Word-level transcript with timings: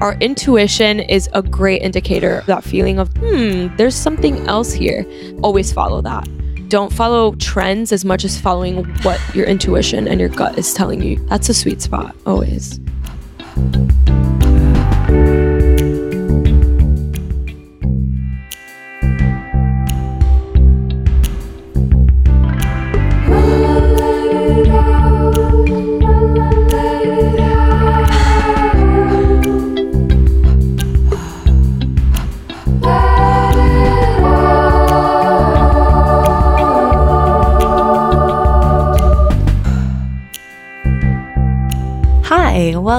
Our 0.00 0.14
intuition 0.14 1.00
is 1.00 1.28
a 1.34 1.42
great 1.42 1.82
indicator, 1.82 2.42
that 2.46 2.64
feeling 2.64 2.98
of, 2.98 3.14
hmm, 3.18 3.66
there's 3.76 3.94
something 3.94 4.46
else 4.46 4.72
here. 4.72 5.04
Always 5.42 5.74
follow 5.74 6.00
that. 6.00 6.26
Don't 6.70 6.90
follow 6.90 7.34
trends 7.34 7.92
as 7.92 8.02
much 8.02 8.24
as 8.24 8.40
following 8.40 8.86
what 9.02 9.20
your 9.34 9.44
intuition 9.44 10.08
and 10.08 10.18
your 10.18 10.30
gut 10.30 10.56
is 10.56 10.72
telling 10.72 11.02
you. 11.02 11.16
That's 11.26 11.50
a 11.50 11.54
sweet 11.54 11.82
spot, 11.82 12.16
always. 12.24 12.80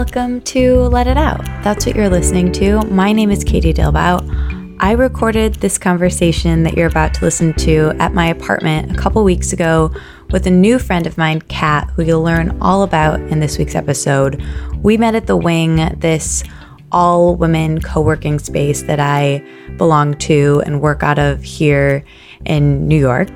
Welcome 0.01 0.41
to 0.41 0.79
Let 0.87 1.05
It 1.05 1.15
Out. 1.15 1.45
That's 1.63 1.85
what 1.85 1.95
you're 1.95 2.09
listening 2.09 2.51
to. 2.53 2.81
My 2.85 3.11
name 3.11 3.29
is 3.29 3.43
Katie 3.43 3.71
Dalebout. 3.71 4.75
I 4.79 4.93
recorded 4.93 5.53
this 5.53 5.77
conversation 5.77 6.63
that 6.63 6.75
you're 6.75 6.87
about 6.87 7.13
to 7.13 7.23
listen 7.23 7.53
to 7.57 7.93
at 7.99 8.11
my 8.11 8.25
apartment 8.25 8.91
a 8.91 8.95
couple 8.95 9.23
weeks 9.23 9.53
ago 9.53 9.93
with 10.31 10.47
a 10.47 10.49
new 10.49 10.79
friend 10.79 11.05
of 11.05 11.19
mine, 11.19 11.39
Kat, 11.41 11.87
who 11.91 12.01
you'll 12.01 12.23
learn 12.23 12.57
all 12.61 12.81
about 12.81 13.21
in 13.21 13.41
this 13.41 13.59
week's 13.59 13.75
episode. 13.75 14.43
We 14.81 14.97
met 14.97 15.13
at 15.13 15.27
the 15.27 15.37
Wing, 15.37 15.75
this 15.99 16.43
all 16.91 17.35
women 17.35 17.79
co 17.79 18.01
working 18.01 18.39
space 18.39 18.81
that 18.81 18.99
I 18.99 19.47
belong 19.77 20.15
to 20.15 20.63
and 20.65 20.81
work 20.81 21.03
out 21.03 21.19
of 21.19 21.43
here 21.43 22.03
in 22.43 22.87
New 22.87 22.99
York. 22.99 23.29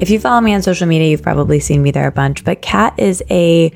If 0.00 0.10
you 0.10 0.20
follow 0.20 0.42
me 0.42 0.52
on 0.52 0.60
social 0.60 0.86
media, 0.86 1.08
you've 1.08 1.22
probably 1.22 1.60
seen 1.60 1.82
me 1.82 1.92
there 1.92 2.08
a 2.08 2.12
bunch, 2.12 2.44
but 2.44 2.60
Kat 2.60 2.92
is 2.98 3.22
a 3.30 3.72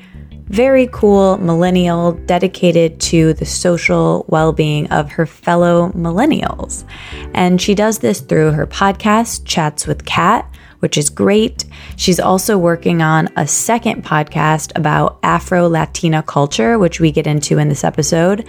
very 0.49 0.87
cool 0.91 1.37
millennial 1.37 2.13
dedicated 2.25 2.99
to 2.99 3.33
the 3.33 3.45
social 3.45 4.25
well 4.27 4.51
being 4.51 4.91
of 4.91 5.11
her 5.11 5.25
fellow 5.25 5.89
millennials. 5.89 6.83
And 7.33 7.61
she 7.61 7.75
does 7.75 7.99
this 7.99 8.19
through 8.19 8.51
her 8.51 8.67
podcast, 8.67 9.45
Chats 9.45 9.85
with 9.87 10.05
Kat, 10.05 10.49
which 10.79 10.97
is 10.97 11.09
great. 11.09 11.65
She's 11.97 12.19
also 12.19 12.57
working 12.57 13.01
on 13.01 13.29
a 13.35 13.45
second 13.47 14.03
podcast 14.03 14.71
about 14.75 15.19
Afro 15.23 15.67
Latina 15.67 16.23
culture, 16.23 16.79
which 16.79 16.99
we 16.99 17.11
get 17.11 17.27
into 17.27 17.57
in 17.57 17.69
this 17.69 17.83
episode. 17.83 18.47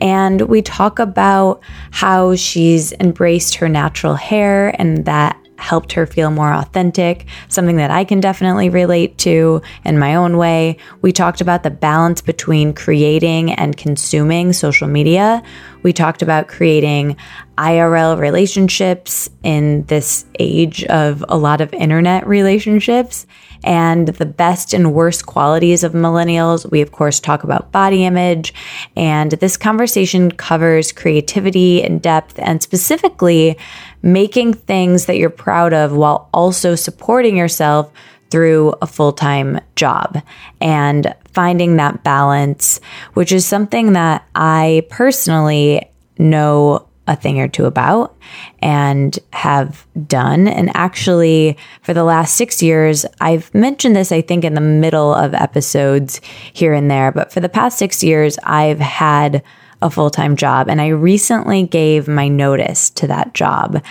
And 0.00 0.42
we 0.42 0.62
talk 0.62 0.98
about 0.98 1.62
how 1.90 2.36
she's 2.36 2.92
embraced 2.94 3.56
her 3.56 3.68
natural 3.68 4.14
hair 4.14 4.74
and 4.80 5.04
that 5.06 5.41
helped 5.62 5.92
her 5.92 6.06
feel 6.06 6.30
more 6.30 6.52
authentic, 6.52 7.26
something 7.48 7.76
that 7.76 7.90
I 7.90 8.04
can 8.04 8.20
definitely 8.20 8.68
relate 8.68 9.16
to 9.18 9.62
in 9.84 9.98
my 9.98 10.14
own 10.14 10.36
way. 10.36 10.76
We 11.00 11.12
talked 11.12 11.40
about 11.40 11.62
the 11.62 11.70
balance 11.70 12.20
between 12.20 12.74
creating 12.74 13.52
and 13.52 13.76
consuming 13.76 14.52
social 14.52 14.88
media. 14.88 15.42
We 15.82 15.92
talked 15.92 16.20
about 16.20 16.48
creating 16.48 17.16
IRL 17.56 18.18
relationships 18.18 19.30
in 19.42 19.84
this 19.84 20.24
age 20.38 20.84
of 20.84 21.24
a 21.28 21.38
lot 21.38 21.60
of 21.60 21.72
internet 21.72 22.26
relationships 22.26 23.26
and 23.64 24.08
the 24.08 24.26
best 24.26 24.72
and 24.74 24.94
worst 24.94 25.26
qualities 25.26 25.84
of 25.84 25.92
millennials. 25.92 26.70
We, 26.70 26.80
of 26.80 26.92
course, 26.92 27.20
talk 27.20 27.44
about 27.44 27.72
body 27.72 28.04
image. 28.04 28.54
And 28.96 29.32
this 29.32 29.56
conversation 29.56 30.30
covers 30.30 30.92
creativity 30.92 31.82
and 31.82 32.02
depth 32.02 32.38
and 32.38 32.62
specifically 32.62 33.56
making 34.02 34.54
things 34.54 35.06
that 35.06 35.16
you're 35.16 35.30
proud 35.30 35.72
of 35.72 35.92
while 35.92 36.28
also 36.32 36.74
supporting 36.74 37.36
yourself 37.36 37.92
through 38.30 38.74
a 38.80 38.86
full 38.86 39.12
time 39.12 39.60
job 39.76 40.22
and 40.60 41.14
finding 41.26 41.76
that 41.76 42.02
balance, 42.02 42.80
which 43.14 43.30
is 43.30 43.44
something 43.44 43.92
that 43.92 44.26
I 44.34 44.86
personally 44.88 45.88
know 46.18 46.88
a 47.06 47.16
thing 47.16 47.40
or 47.40 47.48
two 47.48 47.64
about 47.64 48.16
and 48.60 49.18
have 49.32 49.86
done. 50.06 50.46
And 50.46 50.70
actually, 50.74 51.56
for 51.82 51.92
the 51.92 52.04
last 52.04 52.36
six 52.36 52.62
years, 52.62 53.04
I've 53.20 53.52
mentioned 53.54 53.96
this, 53.96 54.12
I 54.12 54.20
think, 54.20 54.44
in 54.44 54.54
the 54.54 54.60
middle 54.60 55.12
of 55.12 55.34
episodes 55.34 56.20
here 56.52 56.72
and 56.72 56.90
there, 56.90 57.10
but 57.10 57.32
for 57.32 57.40
the 57.40 57.48
past 57.48 57.78
six 57.78 58.04
years, 58.04 58.38
I've 58.44 58.78
had 58.78 59.42
a 59.82 59.90
full 59.90 60.10
time 60.10 60.36
job. 60.36 60.68
And 60.68 60.80
I 60.80 60.88
recently 60.88 61.64
gave 61.64 62.08
my 62.08 62.28
notice 62.28 62.88
to 62.90 63.06
that 63.08 63.34
job. 63.34 63.82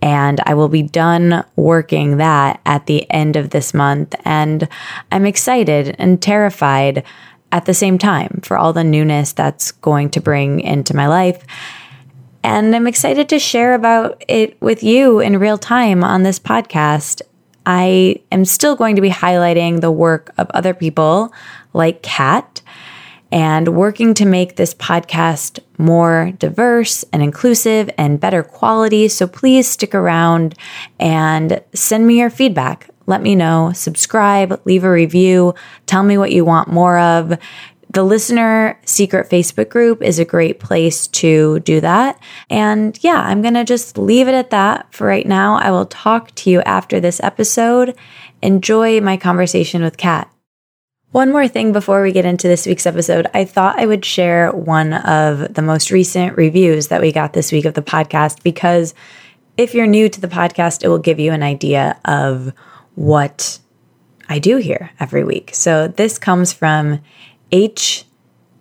And 0.00 0.40
I 0.44 0.54
will 0.54 0.68
be 0.68 0.82
done 0.82 1.44
working 1.56 2.18
that 2.18 2.60
at 2.66 2.86
the 2.86 3.10
end 3.10 3.34
of 3.34 3.50
this 3.50 3.74
month. 3.74 4.14
And 4.24 4.68
I'm 5.10 5.26
excited 5.26 5.96
and 5.98 6.22
terrified 6.22 7.02
at 7.50 7.64
the 7.64 7.74
same 7.74 7.98
time 7.98 8.40
for 8.44 8.58
all 8.58 8.72
the 8.72 8.84
newness 8.84 9.32
that's 9.32 9.72
going 9.72 10.10
to 10.10 10.20
bring 10.20 10.60
into 10.60 10.94
my 10.94 11.08
life. 11.08 11.44
And 12.42 12.74
I'm 12.74 12.86
excited 12.86 13.28
to 13.30 13.38
share 13.38 13.74
about 13.74 14.24
it 14.28 14.60
with 14.60 14.82
you 14.82 15.20
in 15.20 15.38
real 15.38 15.58
time 15.58 16.04
on 16.04 16.22
this 16.22 16.38
podcast. 16.38 17.22
I 17.66 18.22
am 18.32 18.44
still 18.44 18.76
going 18.76 18.96
to 18.96 19.02
be 19.02 19.10
highlighting 19.10 19.80
the 19.80 19.90
work 19.90 20.32
of 20.38 20.50
other 20.54 20.72
people 20.72 21.32
like 21.74 22.02
Kat 22.02 22.62
and 23.30 23.76
working 23.76 24.14
to 24.14 24.24
make 24.24 24.56
this 24.56 24.72
podcast 24.72 25.60
more 25.76 26.32
diverse 26.38 27.04
and 27.12 27.22
inclusive 27.22 27.90
and 27.98 28.20
better 28.20 28.42
quality. 28.42 29.08
So 29.08 29.26
please 29.26 29.68
stick 29.68 29.94
around 29.94 30.54
and 30.98 31.62
send 31.74 32.06
me 32.06 32.20
your 32.20 32.30
feedback. 32.30 32.88
Let 33.06 33.22
me 33.22 33.34
know, 33.34 33.72
subscribe, 33.74 34.60
leave 34.64 34.84
a 34.84 34.90
review, 34.90 35.54
tell 35.86 36.02
me 36.02 36.18
what 36.18 36.32
you 36.32 36.44
want 36.44 36.68
more 36.68 36.98
of. 36.98 37.38
The 37.90 38.04
listener 38.04 38.78
secret 38.84 39.30
Facebook 39.30 39.70
group 39.70 40.02
is 40.02 40.18
a 40.18 40.24
great 40.24 40.60
place 40.60 41.06
to 41.08 41.60
do 41.60 41.80
that. 41.80 42.20
And 42.50 42.98
yeah, 43.02 43.20
I'm 43.20 43.40
going 43.40 43.54
to 43.54 43.64
just 43.64 43.96
leave 43.96 44.28
it 44.28 44.34
at 44.34 44.50
that 44.50 44.92
for 44.92 45.06
right 45.06 45.26
now. 45.26 45.56
I 45.56 45.70
will 45.70 45.86
talk 45.86 46.34
to 46.36 46.50
you 46.50 46.60
after 46.62 47.00
this 47.00 47.18
episode. 47.22 47.96
Enjoy 48.42 49.00
my 49.00 49.16
conversation 49.16 49.82
with 49.82 49.96
Kat. 49.96 50.30
One 51.12 51.32
more 51.32 51.48
thing 51.48 51.72
before 51.72 52.02
we 52.02 52.12
get 52.12 52.26
into 52.26 52.48
this 52.48 52.66
week's 52.66 52.84
episode, 52.84 53.26
I 53.32 53.46
thought 53.46 53.78
I 53.78 53.86
would 53.86 54.04
share 54.04 54.52
one 54.52 54.92
of 54.92 55.54
the 55.54 55.62
most 55.62 55.90
recent 55.90 56.36
reviews 56.36 56.88
that 56.88 57.00
we 57.00 57.12
got 57.12 57.32
this 57.32 57.50
week 57.50 57.64
of 57.64 57.72
the 57.72 57.80
podcast 57.80 58.42
because 58.42 58.94
if 59.56 59.74
you're 59.74 59.86
new 59.86 60.10
to 60.10 60.20
the 60.20 60.28
podcast, 60.28 60.84
it 60.84 60.88
will 60.88 60.98
give 60.98 61.18
you 61.18 61.32
an 61.32 61.42
idea 61.42 61.98
of 62.04 62.52
what 62.94 63.58
I 64.28 64.38
do 64.38 64.58
here 64.58 64.90
every 65.00 65.24
week. 65.24 65.50
So 65.54 65.88
this 65.88 66.18
comes 66.18 66.52
from 66.52 67.00
H. 67.52 68.04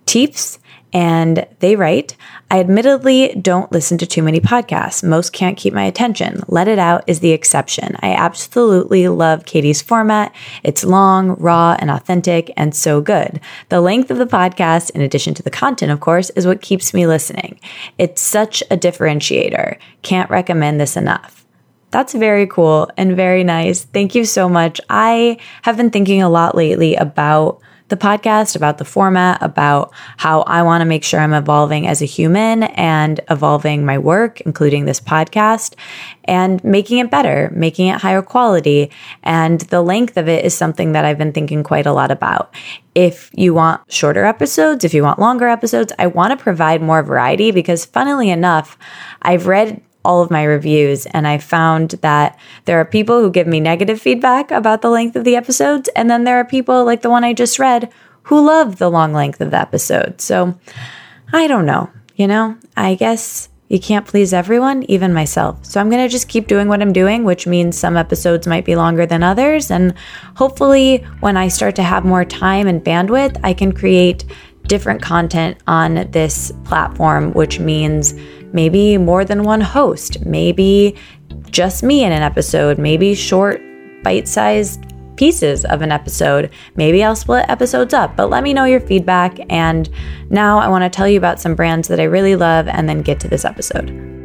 Teeps, 0.05 0.59
and 0.93 1.45
they 1.59 1.75
write, 1.75 2.15
I 2.49 2.61
admittedly 2.61 3.35
don't 3.35 3.71
listen 3.73 3.97
to 3.97 4.05
too 4.05 4.23
many 4.23 4.39
podcasts. 4.39 5.03
Most 5.03 5.33
can't 5.33 5.57
keep 5.57 5.73
my 5.73 5.83
attention. 5.83 6.43
Let 6.47 6.69
It 6.69 6.79
Out 6.79 7.03
is 7.07 7.19
the 7.19 7.31
exception. 7.31 7.97
I 7.99 8.13
absolutely 8.13 9.09
love 9.09 9.45
Katie's 9.45 9.81
format. 9.81 10.33
It's 10.63 10.85
long, 10.85 11.35
raw, 11.35 11.75
and 11.77 11.91
authentic, 11.91 12.53
and 12.55 12.73
so 12.73 13.01
good. 13.01 13.41
The 13.67 13.81
length 13.81 14.09
of 14.11 14.17
the 14.17 14.25
podcast, 14.25 14.89
in 14.91 15.01
addition 15.01 15.33
to 15.33 15.43
the 15.43 15.51
content, 15.51 15.91
of 15.91 15.99
course, 15.99 16.29
is 16.31 16.47
what 16.47 16.61
keeps 16.61 16.93
me 16.93 17.05
listening. 17.05 17.59
It's 17.97 18.21
such 18.21 18.63
a 18.71 18.77
differentiator. 18.77 19.77
Can't 20.03 20.29
recommend 20.29 20.79
this 20.79 20.95
enough. 20.95 21.45
That's 21.91 22.13
very 22.13 22.47
cool 22.47 22.89
and 22.95 23.15
very 23.15 23.43
nice. 23.43 23.83
Thank 23.83 24.15
you 24.15 24.23
so 24.23 24.47
much. 24.47 24.79
I 24.89 25.37
have 25.63 25.75
been 25.75 25.91
thinking 25.91 26.21
a 26.21 26.29
lot 26.29 26.55
lately 26.55 26.95
about 26.95 27.59
the 27.89 27.97
podcast, 27.97 28.55
about 28.55 28.77
the 28.77 28.85
format, 28.85 29.41
about 29.41 29.93
how 30.17 30.41
I 30.41 30.63
want 30.63 30.81
to 30.81 30.85
make 30.85 31.03
sure 31.03 31.19
I'm 31.19 31.33
evolving 31.33 31.87
as 31.87 32.01
a 32.01 32.05
human 32.05 32.63
and 32.63 33.19
evolving 33.29 33.85
my 33.85 33.97
work, 33.97 34.41
including 34.41 34.85
this 34.85 34.99
podcast, 34.99 35.75
and 36.25 36.63
making 36.63 36.97
it 36.97 37.09
better, 37.09 37.51
making 37.55 37.87
it 37.87 38.01
higher 38.01 38.21
quality. 38.21 38.91
And 39.23 39.61
the 39.61 39.81
length 39.81 40.17
of 40.17 40.27
it 40.27 40.43
is 40.43 40.53
something 40.53 40.91
that 40.91 41.05
I've 41.05 41.17
been 41.17 41.33
thinking 41.33 41.63
quite 41.63 41.85
a 41.85 41.93
lot 41.93 42.11
about. 42.11 42.53
If 42.93 43.29
you 43.33 43.53
want 43.53 43.91
shorter 43.91 44.25
episodes, 44.25 44.83
if 44.83 44.93
you 44.93 45.03
want 45.03 45.19
longer 45.19 45.47
episodes, 45.47 45.93
I 45.97 46.07
want 46.07 46.37
to 46.37 46.43
provide 46.43 46.81
more 46.81 47.03
variety 47.03 47.51
because, 47.51 47.85
funnily 47.85 48.29
enough, 48.29 48.77
I've 49.21 49.47
read 49.47 49.81
all 50.07 50.21
of 50.21 50.31
my 50.31 50.43
reviews. 50.43 51.05
And 51.07 51.27
I 51.27 51.37
found 51.37 51.91
that 52.01 52.39
there 52.63 52.79
are 52.79 52.85
people 52.85 53.21
who 53.21 53.29
give 53.29 53.45
me 53.45 53.59
negative 53.59 54.01
feedback 54.01 54.49
about 54.51 54.81
the 54.81 54.89
length 54.89 55.17
of 55.17 55.25
the 55.25 55.35
episodes. 55.35 55.89
And 55.97 56.09
then 56.09 56.23
there 56.23 56.37
are 56.37 56.45
people 56.45 56.85
like 56.85 57.01
the 57.01 57.09
one 57.09 57.25
I 57.25 57.33
just 57.33 57.59
read 57.59 57.91
who 58.23 58.45
love 58.45 58.77
the 58.77 58.89
long 58.89 59.11
length 59.11 59.41
of 59.41 59.51
the 59.51 59.59
episode. 59.59 60.21
So 60.21 60.57
I 61.33 61.47
don't 61.47 61.65
know. 61.65 61.89
You 62.15 62.27
know, 62.27 62.57
I 62.75 62.95
guess 62.95 63.49
you 63.67 63.79
can't 63.79 64.07
please 64.07 64.33
everyone, 64.33 64.83
even 64.83 65.13
myself. 65.13 65.63
So 65.65 65.79
I'm 65.79 65.89
going 65.89 66.03
to 66.03 66.09
just 66.11 66.29
keep 66.29 66.47
doing 66.47 66.69
what 66.69 66.81
I'm 66.81 66.93
doing, 66.93 67.25
which 67.25 67.45
means 67.45 67.77
some 67.77 67.97
episodes 67.97 68.47
might 68.47 68.65
be 68.65 68.77
longer 68.77 69.05
than 69.05 69.23
others. 69.23 69.69
And 69.69 69.93
hopefully, 70.35 71.05
when 71.19 71.35
I 71.35 71.49
start 71.49 71.75
to 71.75 71.83
have 71.83 72.05
more 72.05 72.23
time 72.23 72.67
and 72.67 72.83
bandwidth, 72.83 73.37
I 73.43 73.53
can 73.53 73.73
create 73.73 74.23
different 74.67 75.01
content 75.01 75.57
on 75.67 76.09
this 76.11 76.51
platform, 76.63 77.33
which 77.33 77.59
means 77.59 78.13
maybe 78.53 78.97
more 78.97 79.25
than 79.25 79.43
one 79.43 79.61
host, 79.61 80.25
maybe 80.25 80.95
just 81.51 81.83
me 81.83 82.03
in 82.03 82.11
an 82.11 82.21
episode, 82.21 82.77
maybe 82.77 83.15
short, 83.15 83.61
bite 84.03 84.27
sized 84.27 84.83
pieces 85.15 85.65
of 85.65 85.81
an 85.81 85.91
episode. 85.91 86.51
Maybe 86.75 87.03
I'll 87.03 87.15
split 87.15 87.49
episodes 87.49 87.93
up, 87.93 88.15
but 88.15 88.29
let 88.29 88.43
me 88.43 88.53
know 88.53 88.65
your 88.65 88.79
feedback. 88.79 89.39
And 89.49 89.89
now 90.29 90.59
I 90.59 90.67
want 90.67 90.83
to 90.83 90.89
tell 90.89 91.07
you 91.07 91.17
about 91.17 91.39
some 91.39 91.55
brands 91.55 91.87
that 91.87 91.99
I 91.99 92.03
really 92.03 92.35
love 92.35 92.67
and 92.67 92.87
then 92.87 93.01
get 93.01 93.19
to 93.21 93.27
this 93.27 93.43
episode. 93.43 94.16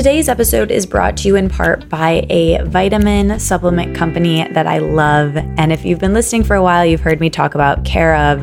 Today's 0.00 0.30
episode 0.30 0.70
is 0.70 0.86
brought 0.86 1.18
to 1.18 1.28
you 1.28 1.36
in 1.36 1.50
part 1.50 1.86
by 1.90 2.24
a 2.30 2.64
vitamin 2.64 3.38
supplement 3.38 3.94
company 3.94 4.50
that 4.50 4.66
I 4.66 4.78
love. 4.78 5.36
And 5.36 5.70
if 5.70 5.84
you've 5.84 5.98
been 5.98 6.14
listening 6.14 6.42
for 6.42 6.56
a 6.56 6.62
while, 6.62 6.86
you've 6.86 7.02
heard 7.02 7.20
me 7.20 7.28
talk 7.28 7.54
about 7.54 7.84
Care 7.84 8.16
of 8.16 8.40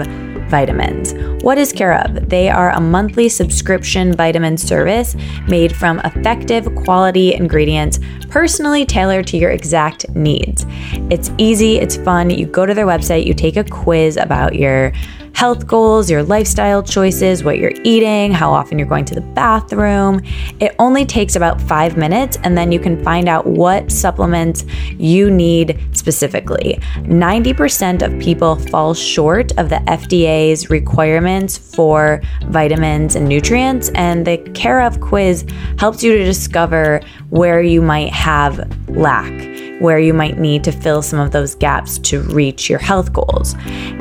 vitamins. 0.51 1.15
What 1.43 1.57
is 1.57 1.73
Care 1.73 1.95
of? 1.95 2.29
They 2.29 2.47
are 2.47 2.69
a 2.69 2.79
monthly 2.79 3.27
subscription 3.27 4.13
vitamin 4.13 4.55
service 4.55 5.15
made 5.47 5.75
from 5.75 5.99
effective 6.01 6.75
quality 6.75 7.33
ingredients 7.33 7.99
personally 8.29 8.85
tailored 8.85 9.25
to 9.25 9.37
your 9.37 9.49
exact 9.49 10.07
needs. 10.09 10.63
It's 11.09 11.31
easy, 11.39 11.79
it's 11.79 11.97
fun. 11.97 12.29
You 12.29 12.45
go 12.45 12.67
to 12.67 12.75
their 12.75 12.85
website, 12.85 13.25
you 13.25 13.33
take 13.33 13.57
a 13.57 13.63
quiz 13.63 14.15
about 14.15 14.53
your 14.53 14.93
health 15.37 15.67
goals, 15.67 16.09
your 16.09 16.23
lifestyle 16.23 16.81
choices, 16.81 17.43
what 17.43 17.59
you're 17.59 17.79
eating, 17.83 18.31
how 18.31 18.51
often 18.51 18.79
you're 18.79 18.87
going 18.87 19.05
to 19.05 19.13
the 19.13 19.21
bathroom. 19.21 20.19
It 20.59 20.75
only 20.79 21.05
takes 21.05 21.35
about 21.35 21.61
five 21.61 21.95
minutes, 21.95 22.39
and 22.41 22.57
then 22.57 22.71
you 22.71 22.79
can 22.79 23.03
find 23.03 23.29
out 23.29 23.45
what 23.45 23.91
supplements 23.91 24.65
you 24.93 25.29
need 25.29 25.79
specifically. 25.91 26.79
90% 27.03 28.01
of 28.01 28.19
people 28.19 28.55
fall 28.55 28.95
short 28.95 29.51
of 29.59 29.69
the 29.69 29.75
FDA's 29.85 30.71
requirements 30.71 31.55
for 31.55 32.19
vitamins 32.47 33.15
and 33.15 33.27
nutrients, 33.29 33.89
and 33.93 34.25
the 34.25 34.39
Care 34.55 34.81
of 34.81 34.99
quiz 35.01 35.45
helps 35.77 36.01
you 36.01 36.17
to 36.17 36.25
discover 36.25 36.99
where 37.29 37.61
you 37.61 37.79
might 37.79 38.11
have 38.11 38.67
lack 38.89 39.66
where 39.79 39.99
you 39.99 40.13
might 40.13 40.37
need 40.37 40.63
to 40.63 40.71
fill 40.71 41.01
some 41.01 41.19
of 41.19 41.31
those 41.31 41.55
gaps 41.55 41.99
to 41.99 42.21
reach 42.23 42.69
your 42.69 42.79
health 42.79 43.13
goals. 43.13 43.55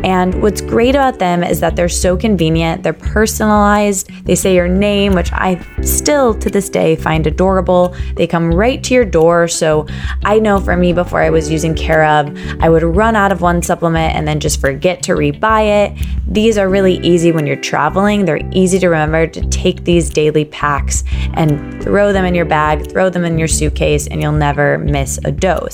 And 0.05 0.41
what's 0.43 0.61
great 0.61 0.95
about 0.95 1.19
them 1.19 1.43
is 1.43 1.61
that 1.61 1.77
they're 1.77 1.89
so 1.89 2.17
convenient, 2.17 2.83
they're 2.83 2.93
personalized, 2.93 4.11
they 4.25 4.35
say 4.35 4.55
your 4.55 4.69
name, 4.69 5.15
which 5.15 5.33
I 5.33 5.65
still 5.83 6.35
to 6.35 6.51
this 6.51 6.69
day 6.69 6.97
find 6.97 7.27
adorable. 7.27 7.95
They 8.15 8.27
come 8.27 8.53
right 8.53 8.83
to 8.85 8.95
your 8.95 9.05
door. 9.05 9.49
So 9.49 9.87
I 10.25 10.39
know 10.39 10.61
for 10.61 10.77
me, 10.77 10.93
before 10.93 11.21
I 11.21 11.31
was 11.31 11.51
using 11.51 11.75
Care 11.75 12.05
of, 12.05 12.37
I 12.61 12.69
would 12.69 12.83
run 12.83 13.17
out 13.17 13.33
of 13.33 13.41
one 13.41 13.63
supplement 13.63 14.15
and 14.15 14.27
then 14.27 14.41
just 14.41 14.61
forget 14.61 15.03
to 15.05 15.13
rebuy 15.13 15.87
it. 15.87 16.07
These 16.27 16.59
are 16.59 16.69
really 16.69 16.99
easy 16.99 17.33
when 17.33 17.47
you're 17.47 17.57
traveling. 17.57 18.25
They're 18.25 18.41
easy 18.53 18.79
to 18.79 18.89
remember 18.89 19.27
to 19.27 19.49
take 19.49 19.85
these 19.85 20.11
daily 20.11 20.45
packs 20.47 21.05
and 21.35 21.83
throw 21.83 22.13
them 22.13 22.25
in 22.25 22.35
your 22.35 22.45
bag, 22.45 22.91
throw 22.91 23.11
them 23.11 23.25
in 23.25 23.39
your 23.39 23.49
suitcase, 23.49 24.07
and 24.07 24.21
you'll 24.23 24.33
never 24.33 24.79
miss 24.79 25.19
a 25.25 25.31
dose. 25.33 25.66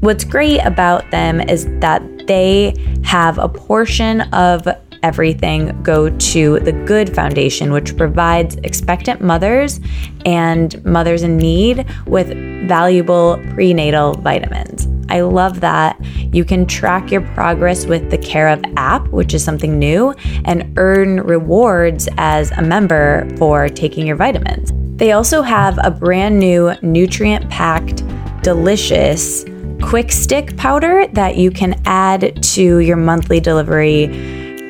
What's 0.00 0.24
great 0.24 0.60
about 0.60 1.10
them 1.10 1.40
is 1.40 1.66
that 1.80 2.02
they 2.26 2.74
have 3.04 3.38
a 3.38 3.48
portion 3.48 4.22
of 4.32 4.66
everything 5.02 5.80
go 5.82 6.08
to 6.08 6.60
the 6.60 6.72
Good 6.72 7.14
Foundation, 7.14 7.72
which 7.72 7.96
provides 7.96 8.56
expectant 8.56 9.20
mothers 9.20 9.80
and 10.24 10.82
mothers 10.84 11.22
in 11.22 11.36
need 11.36 11.86
with 12.06 12.28
valuable 12.68 13.40
prenatal 13.50 14.14
vitamins. 14.14 14.88
I 15.08 15.20
love 15.20 15.60
that. 15.60 16.02
You 16.34 16.44
can 16.44 16.66
track 16.66 17.10
your 17.10 17.20
progress 17.20 17.84
with 17.84 18.10
the 18.10 18.16
Care 18.16 18.48
of 18.48 18.62
app, 18.76 19.06
which 19.08 19.34
is 19.34 19.44
something 19.44 19.78
new, 19.78 20.14
and 20.44 20.72
earn 20.78 21.20
rewards 21.20 22.08
as 22.16 22.50
a 22.52 22.62
member 22.62 23.28
for 23.36 23.68
taking 23.68 24.06
your 24.06 24.16
vitamins. 24.16 24.72
They 24.98 25.12
also 25.12 25.42
have 25.42 25.78
a 25.82 25.90
brand 25.90 26.38
new 26.38 26.72
nutrient 26.80 27.50
packed 27.50 28.04
delicious 28.42 29.44
quick 29.82 30.12
stick 30.12 30.56
powder 30.56 31.06
that 31.08 31.36
you 31.36 31.50
can 31.50 31.80
add 31.84 32.42
to 32.42 32.78
your 32.78 32.96
monthly 32.96 33.40
delivery, 33.40 34.04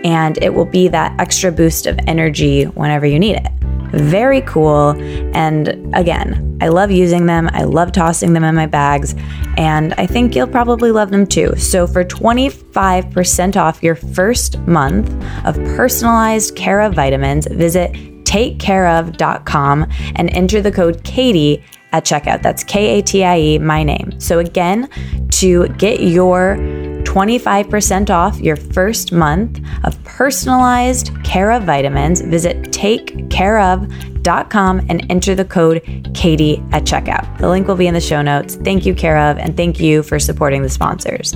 and 0.04 0.38
it 0.42 0.54
will 0.54 0.64
be 0.64 0.88
that 0.88 1.18
extra 1.20 1.52
boost 1.52 1.86
of 1.86 1.98
energy 2.06 2.64
whenever 2.64 3.06
you 3.06 3.18
need 3.18 3.36
it. 3.36 3.52
Very 3.92 4.40
cool. 4.42 4.90
And 5.36 5.94
again, 5.94 6.58
I 6.62 6.68
love 6.68 6.90
using 6.90 7.26
them. 7.26 7.50
I 7.52 7.64
love 7.64 7.92
tossing 7.92 8.32
them 8.32 8.42
in 8.42 8.54
my 8.54 8.66
bags. 8.66 9.14
And 9.58 9.92
I 9.94 10.06
think 10.06 10.34
you'll 10.34 10.46
probably 10.46 10.90
love 10.90 11.10
them 11.10 11.26
too. 11.26 11.54
So, 11.56 11.86
for 11.86 12.02
25% 12.02 13.56
off 13.56 13.82
your 13.82 13.94
first 13.94 14.58
month 14.60 15.10
of 15.44 15.56
personalized 15.76 16.56
Care 16.56 16.80
of 16.80 16.94
vitamins, 16.94 17.46
visit 17.46 17.92
takecareof.com 18.24 19.86
and 20.16 20.30
enter 20.30 20.62
the 20.62 20.72
code 20.72 21.04
Katie 21.04 21.62
at 21.92 22.04
checkout. 22.04 22.42
That's 22.42 22.62
K 22.64 22.98
A 22.98 23.02
T 23.02 23.24
I 23.24 23.38
E, 23.38 23.58
my 23.58 23.82
name. 23.82 24.12
So, 24.18 24.38
again, 24.38 24.88
to 25.32 25.68
get 25.78 26.00
your 26.00 26.56
25% 27.04 28.10
off 28.10 28.38
your 28.40 28.56
first 28.56 29.12
month 29.12 29.60
of 29.84 30.02
personalized 30.04 31.10
Care 31.24 31.52
of 31.52 31.64
vitamins, 31.64 32.20
visit 32.20 32.56
takecareof.com 32.70 34.86
and 34.88 35.04
enter 35.10 35.34
the 35.34 35.44
code 35.44 35.82
Katie 36.14 36.62
at 36.72 36.84
checkout. 36.84 37.38
The 37.38 37.48
link 37.48 37.66
will 37.68 37.76
be 37.76 37.86
in 37.86 37.94
the 37.94 38.00
show 38.00 38.22
notes. 38.22 38.56
Thank 38.56 38.86
you, 38.86 38.94
Care 38.94 39.18
of, 39.18 39.38
and 39.38 39.56
thank 39.56 39.80
you 39.80 40.02
for 40.02 40.18
supporting 40.18 40.62
the 40.62 40.68
sponsors. 40.68 41.34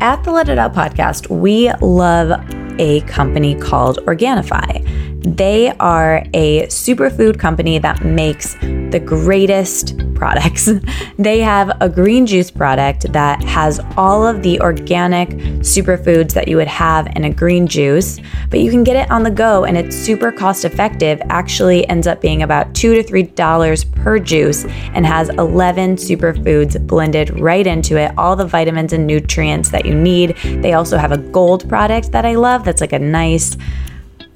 At 0.00 0.22
the 0.22 0.30
Let 0.30 0.48
It 0.48 0.58
Out 0.58 0.74
podcast, 0.74 1.28
we 1.28 1.72
love 1.80 2.40
a 2.78 3.00
company 3.02 3.56
called 3.56 3.98
Organifi. 4.06 5.17
They 5.20 5.72
are 5.80 6.22
a 6.32 6.66
superfood 6.66 7.40
company 7.40 7.78
that 7.78 8.04
makes 8.04 8.54
the 8.54 9.02
greatest 9.04 9.98
products. 10.14 10.70
they 11.18 11.40
have 11.40 11.76
a 11.80 11.88
green 11.88 12.24
juice 12.24 12.52
product 12.52 13.12
that 13.12 13.42
has 13.42 13.80
all 13.96 14.24
of 14.24 14.42
the 14.42 14.60
organic 14.60 15.30
superfoods 15.60 16.32
that 16.34 16.46
you 16.46 16.56
would 16.56 16.68
have 16.68 17.08
in 17.16 17.24
a 17.24 17.30
green 17.30 17.66
juice, 17.66 18.20
but 18.48 18.60
you 18.60 18.70
can 18.70 18.84
get 18.84 18.94
it 18.94 19.10
on 19.10 19.24
the 19.24 19.30
go 19.30 19.64
and 19.64 19.76
it's 19.76 19.96
super 19.96 20.30
cost 20.30 20.64
effective. 20.64 21.20
Actually 21.30 21.88
ends 21.88 22.06
up 22.06 22.20
being 22.20 22.42
about 22.42 22.72
2 22.74 22.94
to 22.94 23.02
3 23.02 23.22
dollars 23.24 23.84
per 23.84 24.18
juice 24.18 24.64
and 24.94 25.04
has 25.04 25.28
11 25.30 25.96
superfoods 25.96 26.84
blended 26.86 27.38
right 27.40 27.66
into 27.66 27.96
it, 27.96 28.12
all 28.16 28.36
the 28.36 28.46
vitamins 28.46 28.92
and 28.92 29.06
nutrients 29.06 29.70
that 29.70 29.84
you 29.84 29.94
need. 29.94 30.36
They 30.62 30.74
also 30.74 30.96
have 30.96 31.12
a 31.12 31.18
gold 31.18 31.68
product 31.68 32.12
that 32.12 32.24
I 32.24 32.36
love 32.36 32.64
that's 32.64 32.80
like 32.80 32.92
a 32.92 32.98
nice 32.98 33.56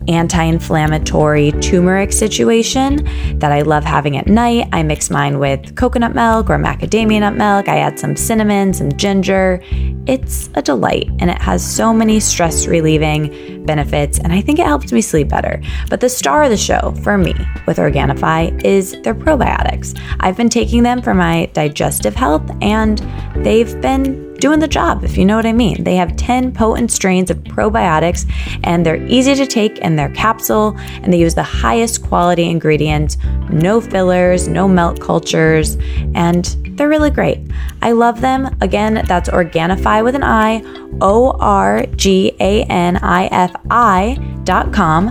anti 0.08 0.42
inflammatory 0.42 1.52
turmeric 1.52 2.12
situation 2.12 2.96
that 3.38 3.52
I 3.52 3.62
love 3.62 3.84
having 3.84 4.16
at 4.16 4.26
night. 4.26 4.68
I 4.72 4.82
mix 4.82 5.10
mine 5.10 5.38
with 5.38 5.76
coconut 5.76 6.14
milk 6.14 6.50
or 6.50 6.58
macadamia 6.58 7.20
nut 7.20 7.34
milk. 7.34 7.68
I 7.68 7.78
add 7.78 7.98
some 7.98 8.16
cinnamon, 8.16 8.74
some 8.74 8.92
ginger. 8.92 9.60
It's 10.06 10.50
a 10.54 10.62
delight 10.62 11.08
and 11.18 11.30
it 11.30 11.40
has 11.40 11.64
so 11.64 11.92
many 11.92 12.20
stress 12.20 12.66
relieving 12.66 13.64
benefits, 13.64 14.18
and 14.18 14.32
I 14.32 14.40
think 14.40 14.58
it 14.58 14.66
helps 14.66 14.92
me 14.92 15.00
sleep 15.00 15.28
better. 15.28 15.62
But 15.88 16.00
the 16.00 16.08
star 16.08 16.42
of 16.42 16.50
the 16.50 16.56
show 16.56 16.92
for 17.02 17.16
me 17.16 17.34
with 17.66 17.78
Organifi 17.78 18.64
is 18.64 19.00
their 19.02 19.14
probiotics. 19.14 19.98
I've 20.20 20.36
been 20.36 20.48
taking 20.48 20.82
them 20.82 21.02
for 21.02 21.14
my 21.14 21.46
digestive 21.52 22.14
health, 22.14 22.50
and 22.60 22.98
they've 23.36 23.80
been 23.80 24.31
doing 24.42 24.58
the 24.58 24.66
job, 24.66 25.04
if 25.04 25.16
you 25.16 25.24
know 25.24 25.36
what 25.36 25.46
I 25.46 25.52
mean. 25.52 25.84
They 25.84 25.94
have 25.94 26.16
10 26.16 26.50
potent 26.52 26.90
strains 26.90 27.30
of 27.30 27.38
probiotics 27.44 28.28
and 28.64 28.84
they're 28.84 29.00
easy 29.06 29.36
to 29.36 29.46
take 29.46 29.78
in 29.78 29.94
their 29.94 30.08
capsule 30.14 30.76
and 31.00 31.12
they 31.12 31.18
use 31.18 31.36
the 31.36 31.44
highest 31.44 32.02
quality 32.02 32.50
ingredients, 32.50 33.16
no 33.50 33.80
fillers, 33.80 34.48
no 34.48 34.66
melt 34.66 35.00
cultures, 35.00 35.76
and 36.16 36.71
they're 36.76 36.88
really 36.88 37.10
great. 37.10 37.38
I 37.80 37.92
love 37.92 38.20
them. 38.20 38.56
Again, 38.60 39.04
that's 39.06 39.28
Organifi 39.28 40.02
with 40.04 40.14
an 40.14 40.22
I, 40.22 40.62
O 41.00 41.32
R 41.38 41.86
G 41.96 42.34
A 42.40 42.64
N 42.64 42.96
I 42.98 43.26
F 43.26 43.54
I 43.70 44.16
dot 44.44 44.72
com. 44.72 45.08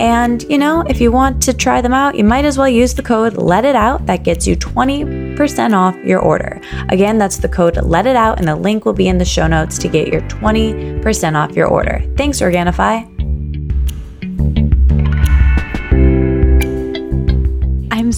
And, 0.00 0.42
you 0.44 0.58
know, 0.58 0.82
if 0.88 1.00
you 1.00 1.12
want 1.12 1.42
to 1.42 1.52
try 1.52 1.80
them 1.80 1.92
out, 1.92 2.14
you 2.14 2.24
might 2.24 2.44
as 2.44 2.56
well 2.56 2.68
use 2.68 2.94
the 2.94 3.02
code 3.02 3.36
Let 3.36 3.64
It 3.64 3.76
Out. 3.76 4.06
That 4.06 4.24
gets 4.24 4.46
you 4.46 4.56
20% 4.56 5.76
off 5.76 5.96
your 6.04 6.20
order. 6.20 6.60
Again, 6.88 7.18
that's 7.18 7.36
the 7.36 7.48
code 7.48 7.76
Let 7.82 8.06
It 8.06 8.16
Out, 8.16 8.38
and 8.38 8.48
the 8.48 8.56
link 8.56 8.84
will 8.84 8.92
be 8.92 9.08
in 9.08 9.18
the 9.18 9.24
show 9.24 9.46
notes 9.46 9.78
to 9.78 9.88
get 9.88 10.08
your 10.08 10.22
20% 10.22 11.34
off 11.36 11.56
your 11.56 11.66
order. 11.66 12.02
Thanks, 12.16 12.40
Organifi. 12.40 13.19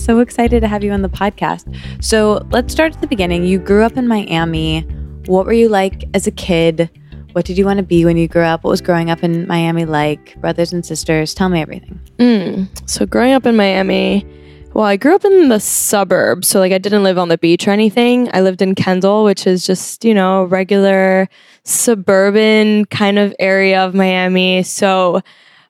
So 0.02 0.18
excited 0.20 0.60
to 0.60 0.68
have 0.68 0.82
you 0.82 0.90
on 0.92 1.02
the 1.02 1.08
podcast. 1.08 1.64
So 2.02 2.46
let's 2.50 2.72
start 2.72 2.94
at 2.94 3.00
the 3.00 3.06
beginning. 3.06 3.44
You 3.44 3.58
grew 3.58 3.84
up 3.84 3.96
in 3.96 4.08
Miami. 4.08 4.80
What 5.26 5.46
were 5.46 5.52
you 5.52 5.68
like 5.68 6.04
as 6.14 6.26
a 6.26 6.30
kid? 6.32 6.90
What 7.32 7.44
did 7.44 7.56
you 7.56 7.64
want 7.64 7.78
to 7.78 7.82
be 7.82 8.04
when 8.04 8.16
you 8.16 8.28
grew 8.28 8.42
up? 8.42 8.64
What 8.64 8.70
was 8.70 8.80
growing 8.80 9.08
up 9.10 9.22
in 9.22 9.46
Miami 9.46 9.84
like? 9.84 10.38
Brothers 10.40 10.72
and 10.72 10.84
sisters? 10.84 11.32
Tell 11.34 11.48
me 11.48 11.62
everything. 11.62 11.98
Mm. 12.18 12.68
So, 12.90 13.06
growing 13.06 13.32
up 13.32 13.46
in 13.46 13.56
Miami, 13.56 14.26
Well, 14.74 14.84
I 14.84 14.96
grew 14.96 15.14
up 15.14 15.24
in 15.24 15.48
the 15.50 15.60
suburbs, 15.60 16.48
so 16.48 16.58
like 16.58 16.72
I 16.72 16.78
didn't 16.78 17.02
live 17.04 17.18
on 17.18 17.28
the 17.28 17.36
beach 17.36 17.68
or 17.68 17.72
anything. 17.72 18.30
I 18.32 18.40
lived 18.40 18.62
in 18.62 18.74
Kendall, 18.74 19.22
which 19.22 19.46
is 19.46 19.66
just, 19.66 20.02
you 20.02 20.14
know, 20.14 20.44
regular 20.44 21.28
suburban 21.64 22.86
kind 22.86 23.18
of 23.18 23.34
area 23.38 23.84
of 23.84 23.94
Miami. 23.94 24.62
So 24.62 25.20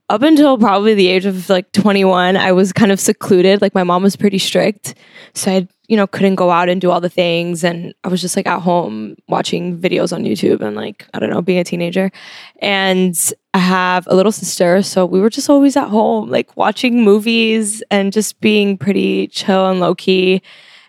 up 0.08 0.22
until 0.22 0.58
probably 0.58 0.94
the 0.94 1.08
age 1.08 1.24
of 1.24 1.48
like 1.48 1.70
21, 1.72 2.36
I 2.36 2.52
was 2.52 2.72
kind 2.72 2.92
of 2.92 3.00
secluded. 3.00 3.62
Like 3.62 3.74
my 3.74 3.82
mom 3.82 4.02
was 4.02 4.16
pretty 4.16 4.38
strict. 4.38 4.94
So 5.34 5.50
I, 5.50 5.68
you 5.88 5.96
know, 5.96 6.06
couldn't 6.06 6.34
go 6.34 6.50
out 6.50 6.68
and 6.68 6.80
do 6.80 6.90
all 6.90 7.00
the 7.00 7.08
things. 7.08 7.64
And 7.64 7.94
I 8.04 8.08
was 8.08 8.20
just 8.20 8.36
like 8.36 8.46
at 8.46 8.60
home 8.60 9.16
watching 9.28 9.78
videos 9.78 10.12
on 10.12 10.24
YouTube 10.24 10.60
and 10.60 10.76
like, 10.76 11.06
I 11.14 11.18
don't 11.18 11.30
know, 11.30 11.40
being 11.40 11.58
a 11.58 11.64
teenager. 11.64 12.10
And 12.58 13.18
I 13.54 13.58
have 13.58 14.06
a 14.06 14.14
little 14.14 14.32
sister. 14.32 14.82
So 14.82 15.06
we 15.06 15.20
were 15.20 15.30
just 15.30 15.48
always 15.48 15.76
at 15.76 15.88
home, 15.88 16.28
like 16.28 16.56
watching 16.56 17.02
movies 17.02 17.82
and 17.90 18.12
just 18.12 18.40
being 18.40 18.76
pretty 18.76 19.28
chill 19.28 19.70
and 19.70 19.80
low 19.80 19.94
key. 19.94 20.42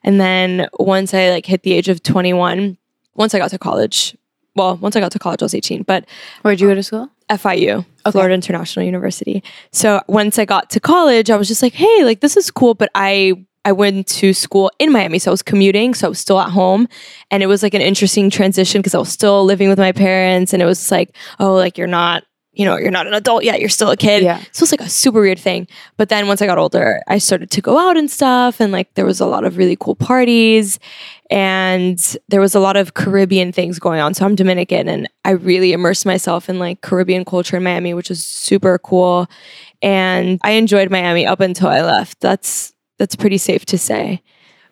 And 0.03 0.19
then 0.19 0.67
once 0.79 1.13
I 1.13 1.29
like 1.29 1.45
hit 1.45 1.63
the 1.63 1.73
age 1.73 1.87
of 1.87 2.03
21, 2.03 2.77
once 3.15 3.33
I 3.33 3.39
got 3.39 3.51
to 3.51 3.59
college, 3.59 4.17
well, 4.55 4.75
once 4.77 4.95
I 4.95 4.99
got 4.99 5.11
to 5.13 5.19
college, 5.19 5.41
I 5.41 5.45
was 5.45 5.55
18, 5.55 5.83
but 5.83 6.05
Where'd 6.41 6.59
you 6.59 6.67
go 6.67 6.75
to 6.75 6.83
school? 6.83 7.09
FIU, 7.29 7.85
Florida 8.11 8.33
International 8.33 8.85
University. 8.85 9.43
So 9.71 10.01
once 10.07 10.37
I 10.39 10.45
got 10.45 10.69
to 10.71 10.79
college, 10.79 11.29
I 11.29 11.37
was 11.37 11.47
just 11.47 11.61
like, 11.61 11.73
hey, 11.73 12.03
like 12.03 12.19
this 12.19 12.37
is 12.37 12.51
cool, 12.51 12.73
but 12.73 12.89
I 12.95 13.33
I 13.65 13.71
went 13.71 14.07
to 14.07 14.33
school 14.33 14.71
in 14.77 14.91
Miami, 14.91 15.19
so 15.19 15.31
I 15.31 15.33
was 15.33 15.41
commuting, 15.41 15.93
so 15.93 16.07
I 16.07 16.09
was 16.09 16.19
still 16.19 16.39
at 16.39 16.49
home, 16.49 16.87
and 17.31 17.41
it 17.41 17.47
was 17.47 17.63
like 17.63 17.73
an 17.73 17.81
interesting 17.81 18.29
transition 18.29 18.81
because 18.81 18.93
I 18.93 18.97
was 18.97 19.09
still 19.09 19.45
living 19.45 19.69
with 19.69 19.79
my 19.79 19.93
parents, 19.93 20.51
and 20.51 20.61
it 20.61 20.65
was 20.65 20.91
like, 20.91 21.15
oh, 21.39 21.53
like 21.53 21.77
you're 21.77 21.87
not, 21.87 22.23
you 22.53 22.65
know, 22.65 22.77
you're 22.77 22.91
not 22.91 23.07
an 23.07 23.13
adult 23.13 23.43
yet, 23.43 23.59
you're 23.59 23.69
still 23.69 23.89
a 23.89 23.97
kid. 23.97 24.23
Yeah. 24.23 24.37
So 24.51 24.63
it's 24.63 24.71
like 24.71 24.81
a 24.81 24.89
super 24.89 25.19
weird 25.19 25.39
thing. 25.39 25.67
But 25.97 26.09
then 26.09 26.27
once 26.27 26.41
I 26.41 26.45
got 26.45 26.59
older, 26.59 27.01
I 27.07 27.17
started 27.17 27.49
to 27.51 27.61
go 27.61 27.79
out 27.79 27.97
and 27.97 28.09
stuff, 28.09 28.59
and 28.59 28.71
like 28.71 28.93
there 28.93 29.05
was 29.05 29.19
a 29.19 29.25
lot 29.25 29.43
of 29.43 29.57
really 29.57 29.75
cool 29.75 29.95
parties, 29.95 30.79
and 31.31 31.97
there 32.29 32.39
was 32.39 32.53
a 32.53 32.59
lot 32.59 32.77
of 32.77 32.93
Caribbean 32.93 33.51
things 33.51 33.79
going 33.79 33.99
on. 33.99 34.13
So 34.13 34.23
I'm 34.23 34.35
Dominican, 34.35 34.87
and 34.87 35.09
I 35.25 35.31
really 35.31 35.73
immersed 35.73 36.05
myself 36.05 36.47
in 36.47 36.59
like 36.59 36.81
Caribbean 36.81 37.25
culture 37.25 37.57
in 37.57 37.63
Miami, 37.63 37.95
which 37.95 38.09
was 38.09 38.23
super 38.23 38.77
cool. 38.77 39.27
And 39.81 40.39
I 40.43 40.51
enjoyed 40.51 40.91
Miami 40.91 41.25
up 41.25 41.39
until 41.39 41.69
I 41.69 41.81
left. 41.81 42.19
That's 42.19 42.71
that's 42.99 43.15
pretty 43.15 43.39
safe 43.39 43.65
to 43.65 43.79
say. 43.79 44.21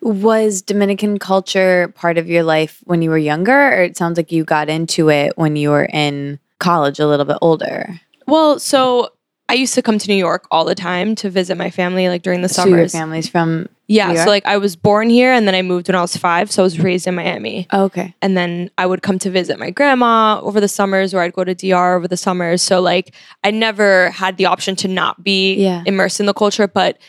Was 0.02 0.62
Dominican 0.62 1.20
culture 1.20 1.92
part 1.96 2.18
of 2.18 2.28
your 2.28 2.44
life 2.44 2.80
when 2.84 3.02
you 3.02 3.10
were 3.10 3.18
younger, 3.18 3.74
or 3.74 3.84
it 3.84 3.98
sounds 3.98 4.18
like 4.18 4.32
you 4.32 4.44
got 4.44 4.70
into 4.70 5.10
it 5.10 5.36
when 5.36 5.56
you 5.56 5.72
were 5.72 5.86
in 5.86 6.40
college 6.62 7.00
a 7.00 7.08
little 7.08 7.26
bit 7.26 7.38
older? 7.42 8.00
Well, 8.28 8.58
so 8.60 9.10
I 9.50 9.56
used 9.56 9.74
to 9.74 9.82
come 9.82 9.98
to 10.00 10.08
New 10.08 10.16
York 10.16 10.48
all 10.50 10.64
the 10.64 10.76
time 10.76 11.14
to 11.16 11.30
visit 11.30 11.58
my 11.58 11.70
family, 11.70 12.08
like 12.08 12.22
during 12.22 12.42
the 12.42 12.48
So 12.48 12.64
your 12.66 12.78
summers. 12.78 12.92
family's 12.94 13.28
from 13.28 13.68
yeah, 13.88 14.24
so 14.24 14.30
like 14.30 14.46
I 14.46 14.56
was 14.56 14.78
born 14.78 15.10
here, 15.10 15.34
and 15.34 15.46
then 15.46 15.54
I 15.54 15.62
moved 15.62 15.90
when 15.90 15.96
I 15.98 16.02
was 16.02 16.16
five. 16.16 16.50
So 16.50 16.64
I 16.64 16.64
was 16.64 16.80
raised 16.80 17.08
in 17.08 17.16
Miami. 17.16 17.68
Oh, 17.72 17.84
okay. 17.86 18.16
and 18.22 18.38
then 18.38 18.72
I 18.78 18.86
would 18.86 19.02
come 19.02 19.20
to 19.20 19.30
visit 19.30 19.60
my 19.60 19.70
grandma 19.70 20.40
over 20.42 20.62
the 20.62 20.70
summers, 20.70 21.14
or 21.14 21.20
I'd 21.20 21.34
go 21.34 21.44
to 21.44 21.54
DR 21.54 21.98
over 21.98 22.08
the 22.08 22.16
summers. 22.16 22.62
So 22.62 22.80
like 22.80 23.14
I 23.44 23.52
never 23.52 24.10
had 24.12 24.38
the 24.38 24.46
option 24.46 24.78
to 24.78 24.88
not 24.88 25.22
be 25.26 25.56
Yeah. 25.56 25.84
immersed 25.86 26.22
in 26.22 26.26
the 26.26 26.34
culture. 26.34 26.70
But 26.70 27.00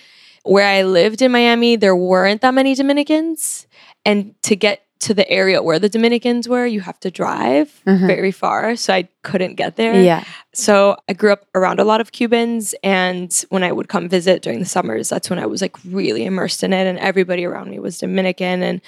where 0.42 0.66
I 0.66 0.82
lived 0.82 1.22
in 1.22 1.30
Miami, 1.30 1.76
there 1.76 1.94
weren't 1.94 2.40
that 2.40 2.52
many 2.54 2.74
Dominicans, 2.74 3.68
and 4.04 4.34
to 4.42 4.56
get 4.56 4.82
to 5.02 5.14
the 5.14 5.28
area 5.28 5.62
where 5.62 5.78
the 5.78 5.88
Dominicans 5.88 6.48
were, 6.48 6.66
you 6.66 6.80
have 6.80 6.98
to 7.00 7.10
drive 7.10 7.68
Mhm. 7.86 8.06
very 8.06 8.30
far. 8.32 8.76
So 8.76 8.92
I 8.94 9.08
couldn't 9.22 9.54
get 9.56 9.76
there. 9.76 10.00
Yeah. 10.00 10.22
So 10.52 10.96
I 11.08 11.12
grew 11.12 11.32
up 11.32 11.44
around 11.54 11.80
a 11.80 11.84
lot 11.84 12.00
of 12.00 12.12
Cubans, 12.12 12.74
and 12.84 13.30
when 13.50 13.62
I 13.64 13.72
would 13.72 13.88
come 13.88 14.08
visit 14.08 14.42
during 14.42 14.58
the 14.60 14.64
summers, 14.76 15.08
that's 15.08 15.28
when 15.30 15.38
I 15.38 15.46
was 15.46 15.60
like 15.62 15.76
really 15.84 16.24
immersed 16.24 16.62
in 16.62 16.72
it, 16.72 16.86
and 16.86 16.98
everybody 16.98 17.44
around 17.44 17.70
me 17.70 17.78
was 17.78 17.98
Dominican, 17.98 18.62
and 18.62 18.80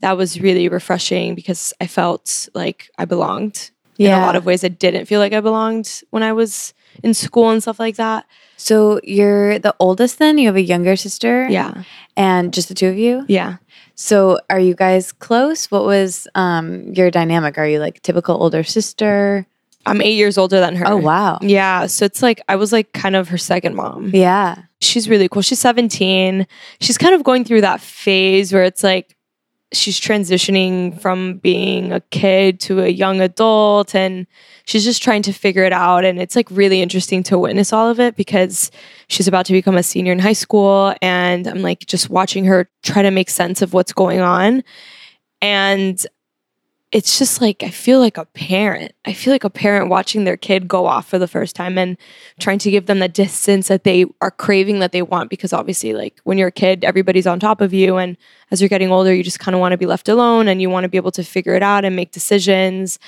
that 0.00 0.16
was 0.16 0.40
really 0.40 0.68
refreshing 0.68 1.34
because 1.34 1.72
I 1.80 1.86
felt 1.86 2.48
like 2.54 2.90
I 2.98 3.04
belonged. 3.04 3.70
In 3.98 4.06
Yeah. 4.06 4.20
a 4.20 4.26
lot 4.26 4.34
of 4.36 4.46
ways, 4.46 4.64
I 4.64 4.68
didn't 4.68 5.04
feel 5.06 5.20
like 5.20 5.34
I 5.34 5.40
belonged 5.40 6.02
when 6.10 6.22
I 6.22 6.32
was 6.32 6.72
in 7.02 7.12
school 7.14 7.50
and 7.50 7.60
stuff 7.62 7.78
like 7.78 7.96
that. 7.96 8.24
So 8.56 8.98
you're 9.04 9.58
the 9.58 9.74
oldest 9.78 10.18
then? 10.18 10.38
You 10.38 10.46
have 10.46 10.56
a 10.56 10.62
younger 10.74 10.96
sister? 10.96 11.46
Yeah, 11.50 11.82
And 12.16 12.52
just 12.52 12.68
the 12.68 12.74
two 12.74 12.88
of 12.88 12.96
you? 12.98 13.24
yeah. 13.28 13.56
So 14.00 14.40
are 14.48 14.58
you 14.58 14.74
guys 14.74 15.12
close? 15.12 15.70
What 15.70 15.84
was 15.84 16.26
um 16.34 16.94
your 16.94 17.10
dynamic? 17.10 17.58
Are 17.58 17.68
you 17.68 17.78
like 17.78 18.00
typical 18.00 18.42
older 18.42 18.64
sister? 18.64 19.46
I'm 19.84 20.00
eight 20.00 20.14
years 20.14 20.38
older 20.38 20.58
than 20.58 20.74
her. 20.76 20.86
Oh 20.88 20.96
wow. 20.96 21.38
Yeah, 21.42 21.86
so 21.86 22.06
it's 22.06 22.22
like 22.22 22.40
I 22.48 22.56
was 22.56 22.72
like 22.72 22.92
kind 22.94 23.14
of 23.14 23.28
her 23.28 23.36
second 23.36 23.74
mom. 23.76 24.10
Yeah. 24.14 24.56
she's 24.80 25.06
really 25.06 25.28
cool. 25.28 25.42
She's 25.42 25.60
17. 25.60 26.46
She's 26.80 26.96
kind 26.96 27.14
of 27.14 27.24
going 27.24 27.44
through 27.44 27.60
that 27.60 27.82
phase 27.82 28.54
where 28.54 28.64
it's 28.64 28.82
like 28.82 29.14
she's 29.72 30.00
transitioning 30.00 31.00
from 31.00 31.38
being 31.38 31.92
a 31.92 32.00
kid 32.00 32.58
to 32.60 32.80
a 32.80 32.88
young 32.88 33.20
adult 33.20 33.94
and 33.94 34.26
she's 34.64 34.84
just 34.84 35.02
trying 35.02 35.22
to 35.22 35.32
figure 35.32 35.64
it 35.64 35.72
out. 35.72 36.04
And 36.04 36.20
it's 36.20 36.34
like 36.34 36.50
really 36.50 36.82
interesting 36.82 37.22
to 37.24 37.38
witness 37.38 37.72
all 37.72 37.88
of 37.88 38.00
it 38.00 38.16
because 38.16 38.70
she's 39.08 39.28
about 39.28 39.46
to 39.46 39.52
become 39.52 39.76
a 39.76 39.82
senior 39.82 40.12
in 40.12 40.18
high 40.18 40.32
school 40.32 40.94
and 41.00 41.46
I'm 41.46 41.62
like 41.62 41.86
just 41.86 42.10
watching 42.10 42.44
her 42.46 42.68
try 42.82 43.02
to 43.02 43.10
make 43.10 43.30
sense 43.30 43.62
of 43.62 43.72
what's 43.72 43.92
going 43.92 44.20
on. 44.20 44.64
And 45.40 46.04
it's 46.92 47.18
just 47.20 47.40
like 47.40 47.62
I 47.62 47.70
feel 47.70 48.00
like 48.00 48.16
a 48.18 48.24
parent. 48.26 48.92
I 49.04 49.12
feel 49.12 49.32
like 49.32 49.44
a 49.44 49.50
parent 49.50 49.88
watching 49.90 50.24
their 50.24 50.36
kid 50.36 50.66
go 50.66 50.86
off 50.86 51.08
for 51.08 51.18
the 51.20 51.28
first 51.28 51.54
time 51.54 51.78
and 51.78 51.96
trying 52.40 52.58
to 52.58 52.70
give 52.70 52.86
them 52.86 52.98
the 52.98 53.06
distance 53.08 53.68
that 53.68 53.84
they 53.84 54.06
are 54.20 54.32
craving 54.32 54.80
that 54.80 54.90
they 54.90 55.02
want 55.02 55.30
because 55.30 55.52
obviously 55.52 55.92
like 55.92 56.18
when 56.24 56.36
you're 56.36 56.48
a 56.48 56.52
kid 56.52 56.82
everybody's 56.84 57.28
on 57.28 57.38
top 57.38 57.60
of 57.60 57.72
you 57.72 57.96
and 57.96 58.16
as 58.50 58.60
you're 58.60 58.68
getting 58.68 58.90
older 58.90 59.14
you 59.14 59.22
just 59.22 59.38
kind 59.38 59.54
of 59.54 59.60
want 59.60 59.70
to 59.70 59.78
be 59.78 59.86
left 59.86 60.08
alone 60.08 60.48
and 60.48 60.60
you 60.60 60.68
want 60.68 60.82
to 60.82 60.88
be 60.88 60.96
able 60.96 61.12
to 61.12 61.22
figure 61.22 61.54
it 61.54 61.62
out 61.62 61.84
and 61.84 61.94
make 61.94 62.10
decisions. 62.10 62.98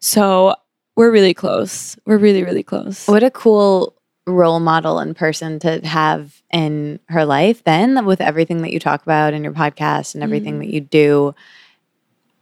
So 0.00 0.54
we're 0.96 1.10
really 1.10 1.34
close. 1.34 1.96
We're 2.06 2.18
really 2.18 2.44
really 2.44 2.62
close. 2.62 3.06
What 3.06 3.22
a 3.24 3.30
cool 3.30 3.94
role 4.26 4.60
model 4.60 5.00
and 5.00 5.14
person 5.14 5.58
to 5.58 5.80
have 5.86 6.40
in 6.50 6.98
her 7.08 7.26
life 7.26 7.62
then 7.64 8.06
with 8.06 8.20
everything 8.22 8.62
that 8.62 8.72
you 8.72 8.78
talk 8.80 9.02
about 9.02 9.34
in 9.34 9.42
your 9.44 9.52
podcast 9.52 10.14
and 10.14 10.22
everything 10.22 10.54
Mhm. 10.54 10.58
that 10.60 10.72
you 10.72 10.80
do. 10.80 11.34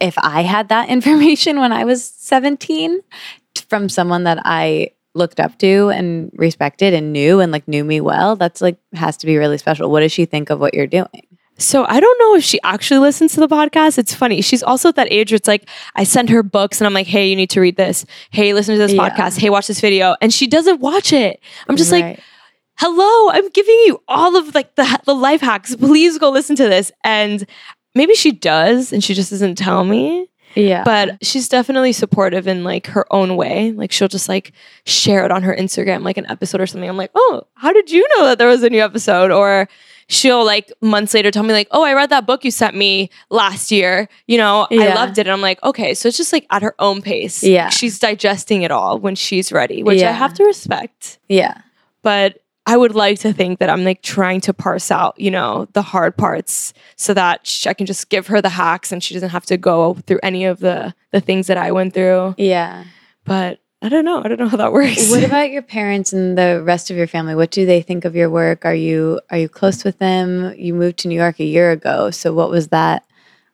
If 0.02 0.18
I 0.18 0.42
had 0.42 0.68
that 0.68 0.88
information 0.96 1.58
when 1.60 1.72
I 1.72 1.84
was 1.84 2.04
17 2.04 3.00
from 3.68 3.88
someone 3.88 4.24
that 4.24 4.38
I 4.44 4.90
looked 5.14 5.40
up 5.40 5.58
to 5.58 5.88
and 5.90 6.30
respected 6.34 6.94
and 6.94 7.12
knew 7.12 7.40
and 7.40 7.52
like 7.52 7.68
knew 7.68 7.84
me 7.84 8.00
well, 8.00 8.34
that's 8.36 8.60
like 8.60 8.78
has 8.94 9.16
to 9.18 9.26
be 9.26 9.36
really 9.36 9.58
special. 9.58 9.90
What 9.90 10.00
does 10.00 10.12
she 10.12 10.24
think 10.24 10.50
of 10.50 10.58
what 10.58 10.74
you're 10.74 10.86
doing? 10.86 11.26
So 11.58 11.84
I 11.86 12.00
don't 12.00 12.18
know 12.18 12.34
if 12.34 12.42
she 12.42 12.58
actually 12.64 12.98
listens 13.00 13.34
to 13.34 13.40
the 13.40 13.46
podcast. 13.46 13.98
It's 13.98 14.14
funny. 14.14 14.40
She's 14.40 14.62
also 14.62 14.88
at 14.88 14.96
that 14.96 15.08
age 15.12 15.30
where 15.30 15.36
it's 15.36 15.46
like 15.46 15.68
I 15.94 16.04
send 16.04 16.30
her 16.30 16.42
books 16.42 16.80
and 16.80 16.86
I'm 16.86 16.94
like, 16.94 17.06
"Hey, 17.06 17.28
you 17.28 17.36
need 17.36 17.50
to 17.50 17.60
read 17.60 17.76
this. 17.76 18.06
Hey, 18.30 18.54
listen 18.54 18.74
to 18.74 18.78
this 18.78 18.94
Yeah. 18.94 19.08
podcast. 19.10 19.38
Hey, 19.38 19.50
watch 19.50 19.66
this 19.66 19.80
video." 19.80 20.16
And 20.22 20.32
she 20.32 20.46
doesn't 20.46 20.80
watch 20.80 21.12
it. 21.12 21.40
I'm 21.68 21.76
just 21.76 21.92
like, 21.92 22.20
hello 22.78 23.30
i'm 23.32 23.48
giving 23.50 23.78
you 23.84 24.02
all 24.08 24.34
of 24.34 24.54
like 24.54 24.74
the, 24.76 24.98
the 25.04 25.14
life 25.14 25.42
hacks 25.42 25.76
please 25.76 26.16
go 26.18 26.30
listen 26.30 26.56
to 26.56 26.66
this 26.70 26.90
and 27.04 27.46
maybe 27.94 28.14
she 28.14 28.32
does 28.32 28.92
and 28.92 29.02
she 29.02 29.14
just 29.14 29.30
doesn't 29.30 29.56
tell 29.56 29.84
me. 29.84 30.28
Yeah. 30.54 30.84
but 30.84 31.24
she's 31.24 31.48
definitely 31.48 31.92
supportive 31.92 32.46
in 32.46 32.62
like 32.62 32.86
her 32.88 33.06
own 33.10 33.36
way. 33.36 33.72
Like 33.72 33.90
she'll 33.90 34.06
just 34.08 34.28
like 34.28 34.52
share 34.84 35.24
it 35.24 35.30
on 35.30 35.42
her 35.44 35.56
instagram 35.56 36.02
like 36.02 36.18
an 36.18 36.26
episode 36.30 36.60
or 36.60 36.66
something. 36.66 36.90
I'm 36.90 36.98
like 36.98 37.10
oh 37.14 37.44
how 37.54 37.72
did 37.72 37.90
you 37.90 38.06
know 38.16 38.26
that 38.26 38.36
there 38.36 38.48
was 38.48 38.62
a 38.62 38.68
new 38.68 38.82
episode? 38.82 39.30
Or 39.30 39.66
she'll 40.08 40.44
like 40.44 40.70
months 40.82 41.14
later 41.14 41.30
tell 41.30 41.42
me 41.42 41.54
like 41.54 41.68
oh 41.70 41.82
i 41.82 41.94
read 41.94 42.10
that 42.10 42.26
book 42.26 42.44
you 42.44 42.50
sent 42.50 42.76
me 42.76 43.08
last 43.30 43.72
year. 43.72 44.10
You 44.26 44.36
know 44.36 44.66
i 44.70 44.94
loved 44.94 45.16
it. 45.16 45.22
And 45.26 45.30
i'm 45.32 45.40
like 45.40 45.62
okay. 45.62 45.94
So 45.94 46.06
it's 46.06 46.18
just 46.18 46.34
like 46.34 46.46
at 46.50 46.60
her 46.60 46.74
own 46.78 47.00
pace. 47.00 47.42
Yeah. 47.42 47.70
she's 47.70 47.98
digesting 47.98 48.60
it 48.60 48.70
all 48.70 48.98
when 48.98 49.14
she's 49.14 49.52
ready 49.52 49.82
which 49.82 50.02
i 50.02 50.12
have 50.12 50.34
to 50.34 50.44
respect. 50.44 51.18
Yeah. 51.30 51.62
but 52.02 52.41
I 52.66 52.76
would 52.76 52.94
like 52.94 53.18
to 53.20 53.32
think 53.32 53.58
that 53.58 53.68
I'm 53.68 53.84
like 53.84 54.02
trying 54.02 54.40
to 54.42 54.54
parse 54.54 54.90
out, 54.90 55.18
you 55.18 55.30
know, 55.30 55.66
the 55.72 55.82
hard 55.82 56.16
parts 56.16 56.72
so 56.96 57.12
that 57.14 57.46
sh- 57.46 57.66
I 57.66 57.74
can 57.74 57.86
just 57.86 58.08
give 58.08 58.28
her 58.28 58.40
the 58.40 58.48
hacks 58.48 58.92
and 58.92 59.02
she 59.02 59.14
doesn't 59.14 59.30
have 59.30 59.46
to 59.46 59.56
go 59.56 59.94
through 60.06 60.20
any 60.22 60.44
of 60.44 60.60
the 60.60 60.94
the 61.10 61.20
things 61.20 61.48
that 61.48 61.56
I 61.56 61.72
went 61.72 61.92
through. 61.92 62.36
Yeah. 62.38 62.84
But 63.24 63.58
I 63.82 63.88
don't 63.88 64.04
know. 64.04 64.22
I 64.22 64.28
don't 64.28 64.38
know 64.38 64.48
how 64.48 64.58
that 64.58 64.72
works. 64.72 65.10
what 65.10 65.24
about 65.24 65.50
your 65.50 65.62
parents 65.62 66.12
and 66.12 66.38
the 66.38 66.62
rest 66.62 66.90
of 66.90 66.96
your 66.96 67.08
family? 67.08 67.34
What 67.34 67.50
do 67.50 67.66
they 67.66 67.82
think 67.82 68.04
of 68.04 68.14
your 68.14 68.30
work? 68.30 68.64
Are 68.64 68.74
you 68.74 69.20
are 69.30 69.38
you 69.38 69.48
close 69.48 69.82
with 69.82 69.98
them? 69.98 70.54
You 70.56 70.72
moved 70.72 70.98
to 70.98 71.08
New 71.08 71.16
York 71.16 71.40
a 71.40 71.44
year 71.44 71.72
ago, 71.72 72.12
so 72.12 72.32
what 72.32 72.48
was 72.48 72.68
that 72.68 73.04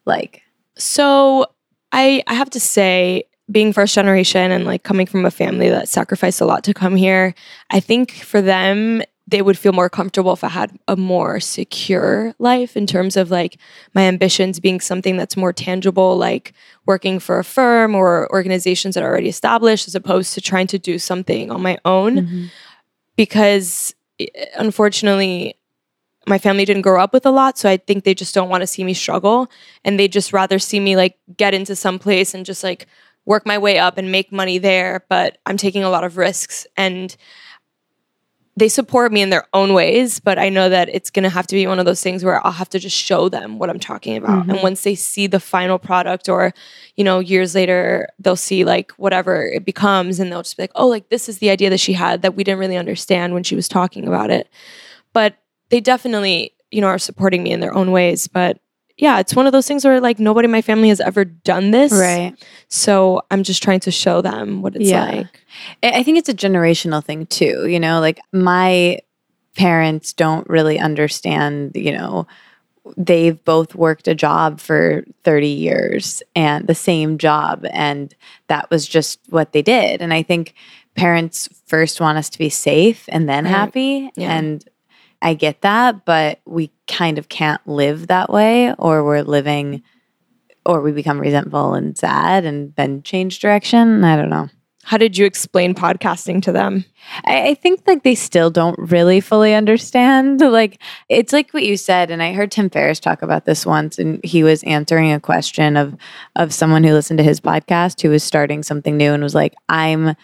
like? 0.04 0.42
So 0.76 1.46
I 1.92 2.22
I 2.26 2.34
have 2.34 2.50
to 2.50 2.60
say, 2.60 3.24
being 3.50 3.72
first 3.72 3.94
generation 3.94 4.50
and 4.50 4.64
like 4.64 4.82
coming 4.82 5.06
from 5.06 5.24
a 5.24 5.30
family 5.30 5.68
that 5.68 5.88
sacrificed 5.88 6.40
a 6.40 6.44
lot 6.44 6.64
to 6.64 6.74
come 6.74 6.96
here, 6.96 7.34
I 7.70 7.80
think 7.80 8.12
for 8.12 8.42
them 8.42 9.02
they 9.26 9.42
would 9.42 9.58
feel 9.58 9.72
more 9.72 9.90
comfortable 9.90 10.32
if 10.32 10.42
I 10.42 10.48
had 10.48 10.78
a 10.88 10.96
more 10.96 11.38
secure 11.38 12.34
life 12.38 12.78
in 12.78 12.86
terms 12.86 13.14
of 13.14 13.30
like 13.30 13.58
my 13.94 14.02
ambitions 14.02 14.58
being 14.58 14.80
something 14.80 15.18
that's 15.18 15.36
more 15.36 15.52
tangible, 15.52 16.16
like 16.16 16.54
working 16.86 17.18
for 17.20 17.38
a 17.38 17.44
firm 17.44 17.94
or 17.94 18.30
organizations 18.32 18.94
that 18.94 19.04
are 19.04 19.10
already 19.10 19.28
established, 19.28 19.86
as 19.86 19.94
opposed 19.94 20.32
to 20.34 20.40
trying 20.40 20.66
to 20.68 20.78
do 20.78 20.98
something 20.98 21.50
on 21.50 21.60
my 21.60 21.78
own. 21.84 22.16
Because 23.16 23.94
eh, 24.18 24.26
unfortunately, 24.56 25.54
my 26.26 26.38
family 26.38 26.64
didn't 26.64 26.82
grow 26.82 27.02
up 27.02 27.12
with 27.12 27.26
a 27.26 27.30
lot. 27.30 27.58
So 27.58 27.68
I 27.68 27.76
think 27.76 28.04
they 28.04 28.14
just 28.14 28.34
don't 28.34 28.48
want 28.48 28.62
to 28.62 28.66
see 28.66 28.84
me 28.84 28.94
struggle. 28.94 29.50
And 29.84 29.98
they 29.98 30.08
just 30.08 30.32
rather 30.32 30.58
see 30.58 30.80
me 30.80 30.96
like 30.96 31.18
get 31.36 31.54
into 31.54 31.76
some 31.76 31.98
place 31.98 32.34
and 32.34 32.46
just 32.46 32.62
like 32.62 32.86
work 33.28 33.44
my 33.44 33.58
way 33.58 33.78
up 33.78 33.98
and 33.98 34.10
make 34.10 34.32
money 34.32 34.56
there. 34.56 35.04
But 35.10 35.36
I'm 35.44 35.58
taking 35.58 35.84
a 35.84 35.90
lot 35.90 36.02
of 36.02 36.16
risks 36.16 36.66
and 36.78 37.14
they 38.56 38.68
support 38.68 39.12
me 39.12 39.20
in 39.20 39.28
their 39.30 39.46
own 39.52 39.74
ways, 39.74 40.18
but 40.18 40.38
I 40.38 40.48
know 40.48 40.68
that 40.70 40.88
it's 40.88 41.10
going 41.10 41.24
to 41.24 41.28
have 41.28 41.46
to 41.48 41.54
be 41.54 41.66
one 41.66 41.78
of 41.78 41.84
those 41.84 42.02
things 42.02 42.24
where 42.24 42.44
I'll 42.44 42.52
have 42.52 42.70
to 42.70 42.78
just 42.78 42.96
show 42.96 43.28
them 43.28 43.58
what 43.58 43.70
I'm 43.70 43.78
talking 43.78 44.16
about. 44.16 44.40
Mm-hmm. 44.40 44.50
And 44.50 44.62
once 44.62 44.82
they 44.82 44.94
see 44.94 45.28
the 45.28 45.38
final 45.38 45.78
product 45.78 46.28
or, 46.28 46.52
you 46.96 47.04
know, 47.04 47.20
years 47.20 47.54
later, 47.54 48.08
they'll 48.18 48.34
see 48.34 48.64
like 48.64 48.90
whatever 48.92 49.46
it 49.46 49.64
becomes 49.64 50.18
and 50.18 50.32
they'll 50.32 50.42
just 50.42 50.56
be 50.56 50.62
like, 50.64 50.72
oh, 50.74 50.88
like 50.88 51.10
this 51.10 51.28
is 51.28 51.38
the 51.38 51.50
idea 51.50 51.70
that 51.70 51.78
she 51.78 51.92
had 51.92 52.22
that 52.22 52.34
we 52.34 52.42
didn't 52.42 52.58
really 52.58 52.78
understand 52.78 53.34
when 53.34 53.44
she 53.44 53.54
was 53.54 53.68
talking 53.68 54.08
about 54.08 54.30
it. 54.30 54.48
But 55.12 55.36
they 55.68 55.80
definitely, 55.80 56.54
you 56.70 56.80
know, 56.80 56.88
are 56.88 56.98
supporting 56.98 57.42
me 57.42 57.52
in 57.52 57.60
their 57.60 57.74
own 57.74 57.92
ways. 57.92 58.26
But 58.26 58.58
yeah, 58.98 59.20
it's 59.20 59.34
one 59.34 59.46
of 59.46 59.52
those 59.52 59.66
things 59.66 59.84
where 59.84 60.00
like 60.00 60.18
nobody 60.18 60.46
in 60.46 60.50
my 60.50 60.60
family 60.60 60.88
has 60.88 61.00
ever 61.00 61.24
done 61.24 61.70
this. 61.70 61.92
Right. 61.92 62.34
So 62.66 63.22
I'm 63.30 63.44
just 63.44 63.62
trying 63.62 63.80
to 63.80 63.92
show 63.92 64.20
them 64.20 64.60
what 64.60 64.74
it's 64.74 64.90
yeah. 64.90 65.04
like. 65.04 65.40
I 65.82 66.02
think 66.02 66.18
it's 66.18 66.28
a 66.28 66.34
generational 66.34 67.02
thing 67.02 67.26
too. 67.26 67.66
You 67.68 67.78
know, 67.78 68.00
like 68.00 68.20
my 68.32 68.98
parents 69.56 70.12
don't 70.12 70.48
really 70.48 70.80
understand, 70.80 71.72
you 71.76 71.92
know, 71.92 72.26
they've 72.96 73.42
both 73.44 73.74
worked 73.76 74.08
a 74.08 74.14
job 74.14 74.58
for 74.58 75.04
30 75.22 75.46
years 75.46 76.22
and 76.34 76.66
the 76.66 76.74
same 76.74 77.18
job. 77.18 77.64
And 77.70 78.14
that 78.48 78.68
was 78.70 78.86
just 78.86 79.20
what 79.28 79.52
they 79.52 79.62
did. 79.62 80.02
And 80.02 80.12
I 80.12 80.22
think 80.24 80.54
parents 80.96 81.48
first 81.66 82.00
want 82.00 82.18
us 82.18 82.28
to 82.30 82.38
be 82.38 82.48
safe 82.48 83.04
and 83.08 83.28
then 83.28 83.44
right. 83.44 83.50
happy. 83.50 84.10
Yeah. 84.16 84.36
And 84.36 84.68
I 85.22 85.34
get 85.34 85.60
that, 85.62 86.04
but 86.04 86.40
we 86.44 86.70
kind 86.88 87.18
of 87.18 87.28
can't 87.28 87.64
live 87.66 88.08
that 88.08 88.30
way, 88.30 88.74
or 88.74 89.04
we're 89.04 89.22
living, 89.22 89.82
or 90.66 90.80
we 90.80 90.92
become 90.92 91.20
resentful 91.20 91.74
and 91.74 91.96
sad 91.96 92.44
and 92.44 92.74
then 92.74 93.02
change 93.02 93.38
direction. 93.38 94.02
I 94.02 94.16
don't 94.16 94.30
know. 94.30 94.48
How 94.84 94.96
did 94.96 95.18
you 95.18 95.26
explain 95.26 95.74
podcasting 95.74 96.40
to 96.42 96.52
them? 96.52 96.82
I, 97.26 97.48
I, 97.48 97.54
think 97.54 97.82
like 97.86 98.04
they 98.04 98.14
still 98.14 98.48
don't 98.48 98.78
really 98.78 99.20
fully 99.20 99.52
understand. 99.52 100.40
Like 100.48 100.80
it's 101.10 101.32
like 101.32 101.52
what 101.52 101.64
you 101.64 101.76
said, 101.76 102.10
and 102.10 102.22
I 102.22 102.32
heard 102.32 102.50
Tim 102.50 102.70
Ferriss 102.70 102.98
talk 102.98 103.20
about 103.20 103.44
this 103.44 103.66
once, 103.66 103.98
and 103.98 104.24
he 104.24 104.42
was 104.42 104.62
answering 104.62 105.12
a 105.12 105.20
question 105.20 105.76
of 105.76 105.94
of 106.36 106.54
someone 106.54 106.84
who 106.84 106.94
listened 106.94 107.18
to 107.18 107.24
his 107.24 107.40
podcast 107.40 108.00
who 108.00 108.08
was 108.08 108.24
starting 108.24 108.62
something 108.62 108.96
new 108.96 109.12
and 109.12 109.22
was 109.22 109.34
like, 109.34 109.54
"I'm." 109.68 110.16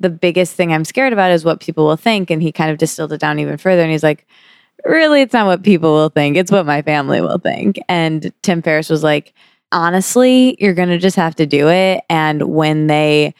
the 0.00 0.10
biggest 0.10 0.54
thing 0.54 0.72
I'm 0.72 0.84
scared 0.84 1.12
about 1.12 1.32
is 1.32 1.44
what 1.44 1.60
people 1.60 1.84
will 1.86 1.96
think. 1.96 2.30
And 2.30 2.42
he 2.42 2.52
kind 2.52 2.70
of 2.70 2.78
distilled 2.78 3.12
it 3.12 3.20
down 3.20 3.38
even 3.38 3.56
further. 3.56 3.82
And 3.82 3.90
he's 3.90 4.02
like, 4.02 4.26
really, 4.84 5.22
it's 5.22 5.32
not 5.32 5.46
what 5.46 5.62
people 5.62 5.92
will 5.92 6.08
think. 6.08 6.36
It's 6.36 6.52
what 6.52 6.66
my 6.66 6.82
family 6.82 7.20
will 7.20 7.38
think. 7.38 7.78
And 7.88 8.32
Tim 8.42 8.62
Ferriss 8.62 8.90
was 8.90 9.02
like, 9.02 9.34
honestly, 9.72 10.56
you're 10.58 10.74
going 10.74 10.88
to 10.88 10.98
just 10.98 11.16
have 11.16 11.36
to 11.36 11.46
do 11.46 11.68
it. 11.68 12.02
And 12.08 12.42
when 12.54 12.86
they 12.86 13.34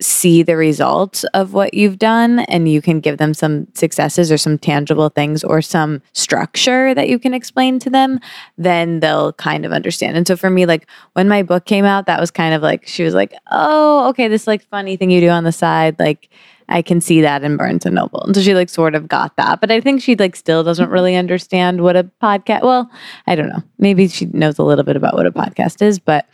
see 0.00 0.42
the 0.42 0.56
results 0.56 1.22
of 1.32 1.52
what 1.52 1.74
you've 1.74 1.98
done 1.98 2.40
and 2.40 2.68
you 2.68 2.82
can 2.82 2.98
give 2.98 3.18
them 3.18 3.32
some 3.32 3.68
successes 3.74 4.32
or 4.32 4.36
some 4.36 4.58
tangible 4.58 5.08
things 5.08 5.44
or 5.44 5.62
some 5.62 6.02
structure 6.12 6.92
that 6.92 7.08
you 7.08 7.18
can 7.18 7.32
explain 7.32 7.78
to 7.78 7.88
them, 7.88 8.18
then 8.58 8.98
they'll 8.98 9.32
kind 9.34 9.64
of 9.64 9.72
understand. 9.72 10.16
And 10.16 10.26
so 10.26 10.36
for 10.36 10.50
me, 10.50 10.66
like 10.66 10.88
when 11.12 11.28
my 11.28 11.44
book 11.44 11.66
came 11.66 11.84
out, 11.84 12.06
that 12.06 12.20
was 12.20 12.32
kind 12.32 12.52
of 12.52 12.62
like, 12.62 12.86
she 12.86 13.04
was 13.04 13.14
like, 13.14 13.32
oh, 13.52 14.08
okay, 14.08 14.26
this 14.26 14.48
like 14.48 14.62
funny 14.64 14.96
thing 14.96 15.10
you 15.10 15.20
do 15.20 15.28
on 15.28 15.44
the 15.44 15.52
side. 15.52 15.98
Like, 16.00 16.28
I 16.72 16.82
can 16.82 17.00
see 17.00 17.20
that 17.20 17.44
in 17.44 17.56
Barnes 17.56 17.84
and 17.86 17.94
Noble. 17.94 18.22
And 18.22 18.34
so 18.34 18.40
she 18.42 18.54
like 18.54 18.68
sort 18.68 18.94
of 18.94 19.06
got 19.06 19.36
that. 19.36 19.60
But 19.60 19.70
I 19.70 19.80
think 19.80 20.02
she 20.02 20.16
like 20.16 20.34
still 20.34 20.64
doesn't 20.64 20.90
really 20.90 21.16
understand 21.16 21.82
what 21.82 21.96
a 21.96 22.04
podcast 22.22 22.62
well, 22.62 22.90
I 23.26 23.34
don't 23.34 23.48
know. 23.48 23.62
Maybe 23.78 24.08
she 24.08 24.26
knows 24.26 24.58
a 24.58 24.62
little 24.62 24.84
bit 24.84 24.96
about 24.96 25.14
what 25.14 25.26
a 25.26 25.32
podcast 25.32 25.82
is, 25.82 25.98
but 25.98 26.26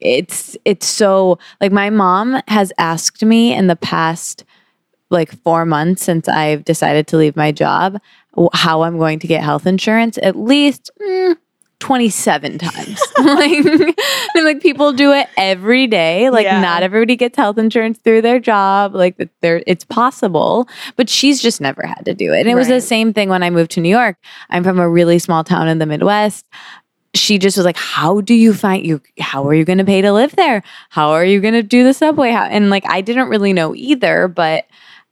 it's 0.00 0.56
it's 0.64 0.86
so 0.86 1.38
like 1.60 1.72
my 1.72 1.90
mom 1.90 2.40
has 2.48 2.72
asked 2.78 3.22
me 3.24 3.52
in 3.52 3.66
the 3.66 3.76
past 3.76 4.44
like 5.10 5.32
4 5.42 5.66
months 5.66 6.04
since 6.04 6.28
I've 6.28 6.64
decided 6.64 7.06
to 7.08 7.16
leave 7.16 7.36
my 7.36 7.52
job 7.52 8.00
how 8.52 8.82
I'm 8.82 8.96
going 8.96 9.18
to 9.18 9.26
get 9.26 9.42
health 9.42 9.66
insurance 9.66 10.18
at 10.22 10.36
least 10.36 10.90
mm, 11.02 11.36
27 11.80 12.58
times. 12.58 13.00
like, 13.18 13.64
and 14.34 14.44
like 14.44 14.60
people 14.60 14.92
do 14.92 15.12
it 15.12 15.28
every 15.36 15.86
day. 15.86 16.30
Like 16.30 16.44
yeah. 16.44 16.60
not 16.60 16.82
everybody 16.82 17.16
gets 17.16 17.36
health 17.36 17.58
insurance 17.58 17.98
through 17.98 18.22
their 18.22 18.38
job. 18.38 18.94
Like 18.94 19.16
there 19.40 19.62
it's 19.66 19.84
possible, 19.84 20.68
but 20.96 21.08
she's 21.08 21.42
just 21.42 21.60
never 21.60 21.84
had 21.84 22.04
to 22.04 22.14
do 22.14 22.32
it. 22.32 22.40
And 22.40 22.48
it 22.48 22.54
right. 22.54 22.58
was 22.58 22.68
the 22.68 22.80
same 22.80 23.12
thing 23.12 23.28
when 23.28 23.42
I 23.42 23.50
moved 23.50 23.72
to 23.72 23.80
New 23.80 23.88
York. 23.90 24.16
I'm 24.50 24.62
from 24.62 24.78
a 24.78 24.88
really 24.88 25.18
small 25.18 25.42
town 25.42 25.68
in 25.68 25.78
the 25.78 25.86
Midwest 25.86 26.46
she 27.14 27.38
just 27.38 27.56
was 27.56 27.66
like, 27.66 27.76
How 27.76 28.20
do 28.20 28.34
you 28.34 28.54
find 28.54 28.86
you? 28.86 29.00
How 29.18 29.46
are 29.48 29.54
you 29.54 29.64
going 29.64 29.78
to 29.78 29.84
pay 29.84 30.02
to 30.02 30.12
live 30.12 30.36
there? 30.36 30.62
How 30.90 31.10
are 31.10 31.24
you 31.24 31.40
going 31.40 31.54
to 31.54 31.62
do 31.62 31.84
the 31.84 31.94
subway? 31.94 32.30
How? 32.30 32.44
And 32.44 32.70
like, 32.70 32.84
I 32.86 33.00
didn't 33.00 33.28
really 33.28 33.52
know 33.52 33.74
either, 33.74 34.28
but 34.28 34.66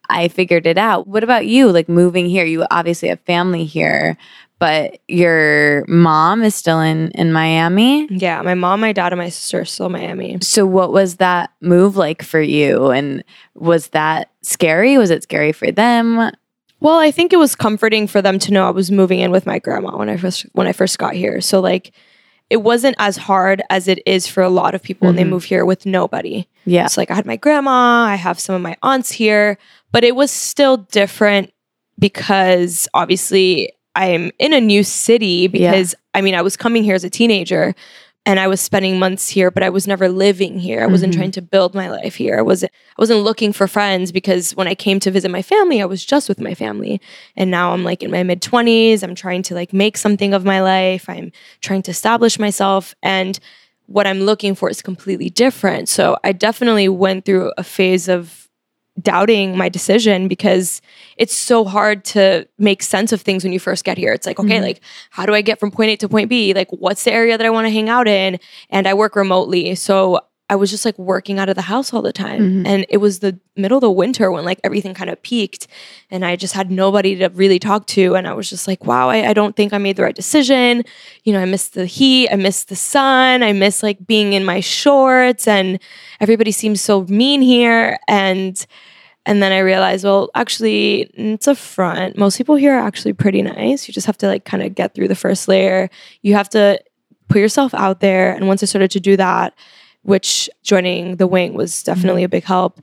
I 0.08 0.28
figured 0.28 0.66
it 0.66 0.78
out. 0.78 1.06
What 1.06 1.24
about 1.24 1.46
you? 1.46 1.70
Like, 1.70 1.88
moving 1.88 2.26
here, 2.26 2.44
you 2.44 2.64
obviously 2.70 3.08
have 3.08 3.20
family 3.20 3.64
here, 3.64 4.16
but 4.58 5.00
your 5.08 5.84
mom 5.86 6.42
is 6.42 6.54
still 6.54 6.80
in 6.80 7.10
in 7.12 7.32
Miami. 7.32 8.06
Yeah, 8.10 8.42
my 8.42 8.54
mom, 8.54 8.80
my 8.80 8.92
dad, 8.92 9.12
and 9.12 9.20
my 9.20 9.28
sister 9.28 9.60
are 9.60 9.64
still 9.64 9.86
in 9.86 9.92
Miami. 9.92 10.38
So, 10.42 10.66
what 10.66 10.92
was 10.92 11.16
that 11.16 11.50
move 11.60 11.96
like 11.96 12.22
for 12.22 12.40
you? 12.40 12.90
And 12.90 13.24
was 13.54 13.88
that 13.88 14.30
scary? 14.42 14.98
Was 14.98 15.10
it 15.10 15.22
scary 15.22 15.52
for 15.52 15.70
them? 15.70 16.30
Well, 16.80 16.98
I 16.98 17.10
think 17.10 17.32
it 17.32 17.38
was 17.38 17.56
comforting 17.56 18.06
for 18.06 18.22
them 18.22 18.38
to 18.40 18.52
know 18.52 18.66
I 18.66 18.70
was 18.70 18.90
moving 18.90 19.18
in 19.18 19.30
with 19.30 19.46
my 19.46 19.58
grandma 19.58 19.96
when 19.96 20.08
I 20.08 20.16
first 20.16 20.46
when 20.52 20.66
I 20.66 20.72
first 20.72 20.98
got 20.98 21.14
here. 21.14 21.40
So 21.40 21.60
like 21.60 21.92
it 22.50 22.58
wasn't 22.58 22.96
as 22.98 23.16
hard 23.16 23.62
as 23.68 23.88
it 23.88 24.00
is 24.06 24.26
for 24.26 24.42
a 24.42 24.48
lot 24.48 24.74
of 24.74 24.82
people 24.82 25.00
mm-hmm. 25.00 25.08
when 25.08 25.16
they 25.16 25.22
mm-hmm. 25.22 25.30
move 25.30 25.44
here 25.44 25.64
with 25.64 25.86
nobody. 25.86 26.46
Yeah. 26.64 26.86
So 26.86 27.00
like 27.00 27.10
I 27.10 27.14
had 27.14 27.26
my 27.26 27.36
grandma, 27.36 28.04
I 28.04 28.14
have 28.14 28.40
some 28.40 28.54
of 28.54 28.62
my 28.62 28.76
aunts 28.82 29.10
here, 29.10 29.58
but 29.92 30.04
it 30.04 30.16
was 30.16 30.30
still 30.30 30.78
different 30.78 31.52
because 31.98 32.88
obviously 32.94 33.72
I'm 33.98 34.30
in 34.38 34.52
a 34.52 34.60
new 34.60 34.84
city 34.84 35.48
because 35.48 35.92
yeah. 35.92 36.18
I 36.18 36.20
mean 36.22 36.36
I 36.36 36.42
was 36.42 36.56
coming 36.56 36.84
here 36.84 36.94
as 36.94 37.02
a 37.02 37.10
teenager 37.10 37.74
and 38.24 38.38
I 38.38 38.46
was 38.46 38.60
spending 38.60 38.98
months 38.98 39.28
here, 39.28 39.50
but 39.50 39.62
I 39.64 39.70
was 39.70 39.88
never 39.88 40.08
living 40.08 40.58
here. 40.58 40.82
I 40.82 40.86
wasn't 40.86 41.12
mm-hmm. 41.12 41.20
trying 41.20 41.30
to 41.32 41.42
build 41.42 41.74
my 41.74 41.90
life 41.90 42.14
here. 42.14 42.38
I 42.38 42.42
wasn't 42.42 42.70
I 42.90 43.02
wasn't 43.02 43.20
looking 43.20 43.52
for 43.52 43.66
friends 43.66 44.12
because 44.12 44.54
when 44.54 44.68
I 44.68 44.76
came 44.76 45.00
to 45.00 45.10
visit 45.10 45.32
my 45.32 45.42
family, 45.42 45.82
I 45.82 45.86
was 45.86 46.04
just 46.04 46.28
with 46.28 46.38
my 46.38 46.54
family. 46.54 47.00
And 47.36 47.50
now 47.50 47.72
I'm 47.72 47.82
like 47.82 48.04
in 48.04 48.12
my 48.12 48.22
mid 48.22 48.40
20s, 48.40 49.02
I'm 49.02 49.16
trying 49.16 49.42
to 49.44 49.54
like 49.54 49.72
make 49.72 49.96
something 49.96 50.32
of 50.32 50.44
my 50.44 50.62
life. 50.62 51.08
I'm 51.08 51.32
trying 51.60 51.82
to 51.82 51.90
establish 51.90 52.38
myself 52.38 52.94
and 53.02 53.40
what 53.86 54.06
I'm 54.06 54.20
looking 54.20 54.54
for 54.54 54.70
is 54.70 54.80
completely 54.80 55.30
different. 55.30 55.88
So 55.88 56.16
I 56.22 56.32
definitely 56.32 56.88
went 56.88 57.24
through 57.24 57.52
a 57.58 57.64
phase 57.64 58.06
of 58.06 58.48
doubting 59.00 59.56
my 59.56 59.68
decision 59.68 60.28
because 60.28 60.80
it's 61.18 61.34
so 61.34 61.64
hard 61.64 62.04
to 62.04 62.48
make 62.58 62.82
sense 62.82 63.12
of 63.12 63.20
things 63.20 63.42
when 63.44 63.52
you 63.52 63.60
first 63.60 63.84
get 63.84 63.98
here. 63.98 64.12
It's 64.12 64.26
like, 64.26 64.38
okay, 64.38 64.54
mm-hmm. 64.54 64.62
like 64.62 64.80
how 65.10 65.26
do 65.26 65.34
I 65.34 65.42
get 65.42 65.58
from 65.58 65.70
point 65.70 65.90
A 65.90 65.96
to 65.96 66.08
point 66.08 66.30
B? 66.30 66.54
Like 66.54 66.70
what's 66.70 67.04
the 67.04 67.12
area 67.12 67.36
that 67.36 67.44
I 67.44 67.50
want 67.50 67.66
to 67.66 67.70
hang 67.70 67.88
out 67.88 68.08
in? 68.08 68.38
And 68.70 68.86
I 68.86 68.94
work 68.94 69.16
remotely. 69.16 69.74
So 69.74 70.20
I 70.50 70.56
was 70.56 70.70
just 70.70 70.84
like 70.86 70.98
working 70.98 71.38
out 71.38 71.50
of 71.50 71.56
the 71.56 71.62
house 71.62 71.92
all 71.92 72.00
the 72.00 72.12
time. 72.12 72.40
Mm-hmm. 72.40 72.66
And 72.66 72.86
it 72.88 72.98
was 72.98 73.18
the 73.18 73.38
middle 73.54 73.76
of 73.76 73.82
the 73.82 73.90
winter 73.90 74.30
when 74.30 74.44
like 74.44 74.60
everything 74.64 74.94
kind 74.94 75.10
of 75.10 75.20
peaked 75.22 75.66
and 76.10 76.24
I 76.24 76.36
just 76.36 76.54
had 76.54 76.70
nobody 76.70 77.16
to 77.16 77.28
really 77.28 77.58
talk 77.58 77.86
to. 77.88 78.14
And 78.14 78.26
I 78.26 78.32
was 78.32 78.48
just 78.48 78.66
like, 78.66 78.84
wow, 78.84 79.10
I, 79.10 79.28
I 79.28 79.32
don't 79.34 79.56
think 79.56 79.72
I 79.72 79.78
made 79.78 79.96
the 79.96 80.04
right 80.04 80.14
decision. 80.14 80.84
You 81.24 81.34
know, 81.34 81.40
I 81.40 81.44
miss 81.44 81.68
the 81.68 81.84
heat, 81.84 82.30
I 82.30 82.36
miss 82.36 82.64
the 82.64 82.76
sun, 82.76 83.42
I 83.42 83.52
miss 83.52 83.82
like 83.82 84.06
being 84.06 84.32
in 84.32 84.44
my 84.44 84.60
shorts 84.60 85.46
and 85.46 85.78
everybody 86.20 86.52
seems 86.52 86.80
so 86.80 87.02
mean 87.04 87.42
here. 87.42 87.98
And 88.08 88.64
and 89.28 89.42
then 89.42 89.52
I 89.52 89.58
realized, 89.58 90.04
well, 90.04 90.30
actually, 90.34 91.02
it's 91.12 91.46
a 91.46 91.54
front. 91.54 92.16
Most 92.16 92.38
people 92.38 92.56
here 92.56 92.74
are 92.74 92.86
actually 92.86 93.12
pretty 93.12 93.42
nice. 93.42 93.86
You 93.86 93.92
just 93.92 94.06
have 94.06 94.16
to 94.18 94.26
like 94.26 94.46
kind 94.46 94.62
of 94.62 94.74
get 94.74 94.94
through 94.94 95.08
the 95.08 95.14
first 95.14 95.48
layer. 95.48 95.90
You 96.22 96.32
have 96.32 96.48
to 96.50 96.82
put 97.28 97.38
yourself 97.38 97.74
out 97.74 98.00
there. 98.00 98.32
And 98.32 98.48
once 98.48 98.62
I 98.62 98.66
started 98.66 98.90
to 98.92 99.00
do 99.00 99.18
that, 99.18 99.52
which 100.00 100.48
joining 100.62 101.16
the 101.16 101.26
wing 101.26 101.52
was 101.52 101.82
definitely 101.82 102.24
a 102.24 102.28
big 102.28 102.44
help, 102.44 102.80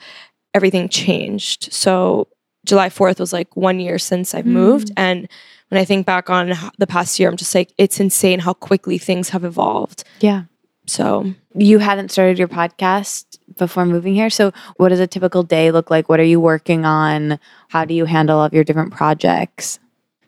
everything 0.53 0.87
changed. 0.87 1.73
So 1.73 2.27
July 2.63 2.89
4th 2.89 3.19
was 3.19 3.33
like 3.33 3.57
one 3.57 3.79
year 3.79 3.97
since 3.97 4.35
I've 4.35 4.45
mm. 4.45 4.49
moved. 4.49 4.91
And 4.95 5.27
when 5.69 5.81
I 5.81 5.83
think 5.83 6.05
back 6.05 6.29
on 6.29 6.53
the 6.77 6.85
past 6.85 7.19
year, 7.19 7.27
I'm 7.27 7.37
just 7.37 7.55
like, 7.55 7.73
it's 7.79 7.99
insane 7.99 8.37
how 8.37 8.53
quickly 8.53 8.99
things 8.99 9.29
have 9.29 9.43
evolved. 9.43 10.03
Yeah. 10.19 10.43
So 10.87 11.33
you 11.55 11.79
hadn't 11.79 12.11
started 12.11 12.37
your 12.37 12.47
podcast 12.47 13.39
before 13.57 13.85
moving 13.85 14.13
here. 14.15 14.29
So 14.29 14.51
what 14.77 14.89
does 14.89 14.99
a 14.99 15.07
typical 15.07 15.43
day 15.43 15.71
look 15.71 15.89
like? 15.89 16.09
What 16.09 16.19
are 16.19 16.23
you 16.23 16.39
working 16.39 16.85
on? 16.85 17.39
How 17.69 17.85
do 17.85 17.93
you 17.93 18.05
handle 18.05 18.39
all 18.39 18.45
of 18.45 18.53
your 18.53 18.63
different 18.63 18.93
projects? 18.93 19.79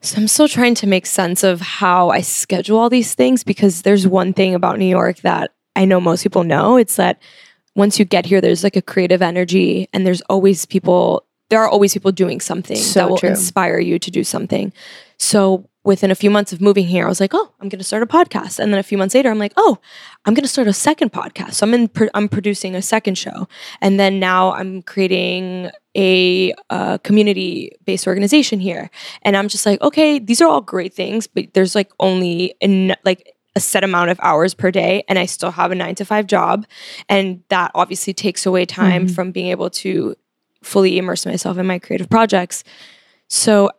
So 0.02 0.22
I'm 0.22 0.28
still 0.28 0.48
trying 0.48 0.76
to 0.76 0.88
make 0.88 1.06
sense 1.06 1.44
of 1.44 1.60
how 1.60 2.10
I 2.10 2.22
schedule 2.22 2.78
all 2.78 2.90
these 2.90 3.14
things 3.14 3.44
because 3.44 3.82
there's 3.82 4.08
one 4.08 4.34
thing 4.34 4.56
about 4.56 4.80
New 4.80 4.86
York 4.86 5.18
that 5.22 5.52
I 5.76 5.86
know 5.86 6.00
most 6.00 6.24
people 6.24 6.44
know. 6.44 6.78
It's 6.78 6.96
that 6.96 7.22
once 7.76 8.00
you 8.00 8.06
get 8.06 8.26
here, 8.26 8.42
there's 8.42 8.64
like 8.64 8.76
a 8.76 8.82
creative 8.82 9.22
energy 9.22 9.88
and 9.94 10.06
there's 10.06 10.22
always 10.22 10.66
people, 10.66 11.26
there 11.50 11.62
are 11.62 11.70
always 11.70 11.94
people 11.94 12.12
doing 12.12 12.40
something 12.40 12.78
so 12.78 13.00
that 13.00 13.10
will 13.10 13.18
true. 13.18 13.30
inspire 13.30 13.80
you 13.80 14.00
to 14.00 14.12
do 14.12 14.24
something. 14.24 14.72
So 15.18 15.68
within 15.88 16.12
a 16.12 16.16
few 16.16 16.30
months 16.30 16.52
of 16.52 16.60
moving 16.60 16.86
here, 16.86 17.06
I 17.06 17.08
was 17.08 17.22
like, 17.22 17.34
oh, 17.34 17.50
I'm 17.62 17.70
going 17.70 17.80
to 17.80 17.84
start 17.86 18.04
a 18.04 18.06
podcast. 18.06 18.60
And 18.60 18.74
then 18.74 18.80
a 18.80 18.84
few 18.84 18.98
months 18.98 19.16
later, 19.16 19.30
I'm 19.30 19.40
like, 19.40 19.54
oh, 19.56 19.78
I'm 20.26 20.34
going 20.34 20.44
to 20.44 20.50
start 20.50 20.68
a 20.68 20.74
second 20.74 21.14
podcast. 21.14 21.54
So 21.54 21.66
I'm 21.66 21.74
in, 21.74 21.90
I'm 22.14 22.28
producing 22.28 22.76
a 22.76 22.82
second 22.82 23.18
show. 23.18 23.48
And 23.80 23.98
then 23.98 24.20
now 24.20 24.52
I'm 24.52 24.82
creating 24.82 25.72
a 25.96 26.54
uh, 26.70 26.98
community 27.00 27.72
based 27.86 28.06
organization 28.06 28.60
here. 28.60 28.90
And 29.22 29.38
I'm 29.38 29.48
just 29.48 29.66
like, 29.66 29.82
okay, 29.82 30.20
these 30.20 30.42
are 30.42 30.50
all 30.50 30.60
great 30.60 30.94
things, 30.94 31.26
but 31.26 31.54
there's 31.54 31.74
like 31.74 31.90
only 32.02 32.54
in 32.60 32.94
like 33.06 33.34
a 33.56 33.62
set 33.62 33.86
amount 33.86 34.10
of 34.10 34.20
hours 34.22 34.54
per 34.54 34.70
day 34.70 35.06
and 35.08 35.18
I 35.18 35.26
still 35.26 35.52
have 35.52 35.72
a 35.72 35.76
9 35.76 35.96
to 35.96 36.06
5 36.06 36.28
job 36.28 36.68
and 37.08 37.42
that 37.48 37.72
obviously 37.74 38.14
takes 38.14 38.46
away 38.46 38.66
time 38.66 39.06
mm-hmm. 39.06 39.16
from 39.16 39.32
being 39.32 39.48
able 39.48 39.70
to 39.70 40.16
fully 40.62 40.98
immerse 40.98 41.26
myself 41.26 41.58
in 41.58 41.66
my 41.66 41.80
creative 41.80 42.10
projects. 42.10 42.66
So 43.30 43.72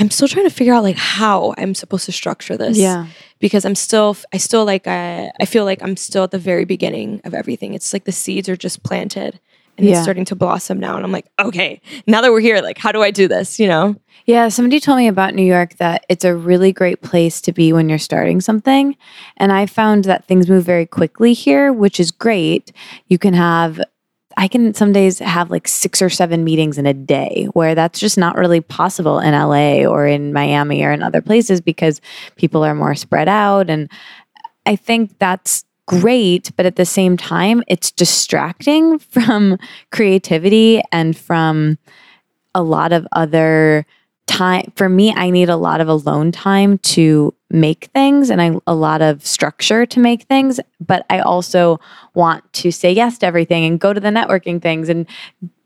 I'm 0.00 0.10
still 0.10 0.28
trying 0.28 0.48
to 0.48 0.54
figure 0.54 0.72
out 0.72 0.82
like 0.82 0.96
how 0.96 1.54
I'm 1.58 1.74
supposed 1.74 2.06
to 2.06 2.12
structure 2.12 2.56
this. 2.56 2.78
Yeah. 2.78 3.06
Because 3.38 3.64
I'm 3.64 3.74
still, 3.74 4.16
I 4.32 4.38
still 4.38 4.64
like, 4.64 4.86
I, 4.86 5.30
I 5.40 5.44
feel 5.44 5.64
like 5.64 5.82
I'm 5.82 5.96
still 5.96 6.24
at 6.24 6.30
the 6.30 6.38
very 6.38 6.64
beginning 6.64 7.20
of 7.24 7.34
everything. 7.34 7.74
It's 7.74 7.92
like 7.92 8.04
the 8.04 8.12
seeds 8.12 8.48
are 8.48 8.56
just 8.56 8.82
planted 8.82 9.38
and 9.76 9.86
yeah. 9.86 9.94
it's 9.94 10.02
starting 10.02 10.24
to 10.26 10.34
blossom 10.34 10.80
now. 10.80 10.96
And 10.96 11.04
I'm 11.04 11.12
like, 11.12 11.26
okay, 11.38 11.80
now 12.06 12.20
that 12.22 12.32
we're 12.32 12.40
here, 12.40 12.60
like, 12.60 12.78
how 12.78 12.92
do 12.92 13.02
I 13.02 13.10
do 13.10 13.28
this? 13.28 13.58
You 13.58 13.68
know? 13.68 13.96
Yeah. 14.26 14.48
Somebody 14.48 14.80
told 14.80 14.98
me 14.98 15.08
about 15.08 15.34
New 15.34 15.44
York 15.44 15.76
that 15.76 16.04
it's 16.08 16.24
a 16.24 16.34
really 16.34 16.72
great 16.72 17.02
place 17.02 17.40
to 17.42 17.52
be 17.52 17.72
when 17.72 17.88
you're 17.88 17.98
starting 17.98 18.40
something. 18.40 18.96
And 19.36 19.52
I 19.52 19.66
found 19.66 20.04
that 20.04 20.24
things 20.24 20.48
move 20.48 20.64
very 20.64 20.86
quickly 20.86 21.34
here, 21.34 21.72
which 21.72 22.00
is 22.00 22.10
great. 22.10 22.72
You 23.06 23.18
can 23.18 23.34
have 23.34 23.80
I 24.40 24.48
can 24.48 24.72
some 24.72 24.92
days 24.92 25.18
have 25.18 25.50
like 25.50 25.68
six 25.68 26.00
or 26.00 26.08
seven 26.08 26.44
meetings 26.44 26.78
in 26.78 26.86
a 26.86 26.94
day 26.94 27.46
where 27.52 27.74
that's 27.74 28.00
just 28.00 28.16
not 28.16 28.38
really 28.38 28.62
possible 28.62 29.18
in 29.18 29.34
LA 29.34 29.84
or 29.84 30.06
in 30.06 30.32
Miami 30.32 30.82
or 30.82 30.92
in 30.92 31.02
other 31.02 31.20
places 31.20 31.60
because 31.60 32.00
people 32.36 32.64
are 32.64 32.74
more 32.74 32.94
spread 32.94 33.28
out. 33.28 33.68
And 33.68 33.90
I 34.64 34.76
think 34.76 35.18
that's 35.18 35.66
great. 35.84 36.52
But 36.56 36.64
at 36.64 36.76
the 36.76 36.86
same 36.86 37.18
time, 37.18 37.62
it's 37.68 37.90
distracting 37.90 38.98
from 39.10 39.58
creativity 39.92 40.80
and 40.90 41.14
from 41.14 41.76
a 42.54 42.62
lot 42.62 42.94
of 42.94 43.06
other 43.12 43.84
time 44.30 44.72
for 44.76 44.88
me 44.88 45.12
i 45.14 45.28
need 45.28 45.48
a 45.48 45.56
lot 45.56 45.80
of 45.80 45.88
alone 45.88 46.30
time 46.30 46.78
to 46.78 47.34
make 47.50 47.86
things 47.92 48.30
and 48.30 48.40
I, 48.40 48.52
a 48.64 48.74
lot 48.76 49.02
of 49.02 49.26
structure 49.26 49.84
to 49.86 49.98
make 49.98 50.22
things 50.22 50.60
but 50.78 51.04
i 51.10 51.18
also 51.18 51.80
want 52.14 52.50
to 52.52 52.70
say 52.70 52.92
yes 52.92 53.18
to 53.18 53.26
everything 53.26 53.64
and 53.64 53.80
go 53.80 53.92
to 53.92 53.98
the 53.98 54.08
networking 54.08 54.62
things 54.62 54.88
and 54.88 55.04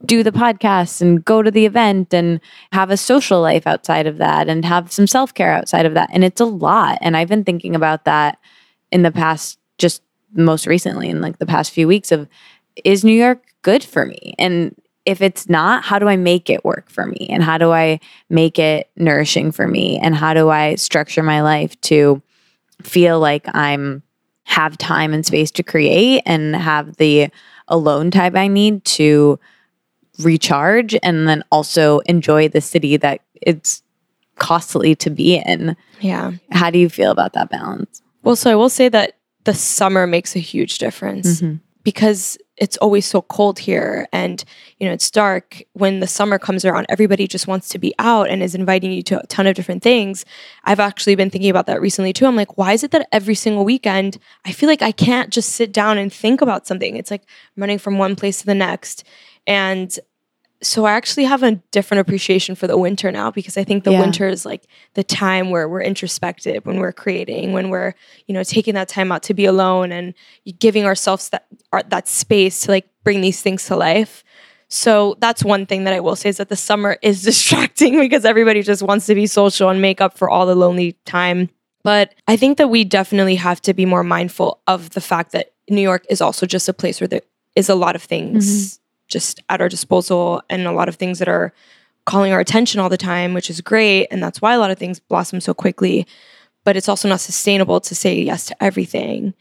do 0.07 0.23
the 0.23 0.33
podcasts 0.33 1.03
and 1.03 1.23
go 1.23 1.43
to 1.43 1.51
the 1.51 1.67
event 1.67 2.15
and 2.15 2.41
have 2.73 2.91
a 2.91 2.97
social 2.97 3.43
life 3.43 3.67
outside 3.67 4.07
of 4.07 4.17
that 4.17 4.49
and 4.49 4.65
have 4.65 4.91
some 4.91 5.07
self-care 5.07 5.51
outside 5.51 5.87
of 5.87 5.95
that. 5.95 6.11
And 6.13 6.23
it's 6.25 6.41
a 6.41 6.45
lot. 6.45 6.99
And 7.01 7.17
i've 7.17 7.29
been 7.29 7.45
thinking 7.45 7.75
about 7.75 8.05
that 8.05 8.39
in 8.91 9.03
the 9.03 9.13
past 9.13 9.59
just 9.79 10.03
most 10.33 10.67
recently 10.67 11.09
in 11.11 11.21
like 11.21 11.39
the 11.39 11.47
past 11.47 11.71
few 11.71 11.87
weeks 11.87 12.13
of 12.13 12.29
is 12.85 13.05
new 13.05 13.13
york 13.13 13.55
good 13.65 13.83
for 13.83 14.07
me? 14.07 14.35
And 14.39 14.77
if 15.05 15.21
it's 15.21 15.49
not, 15.49 15.85
how 15.85 15.99
do 15.99 16.09
I 16.09 16.17
make 16.17 16.49
it 16.49 16.65
work 16.65 16.89
for 16.89 17.07
me? 17.07 17.27
And 17.31 17.43
how 17.43 17.59
do 17.59 17.73
I 17.73 18.01
make 18.31 18.59
it 18.59 18.91
nourishing 18.97 19.53
for 19.53 19.69
me? 19.69 19.99
And 19.99 20.15
how 20.15 20.35
do 20.35 20.49
I 20.49 20.77
structure 20.77 21.23
my 21.23 21.43
life 21.43 21.79
to 21.83 22.23
feel 22.83 23.21
like 23.21 23.47
I'm 23.55 24.03
have 24.45 24.77
time 24.77 25.15
and 25.15 25.25
space 25.25 25.51
to 25.51 25.63
create 25.63 26.23
and 26.27 26.55
have 26.55 26.97
the 26.97 27.29
alone 27.69 28.11
time 28.11 28.37
I 28.37 28.47
need 28.47 28.85
to 28.85 29.39
recharge 30.21 30.95
and 31.03 31.27
then 31.27 31.43
also 31.51 32.01
enjoy 32.01 32.49
the 32.49 32.61
city 32.61 32.97
that 32.99 33.23
it's 33.41 33.83
costly 34.37 34.95
to 34.97 35.11
be 35.11 35.37
in. 35.37 35.77
Yeah. 36.01 36.33
How 36.51 36.71
do 36.71 36.79
you 36.79 36.89
feel 36.89 37.11
about 37.11 37.33
that 37.33 37.51
balance? 37.51 38.03
Well, 38.23 38.37
so 38.37 38.51
I 38.51 38.55
will 38.55 38.69
say 38.69 38.89
that 38.89 39.17
the 39.45 39.55
summer 39.55 40.07
makes 40.07 40.37
a 40.37 40.41
huge 40.41 40.79
difference 40.79 41.41
mm-hmm. 41.41 41.57
because 41.83 42.39
it's 42.57 42.77
always 42.77 43.05
so 43.05 43.23
cold 43.23 43.59
here 43.59 44.07
and 44.13 44.45
you 44.79 44.87
know 44.87 44.93
it's 44.93 45.11
dark. 45.11 45.63
When 45.73 46.01
the 46.01 46.07
summer 46.07 46.39
comes 46.39 46.65
around 46.65 46.87
everybody 46.89 47.27
just 47.27 47.47
wants 47.47 47.69
to 47.71 47.79
be 47.79 47.95
out 47.99 48.29
and 48.29 48.43
is 48.43 48.55
inviting 48.55 48.93
you 48.93 49.03
to 49.05 49.21
a 49.21 49.27
ton 49.27 49.47
of 49.47 49.55
different 49.55 49.83
things. 49.83 50.25
I've 50.65 50.81
actually 50.81 51.15
been 51.15 51.31
thinking 51.31 51.51
about 51.51 51.67
that 51.67 51.81
recently 51.81 52.13
too. 52.13 52.27
I'm 52.27 52.37
like 52.37 52.57
why 52.57 52.73
is 52.73 52.85
it 52.85 52.91
that 52.93 53.09
every 53.13 53.35
single 53.35 53.65
weekend 53.65 54.19
i 54.45 54.53
feel 54.53 54.69
like 54.69 54.83
i 54.83 54.93
can't 54.93 55.31
just 55.31 55.51
sit 55.51 55.73
down 55.73 55.99
and 55.99 56.13
think 56.13 56.41
about 56.41 56.67
something? 56.67 56.97
It's 56.97 57.11
like 57.11 57.25
running 57.57 57.79
from 57.79 57.99
one 57.99 58.17
place 58.17 58.41
to 58.41 58.47
the 58.47 58.55
next. 58.55 59.05
And 59.47 59.97
so 60.65 60.85
I 60.87 60.93
actually 60.93 61.25
have 61.25 61.43
a 61.43 61.53
different 61.71 62.01
appreciation 62.01 62.55
for 62.55 62.67
the 62.67 62.79
winter 62.79 63.13
now 63.13 63.31
because 63.31 63.57
I 63.57 63.65
think 63.65 63.85
the 63.85 63.93
yeah. 63.93 64.01
winter 64.01 64.27
is 64.27 64.47
like 64.47 64.67
the 64.95 65.05
time 65.05 65.51
where 65.51 65.69
we're 65.69 65.83
introspective, 65.83 66.65
when 66.65 66.79
we're 66.79 66.93
creating, 66.93 67.53
when 67.53 67.71
we're 67.71 67.95
you 68.27 68.35
know 68.35 68.43
taking 68.43 68.75
that 68.75 68.89
time 68.89 69.13
out 69.13 69.23
to 69.25 69.35
be 69.35 69.45
alone 69.45 69.93
and 69.93 70.15
giving 70.59 70.85
ourselves 70.85 71.29
that 71.31 71.47
that 71.89 72.09
space 72.09 72.63
to 72.63 72.71
like 72.71 72.89
bring 73.05 73.21
these 73.21 73.43
things 73.43 73.67
to 73.67 73.77
life. 73.77 74.25
So 74.69 75.17
that's 75.21 75.45
one 75.45 75.67
thing 75.67 75.85
that 75.85 75.93
I 75.93 76.01
will 76.01 76.17
say 76.17 76.31
is 76.31 76.39
that 76.39 76.49
the 76.49 76.57
summer 76.57 76.97
is 77.03 77.23
distracting 77.31 77.99
because 78.01 78.25
everybody 78.25 78.63
just 78.63 78.83
wants 78.83 79.07
to 79.07 79.15
be 79.15 79.27
social 79.27 79.69
and 79.69 79.81
make 79.83 80.01
up 80.01 80.17
for 80.17 80.31
all 80.31 80.47
the 80.47 80.55
lonely 80.55 80.93
time. 81.05 81.51
But 81.83 82.15
I 82.27 82.37
think 82.37 82.57
that 82.59 82.69
we 82.69 82.85
definitely 82.85 83.37
have 83.37 83.61
to 83.63 83.75
be 83.75 83.85
more 83.85 84.03
mindful 84.03 84.63
of 84.67 84.91
the 84.91 85.03
fact 85.03 85.33
that 85.33 85.53
New 85.69 85.83
York 85.83 86.05
is 86.09 86.23
also 86.23 86.47
just 86.47 86.69
a 86.69 86.73
place 86.73 87.01
where 87.01 87.09
there 87.09 87.21
is 87.55 87.69
a 87.69 87.75
lot 87.75 87.95
of 87.95 88.03
things. 88.03 88.47
Mm-hmm 88.47 88.84
just 89.09 89.43
at 89.49 89.61
our 89.61 89.69
disposal 89.69 90.43
and 90.49 90.67
a 90.67 90.73
lot 90.73 90.89
of 90.89 90.97
things 90.97 91.19
that 91.19 91.29
are 91.29 91.53
calling 92.07 92.33
our 92.33 92.41
attention 92.41 92.81
all 92.81 92.89
the 92.89 92.97
time, 92.97 93.35
which 93.35 93.51
is 93.51 93.61
great. 93.61 94.07
And 94.11 94.23
that's 94.23 94.43
why 94.43 94.55
a 94.55 94.59
lot 94.59 94.71
of 94.71 94.79
things 94.79 95.01
blossom 95.01 95.41
so 95.41 95.55
quickly. 95.55 96.07
But 96.65 96.77
it's 96.77 96.89
also 96.89 97.09
not 97.09 97.21
sustainable 97.21 97.81
to 97.81 97.95
say 97.95 98.21
yes 98.21 98.47
to 98.47 98.63
everything 98.63 99.35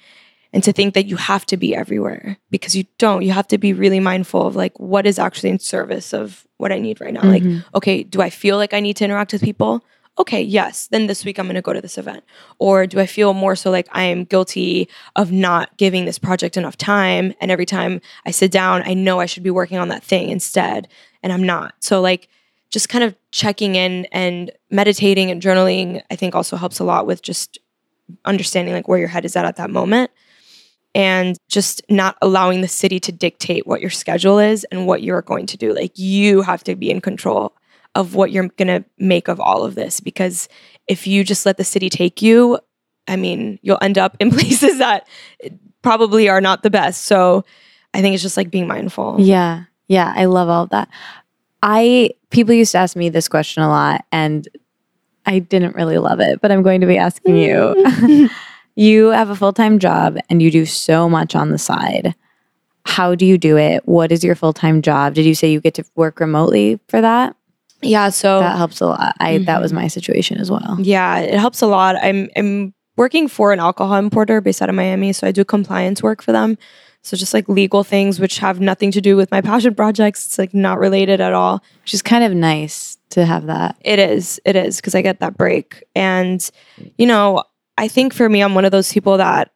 and 0.52 0.64
to 0.64 0.74
think 0.74 0.94
that 0.94 1.08
you 1.08 1.16
have 1.16 1.46
to 1.48 1.58
be 1.58 1.76
everywhere 1.76 2.38
because 2.52 2.76
you 2.76 2.86
don't. 2.98 3.24
You 3.24 3.32
have 3.32 3.48
to 3.48 3.58
be 3.58 3.74
really 3.74 4.00
mindful 4.00 4.46
of 4.46 4.56
like 4.56 4.78
what 4.80 5.06
is 5.06 5.18
actually 5.18 5.50
in 5.50 5.60
service 5.60 6.14
of 6.14 6.46
what 6.58 6.72
I 6.72 6.80
need 6.80 7.02
right 7.02 7.14
now. 7.14 7.22
Mm-hmm. 7.22 7.54
Like, 7.56 7.66
okay, 7.76 8.04
do 8.04 8.22
I 8.22 8.30
feel 8.30 8.58
like 8.58 8.74
I 8.74 8.80
need 8.80 8.98
to 8.98 9.06
interact 9.06 9.34
with 9.34 9.42
people? 9.42 9.84
Okay, 10.18 10.42
yes, 10.42 10.88
then 10.88 11.08
this 11.08 11.26
week 11.26 11.40
I'm 11.40 11.46
going 11.46 11.56
to 11.56 11.62
go 11.62 11.74
to 11.74 11.82
this 11.82 11.98
event? 11.98 12.24
Or 12.60 12.86
do 12.86 13.00
I 13.00 13.06
feel 13.06 13.34
more 13.34 13.56
so 13.56 13.72
like 13.72 13.88
I 13.92 14.04
am 14.04 14.26
guilty 14.26 14.88
of 15.16 15.32
not 15.32 15.76
giving 15.78 16.06
this 16.06 16.20
project 16.20 16.56
enough 16.56 16.78
time? 16.78 17.34
And 17.42 17.50
every 17.50 17.66
time 17.66 18.00
I 18.26 18.32
sit 18.32 18.52
down, 18.52 18.84
I 18.86 18.94
know 18.94 19.20
I 19.20 19.26
should 19.26 19.44
be 19.44 19.50
working 19.50 19.78
on 19.78 19.88
that 19.90 20.04
thing 20.04 20.30
instead, 20.30 20.88
and 21.24 21.34
I'm 21.34 21.44
not. 21.44 21.76
So, 21.80 22.00
like, 22.02 22.30
just 22.70 22.90
kind 22.90 23.04
of 23.04 23.16
checking 23.32 23.76
in 23.76 24.06
and 24.12 24.52
meditating 24.70 25.32
and 25.32 25.42
journaling, 25.42 26.02
I 26.12 26.16
think 26.16 26.36
also 26.36 26.58
helps 26.58 26.80
a 26.80 26.84
lot 26.84 27.08
with 27.08 27.22
just 27.22 27.60
understanding 28.26 28.74
like 28.74 28.88
where 28.88 29.00
your 29.00 29.08
head 29.08 29.26
is 29.26 29.36
at 29.36 29.46
at 29.46 29.56
that 29.56 29.70
moment 29.70 30.12
and 30.96 31.38
just 31.50 31.82
not 31.90 32.18
allowing 32.22 32.62
the 32.62 32.68
city 32.68 33.00
to 33.00 33.12
dictate 33.12 33.66
what 33.66 33.82
your 33.82 33.90
schedule 33.90 34.40
is 34.40 34.64
and 34.66 34.86
what 34.86 35.02
you're 35.02 35.22
going 35.22 35.46
to 35.48 35.58
do. 35.58 35.74
Like 35.74 35.98
you 35.98 36.42
have 36.42 36.64
to 36.66 36.76
be 36.76 36.92
in 36.92 37.02
control 37.02 37.56
of 37.96 38.16
what 38.16 38.32
you're 38.32 38.48
going 38.50 38.68
to 38.68 38.84
make 38.98 39.28
of 39.28 39.40
all 39.40 39.64
of 39.64 39.76
this 39.76 40.00
because 40.00 40.50
if 40.88 41.06
you 41.06 41.24
just 41.24 41.46
let 41.46 41.58
the 41.58 41.64
city 41.64 41.90
take 41.90 42.22
you 42.22 42.60
i 43.08 43.16
mean 43.16 43.60
you'll 43.62 43.78
end 43.82 43.98
up 43.98 44.18
in 44.20 44.32
places 44.38 44.78
that 44.80 45.08
probably 45.82 46.30
are 46.30 46.40
not 46.40 46.64
the 46.64 46.70
best. 46.70 47.04
So 47.04 47.44
i 47.94 48.02
think 48.02 48.14
it's 48.14 48.24
just 48.24 48.38
like 48.38 48.50
being 48.50 48.68
mindful. 48.68 49.18
Yeah. 49.20 49.66
Yeah 49.88 50.14
i 50.16 50.26
love 50.26 50.50
all 50.50 50.64
of 50.64 50.70
that. 50.70 50.90
I 51.62 52.12
people 52.30 52.54
used 52.54 52.72
to 52.74 52.80
ask 52.80 52.96
me 52.96 53.10
this 53.10 53.28
question 53.28 53.64
a 53.64 53.70
lot 53.70 54.06
and 54.12 54.48
i 55.26 55.40
didn't 55.40 55.76
really 55.76 55.98
love 55.98 56.20
it 56.20 56.42
but 56.42 56.52
i'm 56.52 56.64
going 56.64 56.82
to 56.82 56.88
be 56.88 56.98
asking 56.98 57.38
you. 57.38 58.30
You 58.76 59.10
have 59.10 59.30
a 59.30 59.36
full-time 59.36 59.80
job 59.80 60.18
and 60.30 60.42
you 60.42 60.50
do 60.50 60.66
so 60.66 61.08
much 61.08 61.36
on 61.36 61.52
the 61.52 61.58
side. 61.58 62.16
How 62.86 63.16
do 63.16 63.26
you 63.26 63.38
do 63.38 63.58
it? 63.58 63.88
What 63.88 64.12
is 64.12 64.24
your 64.24 64.36
full-time 64.36 64.82
job? 64.82 65.14
Did 65.14 65.26
you 65.26 65.36
say 65.36 65.52
you 65.52 65.62
get 65.62 65.76
to 65.76 65.86
work 65.96 66.20
remotely 66.20 66.80
for 66.88 67.00
that 67.00 67.36
yeah, 67.86 68.10
so 68.10 68.40
that 68.40 68.58
helps 68.58 68.82
a 68.82 68.88
lot. 68.88 69.16
I 69.20 69.36
mm-hmm. 69.36 69.46
that 69.46 69.62
was 69.62 69.74
my 69.74 69.88
situation 69.88 70.38
as 70.38 70.50
well. 70.50 70.78
Yeah, 70.80 71.20
it 71.20 71.40
helps 71.40 71.62
a 71.62 71.68
lot. 71.68 71.96
I'm 72.02 72.30
I'm 72.36 72.74
working 72.98 73.28
for 73.28 73.54
an 73.54 73.60
alcohol 73.60 73.96
importer 73.96 74.42
based 74.42 74.62
out 74.62 74.70
of 74.70 74.76
Miami, 74.76 75.14
so 75.14 75.28
I 75.28 75.32
do 75.32 75.44
compliance 75.44 76.04
work 76.04 76.22
for 76.22 76.32
them. 76.32 76.58
So 77.02 77.18
just 77.18 77.34
like 77.34 77.50
legal 77.50 77.84
things 77.84 78.20
which 78.20 78.38
have 78.40 78.62
nothing 78.62 78.92
to 78.92 79.02
do 79.02 79.18
with 79.18 79.30
my 79.30 79.42
passion 79.52 79.76
projects. 79.76 80.26
It's 80.26 80.38
like 80.38 80.54
not 80.54 80.80
related 80.80 81.20
at 81.20 81.34
all. 81.34 81.64
Which 81.82 81.94
is 81.94 82.02
kind 82.02 82.24
of 82.24 82.34
nice 82.34 82.98
to 83.10 83.26
have 83.26 83.48
that. 83.48 83.76
It 83.82 84.00
is. 84.00 84.40
It 84.46 84.56
is 84.56 84.78
because 84.78 84.96
I 84.96 85.02
get 85.02 85.20
that 85.20 85.38
break. 85.38 85.84
And 85.96 86.50
you 86.98 87.06
know, 87.06 87.44
I 87.78 87.88
think 87.88 88.14
for 88.14 88.28
me 88.30 88.42
I'm 88.42 88.56
one 88.56 88.66
of 88.66 88.72
those 88.72 88.92
people 88.92 89.18
that 89.18 89.52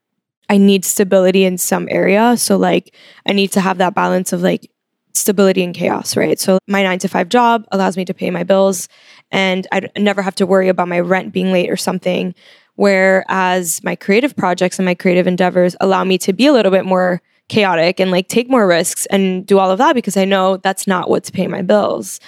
I 0.49 0.57
need 0.57 0.85
stability 0.85 1.43
in 1.45 1.57
some 1.57 1.87
area. 1.89 2.37
So 2.37 2.57
like 2.57 2.93
I 3.25 3.33
need 3.33 3.51
to 3.53 3.61
have 3.61 3.77
that 3.79 3.95
balance 3.95 4.33
of 4.33 4.41
like 4.41 4.69
stability 5.17 5.63
and 5.63 5.75
chaos, 5.75 6.15
right? 6.15 6.39
So 6.39 6.59
my 6.67 6.83
nine 6.83 6.99
to 6.99 7.07
five 7.07 7.29
job 7.29 7.65
allows 7.71 7.97
me 7.97 8.05
to 8.05 8.13
pay 8.13 8.29
my 8.29 8.43
bills 8.43 8.87
and 9.31 9.67
I 9.71 9.89
never 9.97 10.21
have 10.21 10.35
to 10.35 10.45
worry 10.45 10.69
about 10.69 10.87
my 10.87 10.99
rent 10.99 11.33
being 11.33 11.51
late 11.51 11.69
or 11.69 11.77
something. 11.77 12.33
Whereas 12.75 13.83
my 13.83 13.95
creative 13.95 14.35
projects 14.35 14.77
and 14.77 14.85
my 14.85 14.95
creative 14.95 15.27
endeavors 15.27 15.75
allow 15.81 16.03
me 16.03 16.17
to 16.19 16.33
be 16.33 16.45
a 16.45 16.53
little 16.53 16.71
bit 16.71 16.85
more 16.85 17.21
chaotic 17.49 17.99
and 17.99 18.11
like 18.11 18.27
take 18.27 18.49
more 18.49 18.67
risks 18.67 19.05
and 19.07 19.45
do 19.45 19.57
all 19.57 19.71
of 19.71 19.77
that 19.77 19.95
because 19.95 20.17
I 20.17 20.25
know 20.25 20.57
that's 20.57 20.85
not 20.85 21.09
what's 21.09 21.31
paying 21.31 21.49
my 21.49 21.61
bills. 21.61 22.19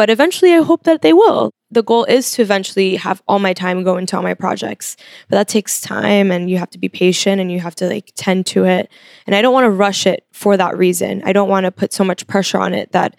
But 0.00 0.08
eventually 0.08 0.54
I 0.54 0.62
hope 0.62 0.84
that 0.84 1.02
they 1.02 1.12
will. 1.12 1.50
The 1.70 1.82
goal 1.82 2.04
is 2.04 2.30
to 2.32 2.40
eventually 2.40 2.96
have 2.96 3.22
all 3.28 3.38
my 3.38 3.52
time 3.52 3.84
go 3.84 3.98
into 3.98 4.16
all 4.16 4.22
my 4.22 4.32
projects, 4.32 4.96
but 5.28 5.36
that 5.36 5.46
takes 5.46 5.78
time 5.82 6.30
and 6.30 6.48
you 6.48 6.56
have 6.56 6.70
to 6.70 6.78
be 6.78 6.88
patient 6.88 7.38
and 7.38 7.52
you 7.52 7.60
have 7.60 7.74
to 7.74 7.86
like 7.86 8.10
tend 8.16 8.46
to 8.46 8.64
it. 8.64 8.90
And 9.26 9.36
I 9.36 9.42
don't 9.42 9.52
want 9.52 9.66
to 9.66 9.70
rush 9.70 10.06
it 10.06 10.24
for 10.32 10.56
that 10.56 10.78
reason. 10.78 11.20
I 11.26 11.34
don't 11.34 11.50
want 11.50 11.64
to 11.64 11.70
put 11.70 11.92
so 11.92 12.02
much 12.02 12.26
pressure 12.26 12.56
on 12.56 12.72
it 12.72 12.92
that 12.92 13.14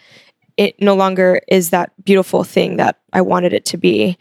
it 0.57 0.81
no 0.81 0.95
longer 0.95 1.39
is 1.47 1.69
that 1.69 1.91
beautiful 2.03 2.43
thing 2.43 2.77
that 2.77 2.99
I 3.13 3.21
wanted 3.21 3.53
it 3.53 3.65
to 3.65 3.77
be. 3.77 4.17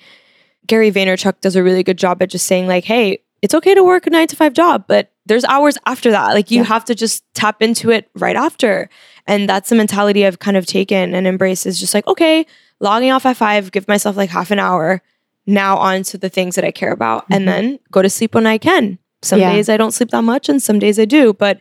Gary 0.66 0.92
Vaynerchuk 0.92 1.40
does 1.40 1.56
a 1.56 1.62
really 1.62 1.82
good 1.82 1.96
job 1.96 2.20
at 2.20 2.28
just 2.28 2.46
saying 2.46 2.68
like, 2.68 2.84
"Hey, 2.84 3.20
it's 3.40 3.54
okay 3.54 3.74
to 3.74 3.82
work 3.82 4.06
a 4.06 4.10
9 4.10 4.28
to 4.28 4.36
5 4.36 4.52
job, 4.52 4.84
but 4.86 5.10
there's 5.24 5.46
hours 5.46 5.78
after 5.86 6.10
that. 6.10 6.34
Like 6.34 6.50
you 6.50 6.58
Yeah. 6.58 6.64
have 6.64 6.84
to 6.84 6.94
just 6.94 7.24
tap 7.32 7.62
into 7.62 7.88
it 7.90 8.10
right 8.14 8.36
after." 8.36 8.90
And 9.26 9.48
that's 9.48 9.68
the 9.68 9.76
mentality 9.76 10.26
I've 10.26 10.38
kind 10.38 10.56
of 10.56 10.66
taken 10.66 11.14
and 11.14 11.26
embraced 11.26 11.66
is 11.66 11.78
just 11.78 11.94
like, 11.94 12.06
"Okay, 12.06 12.46
logging 12.80 13.10
off 13.12 13.26
at 13.26 13.36
5, 13.36 13.72
give 13.72 13.86
myself 13.88 14.16
like 14.16 14.30
half 14.30 14.50
an 14.50 14.58
hour, 14.58 15.02
now 15.46 15.76
on 15.76 16.02
to 16.04 16.18
the 16.18 16.28
things 16.28 16.54
that 16.54 16.64
I 16.64 16.70
care 16.70 16.92
about 16.92 17.28
Mhm. 17.28 17.36
and 17.36 17.48
then 17.48 17.78
go 17.90 18.02
to 18.02 18.10
sleep 18.10 18.34
when 18.34 18.46
I 18.46 18.58
can." 18.58 18.98
Some 19.22 19.40
Yeah. 19.40 19.52
days 19.52 19.68
I 19.68 19.76
don't 19.76 19.92
sleep 19.92 20.10
that 20.10 20.22
much 20.24 20.48
and 20.48 20.62
some 20.62 20.78
days 20.78 20.98
I 20.98 21.04
do, 21.04 21.32
but 21.34 21.60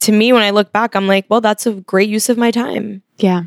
to 0.00 0.12
me 0.12 0.32
when 0.32 0.42
I 0.42 0.50
look 0.50 0.72
back, 0.72 0.94
I'm 0.94 1.06
like, 1.06 1.24
"Well, 1.28 1.40
that's 1.40 1.66
a 1.66 1.72
great 1.72 2.08
use 2.08 2.28
of 2.28 2.36
my 2.36 2.50
time." 2.50 3.02
Yeah. 3.18 3.42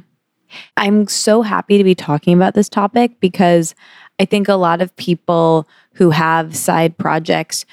I'm 0.77 1.07
so 1.07 1.41
happy 1.43 1.77
to 1.77 1.83
be 1.83 1.93
talking 1.93 2.33
about 2.33 2.55
this 2.55 2.69
topic 2.69 3.19
because 3.19 3.75
I 4.19 4.25
think 4.25 4.47
a 4.47 4.55
lot 4.55 4.81
of 4.81 4.95
people 4.95 5.67
who 5.93 6.09
have 6.09 6.55
side 6.55 6.97
projects 6.97 7.65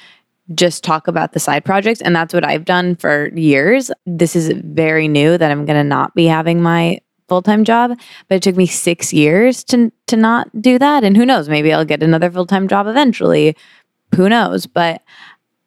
just 0.55 0.85
talk 0.85 1.09
about 1.09 1.33
the 1.33 1.41
side 1.41 1.65
projects. 1.65 2.01
And 2.01 2.15
that's 2.15 2.33
what 2.33 2.45
I've 2.45 2.65
done 2.65 2.97
for 2.97 3.29
years. 3.35 3.91
This 4.07 4.37
is 4.37 4.53
very 4.65 5.09
new 5.09 5.37
that 5.39 5.51
I'm 5.51 5.67
going 5.67 5.79
to 5.79 5.85
not 5.85 6.15
be 6.15 6.27
having 6.27 6.63
my 6.63 7.01
full 7.29 7.43
time 7.43 7.65
job, 7.65 7.99
but 8.29 8.37
it 8.37 8.43
took 8.43 8.57
me 8.57 8.67
six 8.67 9.13
years 9.13 9.65
to, 9.65 9.93
to 10.07 10.17
not 10.17 10.49
do 10.61 10.79
that. 10.79 11.05
And 11.05 11.17
who 11.17 11.27
knows, 11.27 11.49
maybe 11.49 11.73
I'll 11.73 11.85
get 11.85 12.03
another 12.03 12.31
full 12.31 12.47
time 12.47 12.69
job 12.69 12.87
eventually. 12.87 13.57
Who 14.15 14.29
knows? 14.29 14.67
But 14.67 15.03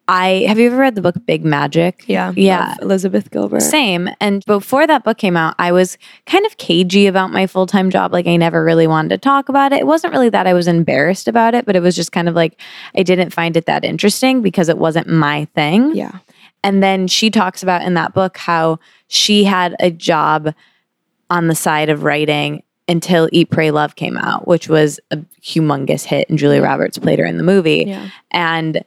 I 0.10 0.46
have 0.48 0.58
you 0.58 0.66
ever 0.66 0.78
read 0.78 0.96
the 0.96 1.04
book 1.04 1.16
Big 1.28 1.46
Magic? 1.46 2.04
Yeah. 2.08 2.34
Yeah. 2.36 2.74
Elizabeth 2.82 3.30
Gilbert. 3.30 3.62
Same. 3.62 4.10
And 4.20 4.44
before 4.46 4.88
that 4.88 5.04
book 5.04 5.20
came 5.20 5.38
out, 5.38 5.54
I 5.60 5.72
was 5.72 6.00
kind 6.26 6.48
of 6.48 6.58
cagey 6.58 7.06
about 7.06 7.32
my 7.32 7.46
full 7.46 7.68
time 7.68 7.92
job. 7.92 8.12
Like, 8.12 8.26
I 8.26 8.36
never 8.36 8.64
really 8.64 8.88
wanted 8.88 9.10
to 9.10 9.20
talk 9.20 9.50
about 9.50 9.72
it. 9.72 9.82
It 9.82 9.86
wasn't 9.88 10.12
really 10.12 10.30
that 10.30 10.48
I 10.48 10.54
was 10.54 10.68
embarrassed 10.68 11.28
about 11.28 11.54
it, 11.54 11.64
but 11.64 11.76
it 11.76 11.82
was 11.82 11.96
just 11.96 12.12
kind 12.12 12.28
of 12.28 12.34
like 12.34 12.60
I 12.96 13.04
didn't 13.04 13.30
find 13.30 13.56
it 13.56 13.68
that 13.68 13.86
interesting 13.86 14.42
because 14.42 14.68
it 14.68 14.80
wasn't 14.80 15.08
my 15.08 15.46
thing. 15.54 15.96
Yeah. 15.96 16.18
And 16.64 16.82
then 16.82 17.08
she 17.08 17.30
talks 17.30 17.62
about 17.62 17.84
in 17.84 17.94
that 17.94 18.16
book 18.16 18.36
how 18.36 18.80
she 19.10 19.44
had 19.44 19.76
a 19.80 19.92
job 19.92 20.56
on 21.30 21.48
the 21.48 21.56
side 21.56 21.90
of 21.90 22.04
writing 22.04 22.64
until 22.88 23.30
Eat, 23.32 23.52
Pray, 23.52 23.70
Love 23.70 23.96
came 23.96 24.18
out, 24.18 24.48
which 24.48 24.68
was 24.68 25.00
a 25.12 25.18
humongous 25.44 26.04
hit. 26.04 26.28
And 26.32 26.40
Julia 26.40 26.64
Roberts 26.64 26.98
played 26.98 27.20
her 27.20 27.26
in 27.26 27.38
the 27.38 27.44
movie. 27.44 27.84
Yeah. 27.86 28.10
And 28.32 28.84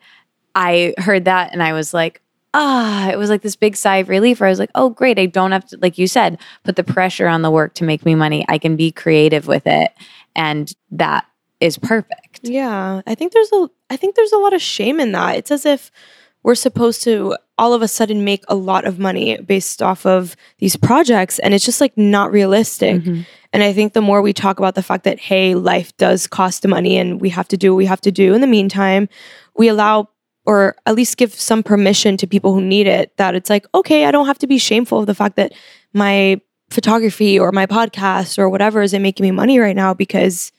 I 0.54 0.94
heard 0.98 1.24
that 1.24 1.52
and 1.52 1.62
I 1.62 1.72
was 1.72 1.94
like, 1.94 2.20
ah, 2.54 3.10
it 3.10 3.18
was 3.18 3.30
like 3.30 3.42
this 3.42 3.56
big 3.56 3.76
sigh 3.76 3.96
of 3.96 4.08
relief 4.08 4.40
where 4.40 4.46
I 4.46 4.50
was 4.50 4.58
like, 4.58 4.70
oh, 4.74 4.90
great. 4.90 5.18
I 5.18 5.26
don't 5.26 5.52
have 5.52 5.66
to, 5.68 5.78
like 5.78 5.96
you 5.98 6.06
said, 6.06 6.38
put 6.64 6.76
the 6.76 6.84
pressure 6.84 7.26
on 7.26 7.42
the 7.42 7.50
work 7.50 7.74
to 7.74 7.84
make 7.84 8.04
me 8.04 8.14
money. 8.14 8.44
I 8.48 8.58
can 8.58 8.76
be 8.76 8.92
creative 8.92 9.46
with 9.46 9.66
it. 9.66 9.92
And 10.36 10.72
that 10.90 11.24
is 11.60 11.78
perfect. 11.78 12.40
Yeah. 12.42 13.02
I 13.06 13.14
think 13.14 13.32
there's 13.32 13.52
a 13.52 13.68
I 13.88 13.96
think 13.96 14.16
there's 14.16 14.32
a 14.32 14.38
lot 14.38 14.52
of 14.52 14.60
shame 14.60 15.00
in 15.00 15.12
that. 15.12 15.36
It's 15.36 15.50
as 15.50 15.64
if 15.64 15.90
we're 16.42 16.54
supposed 16.56 17.02
to 17.04 17.36
all 17.56 17.72
of 17.72 17.82
a 17.82 17.88
sudden 17.88 18.24
make 18.24 18.42
a 18.48 18.54
lot 18.54 18.84
of 18.84 18.98
money 18.98 19.36
based 19.40 19.80
off 19.80 20.04
of 20.04 20.34
these 20.58 20.74
projects 20.74 21.38
and 21.38 21.54
it's 21.54 21.64
just 21.64 21.80
like 21.80 21.96
not 21.96 22.32
realistic. 22.32 23.00
Mhm. 23.02 23.24
And 23.52 23.62
I 23.62 23.72
think 23.72 23.92
the 23.92 24.00
more 24.00 24.20
we 24.20 24.32
talk 24.32 24.58
about 24.58 24.74
the 24.74 24.82
fact 24.82 25.04
that 25.04 25.20
hey, 25.20 25.54
life 25.54 25.96
does 25.98 26.26
cost 26.26 26.66
money 26.66 26.98
and 26.98 27.20
we 27.20 27.28
have 27.28 27.46
to 27.48 27.56
do 27.56 27.72
what 27.72 27.78
we 27.78 27.86
have 27.86 28.00
to 28.00 28.10
do 28.10 28.34
in 28.34 28.40
the 28.40 28.46
meantime, 28.46 29.08
we 29.56 29.68
allow 29.68 30.08
or 30.44 30.76
at 30.86 30.94
least 30.94 31.16
give 31.16 31.34
some 31.34 31.62
permission 31.62 32.16
to 32.16 32.26
people 32.26 32.52
who 32.54 32.60
need 32.60 32.86
it 32.86 33.16
that 33.16 33.34
it's 33.34 33.50
like, 33.50 33.66
okay, 33.74 34.06
I 34.06 34.10
don't 34.10 34.26
have 34.26 34.38
to 34.38 34.46
be 34.46 34.58
shameful 34.58 35.00
of 35.00 35.06
the 35.06 35.14
fact 35.14 35.36
that 35.36 35.52
my 35.92 36.40
photography 36.70 37.38
or 37.38 37.52
my 37.52 37.66
podcast 37.66 38.38
or 38.38 38.48
whatever 38.48 38.82
isn't 38.82 39.02
making 39.02 39.24
me 39.24 39.30
money 39.30 39.58
right 39.58 39.76
now 39.76 39.94
because 39.94 40.52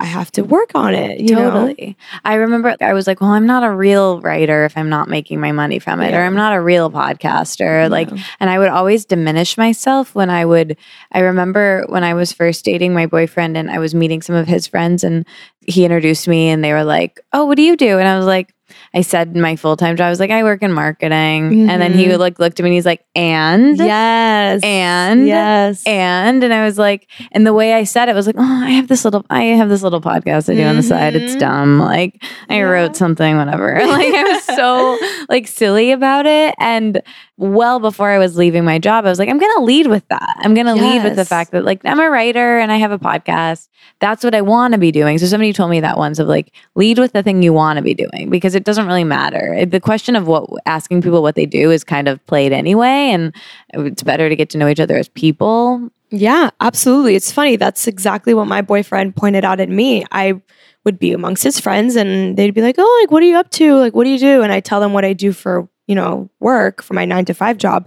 I 0.00 0.04
have 0.04 0.30
to 0.32 0.42
work 0.42 0.72
on 0.76 0.94
it. 0.94 1.18
You 1.18 1.34
know? 1.34 1.50
totally. 1.50 1.96
I 2.24 2.34
remember 2.34 2.76
I 2.80 2.92
was 2.92 3.08
like, 3.08 3.20
well, 3.20 3.30
I'm 3.30 3.46
not 3.46 3.64
a 3.64 3.70
real 3.72 4.20
writer 4.20 4.64
if 4.64 4.76
I'm 4.76 4.88
not 4.88 5.08
making 5.08 5.40
my 5.40 5.50
money 5.50 5.80
from 5.80 6.00
it, 6.00 6.14
or 6.14 6.22
I'm 6.22 6.36
not 6.36 6.54
a 6.54 6.60
real 6.60 6.88
podcaster. 6.88 7.90
Like, 7.90 8.08
and 8.38 8.48
I 8.48 8.60
would 8.60 8.68
always 8.68 9.04
diminish 9.04 9.58
myself 9.58 10.14
when 10.14 10.30
I 10.30 10.44
would. 10.44 10.76
I 11.10 11.20
remember 11.20 11.84
when 11.88 12.04
I 12.04 12.14
was 12.14 12.32
first 12.32 12.64
dating 12.64 12.94
my 12.94 13.06
boyfriend 13.06 13.56
and 13.56 13.70
I 13.70 13.80
was 13.80 13.92
meeting 13.94 14.22
some 14.22 14.36
of 14.36 14.46
his 14.46 14.68
friends, 14.68 15.02
and 15.02 15.26
he 15.66 15.84
introduced 15.84 16.28
me, 16.28 16.48
and 16.48 16.62
they 16.62 16.72
were 16.72 16.84
like, 16.84 17.20
oh, 17.32 17.46
what 17.46 17.56
do 17.56 17.62
you 17.62 17.76
do? 17.76 17.98
And 17.98 18.06
I 18.06 18.16
was 18.16 18.26
like, 18.26 18.54
I 18.94 19.02
said 19.02 19.36
my 19.36 19.56
full 19.56 19.76
time 19.76 19.96
job, 19.96 20.06
I 20.06 20.10
was 20.10 20.20
like, 20.20 20.30
I 20.30 20.42
work 20.42 20.62
in 20.62 20.72
marketing. 20.72 21.68
And 21.70 21.80
then 21.82 21.92
he 21.92 22.08
would 22.08 22.20
like 22.20 22.38
looked 22.38 22.58
at 22.58 22.62
me 22.64 22.70
and 22.70 22.74
he's 22.74 22.86
like, 22.86 23.04
and 23.14 23.76
Yes. 23.76 24.60
and 24.62 25.26
yes. 25.26 25.82
and 25.86 26.42
and 26.42 26.54
I 26.54 26.64
was 26.64 26.78
like, 26.78 27.08
and 27.32 27.46
the 27.46 27.52
way 27.52 27.74
I 27.74 27.84
said 27.84 28.08
it 28.08 28.14
was 28.14 28.26
like, 28.26 28.36
oh, 28.38 28.62
I 28.64 28.70
have 28.70 28.88
this 28.88 29.04
little, 29.04 29.24
I 29.30 29.42
have 29.44 29.68
this 29.68 29.82
little 29.82 30.00
podcast 30.00 30.50
I 30.50 30.56
do 30.56 30.64
on 30.64 30.76
the 30.76 30.82
side. 30.82 31.14
It's 31.16 31.34
Mhm. 31.36 31.40
dumb. 31.40 31.78
Like 31.78 32.22
I 32.48 32.56
Yeah. 32.56 32.62
wrote 32.62 32.96
something, 32.96 33.36
whatever. 33.36 33.78
Like 33.86 34.14
I 34.14 34.22
was 34.22 34.47
so 34.58 34.98
like 35.28 35.46
silly 35.46 35.92
about 35.92 36.26
it. 36.26 36.54
And 36.58 37.00
well 37.36 37.78
before 37.80 38.10
I 38.10 38.18
was 38.18 38.36
leaving 38.36 38.64
my 38.64 38.78
job, 38.78 39.06
I 39.06 39.08
was 39.08 39.18
like, 39.18 39.28
I'm 39.28 39.38
gonna 39.38 39.64
lead 39.64 39.86
with 39.86 40.06
that. 40.08 40.34
I'm 40.40 40.54
gonna 40.54 40.74
lead 40.74 41.04
with 41.04 41.16
the 41.16 41.24
fact 41.24 41.52
that 41.52 41.64
like 41.64 41.80
I'm 41.84 42.00
a 42.00 42.10
writer 42.10 42.58
and 42.58 42.70
I 42.72 42.76
have 42.76 42.90
a 42.92 42.98
podcast. 42.98 43.68
That's 44.00 44.22
what 44.24 44.34
I 44.34 44.40
want 44.42 44.74
to 44.74 44.78
be 44.78 44.90
doing. 44.92 45.18
So 45.18 45.26
somebody 45.26 45.52
told 45.52 45.70
me 45.70 45.80
that 45.80 45.96
once 45.96 46.18
of 46.18 46.28
like 46.28 46.52
lead 46.74 46.98
with 46.98 47.12
the 47.12 47.22
thing 47.22 47.42
you 47.42 47.52
want 47.52 47.76
to 47.78 47.82
be 47.82 47.94
doing 47.94 48.30
because 48.30 48.54
it 48.54 48.64
doesn't 48.64 48.86
really 48.86 49.04
matter. 49.04 49.54
It- 49.54 49.70
The 49.70 49.80
question 49.80 50.16
of 50.16 50.26
what 50.26 50.48
asking 50.66 51.02
people 51.02 51.22
what 51.22 51.34
they 51.36 51.46
do 51.46 51.70
is 51.70 51.84
kind 51.84 52.08
of 52.08 52.24
played 52.26 52.52
anyway, 52.52 53.10
and 53.12 53.34
it's 53.74 54.02
better 54.02 54.28
to 54.28 54.36
get 54.36 54.50
to 54.50 54.58
know 54.58 54.68
each 54.68 54.80
other 54.80 54.96
as 54.96 55.08
people 55.08 55.90
Yeah, 56.10 56.50
absolutely. 56.60 57.14
It's 57.16 57.30
funny. 57.30 57.56
That's 57.56 57.86
exactly 57.86 58.32
what 58.34 58.46
my 58.46 58.62
boyfriend 58.62 59.14
pointed 59.14 59.44
out 59.44 59.60
at 59.60 59.68
me. 59.68 60.04
I 60.10 60.40
would 60.88 60.98
be 60.98 61.12
amongst 61.12 61.42
his 61.42 61.60
friends 61.60 61.96
and 61.96 62.34
they'd 62.34 62.54
be 62.54 62.62
like, 62.62 62.76
Oh, 62.78 62.98
like, 63.02 63.10
what 63.10 63.22
are 63.22 63.26
you 63.26 63.36
up 63.36 63.50
to? 63.50 63.74
Like, 63.74 63.94
what 63.94 64.04
do 64.04 64.10
you 64.10 64.18
do? 64.18 64.40
And 64.42 64.50
I 64.50 64.60
tell 64.60 64.80
them 64.80 64.94
what 64.94 65.04
I 65.04 65.12
do 65.12 65.32
for, 65.32 65.68
you 65.86 65.94
know, 65.94 66.30
work 66.40 66.82
for 66.82 66.94
my 66.94 67.04
nine 67.04 67.26
to 67.26 67.34
five 67.34 67.58
job. 67.58 67.86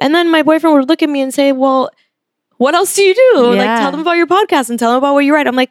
And 0.00 0.14
then 0.14 0.30
my 0.30 0.42
boyfriend 0.42 0.74
would 0.74 0.88
look 0.88 1.02
at 1.02 1.10
me 1.10 1.20
and 1.20 1.34
say, 1.34 1.52
Well, 1.52 1.90
what 2.56 2.74
else 2.74 2.94
do 2.94 3.02
you 3.02 3.14
do? 3.14 3.32
Like, 3.50 3.80
tell 3.80 3.90
them 3.90 4.00
about 4.00 4.16
your 4.16 4.26
podcast 4.26 4.70
and 4.70 4.78
tell 4.78 4.92
them 4.92 4.98
about 4.98 5.12
what 5.12 5.24
you 5.26 5.34
write. 5.34 5.46
I'm 5.46 5.56
like, 5.56 5.70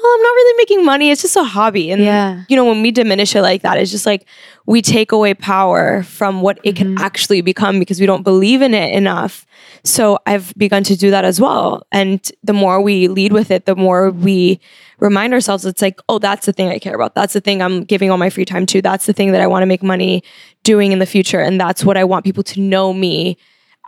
Well, 0.00 0.12
I'm 0.14 0.22
not 0.22 0.28
really 0.30 0.56
making 0.58 0.84
money. 0.84 1.10
It's 1.10 1.22
just 1.22 1.34
a 1.36 1.42
hobby. 1.42 1.90
And 1.90 2.00
Yeah. 2.02 2.42
you 2.48 2.54
know, 2.54 2.64
when 2.64 2.82
we 2.82 2.92
diminish 2.92 3.34
it 3.34 3.42
like 3.42 3.62
that, 3.62 3.78
it's 3.78 3.90
just 3.90 4.06
like 4.06 4.26
we 4.64 4.80
take 4.80 5.10
away 5.10 5.34
power 5.34 6.04
from 6.04 6.40
what 6.40 6.60
it 6.62 6.76
can 6.76 6.94
Mhm. 6.94 7.00
actually 7.00 7.40
become 7.40 7.80
because 7.80 7.98
we 7.98 8.06
don't 8.06 8.22
believe 8.22 8.62
in 8.62 8.74
it 8.74 8.94
enough. 8.94 9.44
So 9.82 10.18
I've 10.24 10.54
begun 10.56 10.84
to 10.84 10.96
do 10.96 11.10
that 11.10 11.24
as 11.24 11.40
well. 11.40 11.82
And 11.90 12.20
the 12.44 12.52
more 12.52 12.80
we 12.80 13.08
lead 13.08 13.32
with 13.32 13.50
it, 13.50 13.66
the 13.66 13.74
more 13.74 14.10
we 14.10 14.60
remind 15.00 15.32
ourselves 15.34 15.66
it's 15.66 15.82
like, 15.82 15.98
oh, 16.08 16.18
that's 16.20 16.46
the 16.46 16.52
thing 16.52 16.68
I 16.68 16.78
care 16.78 16.94
about. 16.94 17.16
That's 17.16 17.32
the 17.32 17.40
thing 17.40 17.60
I'm 17.60 17.82
giving 17.82 18.08
all 18.10 18.18
my 18.18 18.30
free 18.30 18.44
time 18.44 18.66
to. 18.66 18.80
That's 18.80 19.06
the 19.06 19.12
thing 19.12 19.32
that 19.32 19.40
I 19.40 19.48
want 19.48 19.62
to 19.62 19.66
make 19.66 19.82
money 19.82 20.22
doing 20.62 20.92
in 20.92 21.00
the 21.00 21.06
future. 21.06 21.40
And 21.40 21.60
that's 21.60 21.84
what 21.84 21.96
I 21.96 22.04
want 22.04 22.24
people 22.24 22.44
to 22.44 22.60
know 22.60 22.92
me 22.92 23.36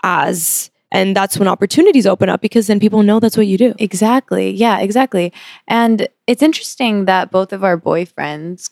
as. 0.03 0.71
And 0.93 1.15
that's 1.17 1.39
when 1.39 1.47
opportunities 1.49 2.07
open 2.07 2.29
up 2.29 2.41
because 2.41 2.67
then 2.67 2.81
people 2.81 3.03
know 3.03 3.21
that's 3.21 3.37
what 3.37 3.47
you 3.47 3.57
do. 3.57 3.75
Exactly. 3.79 4.51
Yeah, 4.51 4.81
exactly. 4.81 5.33
And 5.69 6.09
it's 6.27 6.43
interesting 6.43 7.05
that 7.05 7.31
both 7.31 7.53
of 7.53 7.63
our 7.63 7.79
boyfriends, 7.79 8.71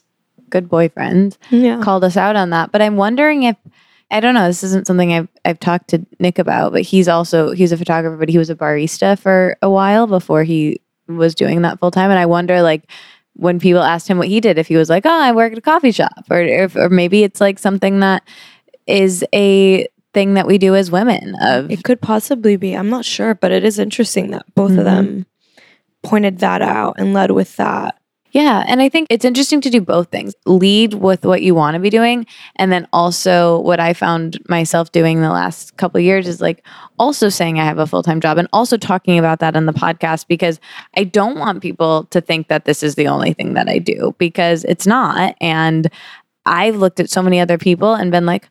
good 0.50 0.68
boyfriends, 0.68 1.36
Yeah. 1.50 1.80
called 1.82 2.02
us 2.04 2.16
out 2.16 2.34
on 2.36 2.50
that. 2.50 2.72
But 2.72 2.82
I'm 2.82 2.96
wondering 2.96 3.44
if 3.44 3.56
I 4.10 4.20
don't 4.20 4.32
know, 4.34 4.46
this 4.46 4.62
isn't 4.64 4.86
something 4.86 5.12
I've 5.12 5.28
I've 5.44 5.60
talked 5.60 5.88
to 5.88 6.04
Nick 6.18 6.38
about, 6.38 6.72
but 6.72 6.80
he's 6.82 7.08
also 7.08 7.52
he's 7.52 7.72
a 7.72 7.76
photographer, 7.76 8.16
but 8.16 8.30
he 8.30 8.38
was 8.38 8.48
a 8.50 8.54
barista 8.56 9.18
for 9.18 9.56
a 9.60 9.68
while 9.70 10.06
before 10.06 10.44
he 10.44 10.80
was 11.08 11.34
doing 11.34 11.62
that 11.62 11.78
full 11.78 11.90
time. 11.90 12.10
And 12.10 12.18
I 12.18 12.24
wonder 12.26 12.62
like 12.62 12.84
when 13.34 13.60
people 13.60 13.82
asked 13.82 14.08
him 14.08 14.16
what 14.18 14.26
he 14.28 14.40
did, 14.40 14.58
if 14.58 14.66
he 14.66 14.76
was 14.76 14.88
like, 14.90 15.04
Oh, 15.06 15.10
I 15.20 15.30
work 15.32 15.52
at 15.52 15.58
a 15.58 15.60
coffee 15.60 15.92
shop, 15.92 16.24
or 16.30 16.40
if, 16.40 16.74
or 16.74 16.88
maybe 16.88 17.22
it's 17.22 17.40
like 17.40 17.58
something 17.58 18.00
that 18.00 18.22
is 18.86 19.22
a 19.34 19.86
thing 20.18 20.34
that 20.34 20.46
we 20.48 20.58
do 20.58 20.74
as 20.74 20.90
women 20.90 21.34
of 21.40 21.70
It 21.70 21.84
could 21.84 22.00
possibly 22.00 22.56
be. 22.56 22.74
I'm 22.74 22.90
not 22.90 23.04
sure, 23.04 23.34
but 23.34 23.52
it 23.52 23.62
is 23.64 23.78
interesting 23.78 24.30
that 24.32 24.44
both 24.54 24.72
Mhm. 24.72 24.78
of 24.78 24.84
them 24.84 25.26
pointed 26.02 26.38
that 26.40 26.60
out 26.60 26.94
and 26.98 27.12
led 27.14 27.30
with 27.30 27.54
that. 27.56 27.94
Yeah. 28.32 28.62
And 28.68 28.82
I 28.82 28.88
think 28.90 29.06
it's 29.08 29.24
interesting 29.24 29.60
to 29.62 29.70
do 29.70 29.80
both 29.80 30.08
things 30.10 30.34
lead 30.44 30.94
with 30.94 31.24
what 31.24 31.40
you 31.40 31.54
want 31.54 31.74
to 31.76 31.80
be 31.80 31.88
doing. 31.88 32.26
And 32.56 32.70
then 32.70 32.86
also, 32.92 33.60
what 33.60 33.80
I 33.80 33.94
found 33.94 34.38
myself 34.48 34.92
doing 34.92 35.20
the 35.22 35.30
last 35.30 35.76
couple 35.78 35.98
of 35.98 36.04
years 36.04 36.28
is 36.28 36.40
like 36.40 36.62
also 36.98 37.30
saying 37.30 37.58
I 37.58 37.64
have 37.64 37.78
a 37.78 37.86
full 37.86 38.02
time 38.02 38.20
job 38.20 38.36
and 38.38 38.46
also 38.52 38.76
talking 38.76 39.18
about 39.18 39.38
that 39.40 39.56
on 39.56 39.64
the 39.66 39.72
podcast 39.72 40.26
because 40.28 40.60
I 40.96 41.04
don't 41.04 41.38
want 41.38 41.62
people 41.62 42.04
to 42.10 42.20
think 42.20 42.48
that 42.48 42.64
this 42.66 42.82
is 42.82 42.96
the 42.96 43.08
only 43.08 43.32
thing 43.32 43.54
that 43.54 43.68
I 43.68 43.78
do 43.78 44.14
because 44.18 44.62
it's 44.64 44.86
not. 44.86 45.34
And 45.40 45.88
I've 46.44 46.76
looked 46.76 47.00
at 47.00 47.08
so 47.10 47.22
many 47.22 47.40
other 47.40 47.58
people 47.58 47.94
and 47.94 48.10
been 48.10 48.26
like, 48.26 48.48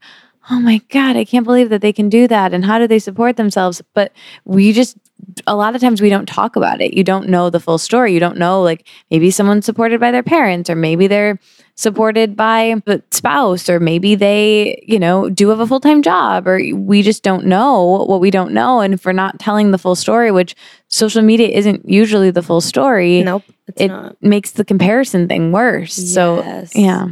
oh 0.49 0.60
my 0.60 0.81
God, 0.89 1.15
I 1.15 1.25
can't 1.25 1.45
believe 1.45 1.69
that 1.69 1.81
they 1.81 1.93
can 1.93 2.10
do 2.10 2.27
that. 2.27 2.53
And 2.53 2.63
how 2.65 2.79
do 2.79 2.88
they 2.88 2.99
support 2.99 3.38
themselves? 3.38 3.81
But 3.93 4.13
we 4.45 4.73
just 4.73 4.97
a 5.45 5.55
lot 5.55 5.75
of 5.75 5.81
times 5.81 6.01
we 6.01 6.10
don't 6.10 6.27
talk 6.27 6.55
about 6.55 6.81
it. 6.81 6.93
You 6.93 7.03
don't 7.03 7.27
know 7.27 7.49
the 7.49 7.60
full 7.60 7.77
story. 7.77 8.13
You 8.13 8.19
don't 8.19 8.38
know, 8.38 8.62
like, 8.62 8.88
maybe 9.12 9.29
someone's 9.31 9.65
supported 9.65 9.99
by 9.99 10.12
their 10.12 10.23
parents, 10.23 10.69
or 10.69 10.75
maybe 10.75 11.07
they're 11.07 11.39
supported 11.75 12.36
by 12.36 12.75
the 12.86 13.03
spouse, 13.12 13.69
or 13.69 13.79
maybe 13.79 14.15
they, 14.15 14.83
you 14.88 14.99
know, 14.99 15.29
do 15.29 15.49
have 15.49 15.60
a 15.60 15.67
full 15.67 15.79
time 15.79 16.01
job, 16.01 16.47
or 16.47 16.60
we 16.73 17.01
just 17.01 17.23
don't 17.23 17.45
know 17.45 18.05
what 18.07 18.19
we 18.19 18.31
don't 18.31 18.53
know. 18.53 18.79
And 18.79 18.93
if 18.93 19.05
we're 19.05 19.12
not 19.12 19.39
telling 19.39 19.71
the 19.71 19.77
full 19.77 19.95
story, 19.95 20.31
which 20.31 20.55
social 20.88 21.21
media 21.21 21.49
isn't 21.49 21.88
usually 21.88 22.31
the 22.31 22.43
full 22.43 22.62
story, 22.62 23.23
Nope. 23.23 23.43
It 23.75 23.89
not. 23.89 24.15
makes 24.21 24.51
the 24.51 24.63
comparison 24.63 25.27
thing 25.27 25.51
worse. 25.51 25.93
So, 25.93 26.41
yeah. 26.73 27.07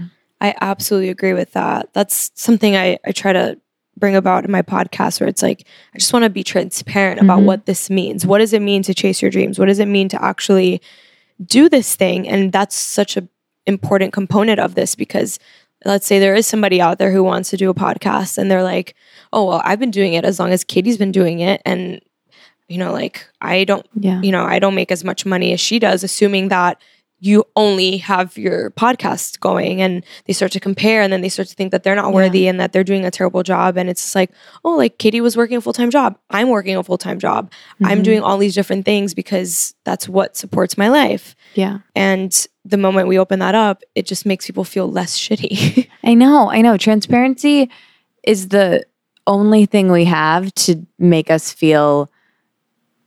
I 0.46 0.56
absolutely 0.62 1.10
agree 1.10 1.34
with 1.34 1.52
that. 1.54 1.90
That's 1.94 2.32
something 2.36 2.76
I, 2.76 2.98
I 3.06 3.12
try 3.12 3.34
to 3.34 3.58
bring 3.98 4.16
about 4.16 4.46
in 4.46 4.52
my 4.52 4.62
podcast 4.62 5.20
where 5.20 5.30
it's 5.30 5.42
like, 5.42 5.66
I 5.94 5.98
just 5.98 6.12
want 6.14 6.24
to 6.24 6.30
be 6.30 6.44
transparent 6.44 7.22
about 7.22 7.40
Mhm. 7.40 7.46
what 7.46 7.66
this 7.66 7.90
means. 7.90 8.26
What 8.26 8.40
does 8.40 8.54
it 8.54 8.62
mean 8.62 8.84
to 8.84 8.94
chase 8.94 9.22
your 9.22 9.32
dreams? 9.32 9.58
What 9.58 9.66
does 9.68 9.80
it 9.80 9.88
mean 9.88 10.10
to 10.10 10.24
actually 10.24 10.82
do 11.46 11.70
this 11.70 11.96
thing? 11.96 12.28
And 12.28 12.52
that's 12.52 12.76
such 12.76 13.16
an 13.18 13.30
important 13.66 14.12
component 14.14 14.60
of 14.60 14.76
this 14.76 14.96
because 14.96 15.40
let's 15.86 16.06
say 16.06 16.20
there 16.20 16.36
is 16.36 16.46
somebody 16.46 16.82
out 16.82 16.98
there 17.00 17.12
who 17.12 17.24
wants 17.24 17.50
to 17.52 17.58
do 17.58 17.70
a 17.70 17.74
podcast 17.74 18.38
and 18.38 18.52
they're 18.52 18.64
like, 18.64 18.96
oh, 19.34 19.46
well, 19.46 19.62
I've 19.64 19.80
been 19.80 19.92
doing 19.92 20.14
it 20.14 20.26
as 20.26 20.40
long 20.40 20.52
as 20.52 20.64
Katie's 20.64 20.98
been 20.98 21.12
doing 21.12 21.40
it. 21.40 21.62
And, 21.66 22.02
you 22.68 22.78
know, 22.78 22.92
like 22.92 23.26
I 23.42 23.64
don't 23.64 23.86
Yeah. 24.00 24.22
you 24.22 24.32
know, 24.32 24.44
I 24.44 24.60
don't 24.60 24.76
make 24.76 24.92
as 24.92 25.04
much 25.04 25.26
money 25.26 25.54
as 25.54 25.60
she 25.60 25.80
does, 25.80 26.04
assuming 26.04 26.50
that 26.50 26.78
you 27.20 27.44
only 27.56 27.98
have 27.98 28.38
your 28.38 28.72
podcast 28.72 29.40
going 29.40 29.82
and 29.82 30.04
they 30.26 30.34
start 30.34 30.52
to 30.52 30.60
compare 30.60 31.02
and 31.02 31.12
then 31.14 31.22
they 31.22 31.30
start 31.30 31.48
to 31.48 31.56
think 31.56 31.72
that 31.72 31.84
they're 31.84 31.96
not 31.96 32.10
Yeah. 32.10 32.14
worthy 32.16 32.48
and 32.48 32.60
that 32.60 32.72
they're 32.74 32.84
doing 32.84 33.06
a 33.06 33.10
terrible 33.12 33.42
job. 33.42 33.78
And 33.78 33.90
it's 33.90 34.02
just 34.02 34.16
like, 34.16 34.32
oh, 34.64 34.76
like 34.76 34.98
Katie 35.00 35.22
was 35.22 35.36
working 35.38 35.58
a 35.58 35.62
full 35.62 35.74
time 35.74 35.90
job. 35.90 36.18
I'm 36.30 36.50
working 36.50 36.76
a 36.76 36.84
full 36.84 36.98
time 36.98 37.18
job. 37.18 37.52
I'm 37.84 38.00
Mhm. 38.02 38.04
doing 38.04 38.22
all 38.22 38.38
these 38.38 38.54
different 38.54 38.86
things 38.86 39.14
because 39.14 39.74
that's 39.86 40.10
what 40.10 40.36
supports 40.36 40.78
my 40.78 40.90
life. 40.90 41.36
Yeah. 41.56 41.80
And 41.96 42.32
the 42.66 42.78
moment 42.78 43.08
we 43.08 43.18
open 43.18 43.40
that 43.40 43.56
up, 43.56 43.82
it 43.96 44.06
just 44.06 44.26
makes 44.26 44.46
people 44.46 44.64
feel 44.66 44.92
less 44.92 45.18
shitty. 45.18 45.88
I 46.04 46.14
know, 46.16 46.52
I 46.52 46.62
know. 46.62 46.78
Transparency 46.78 47.70
is 48.24 48.50
the 48.50 48.84
only 49.26 49.66
thing 49.66 49.92
we 49.92 50.06
have 50.06 50.54
to 50.56 50.86
make 51.00 51.32
us 51.32 51.52
feel 51.52 52.12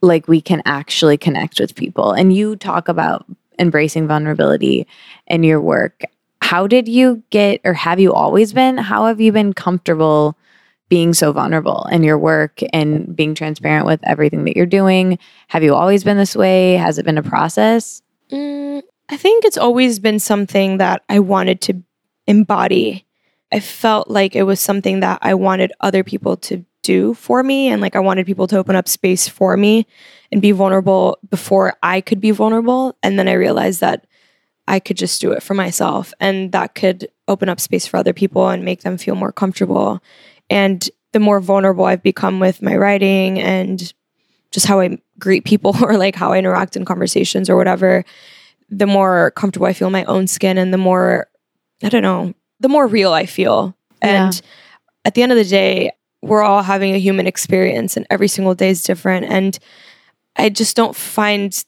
like 0.01 0.29
we 0.29 0.40
can 0.40 0.62
actually 0.64 1.16
connect 1.18 1.61
with 1.61 1.75
people. 1.75 2.12
And 2.12 2.33
you 2.35 2.57
talk 2.57 2.88
about 2.88 3.27
embracing 3.59 4.07
vulnerability 4.07 4.87
in 5.27 5.42
your 5.42 5.61
work. 5.61 6.03
How 6.40 6.66
did 6.66 6.88
you 6.88 7.23
get, 7.31 7.61
or 7.64 7.75
have 7.75 8.01
you 8.01 8.12
always 8.12 8.53
been? 8.53 8.79
How 8.79 9.07
have 9.07 9.21
you 9.21 9.33
been 9.33 9.53
comfortable 9.53 10.37
being 10.88 11.12
so 11.12 11.33
vulnerable 11.33 11.87
in 11.92 12.03
your 12.03 12.18
work 12.18 12.61
and 12.73 13.14
being 13.14 13.35
transparent 13.35 13.87
with 13.87 14.01
everything 14.05 14.44
that 14.44 14.57
you're 14.57 14.66
doing? 14.66 15.18
Have 15.49 15.62
you 15.62 15.75
always 15.75 16.05
been 16.05 16.16
this 16.16 16.35
way? 16.35 16.75
Has 16.75 16.99
it 16.99 17.05
been 17.05 17.18
a 17.18 17.23
process? 17.23 18.03
Mm, 18.31 18.83
I 19.09 19.16
think 19.16 19.44
it's 19.44 19.59
always 19.59 19.99
been 19.99 20.18
something 20.18 20.79
that 20.79 21.03
I 21.09 21.18
wanted 21.18 21.61
to 21.62 21.83
embody. 22.27 23.07
I 23.53 23.61
felt 23.61 24.09
like 24.09 24.37
it 24.37 24.44
was 24.44 24.61
something 24.61 25.01
that 25.01 25.18
I 25.23 25.35
wanted 25.35 25.73
other 25.81 26.05
people 26.05 26.37
to 26.38 26.64
do 26.83 27.14
for 27.14 27.43
me. 27.43 27.69
And 27.69 27.81
like 27.81 27.97
I 27.97 28.01
wanted 28.01 28.27
people 28.27 28.47
to 28.49 28.59
open 28.59 28.77
up 28.77 28.88
space 28.88 29.29
for 29.29 29.57
me 29.57 29.87
and 30.33 30.43
be 30.43 30.53
vulnerable 30.53 31.19
before 31.31 31.75
I 31.83 32.01
could 32.01 32.21
be 32.21 32.31
vulnerable. 32.31 32.97
And 33.03 33.19
then 33.19 33.29
I 33.29 33.33
realized 33.33 33.81
that 33.81 34.07
I 34.67 34.81
could 34.81 34.97
just 34.97 35.21
do 35.21 35.33
it 35.33 35.43
for 35.43 35.55
myself 35.55 36.12
and 36.21 36.53
that 36.53 36.75
could 36.75 37.09
open 37.27 37.49
up 37.49 37.59
space 37.59 37.87
for 37.87 37.97
other 37.97 38.12
people 38.12 38.49
and 38.49 38.64
make 38.64 38.83
them 38.83 38.99
feel 38.99 39.14
more 39.14 39.33
comfortable. 39.33 40.03
And 40.51 40.88
the 41.12 41.21
more 41.21 41.41
vulnerable 41.41 41.87
I've 41.87 42.03
become 42.03 42.38
with 42.38 42.62
my 42.62 42.77
writing 42.77 43.38
and 43.41 43.93
just 44.51 44.67
how 44.67 44.81
I 44.81 44.99
greet 45.19 45.45
people 45.45 45.75
or 45.83 45.97
like 45.97 46.14
how 46.14 46.33
I 46.33 46.38
interact 46.38 46.77
in 46.77 46.85
conversations 46.85 47.49
or 47.49 47.57
whatever, 47.57 48.05
the 48.69 48.87
more 48.87 49.31
comfortable 49.33 49.67
I 49.67 49.73
feel 49.73 49.88
in 49.88 49.93
my 49.93 50.05
own 50.05 50.27
skin 50.27 50.59
and 50.59 50.73
the 50.73 50.79
more, 50.79 51.29
I 51.83 51.88
don't 51.88 52.03
know, 52.03 52.35
the 52.61 52.69
more 52.69 52.87
real 52.87 53.12
I 53.12 53.25
feel. 53.25 53.75
And 54.03 54.41
at 55.05 55.14
the 55.14 55.23
end 55.23 55.33
of 55.33 55.38
the 55.38 55.45
day, 55.45 55.91
we're 56.23 56.43
all 56.43 56.63
having 56.63 56.95
a 56.95 56.99
human 56.99 57.27
experience 57.27 57.97
and 57.97 58.07
every 58.11 58.29
single 58.29 58.55
day 58.55 58.71
is 58.71 58.83
different. 58.83 59.27
And 59.27 59.59
I 60.37 60.49
just 60.49 60.77
don't 60.77 60.97
find 60.97 61.65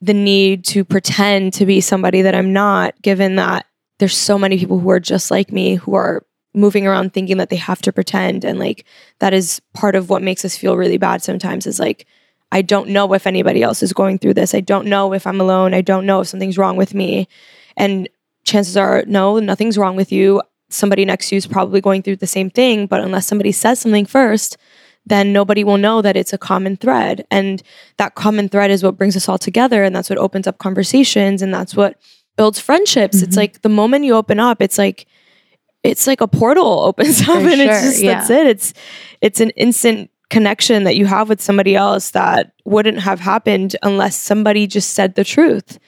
the 0.00 0.14
need 0.14 0.64
to 0.66 0.84
pretend 0.84 1.52
to 1.54 1.66
be 1.66 1.80
somebody 1.80 2.22
that 2.22 2.34
I'm 2.34 2.52
not, 2.52 3.00
given 3.02 3.36
that 3.36 3.66
there's 3.98 4.16
so 4.16 4.38
many 4.38 4.58
people 4.58 4.78
who 4.78 4.90
are 4.90 5.00
just 5.00 5.30
like 5.30 5.52
me 5.52 5.76
who 5.76 5.94
are 5.94 6.26
moving 6.54 6.86
around 6.86 7.12
thinking 7.12 7.38
that 7.38 7.50
they 7.50 7.56
have 7.56 7.82
to 7.82 7.92
pretend. 7.92 8.44
And 8.44 8.58
like 8.58 8.84
that 9.18 9.34
is 9.34 9.60
part 9.72 9.94
of 9.94 10.10
what 10.10 10.22
makes 10.22 10.44
us 10.44 10.56
feel 10.56 10.76
really 10.76 10.98
bad 10.98 11.22
sometimes 11.22 11.66
is 11.66 11.80
like, 11.80 12.06
I 12.52 12.62
don't 12.62 12.90
know 12.90 13.12
if 13.14 13.26
anybody 13.26 13.62
else 13.62 13.82
is 13.82 13.92
going 13.92 14.18
through 14.18 14.34
this. 14.34 14.54
I 14.54 14.60
don't 14.60 14.86
know 14.86 15.12
if 15.12 15.26
I'm 15.26 15.40
alone. 15.40 15.74
I 15.74 15.80
don't 15.80 16.06
know 16.06 16.20
if 16.20 16.28
something's 16.28 16.58
wrong 16.58 16.76
with 16.76 16.94
me. 16.94 17.26
And 17.76 18.08
chances 18.44 18.76
are, 18.76 19.04
no, 19.06 19.38
nothing's 19.40 19.78
wrong 19.78 19.96
with 19.96 20.12
you. 20.12 20.40
Somebody 20.70 21.04
next 21.04 21.28
to 21.28 21.34
you 21.34 21.38
is 21.38 21.46
probably 21.46 21.80
going 21.80 22.02
through 22.02 22.16
the 22.16 22.26
same 22.26 22.50
thing. 22.50 22.86
But 22.86 23.00
unless 23.02 23.26
somebody 23.26 23.52
says 23.52 23.80
something 23.80 24.06
first, 24.06 24.56
then 25.06 25.32
nobody 25.32 25.62
will 25.64 25.76
know 25.78 26.00
that 26.02 26.16
it's 26.16 26.32
a 26.32 26.38
common 26.38 26.76
thread. 26.76 27.26
And 27.30 27.62
that 27.98 28.14
common 28.14 28.48
thread 28.48 28.70
is 28.70 28.82
what 28.82 28.96
brings 28.96 29.16
us 29.16 29.28
all 29.28 29.38
together. 29.38 29.84
And 29.84 29.94
that's 29.94 30.08
what 30.10 30.18
opens 30.18 30.46
up 30.46 30.58
conversations. 30.58 31.42
And 31.42 31.52
that's 31.52 31.74
what 31.76 31.96
builds 32.36 32.58
friendships. 32.58 33.22
It's 33.22 33.34
Mhm. 33.36 33.40
like 33.40 33.62
the 33.62 33.68
moment 33.68 34.04
you 34.04 34.14
open 34.14 34.40
up, 34.40 34.60
it's 34.62 34.78
like, 34.78 35.06
it's 35.82 36.06
like 36.06 36.20
a 36.22 36.26
portal 36.26 36.80
opens 36.84 37.20
up 37.28 37.36
and 37.36 37.50
sure, 37.60 37.70
it's 37.72 37.82
just 37.82 38.02
that's 38.02 38.30
it. 38.30 38.46
It's 38.46 38.74
it's 39.20 39.40
an 39.40 39.50
instant 39.50 40.10
connection 40.30 40.84
that 40.84 40.96
you 40.96 41.04
have 41.06 41.28
with 41.28 41.40
somebody 41.42 41.76
else 41.76 42.10
that 42.12 42.52
wouldn't 42.64 42.98
have 43.00 43.20
happened 43.20 43.76
unless 43.82 44.16
somebody 44.16 44.66
just 44.66 44.92
said 44.94 45.14
the 45.14 45.22
truth. 45.24 45.78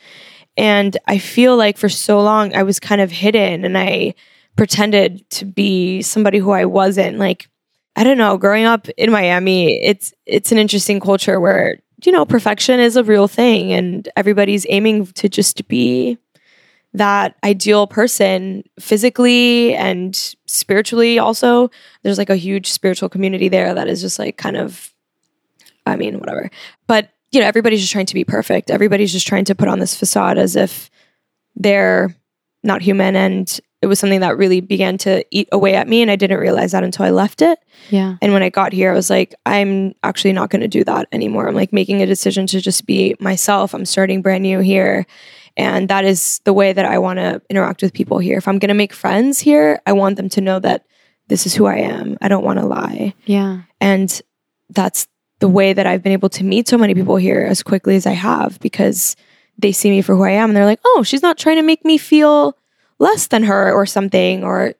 And 0.58 0.96
I 1.06 1.16
feel 1.18 1.56
like 1.56 1.78
for 1.78 1.88
so 1.88 2.20
long 2.20 2.54
I 2.54 2.62
was 2.62 2.78
kind 2.78 3.00
of 3.00 3.10
hidden 3.10 3.64
and 3.64 3.76
I 3.78 4.14
pretended 4.56 5.28
to 5.30 5.44
be 5.44 6.02
somebody 6.02 6.38
who 6.38 6.50
I 6.50 6.64
wasn't. 6.64 7.18
Like 7.18 7.48
I 7.94 8.04
don't 8.04 8.18
know, 8.18 8.36
growing 8.36 8.64
up 8.64 8.88
in 8.90 9.10
Miami, 9.10 9.82
it's 9.82 10.12
it's 10.26 10.52
an 10.52 10.58
interesting 10.58 11.00
culture 11.00 11.40
where 11.40 11.78
you 12.04 12.12
know 12.12 12.24
perfection 12.26 12.80
is 12.80 12.96
a 12.96 13.04
real 13.04 13.28
thing 13.28 13.72
and 13.72 14.08
everybody's 14.16 14.66
aiming 14.68 15.06
to 15.06 15.28
just 15.28 15.66
be 15.68 16.18
that 16.92 17.36
ideal 17.44 17.86
person 17.86 18.64
physically 18.78 19.74
and 19.74 20.34
spiritually 20.46 21.18
also. 21.18 21.70
There's 22.02 22.18
like 22.18 22.30
a 22.30 22.36
huge 22.36 22.70
spiritual 22.70 23.08
community 23.08 23.48
there 23.48 23.74
that 23.74 23.88
is 23.88 24.00
just 24.00 24.18
like 24.18 24.36
kind 24.36 24.56
of 24.56 24.92
i 25.86 25.96
mean 25.96 26.18
whatever. 26.18 26.50
But 26.86 27.10
you 27.32 27.40
know 27.40 27.46
everybody's 27.46 27.80
just 27.80 27.92
trying 27.92 28.06
to 28.06 28.14
be 28.14 28.24
perfect. 28.24 28.70
Everybody's 28.70 29.12
just 29.12 29.26
trying 29.26 29.44
to 29.46 29.54
put 29.54 29.68
on 29.68 29.78
this 29.78 29.94
facade 29.94 30.38
as 30.38 30.56
if 30.56 30.90
they're 31.54 32.14
not 32.62 32.82
human 32.82 33.16
and 33.16 33.58
it 33.86 33.88
was 33.88 33.98
something 33.98 34.20
that 34.20 34.36
really 34.36 34.60
began 34.60 34.98
to 34.98 35.24
eat 35.30 35.48
away 35.52 35.74
at 35.74 35.88
me 35.88 36.02
and 36.02 36.10
i 36.10 36.16
didn't 36.16 36.38
realize 36.40 36.72
that 36.72 36.84
until 36.84 37.04
i 37.06 37.10
left 37.10 37.40
it 37.40 37.58
Yeah. 37.90 38.16
and 38.20 38.32
when 38.32 38.42
I 38.42 38.50
got 38.50 38.72
here, 38.72 38.90
I 38.90 38.94
was 38.94 39.08
like, 39.10 39.34
I'm 39.46 39.94
actually 40.02 40.32
not 40.32 40.50
going 40.50 40.62
to 40.62 40.68
do 40.78 40.82
that 40.84 41.06
anymore. 41.12 41.46
I'm 41.48 41.54
like 41.54 41.72
making 41.72 42.02
a 42.02 42.06
decision 42.06 42.46
to 42.48 42.60
just 42.60 42.84
be 42.86 43.14
myself. 43.20 43.74
I'm 43.74 43.84
starting 43.86 44.22
brand 44.22 44.42
new 44.42 44.58
here. 44.60 45.06
And 45.56 45.88
that 45.88 46.04
is 46.04 46.40
the 46.44 46.52
way 46.52 46.72
that 46.72 46.84
I 46.84 46.98
want 46.98 47.18
to 47.18 47.40
interact 47.48 47.82
with 47.82 47.92
people 47.92 48.18
here. 48.18 48.36
If 48.38 48.48
I'm 48.48 48.58
going 48.58 48.74
to 48.74 48.82
make 48.82 48.92
friends 48.92 49.38
here, 49.38 49.80
I 49.86 49.92
want 49.92 50.16
them 50.16 50.28
to 50.30 50.40
know 50.40 50.58
that 50.60 50.84
this 51.28 51.46
is 51.46 51.54
who 51.54 51.66
I 51.66 51.76
am. 51.76 52.16
I 52.20 52.28
don't 52.28 52.44
want 52.44 52.58
to 52.58 52.66
lie. 52.66 53.14
Yeah. 53.24 53.62
And 53.80 54.08
that's 54.70 55.06
the 55.38 55.48
way 55.48 55.72
that 55.72 55.86
I've 55.86 56.02
been 56.02 56.12
able 56.12 56.30
to 56.30 56.44
meet 56.44 56.66
so 56.68 56.76
many 56.78 56.94
people 56.94 57.16
here 57.16 57.46
as 57.48 57.62
quickly 57.62 57.94
as 57.96 58.06
I 58.06 58.12
have 58.12 58.58
because 58.60 59.14
they 59.58 59.72
see 59.72 59.90
me 59.90 60.02
for 60.02 60.16
who 60.16 60.24
I 60.24 60.30
am 60.30 60.50
and 60.50 60.56
they're 60.56 60.66
like, 60.72 60.80
oh, 60.84 61.02
she's 61.04 61.22
not 61.22 61.38
trying 61.38 61.56
to 61.56 61.62
make 61.62 61.84
me 61.84 61.98
feel 61.98 62.56
less 62.98 63.26
than 63.28 63.42
her 63.44 63.72
or 63.72 63.86
something. 63.86 64.44
Or 64.44 64.74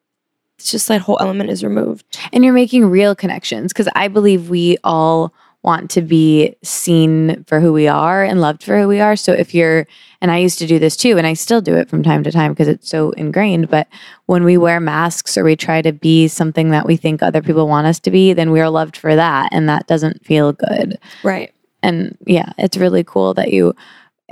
it's 0.58 0.70
just 0.70 0.88
that 0.88 1.02
whole 1.02 1.18
element 1.20 1.50
is 1.50 1.62
removed. 1.62 2.18
And 2.32 2.44
you're 2.44 2.54
making 2.54 2.86
real 2.86 3.14
connections 3.14 3.72
because 3.72 3.88
I 3.94 4.08
believe 4.08 4.48
we 4.48 4.78
all 4.84 5.32
want 5.66 5.90
to 5.90 6.00
be 6.00 6.54
seen 6.62 7.42
for 7.44 7.58
who 7.58 7.72
we 7.72 7.88
are 7.88 8.22
and 8.22 8.40
loved 8.40 8.62
for 8.62 8.78
who 8.78 8.86
we 8.86 9.00
are. 9.00 9.16
So 9.16 9.32
if 9.32 9.52
you're, 9.52 9.84
and 10.20 10.30
I 10.30 10.38
used 10.38 10.60
to 10.60 10.66
do 10.66 10.78
this 10.78 10.96
too, 10.96 11.18
and 11.18 11.26
I 11.26 11.34
still 11.34 11.60
do 11.60 11.74
it 11.74 11.90
from 11.90 12.04
time 12.04 12.22
to 12.22 12.30
time 12.30 12.52
because 12.52 12.68
it's 12.68 12.88
so 12.88 13.10
ingrained, 13.12 13.68
but 13.68 13.88
when 14.26 14.44
we 14.44 14.56
wear 14.56 14.78
masks 14.78 15.36
or 15.36 15.42
we 15.42 15.56
try 15.56 15.82
to 15.82 15.92
be 15.92 16.28
something 16.28 16.70
that 16.70 16.86
we 16.86 16.96
think 16.96 17.20
other 17.20 17.42
people 17.42 17.66
want 17.66 17.88
us 17.88 17.98
to 18.00 18.12
be, 18.12 18.32
then 18.32 18.52
we 18.52 18.60
are 18.60 18.70
loved 18.70 18.96
for 18.96 19.16
that. 19.16 19.48
And 19.50 19.68
that 19.68 19.88
doesn't 19.88 20.24
feel 20.24 20.52
good. 20.52 21.00
Right. 21.24 21.52
And 21.82 22.16
yeah, 22.26 22.52
it's 22.58 22.76
really 22.76 23.02
cool 23.02 23.34
that 23.34 23.52
you, 23.52 23.74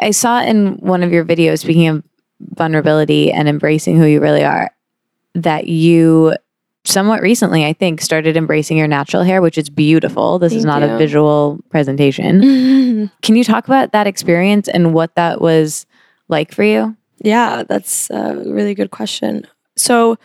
I 0.00 0.12
saw 0.12 0.40
in 0.40 0.76
one 0.76 1.02
of 1.02 1.12
your 1.12 1.24
videos, 1.24 1.58
speaking 1.60 1.88
of 1.88 2.04
vulnerability 2.40 3.32
and 3.32 3.48
embracing 3.48 3.96
who 3.96 4.06
you 4.06 4.20
really 4.20 4.44
are, 4.44 4.70
that 5.34 5.66
you 5.66 6.34
somewhat 6.84 7.22
recently, 7.22 7.64
I 7.64 7.72
think, 7.72 8.00
started 8.00 8.36
embracing 8.36 8.76
your 8.76 8.86
natural 8.86 9.22
hair, 9.22 9.40
which 9.40 9.56
is 9.56 9.70
beautiful. 9.70 10.38
This 10.38 10.52
is 10.52 10.64
Thank 10.64 10.80
not 10.80 10.82
a 10.82 10.98
visual 10.98 11.60
presentation. 11.70 13.10
Can 13.22 13.36
you 13.36 13.44
talk 13.44 13.66
about 13.66 13.92
that 13.92 14.06
experience 14.06 14.68
and 14.68 14.92
what 14.92 15.14
that 15.14 15.40
was 15.40 15.86
like 16.28 16.52
for 16.52 16.62
you? 16.62 16.96
Yeah, 17.18 17.62
that's 17.66 18.10
a 18.10 18.34
really 18.46 18.74
good 18.74 18.90
question. 18.90 19.46
So, 19.76 20.18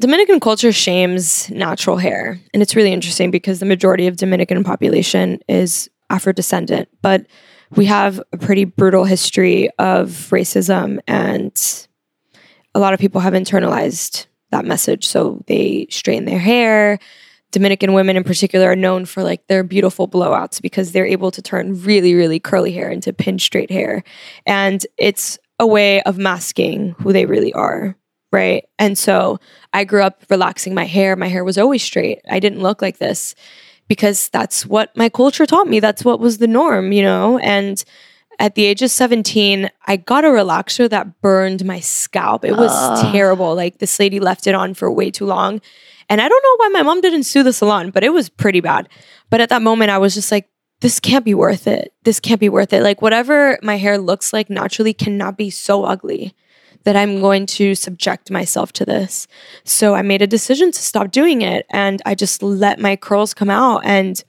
Dominican 0.00 0.40
culture 0.40 0.72
shames 0.72 1.50
natural 1.50 1.96
hair. 1.96 2.38
And 2.52 2.62
it's 2.62 2.76
really 2.76 2.92
interesting 2.92 3.30
because 3.30 3.60
the 3.60 3.66
majority 3.66 4.06
of 4.06 4.16
Dominican 4.16 4.62
population 4.62 5.40
is 5.48 5.88
Afro 6.10 6.32
descendant, 6.32 6.88
but 7.02 7.26
we 7.74 7.86
have 7.86 8.20
a 8.32 8.38
pretty 8.38 8.64
brutal 8.64 9.04
history 9.04 9.70
of 9.78 10.08
racism 10.30 11.00
and 11.06 11.86
a 12.74 12.78
lot 12.78 12.94
of 12.94 13.00
people 13.00 13.20
have 13.20 13.32
internalized 13.32 14.26
that 14.50 14.64
message. 14.64 15.06
So 15.08 15.42
they 15.46 15.86
straighten 15.90 16.26
their 16.26 16.38
hair. 16.38 16.98
Dominican 17.52 17.94
women 17.94 18.16
in 18.16 18.24
particular 18.24 18.70
are 18.70 18.76
known 18.76 19.06
for 19.06 19.22
like 19.22 19.46
their 19.46 19.64
beautiful 19.64 20.08
blowouts 20.08 20.60
because 20.60 20.92
they're 20.92 21.06
able 21.06 21.30
to 21.30 21.42
turn 21.42 21.80
really, 21.82 22.14
really 22.14 22.38
curly 22.38 22.72
hair 22.72 22.90
into 22.90 23.12
pin 23.12 23.38
straight 23.38 23.70
hair. 23.70 24.04
And 24.44 24.86
it's 24.98 25.38
a 25.58 25.66
way 25.66 26.02
of 26.02 26.18
masking 26.18 26.90
who 26.98 27.12
they 27.12 27.26
really 27.26 27.52
are. 27.54 27.96
Right. 28.32 28.64
And 28.78 28.98
so 28.98 29.38
I 29.72 29.84
grew 29.84 30.02
up 30.02 30.22
relaxing 30.28 30.74
my 30.74 30.84
hair. 30.84 31.16
My 31.16 31.28
hair 31.28 31.44
was 31.44 31.56
always 31.56 31.82
straight. 31.82 32.20
I 32.28 32.40
didn't 32.40 32.60
look 32.60 32.82
like 32.82 32.98
this 32.98 33.34
because 33.88 34.28
that's 34.28 34.66
what 34.66 34.96
my 34.96 35.08
culture 35.08 35.46
taught 35.46 35.68
me. 35.68 35.80
That's 35.80 36.04
what 36.04 36.20
was 36.20 36.38
the 36.38 36.46
norm, 36.46 36.92
you 36.92 37.02
know? 37.02 37.38
And 37.38 37.82
at 38.38 38.54
the 38.54 38.64
age 38.64 38.82
of 38.82 38.90
17, 38.90 39.70
I 39.86 39.96
got 39.96 40.24
a 40.24 40.28
relaxer 40.28 40.88
that 40.90 41.20
burned 41.20 41.64
my 41.64 41.80
scalp. 41.80 42.44
It 42.44 42.52
was 42.52 42.72
uh. 42.72 43.10
terrible. 43.12 43.54
Like 43.54 43.78
this 43.78 43.98
lady 43.98 44.20
left 44.20 44.46
it 44.46 44.54
on 44.54 44.74
for 44.74 44.90
way 44.90 45.10
too 45.10 45.26
long. 45.26 45.60
And 46.08 46.20
I 46.20 46.28
don't 46.28 46.42
know 46.42 46.64
why 46.64 46.68
my 46.68 46.82
mom 46.82 47.00
didn't 47.00 47.24
sue 47.24 47.42
the 47.42 47.52
salon, 47.52 47.90
but 47.90 48.04
it 48.04 48.12
was 48.12 48.28
pretty 48.28 48.60
bad. 48.60 48.88
But 49.30 49.40
at 49.40 49.48
that 49.48 49.62
moment, 49.62 49.90
I 49.90 49.98
was 49.98 50.14
just 50.14 50.30
like, 50.30 50.48
this 50.80 51.00
can't 51.00 51.24
be 51.24 51.34
worth 51.34 51.66
it. 51.66 51.94
This 52.04 52.20
can't 52.20 52.38
be 52.38 52.50
worth 52.50 52.72
it. 52.72 52.82
Like, 52.82 53.00
whatever 53.00 53.58
my 53.62 53.76
hair 53.76 53.98
looks 53.98 54.32
like 54.32 54.50
naturally 54.50 54.92
cannot 54.92 55.38
be 55.38 55.50
so 55.50 55.84
ugly 55.84 56.34
that 56.86 56.94
I'm 56.94 57.20
going 57.20 57.46
to 57.46 57.74
subject 57.74 58.30
myself 58.30 58.72
to 58.74 58.84
this. 58.84 59.26
So 59.64 59.96
I 59.96 60.02
made 60.02 60.22
a 60.22 60.26
decision 60.26 60.70
to 60.70 60.78
stop 60.78 61.10
doing 61.10 61.42
it 61.42 61.66
and 61.70 62.00
I 62.06 62.14
just 62.14 62.44
let 62.44 62.78
my 62.78 62.94
curls 62.94 63.34
come 63.34 63.50
out. 63.50 63.82
And 63.84 64.22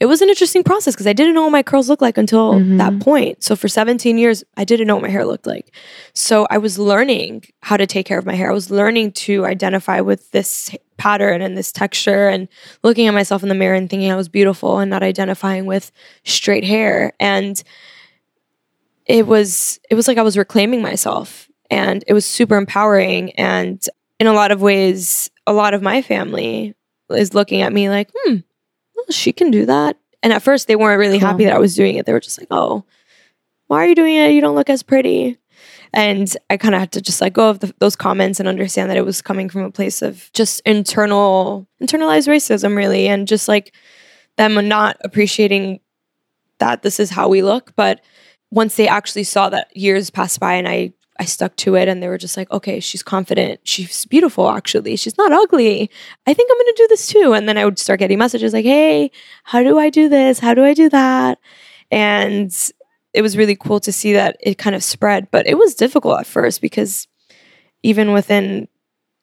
it 0.00 0.06
was 0.06 0.22
an 0.22 0.30
interesting 0.30 0.64
process 0.64 0.94
because 0.94 1.06
I 1.06 1.12
didn't 1.12 1.34
know 1.34 1.42
what 1.42 1.52
my 1.52 1.62
curls 1.62 1.90
looked 1.90 2.00
like 2.00 2.16
until 2.16 2.54
mm-hmm. 2.54 2.78
that 2.78 2.98
point. 3.00 3.44
So 3.44 3.54
for 3.54 3.68
17 3.68 4.16
years, 4.16 4.42
I 4.56 4.64
didn't 4.64 4.86
know 4.86 4.94
what 4.94 5.02
my 5.02 5.10
hair 5.10 5.26
looked 5.26 5.46
like. 5.46 5.76
So 6.14 6.46
I 6.48 6.56
was 6.56 6.78
learning 6.78 7.44
how 7.60 7.76
to 7.76 7.86
take 7.86 8.06
care 8.06 8.18
of 8.18 8.24
my 8.24 8.34
hair. 8.34 8.50
I 8.50 8.54
was 8.54 8.70
learning 8.70 9.12
to 9.12 9.44
identify 9.44 10.00
with 10.00 10.30
this 10.30 10.74
pattern 10.96 11.42
and 11.42 11.58
this 11.58 11.72
texture 11.72 12.26
and 12.26 12.48
looking 12.82 13.06
at 13.06 13.12
myself 13.12 13.42
in 13.42 13.50
the 13.50 13.54
mirror 13.54 13.74
and 13.74 13.90
thinking 13.90 14.10
I 14.10 14.16
was 14.16 14.30
beautiful 14.30 14.78
and 14.78 14.90
not 14.90 15.02
identifying 15.02 15.66
with 15.66 15.92
straight 16.24 16.64
hair. 16.64 17.12
And 17.20 17.62
it 19.04 19.26
was 19.26 19.78
it 19.90 19.94
was 19.94 20.08
like 20.08 20.16
I 20.16 20.22
was 20.22 20.38
reclaiming 20.38 20.80
myself 20.80 21.50
and 21.72 22.04
it 22.06 22.12
was 22.12 22.26
super 22.26 22.56
empowering. 22.56 23.32
And 23.32 23.82
in 24.20 24.26
a 24.26 24.34
lot 24.34 24.52
of 24.52 24.60
ways, 24.60 25.30
a 25.46 25.54
lot 25.54 25.72
of 25.72 25.80
my 25.80 26.02
family 26.02 26.74
is 27.08 27.32
looking 27.32 27.62
at 27.62 27.72
me 27.72 27.88
like, 27.88 28.10
hmm, 28.14 28.36
well, 28.94 29.06
she 29.08 29.32
can 29.32 29.50
do 29.50 29.64
that. 29.64 29.96
And 30.22 30.34
at 30.34 30.42
first, 30.42 30.68
they 30.68 30.76
weren't 30.76 31.00
really 31.00 31.18
cool. 31.18 31.28
happy 31.28 31.44
that 31.44 31.54
I 31.54 31.58
was 31.58 31.74
doing 31.74 31.96
it. 31.96 32.04
They 32.04 32.12
were 32.12 32.20
just 32.20 32.38
like, 32.38 32.48
oh, 32.50 32.84
why 33.68 33.78
are 33.78 33.88
you 33.88 33.94
doing 33.94 34.16
it? 34.16 34.32
You 34.32 34.42
don't 34.42 34.54
look 34.54 34.68
as 34.68 34.82
pretty. 34.82 35.38
And 35.94 36.36
I 36.50 36.58
kind 36.58 36.74
of 36.74 36.80
had 36.80 36.92
to 36.92 37.00
just 37.00 37.22
let 37.22 37.32
go 37.32 37.48
of 37.48 37.60
the, 37.60 37.74
those 37.78 37.96
comments 37.96 38.38
and 38.38 38.48
understand 38.48 38.90
that 38.90 38.98
it 38.98 39.06
was 39.06 39.22
coming 39.22 39.48
from 39.48 39.62
a 39.62 39.70
place 39.70 40.02
of 40.02 40.30
just 40.34 40.60
internal, 40.66 41.66
internalized 41.82 42.28
racism, 42.28 42.76
really, 42.76 43.08
and 43.08 43.26
just 43.26 43.48
like 43.48 43.74
them 44.36 44.68
not 44.68 44.98
appreciating 45.04 45.80
that 46.58 46.82
this 46.82 47.00
is 47.00 47.08
how 47.08 47.28
we 47.28 47.42
look. 47.42 47.74
But 47.76 48.02
once 48.50 48.76
they 48.76 48.88
actually 48.88 49.24
saw 49.24 49.48
that 49.48 49.74
years 49.74 50.10
passed 50.10 50.38
by 50.38 50.52
and 50.54 50.68
I 50.68 50.92
I 51.22 51.24
stuck 51.24 51.54
to 51.58 51.76
it 51.76 51.86
and 51.86 52.02
they 52.02 52.08
were 52.08 52.18
just 52.18 52.36
like, 52.36 52.50
okay, 52.50 52.80
she's 52.80 53.04
confident. 53.04 53.60
She's 53.62 54.06
beautiful, 54.06 54.50
actually. 54.50 54.96
She's 54.96 55.16
not 55.16 55.30
ugly. 55.30 55.88
I 56.26 56.34
think 56.34 56.50
I'm 56.50 56.56
going 56.56 56.74
to 56.74 56.82
do 56.82 56.88
this 56.88 57.06
too. 57.06 57.32
And 57.32 57.48
then 57.48 57.56
I 57.56 57.64
would 57.64 57.78
start 57.78 58.00
getting 58.00 58.18
messages 58.18 58.52
like, 58.52 58.64
hey, 58.64 59.12
how 59.44 59.62
do 59.62 59.78
I 59.78 59.88
do 59.88 60.08
this? 60.08 60.40
How 60.40 60.52
do 60.52 60.64
I 60.64 60.74
do 60.74 60.88
that? 60.88 61.38
And 61.92 62.52
it 63.14 63.22
was 63.22 63.36
really 63.36 63.54
cool 63.54 63.78
to 63.78 63.92
see 63.92 64.12
that 64.14 64.36
it 64.40 64.58
kind 64.58 64.74
of 64.74 64.82
spread. 64.82 65.30
But 65.30 65.46
it 65.46 65.56
was 65.56 65.76
difficult 65.76 66.18
at 66.18 66.26
first 66.26 66.60
because 66.60 67.06
even 67.84 68.12
within 68.12 68.66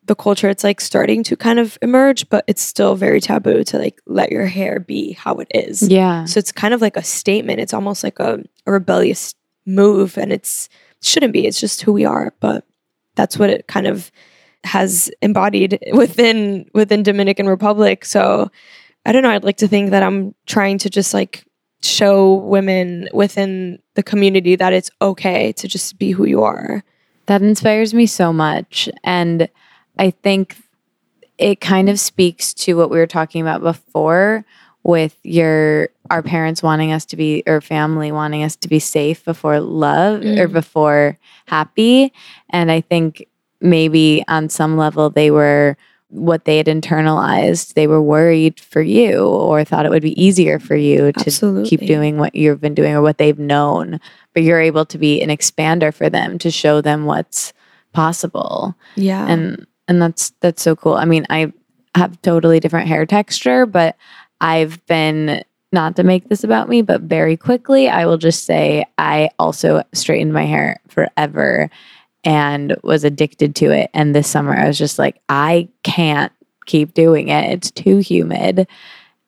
the 0.06 0.16
culture, 0.16 0.48
it's 0.48 0.64
like 0.64 0.80
starting 0.80 1.22
to 1.24 1.36
kind 1.36 1.60
of 1.60 1.78
emerge, 1.82 2.30
but 2.30 2.46
it's 2.48 2.62
still 2.62 2.96
very 2.96 3.20
taboo 3.20 3.66
to 3.66 3.78
like 3.78 4.00
let 4.06 4.32
your 4.32 4.46
hair 4.46 4.80
be 4.80 5.12
how 5.12 5.36
it 5.36 5.50
is. 5.54 5.82
Yeah. 5.82 6.24
So 6.24 6.38
it's 6.38 6.54
kind 6.54 6.74
of 6.74 6.80
like 6.80 6.96
a 6.96 7.04
statement. 7.04 7.60
It's 7.60 7.74
almost 7.74 8.06
like 8.06 8.20
a, 8.20 8.42
a 8.66 8.72
rebellious 8.72 9.36
move. 9.66 10.18
And 10.18 10.32
it's, 10.32 10.70
shouldn't 11.02 11.34
be. 11.34 11.46
It's 11.46 11.60
just 11.60 11.82
who 11.82 11.94
we 11.94 12.06
are. 12.06 12.34
But 12.40 12.66
that's 13.16 13.38
what 13.38 13.50
it 13.50 13.68
kind 13.68 13.88
of 13.88 14.12
has 14.64 15.12
embodied 15.22 15.80
within 15.94 16.70
within 16.74 17.04
Dominican 17.04 17.48
Republic. 17.48 18.06
So 18.06 18.52
I 19.06 19.12
don't 19.12 19.24
know. 19.24 19.32
I'd 19.32 19.44
like 19.44 19.58
to 19.58 19.68
think 19.68 19.92
that 19.92 20.04
I'm 20.04 20.36
trying 20.46 20.78
to 20.80 20.90
just 20.90 21.14
like 21.14 21.46
show 21.82 22.34
women 22.34 23.08
within 23.14 23.80
the 23.96 24.04
community 24.04 24.56
that 24.56 24.74
it's 24.74 24.92
okay 25.02 25.54
to 25.54 25.68
just 25.68 25.98
be 25.98 26.12
who 26.12 26.26
you 26.26 26.44
are. 26.44 26.84
That 27.28 27.42
inspires 27.42 27.94
me 27.94 28.06
so 28.06 28.34
much. 28.34 28.90
And 29.04 29.50
I 29.98 30.12
think 30.12 30.58
it 31.38 31.62
kind 31.62 31.90
of 31.90 32.00
speaks 32.00 32.54
to 32.54 32.76
what 32.76 32.90
we 32.90 32.98
were 32.98 33.08
talking 33.08 33.42
about 33.42 33.62
before 33.62 34.46
with 34.84 35.18
your 35.24 35.90
our 36.10 36.22
parents 36.22 36.64
wanting 36.64 36.92
us 36.92 37.06
to 37.06 37.16
be 37.16 37.44
or 37.48 37.62
family 37.62 38.12
wanting 38.12 38.44
us 38.44 38.56
to 38.56 38.68
be 38.68 38.80
safe 38.80 39.24
before 39.26 39.60
love 39.60 40.22
mm. 40.22 40.40
or 40.40 40.48
before 40.48 41.18
happy 41.46 42.14
and 42.50 42.72
i 42.72 42.82
think 42.82 43.26
maybe 43.62 44.24
on 44.28 44.50
some 44.50 44.78
level 44.78 45.10
they 45.10 45.32
were 45.32 45.78
what 46.10 46.46
they 46.46 46.58
had 46.58 46.66
internalized 46.66 47.74
they 47.74 47.86
were 47.86 48.02
worried 48.02 48.60
for 48.60 48.82
you 48.82 49.28
or 49.28 49.64
thought 49.64 49.86
it 49.86 49.92
would 49.92 50.02
be 50.02 50.20
easier 50.22 50.58
for 50.60 50.76
you 50.76 51.12
to 51.12 51.20
Absolutely. 51.20 51.70
keep 51.70 51.82
doing 51.82 52.18
what 52.18 52.34
you've 52.34 52.62
been 52.62 52.74
doing 52.74 52.96
or 52.96 53.02
what 53.02 53.18
they've 53.18 53.40
known 53.40 54.00
but 54.34 54.44
you're 54.44 54.62
able 54.62 54.86
to 54.86 54.98
be 54.98 55.22
an 55.22 55.30
expander 55.30 55.94
for 55.94 56.10
them 56.10 56.40
to 56.40 56.50
show 56.50 56.82
them 56.82 57.06
what's 57.06 57.54
possible 57.94 58.76
yeah 58.96 59.28
and 59.28 59.68
and 59.88 60.02
that's 60.02 60.32
that's 60.40 60.62
so 60.62 60.76
cool 60.76 60.94
i 60.94 61.06
mean 61.06 61.26
i 61.30 61.52
have 61.96 62.20
totally 62.22 62.60
different 62.60 62.88
hair 62.88 63.06
texture 63.06 63.66
but 63.66 63.96
I've 64.42 64.86
been 64.86 65.44
not 65.72 65.96
to 65.96 66.04
make 66.04 66.30
this 66.30 66.44
about 66.44 66.70
me, 66.70 66.82
but 66.82 67.02
very 67.02 67.38
quickly, 67.38 67.90
I 67.90 68.06
will 68.06 68.18
just 68.18 68.46
say 68.46 68.86
I 68.98 69.30
also 69.38 69.84
straightened 69.94 70.34
my 70.34 70.46
hair 70.46 70.80
forever 70.88 71.70
and 72.24 72.76
was 72.84 73.04
addicted 73.04 73.56
to 73.58 73.72
it. 73.72 73.90
And 73.94 74.16
this 74.16 74.28
summer, 74.28 74.56
I 74.56 74.68
was 74.68 74.78
just 74.78 75.00
like, 75.00 75.22
I 75.30 75.70
can't 75.84 76.34
keep 76.66 76.94
doing 76.94 77.30
it. 77.30 77.52
It's 77.52 77.72
too 77.72 77.98
humid. 77.98 78.68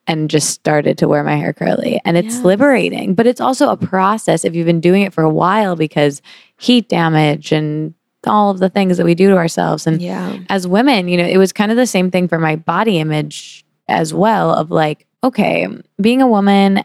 And 0.08 0.30
just 0.32 0.50
started 0.50 0.98
to 0.98 1.08
wear 1.08 1.24
my 1.24 1.36
hair 1.36 1.54
curly. 1.54 2.02
And 2.04 2.18
it's 2.18 2.36
yes. 2.36 2.44
liberating, 2.44 3.14
but 3.14 3.28
it's 3.28 3.40
also 3.40 3.70
a 3.70 3.78
process 3.78 4.44
if 4.44 4.56
you've 4.56 4.66
been 4.66 4.82
doing 4.82 5.04
it 5.04 5.14
for 5.14 5.24
a 5.24 5.30
while 5.30 5.76
because 5.76 6.22
heat 6.58 6.90
damage 6.90 7.52
and 7.52 7.94
all 8.26 8.50
of 8.50 8.60
the 8.60 8.70
things 8.70 8.98
that 8.98 9.06
we 9.06 9.16
do 9.16 9.30
to 9.30 9.38
ourselves. 9.38 9.86
And 9.88 10.02
yeah. 10.02 10.40
as 10.50 10.68
women, 10.68 11.08
you 11.08 11.18
know, 11.18 11.26
it 11.26 11.38
was 11.38 11.54
kind 11.54 11.72
of 11.72 11.78
the 11.78 11.88
same 11.88 12.12
thing 12.12 12.28
for 12.28 12.40
my 12.40 12.56
body 12.56 12.98
image 12.98 13.64
as 13.88 14.14
well 14.14 14.54
of 14.54 14.72
like, 14.72 15.06
okay, 15.24 15.68
being 16.00 16.22
a 16.22 16.28
woman 16.28 16.84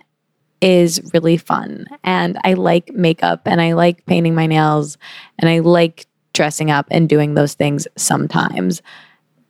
is 0.60 1.00
really 1.12 1.36
fun 1.36 1.86
and 2.02 2.38
I 2.44 2.54
like 2.54 2.92
makeup 2.92 3.42
and 3.44 3.60
I 3.60 3.72
like 3.72 4.04
painting 4.06 4.34
my 4.34 4.46
nails 4.46 4.96
and 5.38 5.48
I 5.50 5.58
like 5.60 6.06
dressing 6.32 6.70
up 6.70 6.86
and 6.90 7.08
doing 7.08 7.34
those 7.34 7.54
things 7.54 7.86
sometimes. 7.96 8.82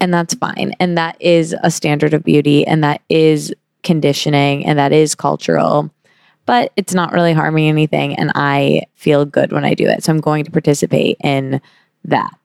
And 0.01 0.13
that's 0.13 0.35
fine. 0.35 0.75
And 0.79 0.99
that 0.99 1.17
is 1.21 1.55
a 1.63 1.71
standard 1.71 2.13
of 2.13 2.25
beauty 2.25 2.67
and 2.67 2.83
that 2.85 3.03
is 3.09 3.55
conditioning 3.83 4.67
and 4.67 4.79
that 4.79 4.93
is 4.93 5.15
cultural. 5.15 5.91
But 6.45 6.73
it's 6.77 6.95
not 6.95 7.13
really 7.13 7.33
harming 7.33 7.69
anything 7.69 8.17
and 8.17 8.31
I 8.35 8.83
feel 8.95 9.25
good 9.25 9.53
when 9.53 9.65
I 9.65 9.75
do 9.75 9.89
it. 9.89 10.05
So 10.05 10.13
I'm 10.13 10.21
going 10.21 10.45
to 10.45 10.51
participate 10.51 11.17
in 11.23 11.61
that. 12.05 12.37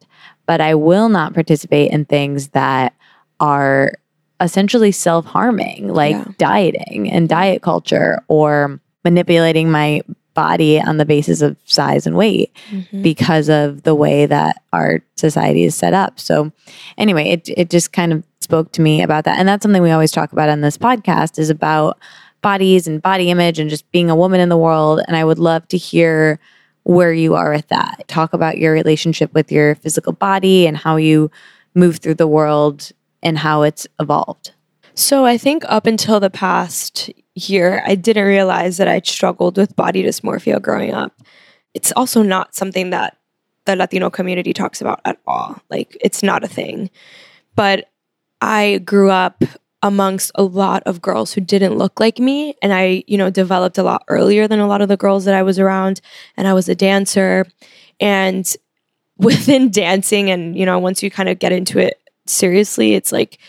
But 0.48 0.62
I 0.62 0.76
will 0.76 1.10
not 1.10 1.34
participate 1.34 1.92
in 1.92 2.06
things 2.06 2.50
that 2.50 2.96
are 3.40 3.94
essentially 4.42 4.92
self 4.92 5.26
harming, 5.26 5.88
like 5.88 6.16
yeah. 6.16 6.26
dieting 6.38 7.10
and 7.12 7.30
diet 7.30 7.62
culture 7.62 8.24
or 8.28 8.80
manipulating 9.04 9.72
my 9.72 10.02
body 10.34 10.80
on 10.80 10.98
the 10.98 11.06
basis 11.06 11.42
of 11.42 11.58
size 11.66 12.08
and 12.08 12.16
weight 12.16 12.56
mm-hmm. 12.70 13.02
because 13.02 13.50
of 13.50 13.84
the 13.84 13.96
way 13.96 14.26
that 14.26 14.62
our 14.72 15.02
society 15.16 15.64
is 15.64 15.76
set 15.76 15.94
up. 15.94 16.20
So 16.20 16.52
anyway, 16.98 17.30
it 17.30 17.50
it 17.50 17.70
just 17.70 17.92
kind 17.92 18.14
of 18.14 18.24
spoke 18.40 18.72
to 18.74 18.82
me 18.82 19.02
about 19.02 19.26
that. 19.26 19.40
And 19.40 19.48
that's 19.48 19.64
something 19.64 19.82
we 19.82 19.92
always 19.92 20.12
talk 20.12 20.32
about 20.32 20.50
on 20.50 20.62
this 20.62 20.78
podcast 20.78 21.38
is 21.38 21.50
about 21.50 22.00
bodies 22.42 22.88
and 22.88 23.02
body 23.02 23.30
image 23.30 23.60
and 23.60 23.70
just 23.70 23.90
being 23.92 24.10
a 24.10 24.16
woman 24.16 24.40
in 24.40 24.50
the 24.50 24.58
world 24.58 25.00
and 25.08 25.16
I 25.16 25.24
would 25.24 25.38
love 25.38 25.68
to 25.68 25.78
hear 25.78 26.40
where 26.84 27.14
you 27.14 27.36
are 27.36 27.52
with 27.52 27.68
that. 27.68 28.04
Talk 28.08 28.34
about 28.34 28.58
your 28.58 28.74
relationship 28.74 29.32
with 29.34 29.52
your 29.52 29.76
physical 29.76 30.14
body 30.14 30.66
and 30.66 30.76
how 30.76 30.96
you 30.96 31.30
move 31.76 31.98
through 31.98 32.16
the 32.16 32.28
world 32.28 32.92
and 33.24 33.38
how 33.38 33.64
it's 33.64 33.88
evolved? 34.00 34.54
So 34.94 35.26
I 35.26 35.38
think 35.38 35.64
up 35.68 35.86
until 35.86 36.20
the 36.20 36.30
past 36.30 37.10
year, 37.36 37.82
I 37.86 37.96
didn't 37.96 38.26
realize 38.26 38.78
that 38.78 38.88
I 38.88 39.02
struggled 39.02 39.58
with 39.58 39.76
body 39.76 40.04
dysmorphia 40.04 40.62
growing 40.62 40.94
up. 40.94 41.14
It's 41.74 41.94
also 41.94 42.22
not 42.22 42.56
something 42.56 42.90
that 42.90 43.18
the 43.66 43.76
Latino 43.76 44.10
community 44.10 44.54
talks 44.54 44.82
about 44.82 45.02
at 45.06 45.20
all. 45.26 45.62
Like 45.70 45.98
it's 46.02 46.24
not 46.24 46.44
a 46.44 46.48
thing. 46.48 46.90
But 47.56 47.90
I 48.42 48.80
grew 48.80 49.10
up 49.10 49.44
amongst 49.84 50.32
a 50.36 50.44
lot 50.44 50.84
of 50.86 51.02
girls 51.02 51.34
who 51.34 51.42
didn't 51.42 51.78
look 51.78 52.00
like 52.00 52.20
me 52.20 52.56
and 52.62 52.74
I, 52.74 53.04
you 53.08 53.18
know, 53.18 53.30
developed 53.30 53.78
a 53.78 53.84
lot 53.84 54.04
earlier 54.08 54.48
than 54.48 54.60
a 54.60 54.68
lot 54.68 54.82
of 54.82 54.90
the 54.90 54.98
girls 54.98 55.26
that 55.26 55.34
I 55.34 55.44
was 55.44 55.58
around 55.58 56.02
and 56.38 56.48
I 56.48 56.54
was 56.54 56.70
a 56.70 56.76
dancer 56.76 57.46
and 58.00 58.52
within 59.18 59.70
dancing 59.70 60.32
and 60.32 60.58
you 60.58 60.66
know 60.66 60.80
once 60.80 61.04
you 61.04 61.12
kind 61.12 61.30
of 61.30 61.38
get 61.38 61.52
into 61.52 61.78
it 61.78 62.01
seriously 62.26 62.94
it's 62.94 63.12
like 63.12 63.40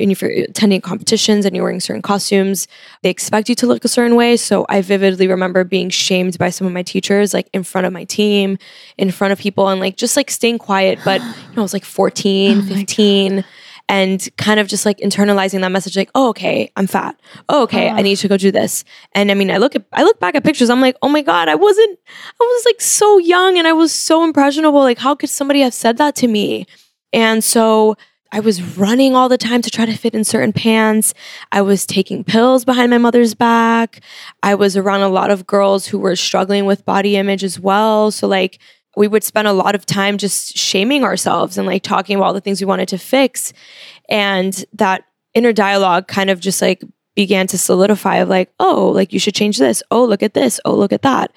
and 0.00 0.10
if 0.10 0.22
you're 0.22 0.30
attending 0.30 0.80
competitions 0.80 1.44
and 1.44 1.54
you're 1.54 1.64
wearing 1.64 1.80
certain 1.80 2.02
costumes, 2.02 2.66
they 3.02 3.10
expect 3.10 3.48
you 3.48 3.54
to 3.56 3.66
look 3.66 3.84
a 3.84 3.88
certain 3.88 4.16
way. 4.16 4.36
So 4.36 4.64
I 4.68 4.80
vividly 4.80 5.28
remember 5.28 5.62
being 5.62 5.90
shamed 5.90 6.38
by 6.38 6.50
some 6.50 6.66
of 6.66 6.72
my 6.72 6.82
teachers, 6.82 7.34
like 7.34 7.50
in 7.52 7.62
front 7.62 7.86
of 7.86 7.92
my 7.92 8.04
team, 8.04 8.56
in 8.96 9.10
front 9.10 9.32
of 9.32 9.38
people, 9.38 9.68
and 9.68 9.80
like 9.80 9.96
just 9.96 10.16
like 10.16 10.30
staying 10.30 10.58
quiet. 10.58 10.98
But 11.04 11.20
you 11.50 11.56
know, 11.56 11.58
I 11.58 11.60
was 11.62 11.72
like 11.72 11.84
14, 11.84 12.58
oh 12.58 12.62
15 12.62 13.44
and 13.88 14.28
kind 14.36 14.60
of 14.60 14.68
just 14.68 14.86
like 14.86 14.98
internalizing 14.98 15.62
that 15.62 15.72
message 15.72 15.96
like 15.96 16.10
oh 16.14 16.28
okay 16.28 16.70
i'm 16.76 16.86
fat. 16.86 17.20
Oh 17.48 17.64
okay 17.64 17.88
i 17.88 18.02
need 18.02 18.16
to 18.16 18.28
go 18.28 18.36
do 18.36 18.52
this. 18.52 18.84
And 19.16 19.32
i 19.32 19.34
mean 19.34 19.50
i 19.50 19.56
look 19.56 19.74
at 19.74 19.84
i 19.92 20.04
look 20.04 20.20
back 20.20 20.36
at 20.36 20.44
pictures 20.44 20.70
i'm 20.70 20.80
like 20.80 20.96
oh 21.02 21.08
my 21.08 21.22
god 21.22 21.48
i 21.48 21.56
wasn't 21.56 21.98
i 22.40 22.44
was 22.44 22.64
like 22.66 22.80
so 22.80 23.18
young 23.18 23.58
and 23.58 23.66
i 23.66 23.72
was 23.72 23.92
so 23.92 24.22
impressionable. 24.22 24.78
Like 24.78 24.98
how 24.98 25.16
could 25.16 25.28
somebody 25.28 25.60
have 25.62 25.74
said 25.74 25.96
that 25.98 26.14
to 26.16 26.28
me 26.28 26.66
and 27.12 27.42
so 27.42 27.96
I 28.32 28.40
was 28.40 28.76
running 28.78 29.16
all 29.16 29.28
the 29.28 29.38
time 29.38 29.60
to 29.62 29.70
try 29.70 29.86
to 29.86 29.96
fit 29.96 30.14
in 30.14 30.22
certain 30.22 30.52
pants. 30.52 31.14
I 31.50 31.62
was 31.62 31.84
taking 31.84 32.22
pills 32.22 32.64
behind 32.64 32.90
my 32.90 32.98
mother's 32.98 33.34
back. 33.34 34.00
I 34.42 34.54
was 34.54 34.76
around 34.76 35.02
a 35.02 35.08
lot 35.08 35.30
of 35.30 35.46
girls 35.46 35.86
who 35.86 35.98
were 35.98 36.14
struggling 36.14 36.64
with 36.64 36.84
body 36.84 37.16
image 37.16 37.42
as 37.42 37.58
well. 37.58 38.12
So, 38.12 38.28
like, 38.28 38.60
we 38.96 39.08
would 39.08 39.24
spend 39.24 39.48
a 39.48 39.52
lot 39.52 39.74
of 39.74 39.86
time 39.86 40.18
just 40.18 40.56
shaming 40.56 41.04
ourselves 41.04 41.56
and 41.56 41.66
like 41.66 41.82
talking 41.82 42.16
about 42.16 42.26
all 42.26 42.34
the 42.34 42.40
things 42.40 42.60
we 42.60 42.66
wanted 42.66 42.88
to 42.88 42.98
fix. 42.98 43.52
And 44.08 44.64
that 44.74 45.04
inner 45.34 45.52
dialogue 45.52 46.08
kind 46.08 46.30
of 46.30 46.40
just 46.40 46.60
like 46.60 46.82
began 47.14 47.46
to 47.48 47.58
solidify 47.58 48.16
of 48.16 48.28
like, 48.28 48.52
oh, 48.58 48.88
like 48.88 49.12
you 49.12 49.18
should 49.18 49.34
change 49.34 49.58
this. 49.58 49.82
Oh, 49.90 50.04
look 50.04 50.22
at 50.22 50.34
this. 50.34 50.60
Oh, 50.64 50.74
look 50.74 50.92
at 50.92 51.02
that. 51.02 51.32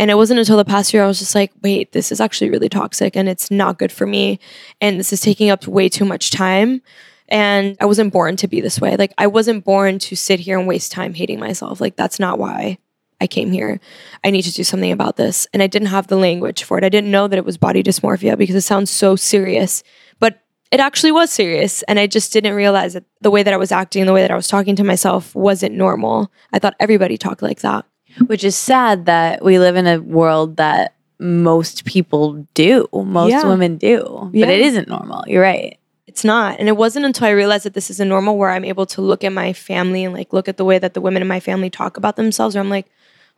And 0.00 0.10
it 0.10 0.14
wasn't 0.14 0.40
until 0.40 0.56
the 0.56 0.64
past 0.64 0.94
year 0.94 1.04
I 1.04 1.06
was 1.06 1.18
just 1.18 1.34
like, 1.34 1.52
wait, 1.60 1.92
this 1.92 2.10
is 2.10 2.22
actually 2.22 2.48
really 2.48 2.70
toxic 2.70 3.16
and 3.16 3.28
it's 3.28 3.50
not 3.50 3.78
good 3.78 3.92
for 3.92 4.06
me. 4.06 4.40
And 4.80 4.98
this 4.98 5.12
is 5.12 5.20
taking 5.20 5.50
up 5.50 5.66
way 5.66 5.90
too 5.90 6.06
much 6.06 6.30
time. 6.30 6.80
And 7.28 7.76
I 7.80 7.84
wasn't 7.84 8.10
born 8.10 8.36
to 8.36 8.48
be 8.48 8.62
this 8.62 8.80
way. 8.80 8.96
Like, 8.96 9.12
I 9.18 9.26
wasn't 9.26 9.62
born 9.62 9.98
to 9.98 10.16
sit 10.16 10.40
here 10.40 10.58
and 10.58 10.66
waste 10.66 10.90
time 10.90 11.12
hating 11.12 11.38
myself. 11.38 11.82
Like, 11.82 11.96
that's 11.96 12.18
not 12.18 12.38
why 12.38 12.78
I 13.20 13.26
came 13.26 13.52
here. 13.52 13.78
I 14.24 14.30
need 14.30 14.40
to 14.42 14.52
do 14.52 14.64
something 14.64 14.90
about 14.90 15.16
this. 15.16 15.46
And 15.52 15.62
I 15.62 15.66
didn't 15.66 15.88
have 15.88 16.06
the 16.06 16.16
language 16.16 16.64
for 16.64 16.78
it. 16.78 16.84
I 16.84 16.88
didn't 16.88 17.10
know 17.10 17.28
that 17.28 17.36
it 17.36 17.44
was 17.44 17.58
body 17.58 17.82
dysmorphia 17.82 18.38
because 18.38 18.56
it 18.56 18.62
sounds 18.62 18.90
so 18.90 19.16
serious. 19.16 19.82
But 20.18 20.40
it 20.72 20.80
actually 20.80 21.12
was 21.12 21.30
serious. 21.30 21.82
And 21.82 21.98
I 21.98 22.06
just 22.06 22.32
didn't 22.32 22.54
realize 22.54 22.94
that 22.94 23.04
the 23.20 23.30
way 23.30 23.42
that 23.42 23.52
I 23.52 23.58
was 23.58 23.70
acting, 23.70 24.06
the 24.06 24.14
way 24.14 24.22
that 24.22 24.30
I 24.30 24.36
was 24.36 24.48
talking 24.48 24.76
to 24.76 24.82
myself 24.82 25.34
wasn't 25.34 25.74
normal. 25.74 26.32
I 26.54 26.58
thought 26.58 26.74
everybody 26.80 27.18
talked 27.18 27.42
like 27.42 27.60
that. 27.60 27.84
Which 28.26 28.44
is 28.44 28.56
sad 28.56 29.06
that 29.06 29.44
we 29.44 29.58
live 29.58 29.76
in 29.76 29.86
a 29.86 29.98
world 29.98 30.56
that 30.56 30.94
most 31.18 31.84
people 31.84 32.46
do, 32.54 32.88
most 32.92 33.30
yeah. 33.30 33.44
women 33.44 33.76
do, 33.76 34.30
but 34.32 34.38
yeah. 34.38 34.46
it 34.48 34.60
isn't 34.60 34.88
normal. 34.88 35.22
You're 35.26 35.42
right. 35.42 35.78
It's 36.06 36.24
not. 36.24 36.58
And 36.58 36.68
it 36.68 36.76
wasn't 36.76 37.04
until 37.06 37.28
I 37.28 37.30
realized 37.30 37.64
that 37.66 37.74
this 37.74 37.90
is 37.90 38.00
a 38.00 38.04
normal 38.04 38.36
where 38.36 38.50
I'm 38.50 38.64
able 38.64 38.86
to 38.86 39.00
look 39.00 39.22
at 39.22 39.32
my 39.32 39.52
family 39.52 40.02
and 40.02 40.12
like 40.12 40.32
look 40.32 40.48
at 40.48 40.56
the 40.56 40.64
way 40.64 40.78
that 40.78 40.94
the 40.94 41.00
women 41.00 41.22
in 41.22 41.28
my 41.28 41.38
family 41.38 41.70
talk 41.70 41.96
about 41.96 42.16
themselves, 42.16 42.54
where 42.54 42.62
I'm 42.62 42.70
like, 42.70 42.86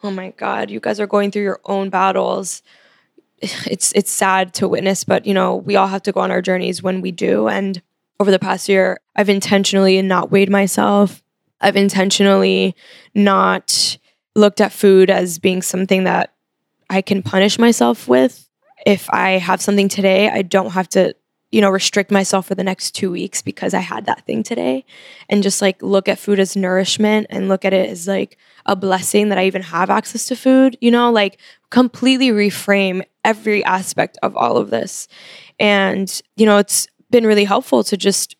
oh 0.02 0.10
my 0.10 0.30
God, 0.36 0.70
you 0.70 0.80
guys 0.80 0.98
are 0.98 1.06
going 1.06 1.30
through 1.30 1.42
your 1.42 1.60
own 1.64 1.90
battles. 1.90 2.62
It's 3.66 3.92
it's 3.94 4.10
sad 4.10 4.54
to 4.54 4.68
witness, 4.68 5.02
but 5.02 5.26
you 5.26 5.34
know, 5.34 5.56
we 5.56 5.74
all 5.74 5.88
have 5.88 6.04
to 6.04 6.12
go 6.12 6.20
on 6.20 6.30
our 6.30 6.40
journeys 6.40 6.82
when 6.82 7.00
we 7.00 7.10
do. 7.10 7.48
And 7.48 7.82
over 8.20 8.30
the 8.30 8.38
past 8.38 8.68
year, 8.68 9.00
I've 9.16 9.28
intentionally 9.28 10.00
not 10.00 10.30
weighed 10.30 10.48
myself. 10.48 11.22
I've 11.60 11.76
intentionally 11.76 12.76
not 13.14 13.98
looked 14.34 14.60
at 14.60 14.72
food 14.72 15.10
as 15.10 15.38
being 15.38 15.62
something 15.62 16.04
that 16.04 16.32
I 16.88 17.02
can 17.02 17.22
punish 17.22 17.58
myself 17.58 18.08
with. 18.08 18.48
If 18.86 19.08
I 19.10 19.32
have 19.32 19.60
something 19.60 19.88
today, 19.88 20.28
I 20.28 20.42
don't 20.42 20.70
have 20.70 20.88
to, 20.90 21.14
you 21.50 21.60
know, 21.60 21.70
restrict 21.70 22.10
myself 22.10 22.46
for 22.46 22.54
the 22.54 22.64
next 22.64 22.92
two 22.92 23.10
weeks 23.10 23.42
because 23.42 23.74
I 23.74 23.80
had 23.80 24.06
that 24.06 24.26
thing 24.26 24.42
today. 24.42 24.84
And 25.28 25.42
just 25.42 25.62
like 25.62 25.82
look 25.82 26.08
at 26.08 26.18
food 26.18 26.40
as 26.40 26.56
nourishment 26.56 27.26
and 27.30 27.48
look 27.48 27.64
at 27.64 27.72
it 27.72 27.90
as 27.90 28.08
like 28.08 28.38
a 28.66 28.74
blessing 28.74 29.28
that 29.28 29.38
I 29.38 29.46
even 29.46 29.62
have 29.62 29.90
access 29.90 30.26
to 30.26 30.36
food, 30.36 30.76
you 30.80 30.90
know, 30.90 31.10
like 31.10 31.38
completely 31.70 32.30
reframe 32.30 33.02
every 33.24 33.64
aspect 33.64 34.18
of 34.22 34.36
all 34.36 34.56
of 34.56 34.70
this. 34.70 35.08
And, 35.60 36.20
you 36.36 36.46
know, 36.46 36.58
it's 36.58 36.88
been 37.10 37.26
really 37.26 37.44
helpful 37.44 37.84
to 37.84 37.96
just 37.96 38.36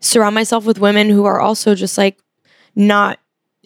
surround 0.00 0.34
myself 0.34 0.64
with 0.64 0.78
women 0.78 1.08
who 1.08 1.24
are 1.24 1.40
also 1.40 1.74
just 1.74 1.98
like 1.98 2.18
not 2.74 3.18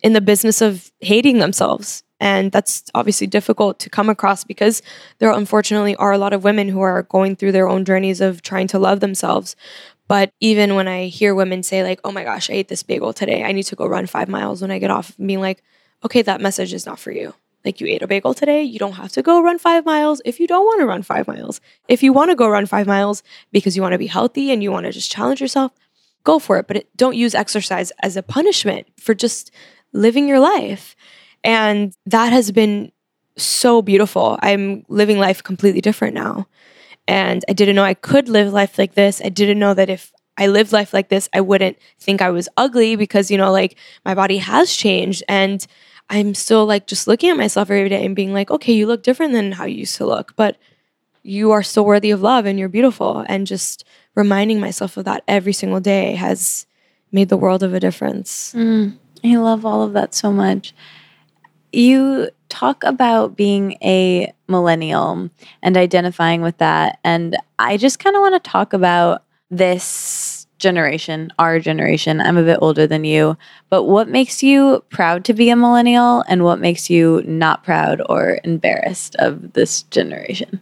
in 0.03 0.13
the 0.13 0.21
business 0.21 0.63
of 0.63 0.90
hating 1.01 1.39
themselves. 1.39 2.03
And 2.21 2.53
that's 2.53 2.85
obviously 2.95 3.27
difficult 3.27 3.79
to 3.79 3.91
come 3.91 4.11
across 4.11 4.45
because 4.45 4.83
there 5.19 5.31
unfortunately 5.33 5.97
are 5.97 6.13
a 6.13 6.19
lot 6.19 6.35
of 6.35 6.45
women 6.45 6.69
who 6.69 6.81
are 6.83 7.05
going 7.05 7.35
through 7.35 7.53
their 7.53 7.69
own 7.69 7.85
journeys 7.85 8.21
of 8.21 8.43
trying 8.43 8.67
to 8.69 8.79
love 8.79 9.01
themselves. 9.01 9.57
But 10.07 10.33
even 10.41 10.75
when 10.75 10.87
I 10.87 11.07
hear 11.07 11.35
women 11.35 11.63
say, 11.63 11.83
like, 11.83 12.01
oh 12.05 12.13
my 12.13 12.25
gosh, 12.25 12.51
I 12.51 12.55
ate 12.55 12.69
this 12.69 12.83
bagel 12.83 13.13
today, 13.13 13.43
I 13.45 13.53
need 13.53 13.63
to 13.65 13.77
go 13.77 13.87
run 13.87 14.07
five 14.07 14.29
miles 14.29 14.61
when 14.61 14.71
I 14.71 14.79
get 14.79 14.91
off, 14.91 15.17
being 15.17 15.41
like, 15.41 15.63
okay, 16.05 16.21
that 16.23 16.41
message 16.41 16.75
is 16.75 16.85
not 16.85 16.99
for 16.99 17.13
you. 17.13 17.33
Like, 17.65 17.81
you 17.81 17.87
ate 17.87 18.03
a 18.03 18.07
bagel 18.07 18.35
today, 18.35 18.63
you 18.63 18.79
don't 18.79 18.95
have 18.95 19.13
to 19.13 19.23
go 19.23 19.43
run 19.43 19.59
five 19.59 19.85
miles 19.85 20.21
if 20.25 20.41
you 20.41 20.47
don't 20.47 20.65
want 20.65 20.81
to 20.81 20.87
run 20.87 21.03
five 21.03 21.29
miles. 21.29 21.61
If 21.89 22.03
you 22.03 22.13
want 22.13 22.31
to 22.31 22.35
go 22.35 22.49
run 22.49 22.67
five 22.67 22.87
miles 22.87 23.23
because 23.53 23.77
you 23.77 23.83
want 23.83 23.93
to 23.93 23.99
be 23.99 24.09
healthy 24.09 24.51
and 24.51 24.63
you 24.63 24.73
want 24.73 24.87
to 24.87 24.93
just 24.93 25.13
challenge 25.13 25.41
yourself, 25.41 25.73
go 26.25 26.39
for 26.39 26.59
it. 26.59 26.67
But 26.67 26.87
don't 26.97 27.17
use 27.17 27.35
exercise 27.35 27.93
as 28.03 28.17
a 28.17 28.23
punishment 28.23 28.89
for 28.99 29.15
just 29.15 29.51
living 29.93 30.29
your 30.29 30.41
life. 30.41 30.97
And 31.43 31.95
that 32.07 32.33
has 32.33 32.53
been 32.53 32.93
so 33.37 33.83
beautiful. 33.83 34.39
I'm 34.43 34.85
living 34.89 35.19
life 35.19 35.43
completely 35.43 35.81
different 35.81 36.15
now. 36.15 36.47
And 37.09 37.45
I 37.49 37.53
didn't 37.53 37.77
know 37.77 37.85
I 37.85 37.95
could 37.95 38.29
live 38.29 38.53
life 38.53 38.79
like 38.79 38.95
this. 38.95 39.21
I 39.25 39.31
didn't 39.31 39.59
know 39.59 39.75
that 39.75 39.91
if 39.91 40.13
I 40.37 40.47
lived 40.47 40.73
life 40.73 40.93
like 40.93 41.09
this, 41.09 41.29
I 41.33 41.41
wouldn't 41.41 41.77
think 41.99 42.23
I 42.23 42.31
was 42.31 42.49
ugly 42.57 42.97
because, 42.97 43.31
you 43.31 43.37
know, 43.37 43.51
like 43.51 43.77
my 44.05 44.15
body 44.15 44.39
has 44.39 44.75
changed. 44.75 45.23
And 45.29 45.67
I'm 46.09 46.35
still 46.35 46.67
like 46.67 46.87
just 46.87 47.07
looking 47.07 47.31
at 47.31 47.37
myself 47.37 47.71
every 47.71 47.89
day 47.89 48.05
and 48.05 48.17
being 48.17 48.33
like, 48.33 48.51
okay, 48.51 48.73
you 48.73 48.87
look 48.87 49.03
different 49.03 49.33
than 49.33 49.53
how 49.53 49.65
you 49.65 49.79
used 49.79 49.97
to 49.97 50.07
look, 50.07 50.35
but 50.37 50.57
you 51.23 51.51
are 51.51 51.63
still 51.63 51.85
worthy 51.85 52.11
of 52.11 52.23
love 52.23 52.47
and 52.47 52.59
you're 52.59 52.69
beautiful. 52.69 53.25
And 53.29 53.47
just 53.47 53.85
reminding 54.15 54.61
myself 54.61 54.97
of 54.97 55.05
that 55.05 55.23
every 55.29 55.53
single 55.53 55.81
day 55.81 56.15
has 56.15 56.67
made 57.13 57.29
the 57.29 57.37
world 57.37 57.63
of 57.63 57.75
a 57.75 57.81
difference. 57.81 58.55
Mm. 58.55 58.97
I 59.25 59.37
love 59.37 59.65
all 59.65 59.83
of 59.83 59.93
that 59.93 60.15
so 60.15 60.33
much. 60.33 60.75
You 61.73 62.31
talk 62.49 62.83
about 62.85 63.37
being 63.37 63.73
a 63.83 64.33
millennial 64.49 65.31
and 65.63 65.77
identifying 65.77 66.43
with 66.43 66.59
that. 66.59 66.99
And 67.05 67.37
I 67.59 67.77
just 67.77 67.99
kind 67.99 68.17
of 68.17 68.21
want 68.21 68.43
to 68.43 68.51
talk 68.51 68.73
about 68.73 69.25
this 69.51 70.47
generation, 70.59 71.33
our 71.39 71.59
generation. 71.59 72.21
I'm 72.21 72.37
a 72.37 72.43
bit 72.43 72.59
older 72.61 72.87
than 72.87 73.05
you, 73.05 73.37
but 73.71 73.85
what 73.85 74.09
makes 74.09 74.43
you 74.43 74.85
proud 74.91 75.25
to 75.25 75.35
be 75.35 75.51
a 75.51 75.57
millennial 75.57 76.23
and 76.29 76.45
what 76.45 76.61
makes 76.61 76.91
you 76.91 77.23
not 77.27 77.65
proud 77.65 78.03
or 78.09 78.41
embarrassed 78.45 79.17
of 79.17 79.55
this 79.55 79.83
generation? 79.85 80.61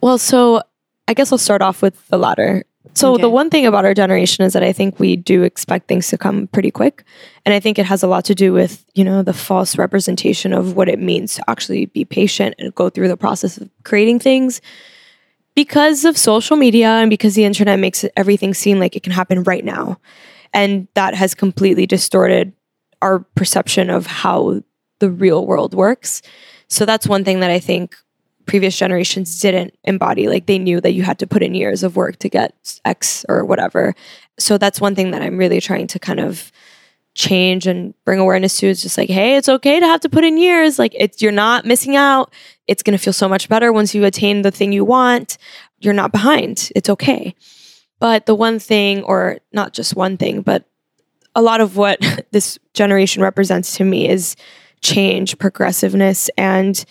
Well, 0.00 0.18
so 0.18 0.62
I 1.06 1.14
guess 1.14 1.30
I'll 1.30 1.38
start 1.38 1.62
off 1.62 1.82
with 1.82 2.08
the 2.08 2.18
latter. 2.18 2.64
So 2.94 3.14
okay. 3.14 3.22
the 3.22 3.30
one 3.30 3.50
thing 3.50 3.66
about 3.66 3.84
our 3.84 3.94
generation 3.94 4.44
is 4.44 4.52
that 4.52 4.62
I 4.62 4.72
think 4.72 5.00
we 5.00 5.16
do 5.16 5.42
expect 5.42 5.88
things 5.88 6.08
to 6.08 6.18
come 6.18 6.46
pretty 6.48 6.70
quick. 6.70 7.04
And 7.44 7.52
I 7.52 7.58
think 7.58 7.78
it 7.78 7.86
has 7.86 8.02
a 8.02 8.06
lot 8.06 8.24
to 8.26 8.34
do 8.34 8.52
with, 8.52 8.84
you 8.94 9.04
know, 9.04 9.22
the 9.22 9.32
false 9.32 9.76
representation 9.76 10.52
of 10.52 10.76
what 10.76 10.88
it 10.88 11.00
means 11.00 11.34
to 11.34 11.50
actually 11.50 11.86
be 11.86 12.04
patient 12.04 12.54
and 12.58 12.74
go 12.74 12.90
through 12.90 13.08
the 13.08 13.16
process 13.16 13.56
of 13.56 13.68
creating 13.82 14.20
things. 14.20 14.60
Because 15.56 16.04
of 16.04 16.16
social 16.16 16.56
media 16.56 16.88
and 16.88 17.10
because 17.10 17.34
the 17.34 17.44
internet 17.44 17.78
makes 17.78 18.04
everything 18.16 18.54
seem 18.54 18.78
like 18.78 18.96
it 18.96 19.02
can 19.02 19.12
happen 19.12 19.42
right 19.42 19.64
now. 19.64 19.98
And 20.52 20.86
that 20.94 21.14
has 21.14 21.34
completely 21.34 21.86
distorted 21.86 22.52
our 23.02 23.20
perception 23.34 23.90
of 23.90 24.06
how 24.06 24.62
the 25.00 25.10
real 25.10 25.46
world 25.46 25.74
works. 25.74 26.22
So 26.68 26.86
that's 26.86 27.06
one 27.06 27.24
thing 27.24 27.40
that 27.40 27.50
I 27.50 27.58
think 27.58 27.96
previous 28.46 28.76
generations 28.76 29.40
didn't 29.40 29.76
embody. 29.84 30.28
Like 30.28 30.46
they 30.46 30.58
knew 30.58 30.80
that 30.80 30.92
you 30.92 31.02
had 31.02 31.18
to 31.20 31.26
put 31.26 31.42
in 31.42 31.54
years 31.54 31.82
of 31.82 31.96
work 31.96 32.18
to 32.18 32.28
get 32.28 32.80
X 32.84 33.24
or 33.28 33.44
whatever. 33.44 33.94
So 34.38 34.58
that's 34.58 34.80
one 34.80 34.94
thing 34.94 35.10
that 35.12 35.22
I'm 35.22 35.36
really 35.36 35.60
trying 35.60 35.86
to 35.88 35.98
kind 35.98 36.20
of 36.20 36.52
change 37.14 37.66
and 37.66 37.94
bring 38.04 38.18
awareness 38.18 38.58
to 38.58 38.66
is 38.66 38.82
just 38.82 38.98
like, 38.98 39.08
hey, 39.08 39.36
it's 39.36 39.48
okay 39.48 39.78
to 39.78 39.86
have 39.86 40.00
to 40.00 40.08
put 40.08 40.24
in 40.24 40.36
years. 40.36 40.78
Like 40.78 40.94
it's 40.98 41.22
you're 41.22 41.32
not 41.32 41.64
missing 41.64 41.96
out. 41.96 42.32
It's 42.66 42.82
gonna 42.82 42.98
feel 42.98 43.12
so 43.12 43.28
much 43.28 43.48
better 43.48 43.72
once 43.72 43.94
you 43.94 44.04
attain 44.04 44.42
the 44.42 44.50
thing 44.50 44.72
you 44.72 44.84
want. 44.84 45.38
You're 45.78 45.94
not 45.94 46.12
behind. 46.12 46.70
It's 46.74 46.90
okay. 46.90 47.34
But 48.00 48.26
the 48.26 48.34
one 48.34 48.58
thing, 48.58 49.02
or 49.04 49.38
not 49.52 49.72
just 49.72 49.94
one 49.94 50.16
thing, 50.16 50.42
but 50.42 50.64
a 51.34 51.42
lot 51.42 51.60
of 51.60 51.76
what 51.76 52.00
this 52.32 52.58
generation 52.74 53.22
represents 53.22 53.76
to 53.76 53.84
me 53.84 54.08
is 54.08 54.36
change, 54.82 55.38
progressiveness, 55.38 56.28
and 56.36 56.84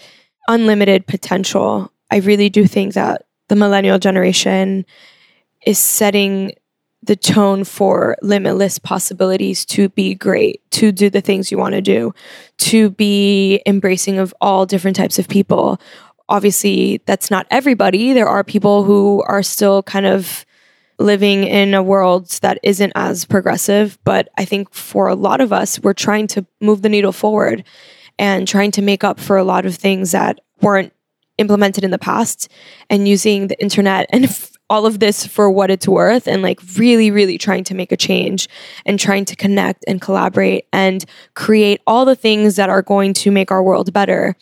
unlimited 0.48 1.08
potential. 1.08 1.92
I 2.12 2.18
really 2.18 2.50
do 2.50 2.66
think 2.68 2.94
that 2.94 3.26
the 3.48 3.56
millennial 3.56 4.00
generation 4.00 4.86
is 5.66 5.78
setting 5.78 6.54
the 7.02 7.16
tone 7.16 7.64
for 7.66 8.16
limitless 8.22 8.80
possibilities 8.80 9.66
to 9.66 9.90
be 9.90 10.16
great, 10.16 10.62
to 10.72 10.92
do 10.92 11.10
the 11.10 11.22
things 11.22 11.52
you 11.52 11.58
want 11.58 11.74
to 11.74 11.82
do, 11.82 12.14
to 12.58 12.90
be 12.92 13.62
embracing 13.66 14.20
of 14.20 14.34
all 14.40 14.66
different 14.66 14.96
types 14.96 15.20
of 15.20 15.28
people. 15.28 15.82
Obviously, 16.30 17.02
that's 17.06 17.30
not 17.30 17.46
everybody. 17.52 18.14
There 18.14 18.28
are 18.28 18.44
people 18.44 18.84
who 18.84 19.22
are 19.28 19.44
still 19.44 19.84
kind 19.84 20.06
of 20.06 20.46
living 21.00 21.44
in 21.44 21.74
a 21.74 21.84
world 21.84 22.30
that 22.42 22.60
isn't 22.64 22.94
as 22.96 23.26
progressive. 23.26 23.98
But 24.06 24.30
I 24.38 24.46
think 24.46 24.74
for 24.74 25.08
a 25.08 25.16
lot 25.16 25.42
of 25.42 25.52
us, 25.52 25.80
we're 25.80 25.94
trying 25.94 26.28
to 26.28 26.46
move 26.62 26.82
the 26.82 26.90
needle 26.90 27.12
forward 27.12 27.66
and 28.20 28.48
trying 28.48 28.72
to 28.72 28.82
make 28.82 29.04
up 29.04 29.20
for 29.20 29.38
a 29.38 29.44
lot 29.44 29.66
of 29.66 29.76
things 29.76 30.12
that 30.12 30.40
weren't 30.62 30.94
implemented 31.38 31.84
in 31.84 31.92
the 31.92 31.98
past 32.00 32.50
and 32.90 33.08
using 33.08 33.48
the 33.48 33.60
internet 33.62 34.08
and 34.12 34.26
f- 34.26 34.52
all 34.70 34.86
of 34.86 35.00
this 35.00 35.26
for 35.26 35.50
what 35.50 35.72
it's 35.72 35.88
worth 35.88 36.28
and 36.28 36.42
like 36.42 36.60
really 36.78 37.12
really 37.12 37.38
trying 37.38 37.64
to 37.64 37.74
make 37.74 37.92
a 37.92 37.98
change 37.98 38.48
and 38.86 39.00
trying 39.00 39.26
to 39.26 39.36
connect 39.36 39.84
and 39.88 40.00
collaborate 40.00 40.68
and 40.72 41.06
create 41.36 41.82
all 41.88 42.06
the 42.06 42.16
things 42.16 42.56
that 42.56 42.70
are 42.70 42.82
going 42.82 43.14
to 43.14 43.32
make 43.32 43.52
our 43.52 43.64
world 43.64 43.92
better. 43.92 44.36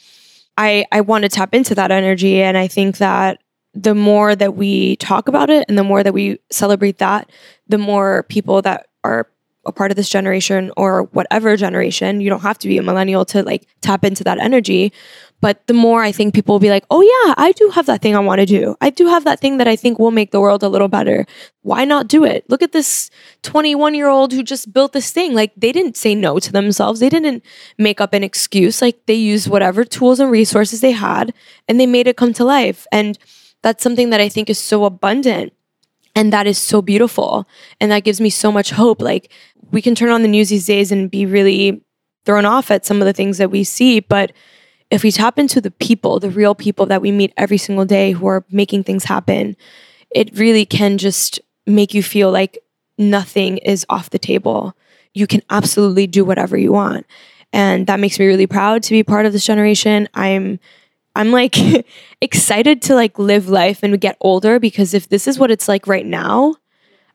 I 0.57 0.85
i 0.91 1.01
want 1.01 1.23
to 1.23 1.29
tap 1.29 1.55
into 1.55 1.73
that 1.75 1.91
energy 1.91 2.41
and 2.41 2.57
i 2.57 2.67
think 2.67 2.97
that 2.97 3.39
the 3.73 3.95
more 3.95 4.35
that 4.35 4.55
we 4.55 4.95
talk 4.97 5.27
about 5.27 5.49
it 5.49 5.65
and 5.67 5.77
the 5.77 5.83
more 5.83 6.03
that 6.03 6.13
we 6.13 6.39
celebrate 6.51 6.97
that, 6.97 7.29
the 7.67 7.77
more 7.77 8.23
people 8.23 8.61
that 8.61 8.87
are 9.03 9.27
a 9.65 9.71
part 9.71 9.91
of 9.91 9.95
this 9.95 10.09
generation 10.09 10.71
or 10.75 11.03
whatever 11.03 11.55
generation, 11.55 12.21
you 12.21 12.29
don't 12.29 12.41
have 12.41 12.57
to 12.59 12.67
be 12.67 12.77
a 12.77 12.83
millennial 12.83 13.25
to 13.25 13.43
like 13.43 13.67
tap 13.81 14.03
into 14.03 14.23
that 14.23 14.39
energy. 14.39 14.91
But 15.39 15.65
the 15.65 15.73
more 15.73 16.03
I 16.03 16.11
think 16.11 16.35
people 16.35 16.53
will 16.53 16.59
be 16.59 16.69
like, 16.69 16.85
oh, 16.91 17.01
yeah, 17.01 17.33
I 17.35 17.51
do 17.51 17.69
have 17.69 17.87
that 17.87 18.01
thing 18.01 18.15
I 18.15 18.19
want 18.19 18.39
to 18.39 18.45
do. 18.45 18.75
I 18.79 18.91
do 18.91 19.07
have 19.07 19.23
that 19.23 19.39
thing 19.39 19.57
that 19.57 19.67
I 19.67 19.75
think 19.75 19.97
will 19.97 20.11
make 20.11 20.29
the 20.29 20.39
world 20.39 20.61
a 20.61 20.69
little 20.69 20.87
better. 20.87 21.25
Why 21.63 21.83
not 21.83 22.07
do 22.07 22.23
it? 22.23 22.47
Look 22.47 22.61
at 22.61 22.73
this 22.73 23.09
21 23.41 23.95
year 23.95 24.07
old 24.07 24.33
who 24.33 24.43
just 24.43 24.71
built 24.71 24.93
this 24.93 25.11
thing. 25.11 25.33
Like, 25.33 25.51
they 25.57 25.71
didn't 25.71 25.97
say 25.97 26.13
no 26.13 26.37
to 26.37 26.51
themselves. 26.51 26.99
They 26.99 27.09
didn't 27.09 27.43
make 27.79 27.99
up 27.99 28.13
an 28.13 28.23
excuse. 28.23 28.83
Like, 28.83 29.03
they 29.07 29.15
used 29.15 29.49
whatever 29.49 29.83
tools 29.83 30.19
and 30.19 30.29
resources 30.29 30.79
they 30.79 30.91
had 30.91 31.33
and 31.67 31.79
they 31.79 31.87
made 31.87 32.07
it 32.07 32.17
come 32.17 32.33
to 32.33 32.45
life. 32.45 32.85
And 32.91 33.17
that's 33.63 33.83
something 33.83 34.11
that 34.11 34.21
I 34.21 34.29
think 34.29 34.47
is 34.47 34.59
so 34.59 34.85
abundant 34.85 35.53
and 36.15 36.33
that 36.33 36.47
is 36.47 36.57
so 36.57 36.81
beautiful. 36.81 37.47
And 37.79 37.91
that 37.91 38.03
gives 38.03 38.19
me 38.19 38.29
so 38.29 38.51
much 38.51 38.71
hope. 38.71 39.01
Like 39.01 39.31
we 39.71 39.81
can 39.81 39.95
turn 39.95 40.09
on 40.09 40.21
the 40.21 40.27
news 40.27 40.49
these 40.49 40.65
days 40.65 40.91
and 40.91 41.09
be 41.09 41.25
really 41.25 41.83
thrown 42.25 42.45
off 42.45 42.71
at 42.71 42.85
some 42.85 43.01
of 43.01 43.05
the 43.05 43.13
things 43.13 43.37
that 43.37 43.51
we 43.51 43.63
see. 43.63 43.99
But 43.99 44.31
if 44.89 45.03
we 45.03 45.11
tap 45.11 45.39
into 45.39 45.61
the 45.61 45.71
people, 45.71 46.19
the 46.19 46.29
real 46.29 46.53
people 46.53 46.85
that 46.87 47.01
we 47.01 47.11
meet 47.11 47.33
every 47.37 47.57
single 47.57 47.85
day 47.85 48.11
who 48.11 48.27
are 48.27 48.45
making 48.51 48.83
things 48.83 49.05
happen, 49.05 49.55
it 50.11 50.37
really 50.37 50.65
can 50.65 50.97
just 50.97 51.39
make 51.65 51.93
you 51.93 52.03
feel 52.03 52.31
like 52.31 52.59
nothing 52.97 53.57
is 53.59 53.85
off 53.89 54.09
the 54.09 54.19
table. 54.19 54.75
You 55.13 55.27
can 55.27 55.41
absolutely 55.49 56.07
do 56.07 56.25
whatever 56.25 56.57
you 56.57 56.71
want. 56.73 57.05
And 57.53 57.87
that 57.87 57.99
makes 57.99 58.19
me 58.19 58.27
really 58.27 58.47
proud 58.47 58.83
to 58.83 58.91
be 58.91 59.03
part 59.03 59.25
of 59.25 59.33
this 59.33 59.45
generation. 59.45 60.07
I'm 60.13 60.59
I'm 61.15 61.31
like 61.31 61.55
excited 62.21 62.81
to 62.83 62.95
like 62.95 63.17
live 63.19 63.49
life 63.49 63.83
and 63.83 63.99
get 63.99 64.17
older 64.21 64.59
because 64.59 64.93
if 64.93 65.09
this 65.09 65.27
is 65.27 65.37
what 65.37 65.51
it's 65.51 65.67
like 65.67 65.87
right 65.87 66.05
now, 66.05 66.55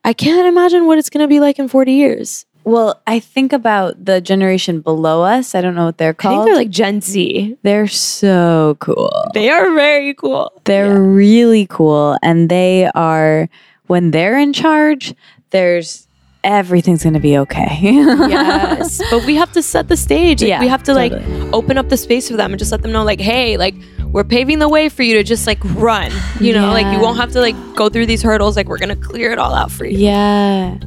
I 0.03 0.13
can't 0.13 0.47
imagine 0.47 0.85
what 0.85 0.97
it's 0.97 1.09
going 1.09 1.23
to 1.23 1.27
be 1.27 1.39
like 1.39 1.59
in 1.59 1.67
40 1.67 1.91
years. 1.91 2.45
Well, 2.67 3.01
I 3.07 3.21
think 3.21 3.53
about 3.53 4.03
the 4.03 4.19
generation 4.19 4.81
below 4.81 5.23
us. 5.23 5.55
I 5.55 5.61
don't 5.61 5.73
know 5.73 5.85
what 5.85 5.97
they're 5.97 6.13
called. 6.13 6.33
I 6.33 6.37
think 6.39 6.47
they're 6.47 6.55
like 6.57 6.69
Gen 6.69 6.99
Z. 6.99 7.57
They're 7.63 7.87
so 7.87 8.75
cool. 8.81 9.09
They 9.33 9.49
are 9.49 9.73
very 9.73 10.13
cool. 10.13 10.51
They're 10.65 10.87
yeah. 10.87 10.99
really 10.99 11.65
cool. 11.67 12.17
And 12.21 12.49
they 12.49 12.91
are, 12.93 13.47
when 13.85 14.11
they're 14.11 14.37
in 14.37 14.51
charge, 14.51 15.15
there's 15.51 16.09
everything's 16.43 17.03
going 17.03 17.13
to 17.13 17.21
be 17.21 17.37
okay. 17.37 17.77
yes. 17.79 19.01
But 19.11 19.25
we 19.25 19.35
have 19.35 19.53
to 19.53 19.63
set 19.63 19.87
the 19.87 19.95
stage. 19.95 20.41
Like, 20.41 20.49
yeah, 20.49 20.59
we 20.59 20.67
have 20.67 20.83
to 20.83 20.93
totally. 20.93 21.21
like 21.21 21.53
open 21.53 21.77
up 21.77 21.87
the 21.87 21.95
space 21.95 22.29
for 22.29 22.35
them 22.35 22.51
and 22.51 22.59
just 22.59 22.73
let 22.73 22.81
them 22.81 22.91
know 22.91 23.05
like, 23.05 23.21
hey, 23.21 23.55
like 23.55 23.75
we're 24.07 24.25
paving 24.25 24.59
the 24.59 24.67
way 24.67 24.89
for 24.89 25.03
you 25.03 25.13
to 25.13 25.23
just 25.23 25.47
like 25.47 25.59
run. 25.75 26.11
You 26.41 26.51
know, 26.51 26.65
yeah. 26.65 26.83
like 26.83 26.93
you 26.93 27.01
won't 27.01 27.15
have 27.15 27.31
to 27.31 27.39
like 27.39 27.55
go 27.77 27.87
through 27.87 28.07
these 28.07 28.21
hurdles. 28.21 28.57
Like 28.57 28.67
we're 28.67 28.77
going 28.77 28.89
to 28.89 29.07
clear 29.07 29.31
it 29.31 29.39
all 29.39 29.53
out 29.53 29.71
for 29.71 29.85
you. 29.85 29.97
Yeah. 29.99 30.77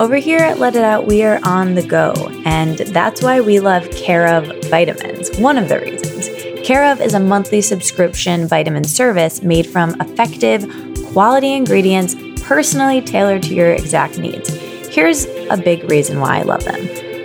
Over 0.00 0.16
here 0.16 0.38
at 0.38 0.58
Let 0.58 0.76
It 0.76 0.82
Out, 0.82 1.06
we 1.06 1.24
are 1.24 1.38
on 1.42 1.74
the 1.74 1.86
go, 1.86 2.14
and 2.46 2.78
that's 2.78 3.20
why 3.20 3.42
we 3.42 3.60
love 3.60 3.86
Care 3.90 4.28
of 4.28 4.46
vitamins. 4.70 5.30
One 5.36 5.58
of 5.58 5.68
the 5.68 5.78
reasons. 5.78 6.26
Care 6.66 6.90
of 6.90 7.02
is 7.02 7.12
a 7.12 7.20
monthly 7.20 7.60
subscription 7.60 8.48
vitamin 8.48 8.84
service 8.84 9.42
made 9.42 9.66
from 9.66 10.00
effective, 10.00 10.66
quality 11.12 11.52
ingredients 11.52 12.16
personally 12.42 13.02
tailored 13.02 13.42
to 13.42 13.54
your 13.54 13.72
exact 13.72 14.16
needs. 14.16 14.48
Here's 14.88 15.26
a 15.50 15.58
big 15.62 15.84
reason 15.90 16.18
why 16.18 16.38
I 16.38 16.42
love 16.44 16.64
them. 16.64 16.80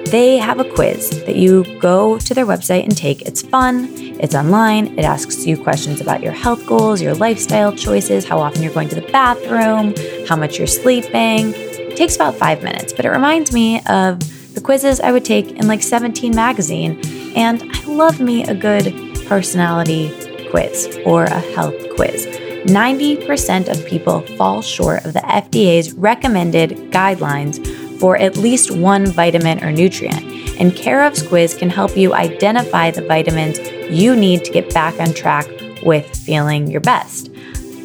They 0.08 0.38
have 0.38 0.60
a 0.60 0.70
quiz 0.70 1.24
that 1.24 1.38
you 1.38 1.64
go 1.80 2.20
to 2.20 2.34
their 2.34 2.46
website 2.46 2.84
and 2.84 2.98
take. 2.98 3.22
It's 3.22 3.42
fun, 3.42 3.88
it's 4.20 4.36
online, 4.36 5.00
it 5.00 5.06
asks 5.06 5.46
you 5.46 5.56
questions 5.56 6.02
about 6.02 6.22
your 6.22 6.34
health 6.34 6.68
goals, 6.68 7.02
your 7.02 7.16
lifestyle 7.16 7.74
choices, 7.74 8.26
how 8.26 8.40
often 8.40 8.62
you're 8.62 8.74
going 8.74 8.90
to 8.90 8.96
the 8.96 9.12
bathroom, 9.14 9.96
how 10.28 10.36
much 10.36 10.58
you're 10.58 10.68
sleeping. 10.68 11.56
It 11.96 12.00
takes 12.00 12.18
about 12.18 12.36
five 12.36 12.62
minutes, 12.62 12.92
but 12.92 13.06
it 13.06 13.10
reminds 13.10 13.54
me 13.54 13.80
of 13.86 14.20
the 14.54 14.60
quizzes 14.60 15.00
I 15.00 15.14
would 15.14 15.24
take 15.24 15.54
in 15.54 15.66
like 15.66 15.82
17 15.82 16.36
magazine. 16.36 17.00
And 17.38 17.64
I 17.74 17.86
love 17.86 18.20
me 18.20 18.44
a 18.44 18.54
good 18.54 18.94
personality 19.28 20.12
quiz 20.50 21.00
or 21.06 21.24
a 21.24 21.40
health 21.40 21.74
quiz. 21.96 22.26
90% 22.66 23.70
of 23.70 23.86
people 23.86 24.20
fall 24.36 24.62
short 24.62 25.06
of 25.06 25.14
the 25.14 25.22
FDA's 25.22 25.94
recommended 25.94 26.92
guidelines 26.92 27.66
for 27.98 28.18
at 28.18 28.36
least 28.36 28.76
one 28.76 29.06
vitamin 29.06 29.64
or 29.64 29.72
nutrient, 29.72 30.22
and 30.60 30.76
Care 30.76 31.02
of's 31.02 31.26
quiz 31.26 31.54
can 31.54 31.70
help 31.70 31.96
you 31.96 32.14
identify 32.14 32.92
the 32.92 33.08
vitamins 33.08 33.58
you 33.90 34.18
need 34.18 34.44
to 34.44 34.52
get 34.52 34.74
back 34.74 35.00
on 35.00 35.14
track 35.14 35.48
with 35.86 36.14
feeling 36.14 36.70
your 36.70 36.82
best. 36.82 37.32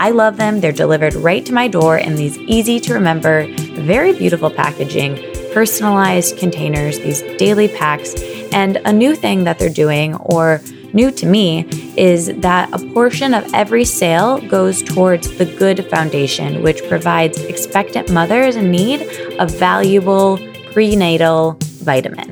I 0.01 0.13
love 0.13 0.39
them. 0.39 0.61
They're 0.61 0.73
delivered 0.73 1.13
right 1.15 1.45
to 1.45 1.53
my 1.53 1.69
door 1.69 1.99
in 1.99 2.17
these 2.17 2.39
easy 2.39 2.81
to 2.81 2.95
remember, 2.95 3.47
very 3.75 4.13
beautiful 4.13 4.51
packaging, 4.51 5.17
personalized 5.53 6.39
containers, 6.39 6.99
these 6.99 7.23
daily 7.39 7.69
packs, 7.69 8.15
and 8.53 8.77
a 8.85 8.93
new 8.93 9.15
thing 9.15 9.45
that 9.45 9.59
they're 9.59 9.69
doing, 9.69 10.15
or 10.17 10.61
new 10.93 11.11
to 11.13 11.27
me 11.27 11.67
is 11.97 12.27
that 12.41 12.69
a 12.73 12.79
portion 12.93 13.35
of 13.35 13.53
every 13.55 13.85
sale 13.85 14.41
goes 14.49 14.83
towards 14.83 15.37
the 15.39 15.45
Good 15.45 15.87
Foundation, 15.87 16.63
which 16.63 16.87
provides 16.89 17.39
expectant 17.45 18.11
mothers 18.11 18.57
in 18.57 18.71
need 18.71 19.03
a 19.39 19.47
valuable 19.47 20.39
prenatal 20.73 21.57
vitamin. 21.61 22.29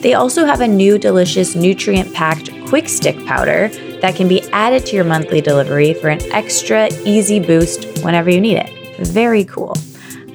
They 0.00 0.14
also 0.14 0.44
have 0.44 0.60
a 0.60 0.68
new 0.68 0.98
delicious 0.98 1.54
nutrient 1.54 2.12
packed 2.12 2.50
quick 2.66 2.88
stick 2.88 3.24
powder 3.26 3.68
that 4.00 4.16
can 4.16 4.28
be 4.28 4.42
added 4.50 4.84
to 4.86 4.96
your 4.96 5.04
monthly 5.04 5.40
delivery 5.40 5.94
for 5.94 6.08
an 6.08 6.20
extra 6.32 6.88
easy 7.04 7.38
boost 7.38 8.02
whenever 8.02 8.30
you 8.30 8.40
need 8.40 8.56
it. 8.56 8.70
Very 8.98 9.44
cool. 9.44 9.74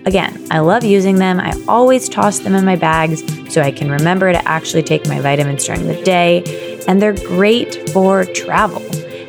Again, 0.08 0.48
I 0.50 0.60
love 0.60 0.86
using 0.86 1.18
them. 1.18 1.38
I 1.38 1.52
always 1.68 2.08
toss 2.08 2.40
them 2.40 2.56
in 2.56 2.64
my 2.64 2.78
bags 2.78 3.22
so 3.54 3.62
I 3.62 3.72
can 3.72 3.92
remember 3.92 4.32
to 4.32 4.48
actually 4.48 4.82
take 4.82 5.06
my 5.06 5.20
vitamins 5.20 5.66
during 5.66 5.86
the 5.86 6.02
day 6.02 6.86
and 6.88 7.02
they're 7.02 7.12
great 7.12 7.90
for 7.90 8.24
travel. 8.24 8.82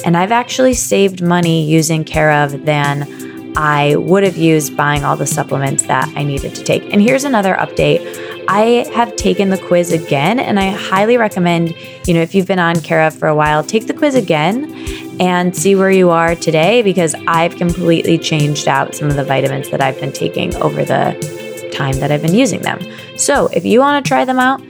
And 0.05 0.17
I've 0.17 0.31
actually 0.31 0.75
saved 0.75 1.21
money 1.21 1.65
using 1.65 2.05
Care 2.05 2.31
of 2.31 2.65
than 2.65 3.57
I 3.57 3.97
would 3.97 4.23
have 4.23 4.37
used 4.37 4.77
buying 4.77 5.03
all 5.03 5.17
the 5.17 5.27
supplements 5.27 5.83
that 5.89 6.07
I 6.15 6.23
needed 6.23 6.55
to 6.55 6.63
take. 6.63 6.85
And 6.93 7.03
here's 7.03 7.25
another 7.25 7.57
update. 7.57 8.47
I 8.47 8.89
have 8.95 9.17
taken 9.17 9.51
the 9.51 9.59
quiz 9.59 9.93
again, 9.93 10.39
and 10.39 10.61
I 10.61 10.71
highly 10.71 11.17
recommend, 11.17 11.75
you 12.07 12.15
know, 12.15 12.23
if 12.23 12.37
you've 12.37 12.47
been 12.47 12.61
on 12.61 12.77
Care 12.81 13.03
of 13.03 13.19
for 13.19 13.27
a 13.27 13.35
while, 13.35 13.65
take 13.65 13.89
the 13.89 13.95
quiz 13.95 14.15
again 14.15 14.73
and 15.21 15.55
see 15.55 15.75
where 15.75 15.91
you 15.91 16.11
are 16.11 16.35
today 16.35 16.83
because 16.83 17.15
I've 17.27 17.57
completely 17.57 18.19
changed 18.19 18.69
out 18.69 18.95
some 18.95 19.09
of 19.09 19.17
the 19.17 19.25
vitamins 19.25 19.71
that 19.71 19.81
I've 19.81 19.99
been 20.01 20.13
taking 20.13 20.55
over 20.57 20.85
the 20.85 21.71
time 21.73 21.99
that 22.01 22.11
I've 22.11 22.23
been 22.23 22.35
using 22.35 22.61
them. 22.61 22.81
So 23.17 23.49
if 23.49 23.65
you 23.65 23.81
want 23.81 24.05
to 24.05 24.09
try 24.09 24.25
them 24.25 24.39
out, 24.39 24.61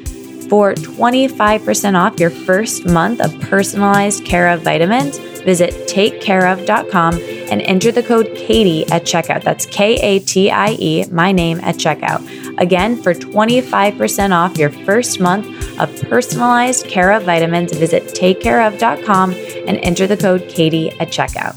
for 0.49 0.73
25% 0.75 1.95
off 1.95 2.19
your 2.19 2.31
first 2.31 2.87
month 2.87 3.21
of 3.21 3.39
personalized 3.43 4.25
Care 4.25 4.49
of 4.49 4.63
vitamins, 4.63 5.19
visit 5.49 5.73
takecareof.com 5.89 7.15
and 7.51 7.63
enter 7.63 7.91
the 7.91 8.03
code 8.03 8.31
Katie 8.37 8.85
at 8.93 9.05
checkout. 9.05 9.43
That's 9.43 9.65
K 9.65 9.95
A 9.95 10.19
T 10.19 10.51
I 10.51 10.77
E, 10.79 11.07
my 11.11 11.33
name 11.33 11.59
at 11.61 11.77
checkout. 11.77 12.21
Again, 12.61 13.03
for 13.03 13.15
25% 13.15 14.33
off 14.37 14.59
your 14.59 14.69
first 14.69 15.21
month 15.21 15.47
of 15.81 15.89
personalized 16.03 16.87
Care 16.87 17.13
of 17.13 17.23
vitamins, 17.23 17.73
visit 17.73 18.03
takecareof.com 18.09 19.33
and 19.33 19.79
enter 19.79 20.07
the 20.07 20.19
code 20.19 20.47
Katie 20.51 20.91
at 21.01 21.09
checkout. 21.09 21.57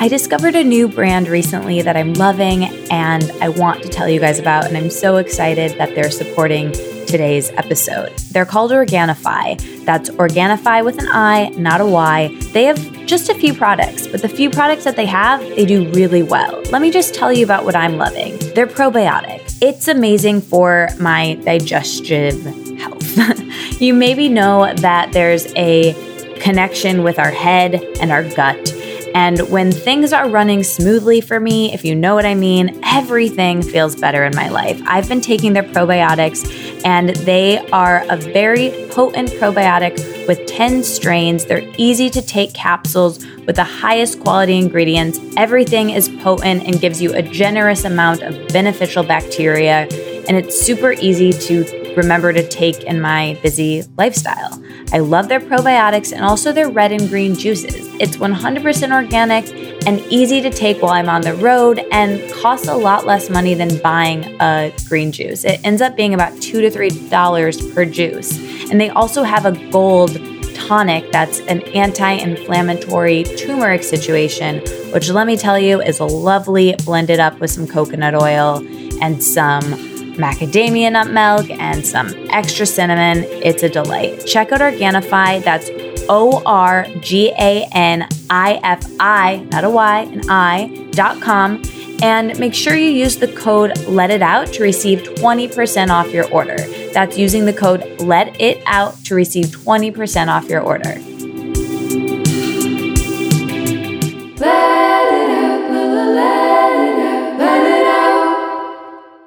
I 0.00 0.08
discovered 0.08 0.56
a 0.56 0.64
new 0.64 0.88
brand 0.88 1.28
recently 1.28 1.82
that 1.82 1.96
I'm 1.96 2.14
loving 2.14 2.64
and 2.90 3.30
I 3.40 3.48
want 3.48 3.84
to 3.84 3.88
tell 3.88 4.08
you 4.08 4.18
guys 4.18 4.40
about. 4.40 4.64
And 4.64 4.76
I'm 4.76 4.90
so 4.90 5.18
excited 5.18 5.78
that 5.78 5.94
they're 5.94 6.10
supporting 6.10 6.72
today's 7.06 7.50
episode. 7.50 8.16
They're 8.32 8.44
called 8.44 8.70
Organifi. 8.70 9.84
That's 9.84 10.10
Organifi 10.10 10.84
with 10.84 10.98
an 10.98 11.08
I, 11.10 11.48
not 11.50 11.80
a 11.80 11.86
Y. 11.86 12.28
They 12.52 12.64
have 12.64 13.06
just 13.06 13.28
a 13.28 13.34
few 13.34 13.54
products, 13.54 14.06
but 14.06 14.22
the 14.22 14.28
few 14.28 14.50
products 14.50 14.84
that 14.84 14.96
they 14.96 15.06
have, 15.06 15.40
they 15.40 15.64
do 15.64 15.90
really 15.92 16.22
well. 16.22 16.62
Let 16.70 16.82
me 16.82 16.90
just 16.90 17.14
tell 17.14 17.32
you 17.32 17.44
about 17.44 17.64
what 17.64 17.76
I'm 17.76 17.96
loving. 17.96 18.38
They're 18.54 18.66
probiotic. 18.66 19.58
It's 19.62 19.88
amazing 19.88 20.40
for 20.40 20.88
my 20.98 21.34
digestive 21.44 22.42
health. 22.78 23.80
you 23.80 23.94
maybe 23.94 24.28
know 24.28 24.74
that 24.74 25.12
there's 25.12 25.52
a 25.54 25.94
connection 26.40 27.02
with 27.02 27.18
our 27.18 27.30
head 27.30 27.74
and 28.00 28.12
our 28.12 28.22
gut 28.22 28.75
and 29.16 29.40
when 29.48 29.72
things 29.72 30.12
are 30.12 30.28
running 30.28 30.62
smoothly 30.62 31.22
for 31.22 31.40
me, 31.40 31.72
if 31.72 31.86
you 31.86 31.94
know 31.94 32.14
what 32.14 32.26
I 32.26 32.34
mean, 32.34 32.78
everything 32.84 33.62
feels 33.62 33.96
better 33.96 34.26
in 34.26 34.36
my 34.36 34.50
life. 34.50 34.78
I've 34.84 35.08
been 35.08 35.22
taking 35.22 35.54
their 35.54 35.62
probiotics, 35.62 36.44
and 36.84 37.16
they 37.24 37.66
are 37.70 38.04
a 38.10 38.18
very 38.18 38.72
potent 38.90 39.30
probiotic 39.30 39.96
with 40.28 40.44
10 40.44 40.84
strains. 40.84 41.46
They're 41.46 41.66
easy 41.78 42.10
to 42.10 42.20
take 42.20 42.52
capsules 42.52 43.24
with 43.46 43.56
the 43.56 43.64
highest 43.64 44.20
quality 44.20 44.58
ingredients. 44.58 45.18
Everything 45.38 45.88
is 45.88 46.10
potent 46.20 46.64
and 46.64 46.78
gives 46.78 47.00
you 47.00 47.14
a 47.14 47.22
generous 47.22 47.84
amount 47.86 48.20
of 48.20 48.48
beneficial 48.48 49.02
bacteria, 49.02 49.88
and 50.28 50.36
it's 50.36 50.60
super 50.60 50.92
easy 50.92 51.32
to 51.32 51.85
remember 51.96 52.32
to 52.32 52.46
take 52.48 52.84
in 52.84 53.00
my 53.00 53.38
busy 53.42 53.82
lifestyle. 53.96 54.62
I 54.92 54.98
love 54.98 55.28
their 55.28 55.40
probiotics 55.40 56.12
and 56.12 56.24
also 56.24 56.52
their 56.52 56.68
red 56.68 56.92
and 56.92 57.08
green 57.08 57.34
juices. 57.34 57.86
It's 58.00 58.16
100% 58.16 58.92
organic 58.92 59.52
and 59.86 60.00
easy 60.12 60.40
to 60.40 60.50
take 60.50 60.82
while 60.82 60.92
I'm 60.92 61.08
on 61.08 61.22
the 61.22 61.34
road 61.34 61.84
and 61.90 62.32
costs 62.32 62.68
a 62.68 62.74
lot 62.74 63.06
less 63.06 63.28
money 63.30 63.54
than 63.54 63.78
buying 63.78 64.24
a 64.40 64.72
green 64.88 65.12
juice. 65.12 65.44
It 65.44 65.60
ends 65.64 65.82
up 65.82 65.96
being 65.96 66.14
about 66.14 66.40
2 66.40 66.60
to 66.60 66.70
$3 66.70 67.74
per 67.74 67.84
juice. 67.84 68.38
And 68.70 68.80
they 68.80 68.90
also 68.90 69.22
have 69.22 69.46
a 69.46 69.52
gold 69.70 70.18
tonic 70.54 71.12
that's 71.12 71.40
an 71.40 71.60
anti 71.74 72.12
inflammatory 72.12 73.24
turmeric 73.24 73.82
situation, 73.82 74.60
which 74.92 75.08
let 75.10 75.26
me 75.26 75.36
tell 75.36 75.58
you 75.58 75.80
is 75.80 76.00
lovely 76.00 76.74
blended 76.84 77.20
up 77.20 77.38
with 77.40 77.50
some 77.50 77.66
coconut 77.66 78.14
oil 78.14 78.64
and 79.00 79.22
some 79.22 79.95
macadamia 80.16 80.92
nut 80.92 81.10
milk, 81.10 81.50
and 81.50 81.86
some 81.86 82.08
extra 82.30 82.66
cinnamon. 82.66 83.24
It's 83.24 83.62
a 83.62 83.68
delight. 83.68 84.26
Check 84.26 84.52
out 84.52 84.60
Organifi. 84.60 85.42
That's 85.44 85.70
O 86.08 86.42
R 86.44 86.86
G 87.00 87.32
A 87.38 87.68
N 87.72 88.08
I 88.30 88.60
F 88.62 88.84
I, 89.00 89.46
not 89.50 89.64
a 89.64 89.70
Y, 89.70 90.00
an 90.00 90.22
I, 90.28 90.88
dot 90.90 91.20
com. 91.20 91.62
And 92.02 92.38
make 92.38 92.52
sure 92.52 92.76
you 92.76 92.90
use 92.90 93.16
the 93.16 93.28
code 93.28 93.78
Let 93.86 94.10
It 94.10 94.20
Out 94.20 94.48
to 94.54 94.62
receive 94.62 94.98
20% 95.00 95.88
off 95.88 96.12
your 96.12 96.30
order. 96.30 96.58
That's 96.92 97.16
using 97.16 97.46
the 97.46 97.54
code 97.54 98.00
Let 98.00 98.38
It 98.38 98.62
Out 98.66 99.02
to 99.04 99.14
receive 99.14 99.46
20% 99.46 100.28
off 100.28 100.48
your 100.50 100.60
order. 100.60 101.00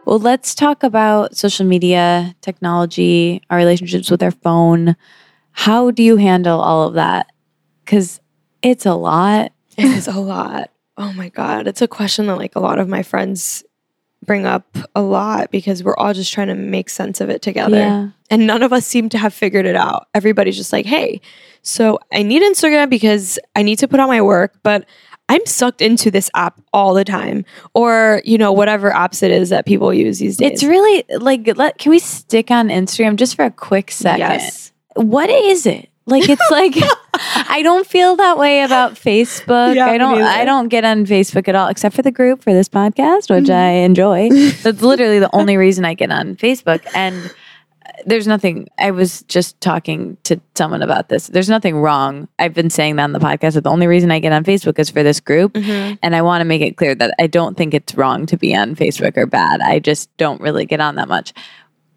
Well, 0.09 0.17
let's 0.17 0.55
talk 0.55 0.81
about 0.81 1.37
social 1.37 1.67
media, 1.67 2.35
technology, 2.41 3.43
our 3.51 3.57
relationships 3.57 4.09
with 4.09 4.23
our 4.23 4.31
phone. 4.31 4.95
How 5.51 5.91
do 5.91 6.01
you 6.01 6.15
handle 6.17 6.59
all 6.59 6.87
of 6.87 6.95
that? 6.95 7.27
Because 7.85 8.19
it's 8.63 8.87
a 8.87 8.95
lot. 8.95 9.51
It 9.77 9.85
is 9.85 10.07
a 10.07 10.19
lot. 10.19 10.71
Oh 10.97 11.13
my 11.13 11.29
God. 11.29 11.67
It's 11.67 11.83
a 11.83 11.87
question 11.87 12.25
that, 12.25 12.39
like, 12.39 12.55
a 12.55 12.59
lot 12.59 12.79
of 12.79 12.89
my 12.89 13.03
friends 13.03 13.63
bring 14.25 14.47
up 14.47 14.75
a 14.95 15.01
lot 15.03 15.51
because 15.51 15.83
we're 15.83 15.95
all 15.95 16.15
just 16.15 16.33
trying 16.33 16.47
to 16.47 16.55
make 16.55 16.89
sense 16.89 17.21
of 17.21 17.29
it 17.29 17.43
together. 17.43 17.77
Yeah. 17.77 18.09
And 18.31 18.47
none 18.47 18.63
of 18.63 18.73
us 18.73 18.87
seem 18.87 19.09
to 19.09 19.19
have 19.19 19.31
figured 19.31 19.67
it 19.67 19.75
out. 19.75 20.07
Everybody's 20.15 20.57
just 20.57 20.73
like, 20.73 20.87
hey, 20.87 21.21
so 21.61 21.99
I 22.11 22.23
need 22.23 22.41
Instagram 22.41 22.89
because 22.89 23.37
I 23.55 23.61
need 23.61 23.77
to 23.77 23.87
put 23.87 23.99
out 23.99 24.09
my 24.09 24.23
work, 24.23 24.57
but 24.63 24.85
I'm 25.29 25.45
sucked 25.45 25.81
into 25.81 26.11
this 26.11 26.29
app 26.35 26.59
all 26.73 26.93
the 26.93 27.05
time, 27.05 27.45
or 27.73 28.21
you 28.25 28.37
know 28.37 28.51
whatever 28.51 28.91
apps 28.91 29.23
it 29.23 29.31
is 29.31 29.49
that 29.49 29.65
people 29.65 29.93
use 29.93 30.19
these 30.19 30.37
days. 30.37 30.51
It's 30.51 30.63
really 30.63 31.05
like 31.19 31.55
let 31.55 31.77
can 31.77 31.91
we 31.91 31.99
stick 31.99 32.51
on 32.51 32.67
Instagram 32.67 33.15
just 33.15 33.35
for 33.35 33.45
a 33.45 33.51
quick 33.51 33.91
second? 33.91 34.19
Yes. 34.19 34.71
What 34.95 35.29
is 35.29 35.65
it? 35.65 35.89
Like 36.07 36.27
it's 36.27 36.41
like 36.51 36.73
I 37.13 37.61
don't 37.61 37.85
feel 37.85 38.15
that 38.15 38.37
way 38.39 38.63
about 38.63 38.95
Facebook. 38.95 39.75
Yeah, 39.75 39.85
I 39.85 39.97
don't. 39.99 40.21
I 40.21 40.43
don't 40.45 40.67
get 40.67 40.83
on 40.83 41.05
Facebook 41.05 41.47
at 41.47 41.55
all 41.55 41.67
except 41.67 41.95
for 41.95 42.01
the 42.01 42.11
group 42.11 42.41
for 42.41 42.51
this 42.51 42.67
podcast, 42.67 43.29
which 43.29 43.45
Mm-hmm. 43.45 43.51
I 43.51 43.69
enjoy. 43.85 44.29
That's 44.63 44.81
literally 44.81 45.19
the 45.19 45.29
only 45.33 45.55
reason 45.57 45.85
I 45.85 45.93
get 45.93 46.11
on 46.11 46.35
Facebook 46.37 46.81
and 46.95 47.31
there's 48.05 48.27
nothing 48.27 48.67
I 48.77 48.91
was 48.91 49.23
just 49.23 49.59
talking 49.61 50.17
to 50.23 50.39
someone 50.55 50.81
about 50.81 51.09
this. 51.09 51.27
There's 51.27 51.49
nothing 51.49 51.77
wrong. 51.77 52.27
I've 52.37 52.53
been 52.53 52.69
saying 52.69 52.95
that 52.97 53.03
on 53.03 53.11
the 53.11 53.19
podcast. 53.19 53.53
That 53.53 53.63
the 53.63 53.69
only 53.69 53.87
reason 53.87 54.11
I 54.11 54.19
get 54.19 54.33
on 54.33 54.43
Facebook 54.43 54.79
is 54.79 54.89
for 54.89 55.03
this 55.03 55.19
group. 55.19 55.53
Mm-hmm. 55.53 55.95
And 56.01 56.15
I 56.15 56.21
want 56.21 56.41
to 56.41 56.45
make 56.45 56.61
it 56.61 56.77
clear 56.77 56.95
that 56.95 57.13
I 57.19 57.27
don't 57.27 57.57
think 57.57 57.73
it's 57.73 57.95
wrong 57.95 58.25
to 58.27 58.37
be 58.37 58.55
on 58.55 58.75
Facebook 58.75 59.17
or 59.17 59.25
bad. 59.25 59.61
I 59.61 59.79
just 59.79 60.15
don't 60.17 60.41
really 60.41 60.65
get 60.65 60.79
on 60.79 60.95
that 60.95 61.07
much. 61.07 61.33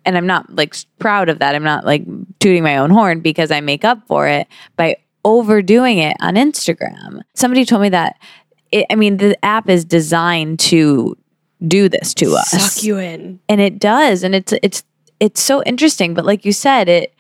And 0.05 0.17
I'm 0.17 0.27
not 0.27 0.55
like 0.55 0.75
proud 0.99 1.29
of 1.29 1.39
that. 1.39 1.55
I'm 1.55 1.63
not 1.63 1.85
like 1.85 2.05
tooting 2.41 2.63
my 2.63 2.79
own 2.79 2.91
horn 2.91 3.21
because 3.21 3.51
I 3.51 3.61
make 3.61 3.85
up 3.85 4.07
for 4.09 4.27
it 4.27 4.49
by 4.77 4.97
overdoing 5.25 5.99
it 5.99 6.17
on 6.21 6.35
Instagram. 6.35 7.23
Somebody 7.35 7.65
told 7.65 7.83
me 7.83 7.89
that 7.91 8.19
it, 8.73 8.87
I 8.91 8.97
mean, 8.97 9.19
the 9.19 9.43
app 9.45 9.69
is 9.69 9.85
designed 9.85 10.59
to 10.61 11.17
do 11.67 11.89
this 11.89 12.15
to 12.15 12.35
us 12.35 12.51
suck 12.51 12.83
you 12.83 12.99
in. 12.99 13.39
and 13.49 13.61
it 13.61 13.79
does 13.79 14.25
and 14.25 14.35
it's 14.35 14.53
it's 14.63 14.83
it's 15.23 15.41
so 15.41 15.63
interesting 15.63 16.15
but 16.15 16.25
like 16.25 16.45
you 16.45 16.53
said 16.53 16.89
it 16.89 17.15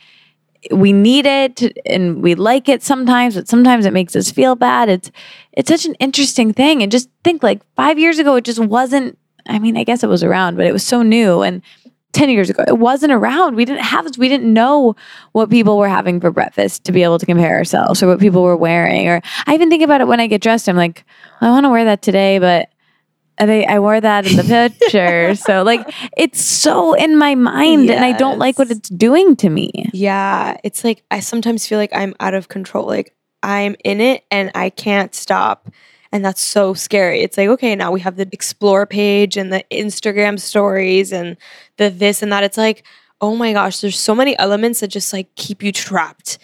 we 0.70 0.92
need 0.92 1.24
it 1.24 1.76
and 1.86 2.22
we 2.22 2.34
like 2.34 2.68
it 2.68 2.82
sometimes 2.82 3.34
but 3.34 3.48
sometimes 3.48 3.84
it 3.86 3.92
makes 3.92 4.14
us 4.14 4.30
feel 4.30 4.54
bad. 4.54 4.88
It's 4.88 5.10
it's 5.52 5.68
such 5.68 5.86
an 5.86 5.94
interesting 5.96 6.52
thing. 6.52 6.82
And 6.82 6.92
just 6.92 7.08
think 7.24 7.42
like 7.42 7.62
5 7.76 7.98
years 7.98 8.18
ago 8.18 8.36
it 8.36 8.44
just 8.44 8.60
wasn't 8.60 9.18
I 9.48 9.58
mean 9.58 9.76
I 9.76 9.84
guess 9.84 10.02
it 10.02 10.08
was 10.08 10.22
around 10.22 10.56
but 10.56 10.66
it 10.66 10.72
was 10.72 10.84
so 10.84 11.02
new. 11.02 11.42
And 11.42 11.62
10 12.12 12.28
years 12.28 12.50
ago 12.50 12.64
it 12.66 12.78
wasn't 12.78 13.12
around. 13.12 13.56
We 13.56 13.64
didn't 13.64 13.84
have 13.84 14.06
we 14.18 14.28
didn't 14.28 14.52
know 14.52 14.94
what 15.32 15.50
people 15.50 15.78
were 15.78 15.88
having 15.88 16.20
for 16.20 16.30
breakfast 16.30 16.84
to 16.84 16.92
be 16.92 17.02
able 17.02 17.18
to 17.18 17.26
compare 17.26 17.56
ourselves 17.56 18.02
or 18.02 18.06
what 18.08 18.20
people 18.20 18.42
were 18.42 18.56
wearing. 18.56 19.08
Or 19.08 19.20
I 19.46 19.54
even 19.54 19.70
think 19.70 19.82
about 19.82 20.00
it 20.00 20.06
when 20.06 20.20
I 20.20 20.26
get 20.26 20.42
dressed 20.42 20.68
I'm 20.68 20.76
like 20.76 21.04
I 21.40 21.50
want 21.50 21.64
to 21.64 21.70
wear 21.70 21.84
that 21.84 22.02
today 22.02 22.38
but 22.38 22.71
I 23.38 23.62
I 23.68 23.78
wore 23.80 24.00
that 24.00 24.26
in 24.26 24.36
the 24.36 24.72
picture. 24.78 25.34
so 25.36 25.62
like 25.62 25.92
it's 26.16 26.40
so 26.40 26.94
in 26.94 27.16
my 27.16 27.34
mind 27.34 27.90
and 27.90 28.04
I 28.04 28.12
don't 28.12 28.38
like 28.38 28.58
what 28.58 28.70
it's 28.70 28.88
doing 28.88 29.36
to 29.36 29.50
me. 29.50 29.90
Yeah, 29.92 30.56
it's 30.64 30.84
like 30.84 31.02
I 31.10 31.20
sometimes 31.20 31.66
feel 31.66 31.78
like 31.78 31.94
I'm 31.94 32.14
out 32.20 32.34
of 32.34 32.48
control. 32.48 32.86
Like 32.86 33.14
I'm 33.42 33.76
in 33.84 34.00
it 34.00 34.24
and 34.30 34.50
I 34.54 34.70
can't 34.70 35.14
stop. 35.14 35.70
And 36.14 36.22
that's 36.22 36.42
so 36.42 36.74
scary. 36.74 37.22
It's 37.22 37.38
like, 37.38 37.48
okay, 37.48 37.74
now 37.74 37.90
we 37.90 38.00
have 38.00 38.16
the 38.16 38.28
explore 38.32 38.84
page 38.84 39.38
and 39.38 39.50
the 39.50 39.64
Instagram 39.72 40.38
stories 40.38 41.10
and 41.10 41.38
the 41.78 41.88
this 41.88 42.22
and 42.22 42.30
that. 42.32 42.44
It's 42.44 42.58
like, 42.58 42.84
oh 43.22 43.34
my 43.34 43.54
gosh, 43.54 43.80
there's 43.80 43.98
so 43.98 44.14
many 44.14 44.38
elements 44.38 44.80
that 44.80 44.88
just 44.88 45.12
like 45.12 45.34
keep 45.36 45.62
you 45.62 45.72
trapped. 45.72 46.38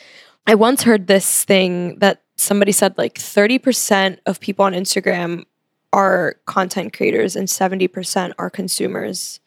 I 0.46 0.54
once 0.54 0.82
heard 0.82 1.06
this 1.06 1.44
thing 1.44 1.98
that 1.98 2.22
somebody 2.36 2.72
said 2.72 2.96
like 2.96 3.14
30% 3.14 4.18
of 4.24 4.40
people 4.40 4.64
on 4.64 4.72
Instagram 4.72 5.44
are 5.92 6.36
content 6.46 6.92
creators 6.92 7.36
and 7.36 7.48
70% 7.48 8.32
are 8.38 8.50
consumers. 8.50 9.40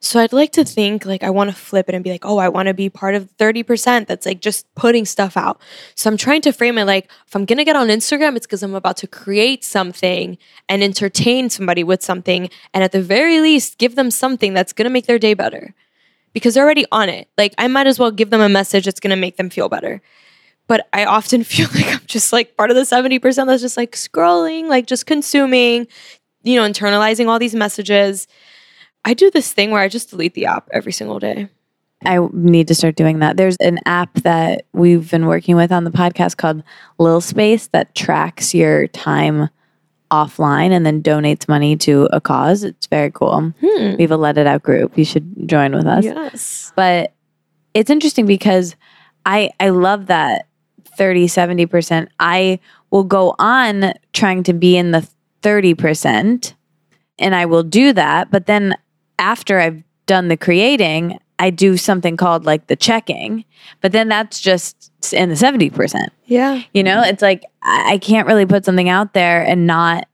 So 0.00 0.20
I'd 0.20 0.32
like 0.32 0.52
to 0.52 0.64
think 0.64 1.04
like 1.04 1.24
I 1.24 1.30
want 1.30 1.50
to 1.50 1.56
flip 1.56 1.88
it 1.88 1.94
and 1.94 2.04
be 2.04 2.10
like, 2.10 2.24
oh, 2.24 2.38
I 2.38 2.48
want 2.48 2.68
to 2.68 2.74
be 2.74 2.88
part 2.88 3.16
of 3.16 3.36
30% 3.36 4.06
that's 4.06 4.26
like 4.26 4.40
just 4.40 4.72
putting 4.76 5.04
stuff 5.04 5.36
out. 5.36 5.60
So 5.96 6.08
I'm 6.08 6.16
trying 6.16 6.40
to 6.42 6.52
frame 6.52 6.78
it 6.78 6.84
like 6.84 7.10
if 7.26 7.34
I'm 7.34 7.46
to 7.58 7.64
get 7.64 7.74
on 7.74 7.88
Instagram, 7.88 8.36
it's 8.36 8.46
because 8.46 8.62
I'm 8.62 8.74
about 8.74 8.96
to 8.98 9.08
create 9.08 9.64
something 9.64 10.38
and 10.68 10.84
entertain 10.84 11.50
somebody 11.50 11.82
with 11.82 12.02
something. 12.02 12.48
And 12.72 12.84
at 12.84 12.92
the 12.92 13.02
very 13.02 13.40
least, 13.40 13.78
give 13.78 13.96
them 13.96 14.12
something 14.12 14.54
that's 14.54 14.72
to 14.86 14.92
make 14.92 15.06
their 15.06 15.18
day 15.18 15.34
better 15.34 15.74
because 16.32 16.54
they're 16.54 16.64
already 16.64 16.86
on 16.92 17.08
it. 17.08 17.28
Like 17.36 17.54
I 17.58 17.66
might 17.66 17.88
as 17.88 17.98
well 17.98 18.12
give 18.12 18.30
them 18.30 18.40
a 18.40 18.48
message 18.48 18.84
that's 18.84 19.00
to 19.10 19.20
make 19.20 19.36
them 19.36 19.50
feel 19.50 19.68
better. 19.68 20.00
But 20.68 20.86
I 20.92 21.04
often 21.04 21.42
feel 21.52 21.68
like 21.74 21.86
I'm 21.92 22.06
just 22.06 22.32
like 22.32 22.56
part 22.56 22.70
of 22.70 22.76
the 22.76 22.82
70% 22.82 23.46
that's 23.46 23.62
just 23.62 23.76
like 23.76 23.92
scrolling, 23.92 24.68
like 24.68 24.86
just 24.86 25.06
consuming, 25.06 25.88
you 26.44 26.56
know, 26.56 26.68
internalizing 26.68 27.26
all 27.28 27.38
these 27.38 27.54
messages. 27.54 28.28
I 29.04 29.14
do 29.14 29.30
this 29.30 29.52
thing 29.52 29.70
where 29.70 29.80
I 29.82 29.88
just 29.88 30.10
delete 30.10 30.34
the 30.34 30.46
app 30.46 30.68
every 30.72 30.92
single 30.92 31.18
day. 31.18 31.48
I 32.04 32.20
need 32.32 32.68
to 32.68 32.74
start 32.76 32.94
doing 32.94 33.18
that. 33.20 33.36
There's 33.36 33.56
an 33.56 33.80
app 33.84 34.14
that 34.22 34.66
we've 34.72 35.10
been 35.10 35.26
working 35.26 35.56
with 35.56 35.72
on 35.72 35.82
the 35.82 35.90
podcast 35.90 36.36
called 36.36 36.62
Lil 36.98 37.20
Space 37.20 37.66
that 37.68 37.94
tracks 37.96 38.54
your 38.54 38.86
time 38.88 39.48
offline 40.10 40.70
and 40.70 40.86
then 40.86 41.02
donates 41.02 41.48
money 41.48 41.76
to 41.76 42.08
a 42.12 42.20
cause. 42.20 42.62
It's 42.62 42.86
very 42.86 43.10
cool. 43.10 43.52
Hmm. 43.60 43.96
We 43.96 44.02
have 44.02 44.10
a 44.12 44.16
Let 44.16 44.38
It 44.38 44.46
Out 44.46 44.62
group. 44.62 44.96
You 44.96 45.04
should 45.04 45.48
join 45.48 45.74
with 45.74 45.86
us. 45.86 46.04
Yes. 46.04 46.72
but 46.76 47.14
it's 47.74 47.90
interesting 47.90 48.24
because 48.24 48.74
i 49.26 49.50
i 49.60 49.68
love 49.68 50.06
that 50.06 50.47
30 50.98 51.26
70% 51.26 52.08
i 52.20 52.58
will 52.90 53.04
go 53.04 53.34
on 53.38 53.94
trying 54.12 54.42
to 54.42 54.52
be 54.52 54.76
in 54.76 54.90
the 54.90 55.08
30% 55.42 56.54
and 57.18 57.34
i 57.34 57.46
will 57.46 57.62
do 57.62 57.92
that 57.92 58.30
but 58.30 58.46
then 58.46 58.76
after 59.18 59.58
i've 59.58 59.82
done 60.06 60.28
the 60.28 60.36
creating 60.36 61.18
I 61.38 61.50
do 61.50 61.76
something 61.76 62.16
called 62.16 62.46
like 62.46 62.66
the 62.66 62.74
checking, 62.74 63.44
but 63.80 63.92
then 63.92 64.08
that's 64.08 64.40
just 64.40 64.90
in 65.12 65.28
the 65.28 65.36
70%. 65.36 66.08
Yeah. 66.26 66.62
You 66.74 66.82
know, 66.82 67.00
it's 67.02 67.22
like 67.22 67.44
I 67.62 67.98
can't 67.98 68.26
really 68.26 68.44
put 68.44 68.64
something 68.64 68.88
out 68.88 69.12
there 69.12 69.42
and 69.42 69.64
not 69.64 70.08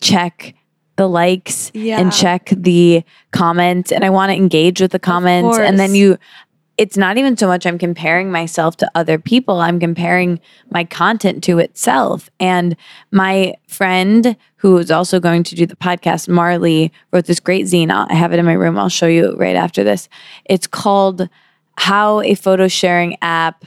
check 0.00 0.54
the 0.96 1.06
likes 1.08 1.70
Yeah. 1.74 2.00
and 2.00 2.10
check 2.10 2.48
the 2.56 3.04
comments 3.32 3.92
and 3.92 4.02
I 4.02 4.08
want 4.08 4.30
to 4.30 4.36
engage 4.36 4.80
with 4.80 4.92
the 4.92 4.98
comments 4.98 5.58
and 5.58 5.78
then 5.78 5.94
you 5.94 6.16
it's 6.78 6.96
not 6.96 7.16
even 7.16 7.36
so 7.36 7.46
much 7.46 7.66
I'm 7.66 7.78
comparing 7.78 8.30
myself 8.30 8.76
to 8.78 8.90
other 8.94 9.18
people 9.18 9.60
I'm 9.60 9.80
comparing 9.80 10.40
my 10.70 10.84
content 10.84 11.42
to 11.44 11.58
itself. 11.58 12.28
And 12.38 12.76
my 13.10 13.54
friend 13.66 14.36
who 14.56 14.76
is 14.78 14.90
also 14.90 15.20
going 15.20 15.42
to 15.44 15.54
do 15.54 15.66
the 15.66 15.76
podcast 15.76 16.28
Marley 16.28 16.92
wrote 17.12 17.26
this 17.26 17.40
great 17.40 17.66
zine. 17.66 17.90
I 17.90 18.14
have 18.14 18.32
it 18.32 18.38
in 18.38 18.44
my 18.44 18.52
room. 18.52 18.78
I'll 18.78 18.88
show 18.88 19.06
you 19.06 19.36
right 19.36 19.56
after 19.56 19.84
this. 19.84 20.08
It's 20.44 20.66
called 20.66 21.28
how 21.78 22.20
a 22.20 22.34
photo 22.34 22.68
sharing 22.68 23.16
app 23.22 23.64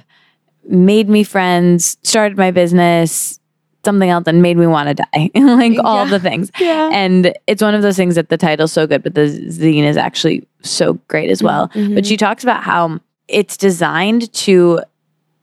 made 0.67 1.09
me 1.09 1.23
friends, 1.23 1.97
started 2.03 2.37
my 2.37 2.51
business, 2.51 3.38
something 3.85 4.09
else, 4.09 4.25
and 4.27 4.41
made 4.41 4.57
me 4.57 4.67
want 4.67 4.89
to 4.89 5.03
die. 5.13 5.29
like 5.39 5.77
all 5.83 6.05
Yeah. 6.05 6.09
the 6.11 6.19
things. 6.19 6.51
Yeah. 6.59 6.89
And 6.91 7.33
it's 7.47 7.61
one 7.61 7.73
of 7.75 7.81
those 7.81 7.95
things 7.97 8.15
that 8.15 8.29
the 8.29 8.37
title's 8.37 8.71
so 8.71 8.85
good, 8.87 9.03
but 9.03 9.15
the 9.15 9.21
zine 9.49 9.83
is 9.83 9.97
actually 9.97 10.47
so 10.61 10.93
great 11.07 11.29
as 11.29 11.41
well. 11.41 11.69
Mhm. 11.69 11.95
But 11.95 12.05
she 12.05 12.17
talks 12.17 12.43
about 12.43 12.63
how 12.63 12.99
it's 13.27 13.55
designed 13.57 14.31
to 14.33 14.81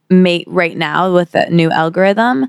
make 0.09 0.45
right 0.47 0.77
now 0.77 1.13
with 1.13 1.31
the 1.31 1.47
new 1.49 1.69
algorithm. 1.71 2.47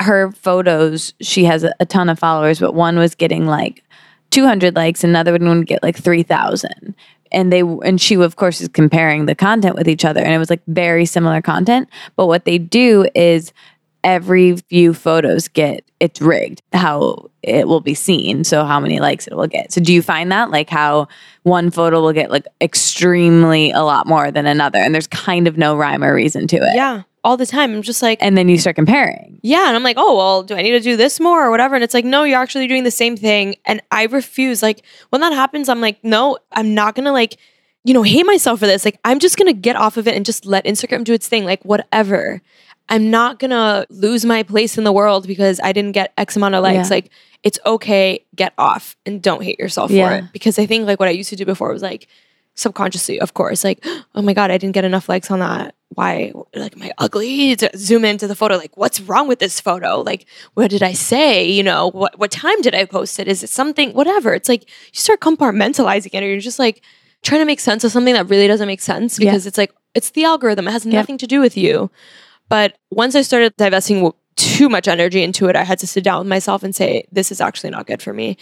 Her 0.00 0.32
photos, 0.32 1.14
she 1.20 1.44
has 1.44 1.62
a, 1.64 1.72
a 1.80 1.86
ton 1.86 2.08
of 2.08 2.18
followers, 2.18 2.58
but 2.58 2.74
one 2.74 2.98
was 2.98 3.14
getting 3.14 3.46
like 3.46 3.82
200 4.30 4.74
likes, 4.74 5.04
another 5.04 5.32
one 5.32 5.48
would 5.58 5.66
get 5.66 5.82
like 5.82 5.96
3,000 5.96 6.94
and 7.32 7.52
they 7.52 7.60
and 7.60 8.00
she 8.00 8.14
of 8.16 8.36
course 8.36 8.60
is 8.60 8.68
comparing 8.68 9.26
the 9.26 9.34
content 9.34 9.74
with 9.76 9.88
each 9.88 10.04
other 10.04 10.20
and 10.20 10.32
it 10.34 10.38
was 10.38 10.50
like 10.50 10.60
very 10.68 11.06
similar 11.06 11.40
content 11.40 11.88
but 12.16 12.26
what 12.26 12.44
they 12.44 12.58
do 12.58 13.06
is 13.14 13.52
every 14.04 14.56
few 14.56 14.94
photos 14.94 15.48
get 15.48 15.84
it's 15.98 16.20
rigged 16.20 16.62
how 16.72 17.30
it 17.42 17.66
will 17.66 17.80
be 17.80 17.94
seen 17.94 18.44
so 18.44 18.64
how 18.64 18.78
many 18.78 19.00
likes 19.00 19.26
it 19.26 19.34
will 19.34 19.46
get 19.46 19.72
so 19.72 19.80
do 19.80 19.92
you 19.92 20.02
find 20.02 20.30
that 20.30 20.50
like 20.50 20.70
how 20.70 21.08
one 21.42 21.70
photo 21.70 22.00
will 22.00 22.12
get 22.12 22.30
like 22.30 22.46
extremely 22.60 23.70
a 23.70 23.80
lot 23.80 24.06
more 24.06 24.30
than 24.30 24.46
another 24.46 24.78
and 24.78 24.94
there's 24.94 25.06
kind 25.08 25.48
of 25.48 25.58
no 25.58 25.76
rhyme 25.76 26.04
or 26.04 26.14
reason 26.14 26.46
to 26.46 26.56
it 26.56 26.76
Yeah. 26.76 27.02
All 27.24 27.38
the 27.38 27.46
time. 27.46 27.72
I'm 27.74 27.80
just 27.80 28.02
like, 28.02 28.18
and 28.20 28.36
then 28.36 28.50
you 28.50 28.58
start 28.58 28.76
comparing 28.76 29.34
yeah. 29.44 29.68
And 29.68 29.76
I'm 29.76 29.82
like, 29.82 29.96
oh, 29.98 30.16
well, 30.16 30.42
do 30.42 30.54
I 30.54 30.62
need 30.62 30.70
to 30.70 30.80
do 30.80 30.96
this 30.96 31.20
more 31.20 31.44
or 31.44 31.50
whatever? 31.50 31.74
And 31.74 31.84
it's 31.84 31.92
like, 31.92 32.06
no, 32.06 32.24
you're 32.24 32.40
actually 32.40 32.66
doing 32.66 32.84
the 32.84 32.90
same 32.90 33.14
thing. 33.14 33.56
And 33.66 33.82
I 33.90 34.04
refuse. 34.06 34.62
Like, 34.62 34.82
when 35.10 35.20
that 35.20 35.34
happens, 35.34 35.68
I'm 35.68 35.82
like, 35.82 36.02
no, 36.02 36.38
I'm 36.52 36.74
not 36.74 36.94
going 36.94 37.04
to 37.04 37.12
like, 37.12 37.36
you 37.84 37.92
know, 37.92 38.02
hate 38.02 38.24
myself 38.24 38.60
for 38.60 38.66
this. 38.66 38.86
Like, 38.86 38.98
I'm 39.04 39.18
just 39.18 39.36
going 39.36 39.48
to 39.54 39.58
get 39.58 39.76
off 39.76 39.98
of 39.98 40.08
it 40.08 40.14
and 40.16 40.24
just 40.24 40.46
let 40.46 40.64
Instagram 40.64 41.04
do 41.04 41.12
its 41.12 41.28
thing. 41.28 41.44
Like, 41.44 41.62
whatever. 41.62 42.40
I'm 42.88 43.10
not 43.10 43.38
going 43.38 43.50
to 43.50 43.86
lose 43.90 44.24
my 44.24 44.42
place 44.42 44.76
in 44.78 44.84
the 44.84 44.92
world 44.92 45.26
because 45.26 45.58
I 45.60 45.72
didn't 45.72 45.92
get 45.92 46.12
X 46.18 46.36
amount 46.36 46.54
of 46.54 46.62
likes. 46.62 46.90
Yeah. 46.90 46.94
Like, 46.96 47.10
it's 47.42 47.58
okay. 47.64 48.24
Get 48.34 48.52
off 48.58 48.96
and 49.06 49.22
don't 49.22 49.42
hate 49.42 49.58
yourself 49.58 49.90
Yeah. 49.90 50.08
for 50.08 50.14
it. 50.16 50.24
Because 50.32 50.58
I 50.58 50.66
think 50.66 50.86
like 50.86 51.00
what 51.00 51.08
I 51.08 51.12
used 51.12 51.30
to 51.30 51.36
do 51.36 51.44
before 51.46 51.72
was 51.72 51.82
like, 51.82 52.06
subconsciously, 52.56 53.18
of 53.20 53.34
course, 53.34 53.64
like, 53.64 53.84
oh 54.14 54.22
my 54.22 54.32
God, 54.32 54.50
I 54.50 54.58
didn't 54.58 54.74
get 54.74 54.84
enough 54.84 55.08
likes 55.08 55.30
on 55.30 55.40
that. 55.40 55.74
Why, 55.90 56.32
like, 56.54 56.74
am 56.76 56.82
I 56.82 56.92
ugly? 56.98 57.54
To 57.56 57.70
zoom 57.76 58.04
into 58.04 58.26
the 58.26 58.34
photo, 58.34 58.56
like, 58.56 58.76
what's 58.76 59.00
wrong 59.00 59.28
with 59.28 59.38
this 59.38 59.60
photo? 59.60 60.00
Like, 60.00 60.26
what 60.54 60.70
did 60.70 60.82
I 60.82 60.92
say? 60.92 61.48
You 61.48 61.62
know, 61.62 61.90
what 61.90 62.18
what 62.18 62.30
time 62.32 62.60
did 62.62 62.74
I 62.74 62.84
post 62.84 63.18
it? 63.20 63.28
Is 63.28 63.42
it 63.44 63.50
something, 63.50 63.92
whatever? 63.92 64.34
It's 64.34 64.48
like 64.48 64.62
you 64.64 64.98
start 65.00 65.20
compartmentalizing 65.20 66.10
it, 66.12 66.22
or 66.22 66.26
you're 66.26 66.40
just 66.40 66.58
like 66.58 66.82
trying 67.22 67.40
to 67.40 67.44
make 67.46 67.60
sense 67.60 67.84
of 67.84 67.92
something 67.92 68.14
that 68.14 68.28
really 68.28 68.48
doesn't 68.48 68.66
make 68.66 68.80
sense 68.82 69.18
Yeah. 69.18 69.30
because 69.30 69.46
it's 69.46 69.56
like 69.58 69.72
it's 69.94 70.10
the 70.10 70.24
algorithm. 70.24 70.66
It 70.66 70.72
has 70.72 70.84
nothing 70.84 71.16
to 71.18 71.26
do 71.28 71.40
with 71.40 71.56
you. 71.56 71.90
But 72.48 72.76
once 72.90 73.14
I 73.14 73.22
started 73.22 73.54
divesting 73.56 74.12
too 74.36 74.68
much 74.68 74.88
energy 74.88 75.22
into 75.22 75.48
it, 75.48 75.56
I 75.56 75.64
had 75.64 75.78
to 75.80 75.86
sit 75.86 76.04
down 76.04 76.18
with 76.20 76.28
myself 76.28 76.62
and 76.62 76.74
say, 76.74 77.06
this 77.12 77.32
is 77.32 77.40
actually 77.40 77.70
not 77.70 77.86
good 77.86 78.02
for 78.02 78.12
me. 78.12 78.36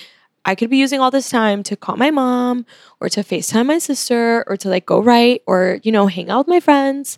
I 0.44 0.54
could 0.54 0.70
be 0.70 0.76
using 0.76 1.00
all 1.00 1.10
this 1.10 1.30
time 1.30 1.62
to 1.64 1.76
call 1.76 1.96
my 1.96 2.10
mom 2.10 2.66
or 3.00 3.08
to 3.10 3.20
FaceTime 3.20 3.66
my 3.66 3.78
sister 3.78 4.44
or 4.48 4.56
to 4.56 4.68
like 4.68 4.86
go 4.86 5.00
write 5.00 5.42
or, 5.46 5.78
you 5.84 5.92
know, 5.92 6.08
hang 6.08 6.30
out 6.30 6.38
with 6.38 6.48
my 6.48 6.60
friends. 6.60 7.16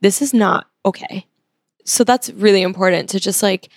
This 0.00 0.22
is 0.22 0.32
not 0.32 0.66
okay. 0.84 1.26
So 1.84 2.02
that's 2.02 2.30
really 2.30 2.62
important 2.62 3.10
to 3.10 3.20
just 3.20 3.42
like 3.42 3.68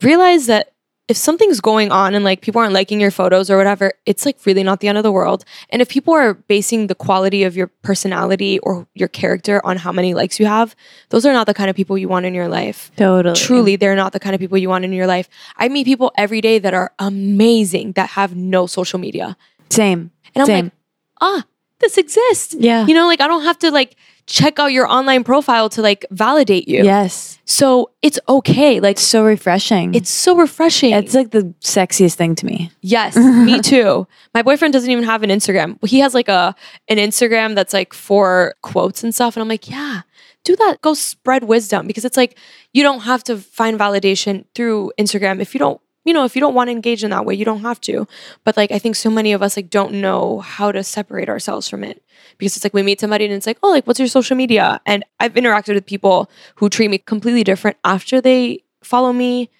realize 0.00 0.46
that 0.46 0.72
if 1.08 1.16
something's 1.16 1.60
going 1.60 1.92
on 1.92 2.14
and 2.14 2.24
like 2.24 2.40
people 2.40 2.60
aren't 2.60 2.72
liking 2.72 3.00
your 3.00 3.12
photos 3.12 3.48
or 3.48 3.56
whatever, 3.56 3.92
it's 4.06 4.26
like 4.26 4.44
really 4.44 4.64
not 4.64 4.80
the 4.80 4.88
end 4.88 4.98
of 4.98 5.04
the 5.04 5.12
world. 5.12 5.44
And 5.70 5.80
if 5.80 5.88
people 5.88 6.12
are 6.12 6.34
basing 6.34 6.88
the 6.88 6.96
quality 6.96 7.44
of 7.44 7.56
your 7.56 7.68
personality 7.68 8.58
or 8.60 8.88
your 8.94 9.06
character 9.08 9.64
on 9.64 9.76
how 9.76 9.92
many 9.92 10.14
likes 10.14 10.40
you 10.40 10.46
have, 10.46 10.74
those 11.10 11.24
are 11.24 11.32
not 11.32 11.46
the 11.46 11.54
kind 11.54 11.70
of 11.70 11.76
people 11.76 11.96
you 11.96 12.08
want 12.08 12.26
in 12.26 12.34
your 12.34 12.48
life. 12.48 12.90
Totally. 12.96 13.36
Truly 13.36 13.76
they're 13.76 13.94
not 13.94 14.12
the 14.12 14.20
kind 14.20 14.34
of 14.34 14.40
people 14.40 14.58
you 14.58 14.68
want 14.68 14.84
in 14.84 14.92
your 14.92 15.06
life. 15.06 15.28
I 15.56 15.68
meet 15.68 15.84
people 15.84 16.12
every 16.16 16.40
day 16.40 16.58
that 16.58 16.74
are 16.74 16.92
amazing 16.98 17.92
that 17.92 18.10
have 18.10 18.34
no 18.34 18.66
social 18.66 18.98
media. 18.98 19.36
Same. 19.70 20.10
And 20.34 20.42
i'm 20.42 20.46
same. 20.46 20.64
like 20.66 20.72
ah 21.20 21.44
this 21.78 21.98
exists. 21.98 22.54
Yeah. 22.58 22.86
You 22.86 22.94
know 22.94 23.06
like 23.06 23.20
i 23.20 23.28
don't 23.28 23.44
have 23.44 23.58
to 23.60 23.70
like 23.70 23.96
check 24.26 24.58
out 24.58 24.72
your 24.72 24.86
online 24.86 25.22
profile 25.22 25.68
to 25.68 25.80
like 25.80 26.04
validate 26.10 26.66
you 26.68 26.82
yes 26.82 27.38
so 27.44 27.90
it's 28.02 28.18
okay 28.28 28.80
like 28.80 28.98
so 28.98 29.24
refreshing 29.24 29.94
it's 29.94 30.10
so 30.10 30.36
refreshing 30.36 30.90
it's 30.92 31.14
like 31.14 31.30
the 31.30 31.54
sexiest 31.60 32.14
thing 32.14 32.34
to 32.34 32.44
me 32.44 32.70
Yes, 32.82 33.16
me 33.16 33.60
too. 33.72 34.06
My 34.32 34.42
boyfriend 34.42 34.72
doesn't 34.72 34.90
even 34.90 35.02
have 35.02 35.24
an 35.24 35.30
Instagram. 35.30 35.84
He 35.84 35.98
has 35.98 36.14
like 36.14 36.28
a 36.28 36.54
an 36.86 36.98
Instagram 36.98 37.56
that's 37.56 37.72
like 37.72 37.92
for 37.92 38.54
quotes 38.62 39.02
and 39.02 39.12
stuff 39.12 39.36
and 39.36 39.42
I'm 39.42 39.48
like, 39.48 39.68
"Yeah, 39.68 40.02
do 40.44 40.54
that. 40.56 40.80
Go 40.82 40.94
spread 40.94 41.44
wisdom 41.44 41.88
because 41.88 42.04
it's 42.04 42.16
like 42.16 42.38
you 42.72 42.84
don't 42.84 43.00
have 43.00 43.24
to 43.24 43.38
find 43.38 43.78
validation 43.78 44.44
through 44.54 44.92
Instagram 44.98 45.40
if 45.40 45.52
you 45.54 45.58
don't 45.58 45.80
you 46.04 46.12
know, 46.12 46.24
if 46.24 46.36
you 46.36 46.40
don't 46.40 46.54
want 46.54 46.68
to 46.68 46.72
engage 46.72 47.02
in 47.02 47.10
that 47.10 47.24
way, 47.24 47.34
you 47.34 47.44
don't 47.44 47.62
have 47.62 47.80
to. 47.80 48.06
But 48.44 48.56
like 48.56 48.70
I 48.70 48.78
think 48.78 48.94
so 48.94 49.10
many 49.10 49.32
of 49.32 49.42
us 49.42 49.56
like 49.56 49.68
don't 49.68 49.94
know 49.94 50.38
how 50.38 50.70
to 50.70 50.84
separate 50.84 51.28
ourselves 51.28 51.68
from 51.68 51.82
it. 51.82 52.00
Because 52.38 52.56
it's 52.56 52.64
like 52.64 52.74
we 52.74 52.82
meet 52.82 53.00
somebody 53.00 53.24
and 53.24 53.34
it's 53.34 53.46
like, 53.46 53.58
"Oh, 53.62 53.70
like 53.70 53.86
what's 53.86 53.98
your 53.98 54.08
social 54.08 54.36
media?" 54.36 54.80
And 54.86 55.04
I've 55.20 55.34
interacted 55.34 55.74
with 55.74 55.86
people 55.86 56.30
who 56.56 56.68
treat 56.68 56.88
me 56.88 56.98
completely 56.98 57.44
different 57.44 57.76
after 57.84 58.20
they 58.20 58.64
follow 58.82 59.12
me 59.12 59.50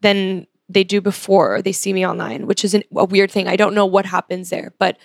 than 0.00 0.46
they 0.68 0.84
do 0.84 1.00
before 1.00 1.62
they 1.62 1.72
see 1.72 1.92
me 1.92 2.06
online, 2.06 2.46
which 2.46 2.64
is 2.64 2.74
an, 2.74 2.82
a 2.94 3.04
weird 3.04 3.30
thing. 3.30 3.48
I 3.48 3.56
don't 3.56 3.74
know 3.74 3.86
what 3.86 4.06
happens 4.06 4.50
there, 4.50 4.72
but 4.78 4.98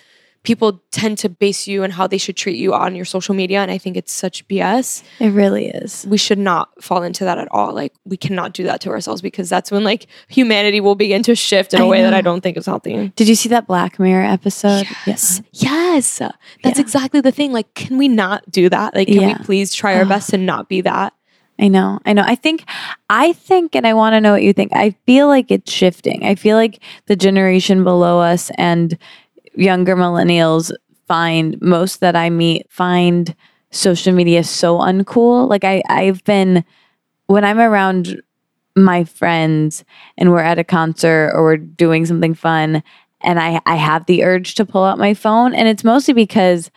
people 0.44 0.82
tend 0.90 1.18
to 1.18 1.28
base 1.28 1.68
you 1.68 1.84
and 1.84 1.92
how 1.92 2.06
they 2.06 2.18
should 2.18 2.36
treat 2.36 2.56
you 2.56 2.74
on 2.74 2.96
your 2.96 3.04
social 3.04 3.34
media. 3.34 3.60
And 3.60 3.70
I 3.70 3.78
think 3.78 3.96
it's 3.96 4.12
such 4.12 4.46
BS. 4.48 5.02
it 5.20 5.28
really 5.30 5.66
is 5.68 6.04
We 6.08 6.18
should 6.18 6.38
not 6.38 6.68
fall 6.82 7.02
into 7.04 7.24
that 7.24 7.38
at 7.38 7.46
all. 7.52 7.72
Like, 7.72 7.92
we 8.04 8.16
cannot 8.16 8.52
do 8.52 8.64
that 8.64 8.80
to 8.80 8.90
ourselves 8.90 9.22
because 9.22 9.48
that's 9.48 9.70
when 9.70 9.84
like 9.84 10.06
humanity 10.28 10.80
will 10.80 10.96
begin 10.96 11.22
to 11.24 11.34
shift 11.36 11.74
in 11.74 11.80
a 11.80 11.86
way 11.86 12.02
that 12.02 12.12
I 12.14 12.20
don't 12.22 12.40
think 12.40 12.56
is 12.56 12.66
healthy. 12.66 13.12
did 13.14 13.28
you 13.28 13.34
see 13.36 13.48
that 13.50 13.66
black 13.66 13.98
mirror 14.00 14.24
episode 14.24 14.86
Yes. 15.06 15.40
Yes. 15.52 16.18
That's 16.18 16.78
Yeah. 16.78 16.80
exactly 16.80 17.20
the 17.20 17.32
thing. 17.32 17.52
Like, 17.52 17.72
can 17.74 17.96
we 17.98 18.08
not 18.08 18.50
do 18.50 18.68
that? 18.68 18.94
Like, 18.96 19.08
can 19.08 19.20
Yeah. 19.20 19.38
we 19.38 19.44
please 19.44 19.72
try 19.74 19.94
our 19.96 20.04
best 20.04 20.30
to 20.30 20.38
not 20.38 20.68
be 20.68 20.80
that? 20.82 21.12
I 21.58 21.68
know. 21.68 22.00
I 22.04 22.12
know. 22.14 22.24
I 22.26 22.34
think, 22.34 22.64
I 23.08 23.32
think, 23.34 23.76
and 23.76 23.86
I 23.86 23.94
want 23.94 24.14
to 24.14 24.20
know 24.20 24.32
what 24.32 24.42
you 24.42 24.52
think. 24.52 24.74
I 24.74 24.96
feel 25.06 25.28
like 25.28 25.50
it's 25.50 25.70
shifting. 25.70 26.24
I 26.24 26.34
feel 26.34 26.56
like 26.56 26.80
the 27.06 27.14
generation 27.14 27.84
below 27.84 28.18
us 28.20 28.50
and 28.56 28.98
younger 29.54 29.96
millennials 29.96 30.72
find, 31.06 31.60
most 31.60 32.00
that 32.00 32.16
I 32.16 32.30
meet, 32.30 32.66
find 32.70 33.34
social 33.70 34.12
media 34.12 34.44
so 34.44 34.78
uncool. 34.78 35.48
Like, 35.48 35.64
I, 35.64 35.82
I've 35.88 36.22
been, 36.24 36.64
when 37.26 37.44
I'm 37.44 37.58
around 37.58 38.22
my 38.76 39.04
friends 39.04 39.84
and 40.16 40.30
we're 40.30 40.40
at 40.40 40.58
a 40.58 40.64
concert 40.64 41.32
or 41.34 41.42
we're 41.42 41.56
doing 41.56 42.06
something 42.06 42.34
fun 42.34 42.82
and 43.20 43.38
I, 43.38 43.60
I 43.66 43.76
have 43.76 44.06
the 44.06 44.24
urge 44.24 44.54
to 44.56 44.64
pull 44.64 44.84
out 44.84 44.98
my 44.98 45.14
phone 45.14 45.54
and 45.54 45.68
it's 45.68 45.84
mostly 45.84 46.14
because 46.14 46.70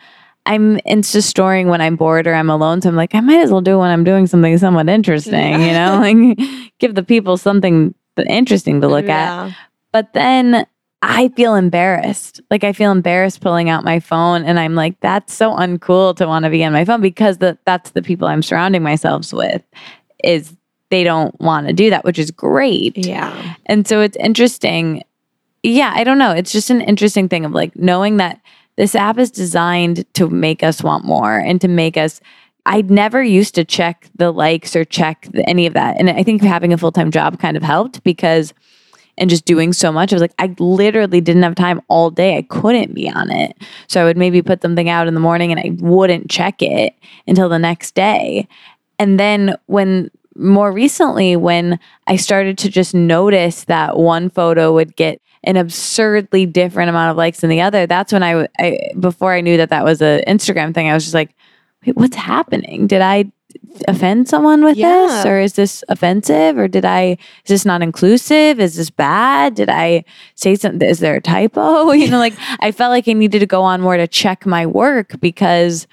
I'm 0.44 0.76
insta 0.80 1.22
storing 1.22 1.68
when 1.68 1.80
I'm 1.80 1.96
bored 1.96 2.26
or 2.26 2.34
I'm 2.34 2.50
alone. 2.50 2.80
So 2.80 2.88
I'm 2.88 2.96
like, 2.96 3.14
I 3.14 3.20
might 3.20 3.40
as 3.40 3.50
well 3.50 3.60
do 3.60 3.74
it 3.74 3.78
when 3.78 3.90
I'm 3.90 4.04
doing 4.04 4.26
something 4.26 4.56
somewhat 4.58 4.88
interesting, 4.88 5.60
you 5.62 5.72
know, 5.72 5.98
like 6.00 6.38
give 6.78 6.94
the 6.94 7.02
people 7.02 7.36
something 7.36 7.94
interesting 8.28 8.80
to 8.80 8.88
look 8.88 9.08
at. 9.08 9.56
But 9.92 10.12
then 10.12 10.66
I 11.08 11.28
feel 11.28 11.54
embarrassed. 11.54 12.40
Like 12.50 12.64
I 12.64 12.72
feel 12.72 12.90
embarrassed 12.90 13.40
pulling 13.40 13.70
out 13.70 13.84
my 13.84 14.00
phone 14.00 14.44
and 14.44 14.58
I'm 14.58 14.74
like, 14.74 14.98
that's 15.00 15.32
so 15.32 15.52
uncool 15.52 16.16
to 16.16 16.26
want 16.26 16.44
to 16.44 16.50
be 16.50 16.64
on 16.64 16.72
my 16.72 16.84
phone 16.84 17.00
because 17.00 17.38
the, 17.38 17.56
that's 17.64 17.90
the 17.90 18.02
people 18.02 18.26
I'm 18.26 18.42
surrounding 18.42 18.82
myself 18.82 19.32
with 19.32 19.62
is 20.24 20.56
they 20.90 21.04
don't 21.04 21.38
want 21.40 21.68
to 21.68 21.72
do 21.72 21.90
that, 21.90 22.04
which 22.04 22.18
is 22.18 22.32
great. 22.32 22.98
Yeah. 22.98 23.54
And 23.66 23.86
so 23.86 24.00
it's 24.00 24.16
interesting. 24.16 25.04
Yeah, 25.62 25.92
I 25.94 26.02
don't 26.02 26.18
know. 26.18 26.32
It's 26.32 26.52
just 26.52 26.70
an 26.70 26.80
interesting 26.80 27.28
thing 27.28 27.44
of 27.44 27.52
like 27.52 27.76
knowing 27.76 28.16
that 28.16 28.40
this 28.76 28.94
app 28.96 29.18
is 29.18 29.30
designed 29.30 30.04
to 30.14 30.28
make 30.28 30.64
us 30.64 30.82
want 30.82 31.04
more 31.04 31.38
and 31.38 31.60
to 31.60 31.68
make 31.68 31.96
us. 31.96 32.20
I 32.66 32.82
never 32.82 33.22
used 33.22 33.54
to 33.54 33.64
check 33.64 34.10
the 34.16 34.32
likes 34.32 34.74
or 34.74 34.84
check 34.84 35.28
the, 35.30 35.48
any 35.48 35.66
of 35.66 35.74
that. 35.74 35.98
And 36.00 36.10
I 36.10 36.24
think 36.24 36.42
having 36.42 36.72
a 36.72 36.78
full 36.78 36.92
time 36.92 37.12
job 37.12 37.38
kind 37.38 37.56
of 37.56 37.62
helped 37.62 38.02
because 38.02 38.52
and 39.18 39.30
just 39.30 39.44
doing 39.44 39.72
so 39.72 39.90
much. 39.90 40.12
I 40.12 40.16
was 40.16 40.20
like, 40.20 40.34
I 40.38 40.54
literally 40.58 41.20
didn't 41.20 41.42
have 41.42 41.54
time 41.54 41.80
all 41.88 42.10
day. 42.10 42.36
I 42.36 42.42
couldn't 42.42 42.94
be 42.94 43.10
on 43.10 43.30
it. 43.30 43.56
So 43.88 44.00
I 44.00 44.04
would 44.04 44.16
maybe 44.16 44.42
put 44.42 44.62
something 44.62 44.88
out 44.88 45.08
in 45.08 45.14
the 45.14 45.20
morning 45.20 45.52
and 45.52 45.60
I 45.60 45.76
wouldn't 45.80 46.30
check 46.30 46.60
it 46.60 46.94
until 47.26 47.48
the 47.48 47.58
next 47.58 47.94
day. 47.94 48.46
And 48.98 49.18
then 49.18 49.56
when 49.66 50.10
more 50.36 50.70
recently, 50.70 51.36
when 51.36 51.78
I 52.06 52.16
started 52.16 52.58
to 52.58 52.68
just 52.68 52.94
notice 52.94 53.64
that 53.64 53.96
one 53.96 54.28
photo 54.28 54.72
would 54.74 54.96
get 54.96 55.20
an 55.44 55.56
absurdly 55.56 56.44
different 56.44 56.90
amount 56.90 57.10
of 57.10 57.16
likes 57.16 57.40
than 57.40 57.50
the 57.50 57.60
other, 57.60 57.86
that's 57.86 58.12
when 58.12 58.22
I, 58.22 58.48
I 58.58 58.78
before 58.98 59.32
I 59.32 59.40
knew 59.40 59.56
that 59.56 59.70
that 59.70 59.84
was 59.84 60.02
an 60.02 60.22
Instagram 60.26 60.74
thing, 60.74 60.90
I 60.90 60.94
was 60.94 61.04
just 61.04 61.14
like, 61.14 61.34
wait, 61.86 61.96
what's 61.96 62.16
happening? 62.16 62.86
Did 62.86 63.00
I 63.00 63.30
offend 63.88 64.28
someone 64.28 64.64
with 64.64 64.76
Yeah. 64.76 64.88
this 64.88 65.26
or 65.26 65.38
is 65.40 65.52
this 65.54 65.82
offensive 65.88 66.56
or 66.58 66.68
did 66.68 66.84
I 66.84 67.18
is 67.44 67.48
this 67.48 67.64
not 67.64 67.82
inclusive 67.82 68.58
is 68.60 68.76
this 68.76 68.90
bad 68.90 69.54
did 69.54 69.68
I 69.68 70.04
say 70.34 70.54
something 70.54 70.88
is 70.88 70.98
there 71.00 71.16
a 71.16 71.20
typo 71.20 71.90
you 71.92 72.08
know 72.10 72.18
like 72.18 72.34
I 72.60 72.72
felt 72.72 72.90
like 72.90 73.06
I 73.08 73.12
needed 73.12 73.40
to 73.40 73.46
go 73.46 73.62
on 73.62 73.80
more 73.80 73.96
to 73.96 74.06
check 74.06 74.46
my 74.46 74.66
work 74.66 75.20
because 75.20 75.86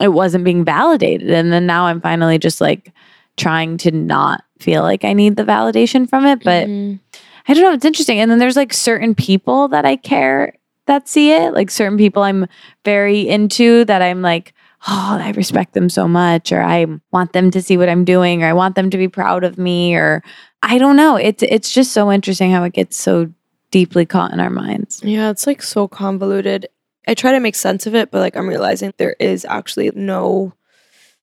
it 0.00 0.08
wasn't 0.08 0.44
being 0.44 0.64
validated 0.64 1.30
and 1.30 1.52
then 1.52 1.66
now 1.66 1.86
I'm 1.86 2.00
finally 2.00 2.38
just 2.38 2.60
like 2.60 2.92
trying 3.36 3.76
to 3.78 3.90
not 3.90 4.42
feel 4.58 4.82
like 4.82 5.04
I 5.04 5.12
need 5.12 5.36
the 5.36 5.44
validation 5.44 6.08
from 6.08 6.26
it 6.26 6.42
but 6.44 6.66
Mhm. 6.66 6.98
I 7.50 7.54
don't 7.54 7.62
know. 7.62 7.72
It's 7.72 7.86
interesting. 7.86 8.20
And 8.20 8.30
then 8.30 8.38
there's 8.38 8.56
like 8.56 8.74
certain 8.74 9.14
people 9.14 9.68
that 9.68 9.86
I 9.86 9.96
care 9.96 10.52
that 10.84 11.08
see 11.08 11.32
it, 11.32 11.54
like 11.54 11.70
certain 11.70 11.96
people 11.96 12.22
I'm 12.22 12.46
very 12.84 13.26
into 13.26 13.86
that 13.86 14.02
I'm 14.02 14.20
like, 14.20 14.52
oh, 14.86 15.18
I 15.20 15.32
respect 15.36 15.74
them 15.74 15.88
so 15.88 16.06
much, 16.06 16.52
or 16.52 16.62
I 16.62 16.86
want 17.10 17.32
them 17.32 17.50
to 17.50 17.62
see 17.62 17.76
what 17.76 17.88
I'm 17.88 18.04
doing, 18.04 18.42
or 18.42 18.46
I 18.46 18.52
want 18.52 18.76
them 18.76 18.90
to 18.90 18.98
be 18.98 19.08
proud 19.08 19.44
of 19.44 19.58
me, 19.58 19.94
or 19.94 20.22
I 20.62 20.78
don't 20.78 20.96
know. 20.96 21.16
It's 21.16 21.42
it's 21.42 21.72
just 21.72 21.92
so 21.92 22.12
interesting 22.12 22.50
how 22.50 22.64
it 22.64 22.72
gets 22.72 22.96
so 22.96 23.32
deeply 23.70 24.06
caught 24.06 24.32
in 24.32 24.40
our 24.40 24.50
minds. 24.50 25.02
Yeah, 25.02 25.30
it's 25.30 25.46
like 25.46 25.62
so 25.62 25.88
convoluted. 25.88 26.68
I 27.06 27.14
try 27.14 27.32
to 27.32 27.40
make 27.40 27.54
sense 27.54 27.86
of 27.86 27.94
it, 27.94 28.10
but 28.10 28.20
like 28.20 28.36
I'm 28.36 28.48
realizing 28.48 28.92
there 28.98 29.16
is 29.18 29.44
actually 29.44 29.90
no 29.94 30.52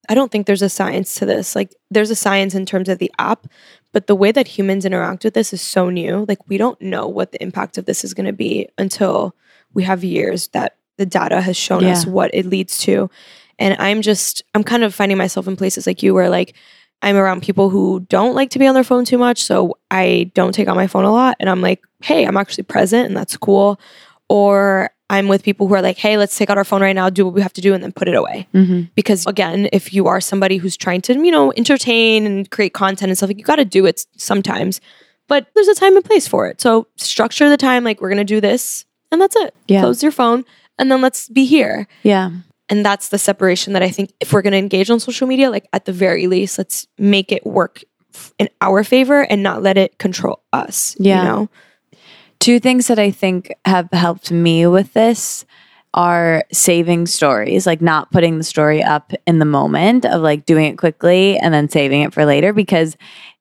I 0.08 0.14
don't 0.14 0.30
think 0.30 0.46
there's 0.46 0.62
a 0.62 0.68
science 0.68 1.14
to 1.16 1.26
this. 1.26 1.56
Like 1.56 1.74
there's 1.90 2.10
a 2.10 2.16
science 2.16 2.54
in 2.54 2.66
terms 2.66 2.88
of 2.88 2.98
the 2.98 3.12
app, 3.18 3.46
but 3.92 4.06
the 4.06 4.14
way 4.14 4.32
that 4.32 4.46
humans 4.46 4.84
interact 4.84 5.24
with 5.24 5.34
this 5.34 5.52
is 5.52 5.60
so 5.60 5.90
new. 5.90 6.24
Like 6.28 6.48
we 6.48 6.58
don't 6.58 6.80
know 6.80 7.06
what 7.06 7.32
the 7.32 7.42
impact 7.42 7.78
of 7.78 7.86
this 7.86 8.04
is 8.04 8.14
going 8.14 8.26
to 8.26 8.32
be 8.32 8.68
until 8.78 9.34
we 9.74 9.82
have 9.82 10.04
years 10.04 10.48
that 10.48 10.76
the 10.96 11.06
data 11.06 11.40
has 11.40 11.56
shown 11.56 11.84
us 11.84 12.06
what 12.06 12.30
it 12.32 12.46
leads 12.46 12.78
to. 12.78 13.10
And 13.58 13.76
I'm 13.78 14.02
just 14.02 14.42
I'm 14.54 14.62
kind 14.64 14.82
of 14.84 14.94
finding 14.94 15.16
myself 15.18 15.46
in 15.48 15.56
places 15.56 15.86
like 15.86 16.02
you 16.02 16.12
where 16.14 16.28
like 16.30 16.54
I'm 17.02 17.16
around 17.16 17.42
people 17.42 17.68
who 17.70 18.00
don't 18.08 18.34
like 18.34 18.50
to 18.50 18.58
be 18.58 18.66
on 18.66 18.74
their 18.74 18.84
phone 18.84 19.04
too 19.04 19.18
much, 19.18 19.42
so 19.44 19.76
I 19.90 20.30
don't 20.34 20.52
take 20.54 20.68
out 20.68 20.76
my 20.76 20.86
phone 20.86 21.04
a 21.04 21.12
lot 21.12 21.36
and 21.40 21.48
I'm 21.50 21.60
like, 21.60 21.82
"Hey, 22.02 22.24
I'm 22.26 22.36
actually 22.36 22.64
present 22.64 23.06
and 23.08 23.16
that's 23.16 23.36
cool." 23.36 23.78
Or 24.28 24.90
I'm 25.08 25.28
with 25.28 25.42
people 25.44 25.68
who 25.68 25.74
are 25.74 25.82
like, 25.82 25.98
"Hey, 25.98 26.16
let's 26.16 26.36
take 26.36 26.50
out 26.50 26.58
our 26.58 26.64
phone 26.64 26.82
right 26.82 26.94
now, 26.96 27.08
do 27.10 27.24
what 27.24 27.34
we 27.34 27.40
have 27.42 27.52
to 27.54 27.60
do 27.60 27.74
and 27.74 27.82
then 27.82 27.92
put 27.92 28.08
it 28.08 28.14
away." 28.14 28.48
Mm-hmm. 28.54 28.82
because 28.94 29.26
again 29.26 29.68
if 29.72 29.92
you 29.94 30.06
are 30.06 30.20
somebody 30.20 30.56
who's 30.56 30.76
trying 30.76 31.00
to 31.02 31.14
you 31.14 31.30
know 31.30 31.52
entertain 31.56 32.26
and 32.26 32.50
create 32.50 32.72
content 32.72 33.10
and 33.10 33.16
stuff 33.16 33.28
like 33.28 33.38
you 33.38 33.44
got 33.44 33.56
to 33.56 33.64
do 33.64 33.86
it 33.86 34.04
sometimes 34.16 34.80
but 35.28 35.46
there's 35.54 35.68
a 35.68 35.74
time 35.74 35.96
and 35.96 36.04
place 36.04 36.26
for 36.26 36.46
it 36.48 36.60
so 36.60 36.86
structure 36.96 37.48
the 37.48 37.56
time 37.56 37.84
like 37.84 38.00
we're 38.00 38.08
gonna 38.08 38.24
do 38.24 38.40
this 38.40 38.84
and 39.12 39.20
that's 39.20 39.36
it 39.36 39.54
Yeah. 39.68 39.80
close 39.80 40.02
your 40.02 40.12
phone 40.12 40.44
and 40.78 40.90
then 40.90 41.00
let's 41.02 41.28
be 41.28 41.44
here 41.44 41.86
Yeah. 42.02 42.30
And 42.68 42.84
that's 42.84 43.08
the 43.08 43.18
separation 43.18 43.72
that 43.72 43.82
i 43.82 43.88
think 43.90 44.12
if 44.20 44.32
we're 44.32 44.42
gonna 44.42 44.56
engage 44.56 44.90
on 44.90 45.00
social 45.00 45.26
media 45.26 45.50
like 45.50 45.68
at 45.72 45.84
the 45.84 45.92
very 45.92 46.26
least 46.26 46.58
let's 46.58 46.86
make 46.98 47.30
it 47.32 47.44
work 47.46 47.82
in 48.38 48.48
our 48.60 48.82
favor 48.82 49.22
and 49.22 49.42
not 49.42 49.62
let 49.62 49.76
it 49.76 49.98
control 49.98 50.42
us 50.52 50.96
Yeah. 50.98 51.22
you 51.22 51.28
know 51.28 51.48
Two 52.38 52.60
things 52.60 52.88
that 52.88 52.98
I 52.98 53.10
think 53.10 53.50
have 53.64 53.88
helped 53.92 54.30
me 54.30 54.66
with 54.66 54.92
this 54.92 55.46
are 55.94 56.44
saving 56.52 57.06
stories, 57.06 57.66
like 57.66 57.80
not 57.80 58.12
putting 58.12 58.36
the 58.36 58.44
story 58.44 58.82
up 58.82 59.14
in 59.26 59.38
the 59.38 59.46
moment 59.46 60.04
of 60.04 60.20
like 60.20 60.44
doing 60.44 60.66
it 60.66 60.76
quickly 60.76 61.38
and 61.38 61.54
then 61.54 61.70
saving 61.70 62.02
it 62.02 62.12
for 62.12 62.26
later 62.26 62.52
because 62.52 62.94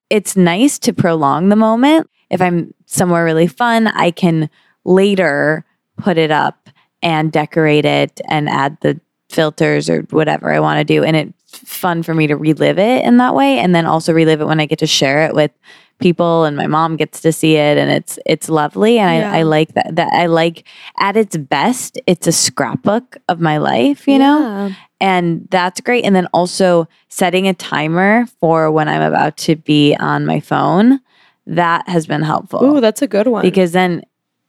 it's 0.10 0.38
nice 0.38 0.80
to 0.80 0.94
prolong 0.94 1.50
the 1.50 1.58
moment. 1.58 2.10
If 2.30 2.42
I'm 2.42 2.74
somewhere 2.86 3.26
really 3.26 3.48
fun, 3.48 3.88
I 3.88 4.12
can 4.12 4.50
later 4.86 5.66
put 5.98 6.18
it 6.18 6.32
up 6.32 6.70
and 7.04 7.34
decorate 7.34 7.84
it 7.86 8.22
and 8.30 8.48
add 8.48 8.78
the 8.80 9.00
filters 9.30 9.90
or 9.90 10.02
whatever 10.12 10.52
I 10.52 10.60
want 10.60 10.80
to 10.80 10.84
do. 10.84 11.04
And 11.04 11.16
it's 11.16 11.58
fun 11.60 12.04
for 12.04 12.14
me 12.14 12.28
to 12.28 12.36
relive 12.36 12.78
it 12.80 13.04
in 13.06 13.18
that 13.18 13.34
way 13.36 13.60
and 13.60 13.74
then 13.74 13.86
also 13.86 14.14
relive 14.14 14.42
it 14.42 14.46
when 14.46 14.60
I 14.60 14.66
get 14.66 14.80
to 14.80 14.88
share 14.88 15.26
it 15.26 15.34
with 15.34 15.52
people 16.00 16.44
and 16.44 16.58
my 16.58 16.68
mom 16.68 16.98
gets 16.98 17.22
to 17.22 17.32
see 17.32 17.56
it 17.56 17.78
and 17.78 17.90
it's 17.90 18.20
it's 18.26 18.50
lovely 18.50 19.00
and 19.00 19.22
Yeah. 19.22 19.32
I, 19.32 19.40
I 19.40 19.42
like 19.44 19.74
that 19.76 19.96
that 19.96 20.12
I 20.12 20.26
like 20.26 20.66
at 21.00 21.16
its 21.16 21.38
best 21.38 21.98
it's 22.06 22.28
a 22.28 22.34
scrapbook 22.34 23.16
of 23.30 23.40
my 23.40 23.56
life 23.60 24.06
you 24.06 24.20
know 24.20 24.74
and 25.00 25.48
that's 25.52 25.80
great 25.80 26.04
and 26.04 26.14
then 26.14 26.28
also 26.34 26.90
setting 27.08 27.48
a 27.48 27.54
timer 27.54 28.26
for 28.42 28.70
when 28.72 28.90
I'm 28.90 29.02
about 29.04 29.38
to 29.38 29.56
be 29.56 29.96
on 29.96 30.26
my 30.26 30.42
phone 30.42 31.00
that 31.48 31.88
has 31.88 32.06
been 32.06 32.24
helpful 32.24 32.62
Ooh, 32.62 32.82
that's 32.82 33.02
a 33.02 33.08
good 33.08 33.28
one 33.28 33.44
because 33.44 33.72
then 33.72 34.04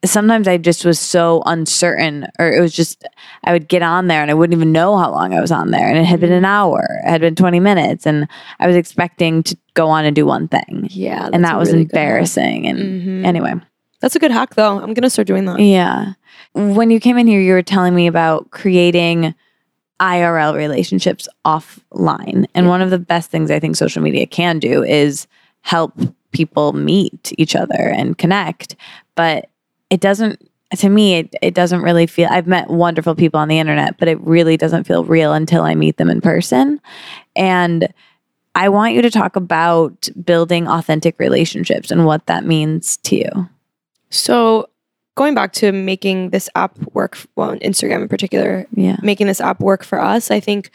sometimes 0.05 0.47
I 0.47 0.57
just 0.59 0.84
was 0.84 0.99
so 1.01 1.42
uncertain, 1.47 2.26
or 2.38 2.51
it 2.53 2.61
was 2.61 2.72
just 2.72 3.05
I 3.44 3.53
would 3.53 3.68
get 3.68 3.82
on 3.82 4.07
there 4.09 4.22
and 4.22 4.30
I 4.30 4.34
wouldn't 4.34 4.57
even 4.57 4.72
know 4.72 4.97
how 4.97 5.11
long 5.11 5.34
I 5.34 5.40
was 5.40 5.51
on 5.53 5.70
there, 5.70 5.88
and 5.88 5.99
it 5.99 6.05
had 6.05 6.20
been 6.20 6.32
an 6.32 6.44
hour, 6.44 6.84
it 7.05 7.09
had 7.09 7.20
been 7.20 7.34
twenty 7.34 7.61
minutes, 7.61 8.07
and 8.07 8.28
I 8.61 8.66
was 8.66 8.76
expecting 8.76 9.42
to 9.44 9.57
go 9.74 9.88
on 9.88 10.05
and 10.05 10.14
do 10.14 10.26
one 10.26 10.49
thing, 10.49 10.88
yeah 10.90 11.28
and 11.32 11.44
that 11.44 11.59
was 11.59 11.70
really 11.70 11.82
embarrassing. 11.82 12.66
And 12.66 12.78
Mhm. 12.78 13.26
anyway, 13.26 13.55
that's 14.01 14.16
a 14.16 14.18
good 14.18 14.30
hack 14.30 14.55
though 14.55 14.78
i'm 14.80 14.92
gonna 14.94 15.11
start 15.11 15.26
doing 15.26 15.44
that 15.47 15.59
yeah. 15.61 16.12
When 16.55 16.90
you 16.90 17.01
came 17.01 17.18
in 17.18 17.26
here, 17.26 17.40
you 17.40 17.53
were 17.53 17.62
telling 17.62 17.94
me 17.94 18.07
about 18.07 18.51
creating 18.51 19.34
IRL 20.01 20.55
relationships 20.55 21.28
offline. 21.47 22.47
And 22.55 22.66
Yeah. 22.66 22.68
one 22.68 22.82
of 22.82 22.90
the 22.90 22.99
best 22.99 23.30
things 23.30 23.51
I 23.51 23.59
think 23.59 23.76
social 23.76 24.03
media 24.03 24.26
can 24.26 24.59
do 24.59 24.82
is 24.82 25.26
help 25.62 25.92
people 26.32 26.72
meet 26.74 27.32
each 27.38 27.57
other 27.57 27.74
and 27.94 28.16
connect. 28.18 28.76
But 29.14 29.49
it 29.91 30.01
doesn't, 30.01 30.49
to 30.78 30.89
me, 30.89 31.14
it, 31.18 31.34
it 31.43 31.55
doesn't 31.55 31.82
really 31.82 32.07
feel, 32.07 32.28
I've 32.30 32.47
met 32.47 32.68
wonderful 32.68 33.14
people 33.14 33.39
on 33.39 33.49
the 33.49 33.59
internet, 33.59 33.99
but 33.99 34.09
it 34.09 34.20
really 34.20 34.57
doesn't 34.57 34.84
feel 34.84 35.05
real 35.05 35.32
until 35.32 35.62
I 35.62 35.74
meet 35.74 35.97
them 35.97 36.11
in 36.11 36.20
person. 36.20 36.80
And 37.37 37.93
I 38.55 38.68
want 38.70 38.95
you 38.95 39.03
to 39.03 39.11
talk 39.11 39.37
about 39.37 40.09
building 40.24 40.66
authentic 40.66 41.18
relationships 41.18 41.91
and 41.91 42.05
what 42.07 42.26
that 42.26 42.45
means 42.45 42.97
to 42.99 43.16
you. 43.16 43.49
So, 44.11 44.68
going 45.14 45.34
back 45.34 45.53
to 45.55 45.72
making 45.72 46.30
this 46.30 46.49
app 46.55 46.76
work, 46.95 47.18
well, 47.37 47.57
Instagram 47.59 48.03
in 48.03 48.09
particular, 48.09 48.66
Yeah. 48.72 48.97
making 49.03 49.26
this 49.28 49.41
app 49.41 49.61
work 49.61 49.84
for 49.84 50.01
us, 50.01 50.30
I 50.30 50.41
think, 50.41 50.70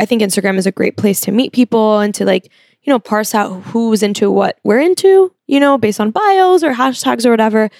I 0.00 0.04
think 0.06 0.22
Instagram 0.22 0.56
is 0.56 0.66
a 0.66 0.72
great 0.72 0.96
place 0.96 1.20
to 1.22 1.32
meet 1.32 1.52
people 1.52 1.98
and 2.00 2.14
to 2.14 2.24
like, 2.24 2.50
you 2.82 2.92
know, 2.92 2.98
parse 2.98 3.34
out 3.34 3.62
who's 3.64 4.02
into 4.02 4.30
what 4.30 4.58
we're 4.62 4.80
into, 4.80 5.32
you 5.46 5.58
know, 5.58 5.76
based 5.78 6.00
on 6.00 6.10
bios 6.10 6.62
or 6.62 6.72
hashtags 6.72 7.26
or 7.26 7.30
whatever. 7.30 7.70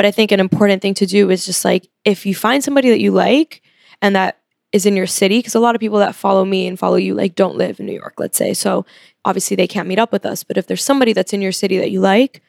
But 0.00 0.06
I 0.06 0.12
think 0.12 0.32
an 0.32 0.40
important 0.40 0.80
thing 0.80 0.94
to 0.94 1.04
do 1.04 1.28
is 1.28 1.44
just 1.44 1.62
like 1.62 1.86
if 2.06 2.24
you 2.24 2.34
find 2.34 2.64
somebody 2.64 2.88
that 2.88 3.00
you 3.00 3.10
like 3.10 3.60
and 4.00 4.16
that 4.16 4.38
is 4.72 4.86
in 4.86 4.96
your 4.96 5.06
city, 5.06 5.40
because 5.40 5.54
a 5.54 5.60
lot 5.60 5.74
of 5.74 5.80
people 5.80 5.98
that 5.98 6.14
follow 6.14 6.42
me 6.42 6.66
and 6.66 6.78
follow 6.78 6.96
you 6.96 7.12
like 7.12 7.34
don't 7.34 7.54
live 7.54 7.78
in 7.78 7.84
New 7.84 7.92
York, 7.92 8.14
let's 8.16 8.38
say. 8.38 8.54
So 8.54 8.86
obviously 9.26 9.56
they 9.56 9.66
can't 9.66 9.86
meet 9.86 9.98
up 9.98 10.10
with 10.10 10.24
us. 10.24 10.42
But 10.42 10.56
if 10.56 10.66
there's 10.66 10.82
somebody 10.82 11.12
that's 11.12 11.34
in 11.34 11.42
your 11.42 11.52
city 11.52 11.76
that 11.76 11.90
you 11.90 12.00
like, 12.00 12.40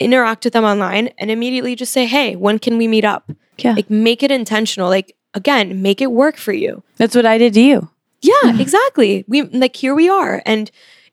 interact 0.00 0.44
with 0.44 0.54
them 0.54 0.64
online 0.64 1.08
and 1.18 1.30
immediately 1.30 1.76
just 1.76 1.92
say, 1.92 2.06
hey, 2.06 2.36
when 2.36 2.58
can 2.58 2.78
we 2.78 2.88
meet 2.88 3.04
up? 3.04 3.30
Yeah. 3.58 3.74
Like 3.74 3.90
make 3.90 4.22
it 4.22 4.30
intentional. 4.30 4.88
Like 4.88 5.14
again, 5.34 5.82
make 5.82 6.00
it 6.00 6.10
work 6.10 6.38
for 6.38 6.54
you. 6.54 6.82
That's 6.96 7.14
what 7.14 7.26
I 7.26 7.36
did 7.36 7.52
to 7.52 7.60
you. 7.60 7.90
Yeah, 8.22 8.32
mm-hmm. 8.44 8.62
exactly. 8.62 9.26
We 9.28 9.42
like 9.42 9.76
here 9.76 9.94
we 9.94 10.08
are. 10.08 10.42
And 10.46 10.70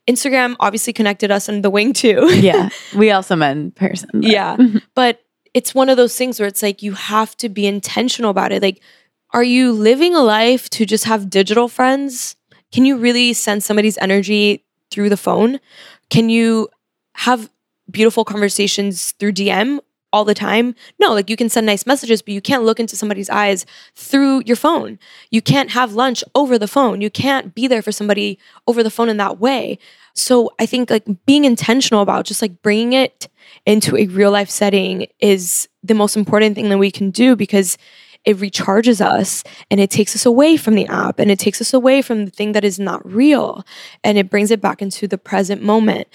Instagram 0.08 0.56
obviously 0.58 0.94
connected 0.94 1.30
us 1.30 1.50
in 1.50 1.60
the 1.60 1.68
wing 1.68 1.92
too. 1.92 2.34
Yeah. 2.34 2.70
we 2.96 3.10
also 3.10 3.36
met 3.36 3.58
in 3.58 3.72
person. 3.72 4.08
but- 4.14 4.24
yeah. 4.24 4.56
But 4.94 5.20
it's 5.54 5.74
one 5.74 5.88
of 5.88 5.96
those 5.96 6.16
things 6.16 6.38
where 6.38 6.48
it's 6.48 6.62
like 6.62 6.82
you 6.82 6.92
have 6.92 7.36
to 7.38 7.48
be 7.48 7.66
intentional 7.66 8.30
about 8.30 8.52
it. 8.52 8.62
Like, 8.62 8.80
are 9.30 9.42
you 9.42 9.72
living 9.72 10.14
a 10.14 10.22
life 10.22 10.68
to 10.70 10.86
just 10.86 11.04
have 11.04 11.30
digital 11.30 11.68
friends? 11.68 12.36
Can 12.70 12.84
you 12.84 12.96
really 12.96 13.32
sense 13.32 13.64
somebody's 13.64 13.98
energy 13.98 14.64
through 14.90 15.08
the 15.08 15.16
phone? 15.16 15.60
Can 16.10 16.28
you 16.28 16.68
have 17.14 17.50
beautiful 17.90 18.24
conversations 18.24 19.12
through 19.12 19.32
DM 19.32 19.80
all 20.12 20.24
the 20.24 20.34
time? 20.34 20.74
No, 20.98 21.12
like 21.12 21.30
you 21.30 21.36
can 21.36 21.48
send 21.48 21.66
nice 21.66 21.86
messages, 21.86 22.22
but 22.22 22.34
you 22.34 22.40
can't 22.40 22.64
look 22.64 22.80
into 22.80 22.96
somebody's 22.96 23.30
eyes 23.30 23.66
through 23.94 24.42
your 24.46 24.56
phone. 24.56 24.98
You 25.30 25.42
can't 25.42 25.70
have 25.70 25.94
lunch 25.94 26.22
over 26.34 26.58
the 26.58 26.68
phone. 26.68 27.00
You 27.00 27.10
can't 27.10 27.54
be 27.54 27.66
there 27.66 27.82
for 27.82 27.92
somebody 27.92 28.38
over 28.66 28.82
the 28.82 28.90
phone 28.90 29.08
in 29.08 29.16
that 29.18 29.38
way. 29.38 29.78
So 30.14 30.50
I 30.58 30.66
think 30.66 30.90
like 30.90 31.06
being 31.26 31.44
intentional 31.44 32.02
about 32.02 32.26
just 32.26 32.42
like 32.42 32.62
bringing 32.62 32.92
it 32.92 33.28
into 33.66 33.96
a 33.96 34.06
real 34.06 34.30
life 34.30 34.50
setting 34.50 35.06
is 35.20 35.68
the 35.82 35.94
most 35.94 36.16
important 36.16 36.54
thing 36.54 36.68
that 36.68 36.78
we 36.78 36.90
can 36.90 37.10
do 37.10 37.34
because 37.34 37.78
it 38.24 38.36
recharges 38.36 39.00
us 39.00 39.42
and 39.70 39.80
it 39.80 39.90
takes 39.90 40.14
us 40.14 40.24
away 40.24 40.56
from 40.56 40.74
the 40.74 40.86
app 40.86 41.18
and 41.18 41.30
it 41.30 41.38
takes 41.38 41.60
us 41.60 41.74
away 41.74 42.02
from 42.02 42.24
the 42.24 42.30
thing 42.30 42.52
that 42.52 42.64
is 42.64 42.78
not 42.78 43.04
real 43.10 43.64
and 44.04 44.16
it 44.16 44.30
brings 44.30 44.50
it 44.50 44.60
back 44.60 44.80
into 44.80 45.08
the 45.08 45.18
present 45.18 45.62
moment. 45.62 46.06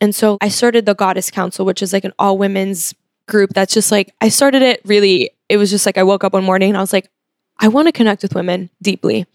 And 0.00 0.14
so 0.14 0.36
I 0.40 0.48
started 0.48 0.84
the 0.84 0.94
Goddess 0.94 1.30
Council, 1.30 1.64
which 1.64 1.82
is 1.82 1.92
like 1.92 2.04
an 2.04 2.12
all 2.18 2.36
women's 2.36 2.94
group 3.26 3.50
that's 3.54 3.74
just 3.74 3.90
like 3.90 4.14
I 4.20 4.28
started 4.28 4.62
it 4.62 4.80
really 4.84 5.30
it 5.48 5.56
was 5.56 5.70
just 5.70 5.86
like 5.86 5.98
I 5.98 6.02
woke 6.02 6.24
up 6.24 6.32
one 6.32 6.44
morning 6.44 6.70
and 6.70 6.76
I 6.76 6.80
was 6.80 6.92
like 6.92 7.10
I 7.58 7.68
want 7.68 7.86
to 7.88 7.92
connect 7.92 8.22
with 8.22 8.34
women 8.34 8.70
deeply. 8.82 9.26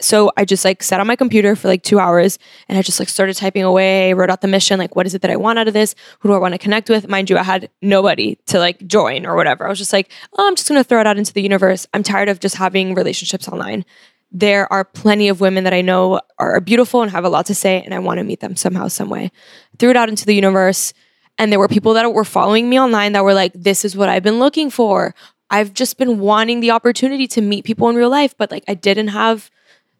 So 0.00 0.30
I 0.36 0.44
just 0.44 0.64
like 0.64 0.82
sat 0.82 1.00
on 1.00 1.08
my 1.08 1.16
computer 1.16 1.56
for 1.56 1.66
like 1.66 1.82
2 1.82 1.98
hours 1.98 2.38
and 2.68 2.78
I 2.78 2.82
just 2.82 3.00
like 3.00 3.08
started 3.08 3.36
typing 3.36 3.64
away, 3.64 4.14
wrote 4.14 4.30
out 4.30 4.40
the 4.40 4.48
mission 4.48 4.78
like 4.78 4.94
what 4.94 5.06
is 5.06 5.14
it 5.14 5.22
that 5.22 5.30
I 5.30 5.36
want 5.36 5.58
out 5.58 5.68
of 5.68 5.74
this? 5.74 5.94
Who 6.20 6.28
do 6.28 6.34
I 6.34 6.38
want 6.38 6.54
to 6.54 6.58
connect 6.58 6.88
with? 6.88 7.08
Mind 7.08 7.28
you, 7.28 7.36
I 7.36 7.42
had 7.42 7.68
nobody 7.82 8.36
to 8.46 8.58
like 8.58 8.86
join 8.86 9.26
or 9.26 9.34
whatever. 9.34 9.66
I 9.66 9.68
was 9.68 9.78
just 9.78 9.92
like, 9.92 10.10
"Oh, 10.36 10.46
I'm 10.46 10.54
just 10.54 10.68
going 10.68 10.80
to 10.80 10.84
throw 10.84 11.00
it 11.00 11.06
out 11.06 11.18
into 11.18 11.32
the 11.32 11.42
universe. 11.42 11.86
I'm 11.94 12.02
tired 12.02 12.28
of 12.28 12.40
just 12.40 12.54
having 12.56 12.94
relationships 12.94 13.48
online." 13.48 13.84
There 14.30 14.70
are 14.72 14.84
plenty 14.84 15.28
of 15.28 15.40
women 15.40 15.64
that 15.64 15.72
I 15.72 15.80
know 15.80 16.20
are 16.38 16.60
beautiful 16.60 17.02
and 17.02 17.10
have 17.10 17.24
a 17.24 17.30
lot 17.30 17.46
to 17.46 17.54
say 17.54 17.82
and 17.82 17.94
I 17.94 17.98
want 17.98 18.18
to 18.18 18.24
meet 18.24 18.40
them 18.40 18.56
somehow 18.56 18.88
some 18.88 19.08
way. 19.08 19.32
Threw 19.78 19.90
it 19.90 19.96
out 19.96 20.10
into 20.10 20.26
the 20.26 20.34
universe 20.34 20.92
and 21.38 21.52
there 21.52 21.58
were 21.58 21.68
people 21.68 21.94
that 21.94 22.12
were 22.12 22.24
following 22.24 22.68
me 22.68 22.78
online 22.80 23.12
that 23.12 23.24
were 23.24 23.34
like, 23.34 23.52
this 23.54 23.84
is 23.84 23.96
what 23.96 24.08
I've 24.08 24.22
been 24.22 24.38
looking 24.38 24.70
for. 24.70 25.14
I've 25.50 25.72
just 25.72 25.96
been 25.98 26.18
wanting 26.18 26.60
the 26.60 26.70
opportunity 26.72 27.26
to 27.28 27.40
meet 27.40 27.64
people 27.64 27.88
in 27.88 27.96
real 27.96 28.10
life, 28.10 28.34
but 28.36 28.50
like 28.50 28.64
I 28.68 28.74
didn't 28.74 29.08
have 29.08 29.50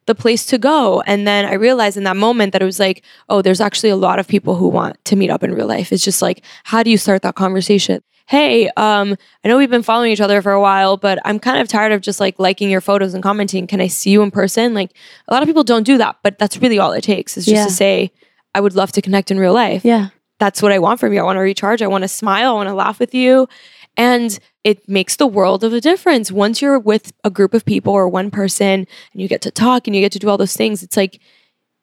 the 0.07 0.15
place 0.15 0.45
to 0.47 0.59
go. 0.59 1.01
And 1.03 1.27
then 1.27 1.45
I 1.45 1.55
realized 1.55 1.97
in 1.97 2.05
that 2.05 2.17
moment 2.17 2.53
that 2.53 2.63
it 2.63 2.65
was 2.65 2.81
like, 2.81 3.03
oh, 3.29 3.43
there's 3.43 3.61
actually 3.61 3.91
a 3.91 3.97
lot 3.97 4.19
of 4.19 4.27
people 4.27 4.57
who 4.57 4.69
want 4.69 5.03
to 5.07 5.17
meet 5.17 5.31
up 5.31 5.43
in 5.43 5.55
real 5.55 5.67
life. 5.67 5.93
It's 5.93 6.05
just 6.05 6.23
like, 6.23 6.43
how 6.65 6.83
do 6.83 6.91
you 6.91 6.99
start 6.99 7.23
that 7.23 7.35
conversation? 7.35 8.03
Hey, 8.27 8.69
um, 8.77 9.17
I 9.43 9.49
know 9.49 9.57
we've 9.57 9.71
been 9.71 9.83
following 9.83 10.13
each 10.13 10.21
other 10.21 10.43
for 10.43 10.53
a 10.53 10.61
while, 10.61 10.99
but 10.99 11.19
I'm 11.25 11.39
kind 11.39 11.61
of 11.61 11.69
tired 11.69 11.93
of 11.93 12.03
just 12.03 12.21
like 12.21 12.39
liking 12.39 12.69
your 12.71 12.83
photos 12.83 13.15
and 13.15 13.23
commenting. 13.23 13.67
Can 13.67 13.81
I 13.81 13.87
see 13.87 14.11
you 14.11 14.21
in 14.23 14.31
person? 14.31 14.75
Like 14.75 14.91
a 15.29 15.33
lot 15.33 15.43
of 15.43 15.47
people 15.47 15.65
don't 15.65 15.85
do 15.85 15.97
that, 15.99 16.17
but 16.23 16.39
that's 16.39 16.59
really 16.59 16.79
all 16.79 16.93
it 16.93 17.03
takes 17.05 17.39
is 17.39 17.45
just 17.47 17.55
Yeah. 17.55 17.65
to 17.65 17.71
say, 17.71 18.13
I 18.55 18.61
would 18.61 18.75
love 18.75 18.93
to 18.93 19.03
connect 19.03 19.31
in 19.31 19.39
real 19.39 19.55
life 19.55 19.83
Yeah. 19.85 20.09
That's 20.39 20.63
what 20.63 20.73
I 20.73 20.79
want 20.79 21.01
from 21.01 21.13
you. 21.13 21.21
I 21.21 21.25
want 21.25 21.37
to 21.37 21.41
recharge. 21.41 21.83
I 21.83 21.87
want 21.87 22.03
to 22.03 22.09
smile. 22.09 22.53
I 22.53 22.55
want 22.55 22.69
to 22.69 22.75
laugh 22.75 22.99
with 22.99 23.15
you. 23.15 23.49
And 23.97 24.39
it 24.63 24.89
makes 24.89 25.17
the 25.17 25.27
world 25.27 25.65
of 25.65 25.73
a 25.73 25.81
difference. 25.81 26.31
Once 26.31 26.63
you're 26.63 26.79
with 26.79 27.13
a 27.25 27.31
group 27.31 27.55
of 27.55 27.65
people 27.65 27.93
or 27.93 28.09
one 28.09 28.31
person 28.31 28.87
and 29.13 29.23
you 29.23 29.29
get 29.29 29.43
to 29.43 29.51
talk 29.51 29.87
and 29.87 29.97
you 29.97 30.03
get 30.03 30.13
to 30.13 30.19
do 30.19 30.29
all 30.29 30.39
those 30.39 30.57
things, 30.57 30.83
it's 30.83 30.97
like, 30.97 31.21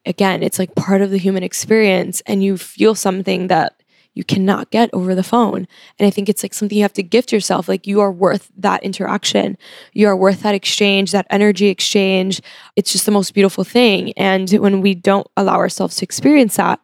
again, 0.06 0.41
it's 0.41 0.60
like 0.60 0.76
part 0.76 1.01
of 1.01 1.12
the 1.12 1.18
human 1.18 1.43
experience 1.43 2.22
and 2.26 2.43
you 2.43 2.58
feel 2.58 2.95
something 2.95 3.47
that 3.47 3.82
you 4.14 4.24
cannot 4.24 4.72
get 4.72 4.89
over 4.93 5.14
the 5.14 5.24
phone. 5.24 5.68
And 5.99 6.08
I 6.08 6.10
think 6.10 6.30
it's 6.30 6.41
like 6.41 6.53
something 6.53 6.78
you 6.78 6.86
have 6.86 6.93
to 6.93 7.03
gift 7.03 7.34
yourself. 7.34 7.68
Like 7.68 7.86
you 7.86 7.99
are 7.99 8.12
worth 8.12 8.49
that 8.58 8.82
interaction. 8.82 9.58
You 9.91 10.08
are 10.08 10.16
worth 10.16 10.41
that 10.43 10.56
exchange, 10.56 11.12
that 11.12 11.28
energy 11.30 11.68
exchange. 11.68 12.41
It's 12.78 12.93
just 12.93 13.06
the 13.06 13.12
most 13.12 13.34
beautiful 13.34 13.66
thing. 13.66 14.14
And 14.14 14.49
when 14.51 14.80
we 14.80 14.95
don't 14.95 15.28
allow 15.36 15.56
ourselves 15.56 15.97
to 15.97 16.06
experience 16.06 16.56
that, 16.56 16.80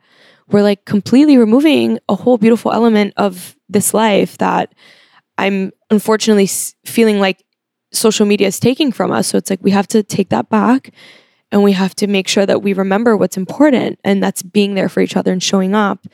we're 0.52 0.64
like 0.64 0.86
completely 0.86 1.38
removing 1.38 2.00
a 2.10 2.16
whole 2.16 2.38
beautiful 2.38 2.72
element 2.72 3.14
of 3.18 3.56
this 3.70 3.94
life 3.94 4.38
that 4.38 4.74
I'm 5.38 5.72
unfortunately 5.90 6.48
feeling 6.86 7.20
like 7.20 7.44
social 7.92 8.26
media 8.26 8.48
is 8.48 8.60
taking 8.60 8.92
from 8.92 9.12
us. 9.12 9.28
So 9.28 9.38
it's 9.38 9.50
like 9.50 9.60
we 9.62 9.72
have 9.72 9.88
to 9.90 10.04
take 10.04 10.30
that 10.30 10.50
back 10.50 10.92
and 11.52 11.64
we 11.64 11.74
have 11.74 11.96
to 11.96 12.08
make 12.08 12.28
sure 12.28 12.46
that 12.46 12.62
we 12.62 12.74
remember 12.74 13.18
what's 13.18 13.38
important 13.38 14.00
and 14.04 14.24
that's 14.24 14.42
being 14.42 14.76
there 14.76 14.90
for 14.90 15.02
each 15.02 15.18
other 15.18 15.32
and 15.32 15.44
showing 15.44 15.76
up. 15.76 16.06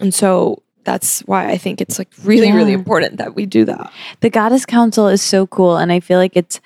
And 0.00 0.12
so 0.12 0.62
that's 0.84 1.20
why 1.20 1.48
I 1.48 1.56
think 1.56 1.80
it's 1.80 1.98
like 1.98 2.08
really, 2.22 2.52
really 2.52 2.72
important 2.72 3.16
that 3.16 3.34
we 3.34 3.46
do 3.46 3.64
that. 3.64 3.92
The 4.20 4.30
Goddess 4.30 4.66
Council 4.66 5.08
is 5.08 5.22
so 5.22 5.46
cool, 5.46 5.76
and 5.76 5.90
I 5.90 6.00
feel 6.00 6.18
like 6.18 6.36
it's 6.36 6.60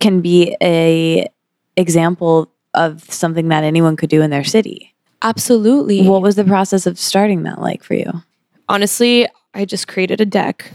can 0.00 0.20
be 0.20 0.56
a 0.60 1.28
example 1.76 2.50
of 2.74 3.04
something 3.12 3.48
that 3.48 3.62
anyone 3.62 3.96
could 3.96 4.10
do 4.10 4.20
in 4.22 4.30
their 4.30 4.42
city. 4.42 4.91
Absolutely. 5.22 6.06
What 6.06 6.22
was 6.22 6.36
the 6.36 6.44
process 6.44 6.86
of 6.86 6.98
starting 6.98 7.44
that 7.44 7.60
like 7.60 7.82
for 7.82 7.94
you? 7.94 8.22
honestly, 8.68 9.28
I 9.54 9.64
just 9.64 9.86
created 9.86 10.20
a 10.20 10.26
deck 10.26 10.72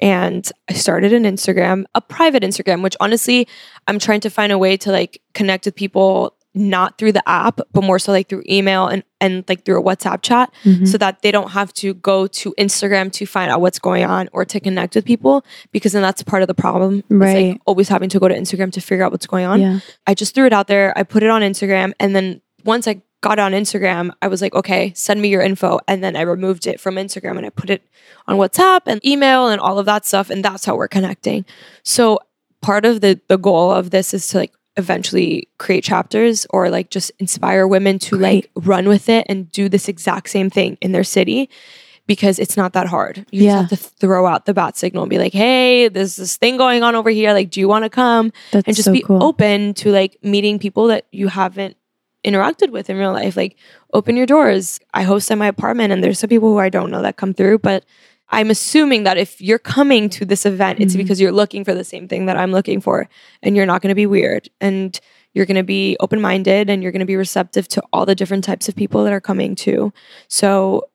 and 0.00 0.48
I 0.68 0.74
started 0.74 1.12
an 1.12 1.24
Instagram, 1.24 1.84
a 1.94 2.00
private 2.00 2.42
Instagram, 2.42 2.82
which 2.82 2.96
honestly, 3.00 3.48
I'm 3.86 3.98
trying 3.98 4.20
to 4.20 4.30
find 4.30 4.52
a 4.52 4.58
way 4.58 4.76
to 4.78 4.92
like 4.92 5.20
connect 5.34 5.66
with 5.66 5.74
people 5.74 6.36
not 6.54 6.98
through 6.98 7.12
the 7.12 7.26
app, 7.26 7.60
but 7.72 7.82
more 7.82 7.98
so 7.98 8.12
like 8.12 8.28
through 8.28 8.42
email 8.48 8.86
and 8.86 9.02
and 9.20 9.42
like 9.48 9.64
through 9.64 9.80
a 9.80 9.82
WhatsApp 9.82 10.20
chat 10.22 10.52
mm-hmm. 10.64 10.84
so 10.84 10.98
that 10.98 11.22
they 11.22 11.30
don't 11.30 11.50
have 11.50 11.72
to 11.74 11.94
go 11.94 12.26
to 12.26 12.54
Instagram 12.58 13.10
to 13.12 13.24
find 13.24 13.50
out 13.50 13.60
what's 13.60 13.78
going 13.78 14.04
on 14.04 14.28
or 14.32 14.44
to 14.44 14.60
connect 14.60 14.94
with 14.94 15.04
people 15.04 15.44
because 15.72 15.92
then 15.92 16.02
that's 16.02 16.22
part 16.22 16.42
of 16.42 16.48
the 16.48 16.54
problem. 16.54 16.98
It's 16.98 17.06
Right. 17.10 17.52
like 17.52 17.60
always 17.64 17.88
having 17.88 18.10
to 18.10 18.20
go 18.20 18.28
to 18.28 18.34
Instagram 18.34 18.70
to 18.72 18.80
figure 18.80 19.04
out 19.04 19.12
what's 19.12 19.26
going 19.26 19.46
on. 19.46 19.60
Yeah. 19.60 19.80
I 20.06 20.14
just 20.14 20.34
threw 20.34 20.46
it 20.46 20.52
out 20.52 20.66
there. 20.66 20.92
I 20.96 21.04
put 21.04 21.22
it 21.22 21.30
on 21.30 21.40
Instagram. 21.40 21.92
And 21.98 22.14
then 22.14 22.42
once 22.64 22.86
I 22.86 23.00
got 23.22 23.38
on 23.38 23.52
Instagram, 23.52 24.10
I 24.20 24.28
was 24.28 24.42
like, 24.42 24.54
okay, 24.54 24.92
send 24.94 25.22
me 25.22 25.28
your 25.28 25.40
info. 25.40 25.78
And 25.88 26.04
then 26.04 26.14
I 26.16 26.20
removed 26.22 26.66
it 26.66 26.78
from 26.80 26.96
Instagram 26.96 27.38
and 27.38 27.46
I 27.46 27.50
put 27.50 27.70
it 27.70 27.82
on 28.28 28.36
WhatsApp 28.36 28.80
and 28.86 29.02
email 29.06 29.48
and 29.48 29.60
all 29.60 29.78
of 29.78 29.86
that 29.86 30.04
stuff. 30.04 30.28
And 30.28 30.44
that's 30.44 30.64
how 30.66 30.76
we're 30.76 30.88
connecting. 30.88 31.44
So 31.84 32.18
part 32.60 32.84
of 32.84 33.00
the 33.00 33.18
the 33.28 33.38
goal 33.38 33.70
of 33.72 33.90
this 33.90 34.12
is 34.12 34.26
to 34.28 34.38
like 34.38 34.52
eventually 34.76 35.48
create 35.58 35.84
chapters 35.84 36.46
or 36.50 36.68
like 36.70 36.90
just 36.90 37.10
inspire 37.18 37.66
women 37.66 37.98
to 38.00 38.16
like 38.16 38.50
run 38.56 38.88
with 38.88 39.08
it 39.08 39.26
and 39.28 39.50
do 39.52 39.68
this 39.68 39.88
exact 39.88 40.28
same 40.30 40.48
thing 40.50 40.76
in 40.80 40.92
their 40.92 41.04
city 41.04 41.48
because 42.06 42.38
it's 42.38 42.56
not 42.56 42.72
that 42.72 42.86
hard. 42.88 43.24
You 43.30 43.44
Yeah. 43.44 43.62
just 43.62 43.70
have 43.70 43.80
to 43.80 43.96
throw 44.00 44.26
out 44.26 44.46
the 44.46 44.54
bat 44.54 44.76
signal 44.76 45.02
and 45.04 45.10
be 45.10 45.18
like, 45.18 45.32
hey, 45.32 45.88
there's 45.88 46.16
this 46.16 46.36
thing 46.36 46.56
going 46.56 46.82
on 46.82 46.94
over 46.96 47.10
here. 47.10 47.32
Like, 47.32 47.50
do 47.50 47.60
you 47.60 47.68
want 47.68 47.84
to 47.84 47.90
come? 47.90 48.32
That's 48.50 48.66
and 48.66 48.74
just 48.74 48.86
so 48.86 48.92
be 48.92 49.02
cool. 49.02 49.22
open 49.22 49.74
to 49.74 49.90
like 49.92 50.16
meeting 50.22 50.58
people 50.58 50.86
that 50.88 51.06
you 51.12 51.28
haven't 51.28 51.76
interacted 52.24 52.70
with 52.70 52.88
in 52.90 52.96
real 52.96 53.12
life. 53.12 53.36
Like, 53.36 53.56
open 53.92 54.16
your 54.16 54.26
doors. 54.26 54.80
I 54.94 55.02
host 55.02 55.30
at 55.30 55.38
my 55.38 55.46
apartment, 55.46 55.92
and 55.92 56.02
there's 56.02 56.18
some 56.18 56.28
people 56.28 56.52
who 56.52 56.58
I 56.58 56.68
don't 56.68 56.90
know 56.90 57.02
that 57.02 57.16
come 57.16 57.34
through, 57.34 57.58
but 57.58 57.84
I'm 58.30 58.50
assuming 58.50 59.02
that 59.04 59.18
if 59.18 59.40
you're 59.40 59.58
coming 59.58 60.08
to 60.10 60.24
this 60.24 60.46
event, 60.46 60.80
it's 60.80 60.94
Mhm. 60.94 60.98
because 60.98 61.20
you're 61.20 61.32
looking 61.32 61.64
for 61.64 61.74
the 61.74 61.84
same 61.84 62.08
thing 62.08 62.26
that 62.26 62.36
I'm 62.36 62.52
looking 62.52 62.80
for, 62.80 63.08
and 63.42 63.56
you're 63.56 63.66
not 63.66 63.82
going 63.82 63.90
to 63.90 63.94
be 63.94 64.06
weird, 64.06 64.48
and 64.60 64.98
you're 65.34 65.46
going 65.46 65.56
to 65.56 65.62
be 65.62 65.96
open 66.00 66.20
minded, 66.20 66.70
and 66.70 66.82
you're 66.82 66.92
going 66.92 67.00
to 67.00 67.06
be 67.06 67.16
receptive 67.16 67.68
to 67.68 67.82
all 67.92 68.06
the 68.06 68.14
different 68.14 68.44
types 68.44 68.68
of 68.68 68.76
people 68.76 69.04
that 69.04 69.12
are 69.12 69.20
coming 69.20 69.54
too. 69.54 69.92
So, 70.28 70.88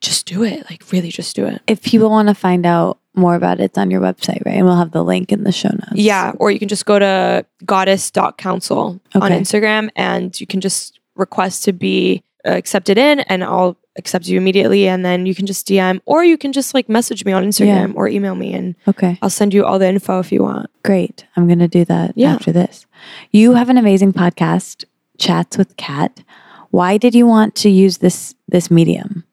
just 0.00 0.26
do 0.26 0.42
it. 0.42 0.68
Like, 0.68 0.90
really, 0.90 1.10
just 1.10 1.36
do 1.36 1.46
it. 1.46 1.60
If 1.68 1.82
people 1.82 2.10
want 2.10 2.26
to 2.28 2.34
find 2.34 2.66
out 2.66 2.98
more 3.14 3.34
about 3.34 3.60
it, 3.60 3.64
it's 3.64 3.78
on 3.78 3.90
your 3.90 4.00
website, 4.00 4.44
right? 4.46 4.54
And 4.56 4.64
we'll 4.64 4.76
have 4.76 4.92
the 4.92 5.04
link 5.04 5.32
in 5.32 5.44
the 5.44 5.52
show 5.52 5.68
notes. 5.68 5.92
Yeah, 5.94 6.32
or 6.38 6.50
you 6.50 6.58
can 6.58 6.68
just 6.68 6.86
go 6.86 6.98
to 6.98 7.44
goddess.council 7.64 9.00
on 9.14 9.30
Instagram 9.30 9.90
and 9.96 10.38
you 10.40 10.46
can 10.46 10.60
just 10.60 10.98
request 11.16 11.64
to 11.64 11.72
be 11.72 12.22
uh, 12.46 12.50
accepted 12.52 12.98
in 12.98 13.20
and 13.20 13.44
I'll 13.44 13.76
accept 13.96 14.26
you 14.26 14.38
immediately 14.38 14.88
and 14.88 15.04
then 15.04 15.26
you 15.26 15.34
can 15.34 15.44
just 15.46 15.68
DM 15.68 16.00
or 16.06 16.24
you 16.24 16.38
can 16.38 16.52
just 16.54 16.72
like 16.72 16.88
message 16.88 17.26
me 17.26 17.32
on 17.32 17.44
Instagram 17.44 17.94
or 17.94 18.08
email 18.08 18.34
me 18.34 18.54
and 18.54 18.74
Okay. 18.88 19.18
I'll 19.20 19.28
send 19.28 19.52
you 19.52 19.66
all 19.66 19.78
the 19.78 19.86
info 19.86 20.18
if 20.18 20.32
you 20.32 20.42
want. 20.42 20.70
Great. 20.82 21.26
I'm 21.36 21.46
going 21.46 21.58
to 21.58 21.68
do 21.68 21.84
that 21.84 22.12
Yeah. 22.16 22.32
after 22.34 22.50
this. 22.52 22.86
You 23.30 23.52
have 23.52 23.68
an 23.68 23.76
amazing 23.76 24.14
podcast, 24.14 24.84
Chats 25.18 25.58
with 25.58 25.76
Kat. 25.76 26.22
Why 26.70 26.96
did 26.96 27.14
you 27.14 27.26
want 27.26 27.54
to 27.56 27.68
use 27.68 27.98
this 27.98 28.34
this 28.48 28.70
medium? 28.70 29.24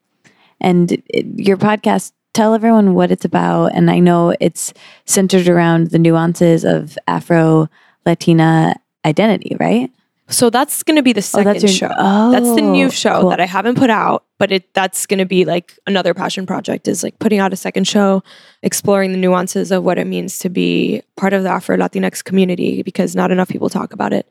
And 0.60 0.92
it, 1.08 1.24
your 1.36 1.56
podcast, 1.56 2.12
tell 2.32 2.54
everyone 2.54 2.94
what 2.94 3.10
it's 3.10 3.24
about. 3.24 3.72
And 3.74 3.90
I 3.90 3.98
know 3.98 4.34
it's 4.40 4.72
centered 5.04 5.48
around 5.48 5.90
the 5.90 5.98
nuances 5.98 6.64
of 6.64 6.98
Afro 7.06 7.68
Latina 8.06 8.74
identity, 9.04 9.56
right? 9.58 9.90
So 10.30 10.48
that's 10.48 10.84
going 10.84 10.96
to 10.96 11.02
be 11.02 11.12
the 11.12 11.18
oh, 11.18 11.22
second 11.22 11.52
that's 11.54 11.62
your- 11.62 11.90
show. 11.90 12.30
that's 12.30 12.54
the 12.54 12.62
new 12.62 12.86
oh, 12.86 12.90
show 12.90 13.20
cool. 13.22 13.30
that 13.30 13.40
I 13.40 13.46
haven't 13.46 13.76
put 13.76 13.90
out, 13.90 14.24
but 14.38 14.52
it 14.52 14.72
that's 14.74 15.06
going 15.06 15.18
to 15.18 15.26
be 15.26 15.44
like 15.44 15.76
another 15.88 16.14
passion 16.14 16.46
project 16.46 16.86
is 16.86 17.02
like 17.02 17.18
putting 17.18 17.40
out 17.40 17.52
a 17.52 17.56
second 17.56 17.88
show, 17.88 18.22
exploring 18.62 19.10
the 19.10 19.18
nuances 19.18 19.72
of 19.72 19.82
what 19.82 19.98
it 19.98 20.06
means 20.06 20.38
to 20.38 20.48
be 20.48 21.02
part 21.16 21.32
of 21.32 21.42
the 21.42 21.48
Afro 21.48 21.76
Latinx 21.76 22.22
community 22.22 22.82
because 22.82 23.16
not 23.16 23.32
enough 23.32 23.48
people 23.48 23.68
talk 23.68 23.92
about 23.92 24.12
it. 24.12 24.30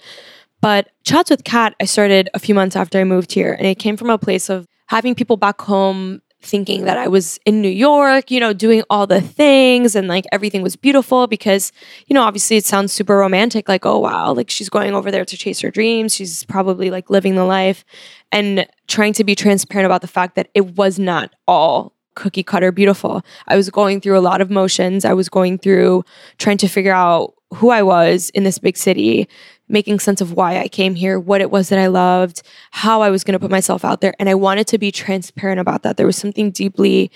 But 0.61 0.89
Chats 1.03 1.29
with 1.29 1.43
Kat, 1.43 1.75
I 1.81 1.85
started 1.85 2.29
a 2.33 2.39
few 2.39 2.55
months 2.55 2.75
after 2.75 2.99
I 2.99 3.03
moved 3.03 3.33
here, 3.33 3.53
and 3.53 3.67
it 3.67 3.75
came 3.75 3.97
from 3.97 4.09
a 4.09 4.17
place 4.17 4.49
of 4.49 4.67
having 4.87 5.15
people 5.15 5.37
back 5.37 5.61
home 5.61 6.21
thinking 6.41 6.85
that 6.85 6.97
I 6.97 7.07
was 7.07 7.37
in 7.45 7.61
New 7.61 7.69
York, 7.69 8.31
you 8.31 8.39
know, 8.39 8.53
doing 8.53 8.83
all 8.89 9.05
the 9.05 9.19
things 9.19 9.95
and 9.95 10.07
like 10.07 10.25
everything 10.31 10.61
was 10.61 10.75
beautiful 10.75 11.27
because, 11.27 11.71
you 12.07 12.13
know, 12.13 12.23
obviously 12.23 12.55
it 12.55 12.65
sounds 12.65 12.93
super 12.93 13.17
romantic, 13.17 13.67
like, 13.67 13.85
oh 13.85 13.99
wow, 13.99 14.31
like 14.33 14.49
she's 14.49 14.69
going 14.69 14.93
over 14.93 15.11
there 15.11 15.25
to 15.25 15.37
chase 15.37 15.59
her 15.59 15.71
dreams. 15.71 16.13
She's 16.15 16.43
probably 16.45 16.89
like 16.89 17.09
living 17.09 17.35
the 17.35 17.43
life 17.43 17.83
and 18.31 18.65
trying 18.87 19.13
to 19.13 19.23
be 19.23 19.35
transparent 19.35 19.85
about 19.85 20.01
the 20.01 20.07
fact 20.07 20.35
that 20.35 20.49
it 20.53 20.77
was 20.77 20.97
not 20.97 21.33
all 21.47 21.93
cookie 22.15 22.43
cutter 22.43 22.71
beautiful. 22.71 23.21
I 23.47 23.55
was 23.55 23.69
going 23.69 24.01
through 24.01 24.17
a 24.17 24.21
lot 24.21 24.41
of 24.41 24.49
motions. 24.49 25.05
I 25.05 25.13
was 25.13 25.29
going 25.29 25.57
through 25.57 26.03
trying 26.37 26.57
to 26.57 26.67
figure 26.67 26.93
out 26.93 27.33
who 27.53 27.69
I 27.69 27.81
was 27.81 28.29
in 28.31 28.43
this 28.43 28.59
big 28.59 28.77
city, 28.77 29.27
making 29.69 29.99
sense 29.99 30.19
of 30.19 30.33
why 30.33 30.59
I 30.59 30.67
came 30.67 30.95
here, 30.95 31.19
what 31.19 31.41
it 31.41 31.51
was 31.51 31.69
that 31.69 31.79
I 31.79 31.87
loved, 31.87 32.41
how 32.71 33.01
I 33.01 33.09
was 33.09 33.23
going 33.23 33.33
to 33.33 33.39
put 33.39 33.51
myself 33.51 33.85
out 33.85 34.01
there. 34.01 34.13
And 34.19 34.27
I 34.27 34.35
wanted 34.35 34.67
to 34.67 34.77
be 34.77 34.91
transparent 34.91 35.59
about 35.59 35.83
that. 35.83 35.95
There 35.95 36.07
was 36.07 36.17
something 36.17 36.51
deeply 36.51 37.11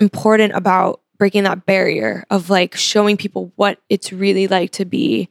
important 0.00 0.54
about 0.54 1.00
breaking 1.18 1.44
that 1.44 1.66
barrier 1.66 2.24
of 2.30 2.50
like 2.50 2.74
showing 2.74 3.16
people 3.16 3.52
what 3.56 3.78
it's 3.88 4.12
really 4.12 4.48
like 4.48 4.70
to 4.72 4.84
be 4.84 5.28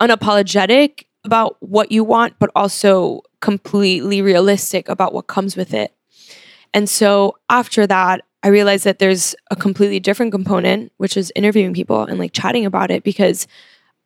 unapologetic 0.00 1.04
about 1.24 1.56
what 1.60 1.92
you 1.92 2.02
want, 2.02 2.34
but 2.38 2.50
also 2.54 3.20
completely 3.40 4.22
realistic 4.22 4.88
about 4.88 5.12
what 5.12 5.26
comes 5.26 5.56
with 5.56 5.74
it. 5.74 5.94
And 6.72 6.88
so 6.88 7.36
after 7.48 7.86
that, 7.86 8.22
I 8.42 8.48
realized 8.48 8.84
that 8.84 8.98
there's 8.98 9.34
a 9.50 9.56
completely 9.56 10.00
different 10.00 10.32
component, 10.32 10.92
which 10.96 11.16
is 11.16 11.32
interviewing 11.36 11.74
people 11.74 12.02
and 12.04 12.18
like 12.18 12.32
chatting 12.32 12.64
about 12.64 12.90
it 12.90 13.04
because 13.04 13.46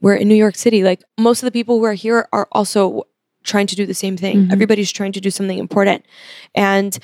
we're 0.00 0.14
in 0.14 0.28
New 0.28 0.34
York 0.34 0.56
City. 0.56 0.82
Like 0.82 1.02
most 1.18 1.42
of 1.42 1.46
the 1.46 1.50
people 1.52 1.78
who 1.78 1.84
are 1.84 1.94
here 1.94 2.28
are 2.32 2.48
also 2.52 3.04
trying 3.42 3.66
to 3.66 3.76
do 3.76 3.86
the 3.86 3.94
same 3.94 4.16
thing. 4.16 4.46
Mhm. 4.46 4.52
Everybody's 4.52 4.90
trying 4.92 5.12
to 5.12 5.20
do 5.20 5.30
something 5.30 5.58
important. 5.58 6.04
And 6.54 6.98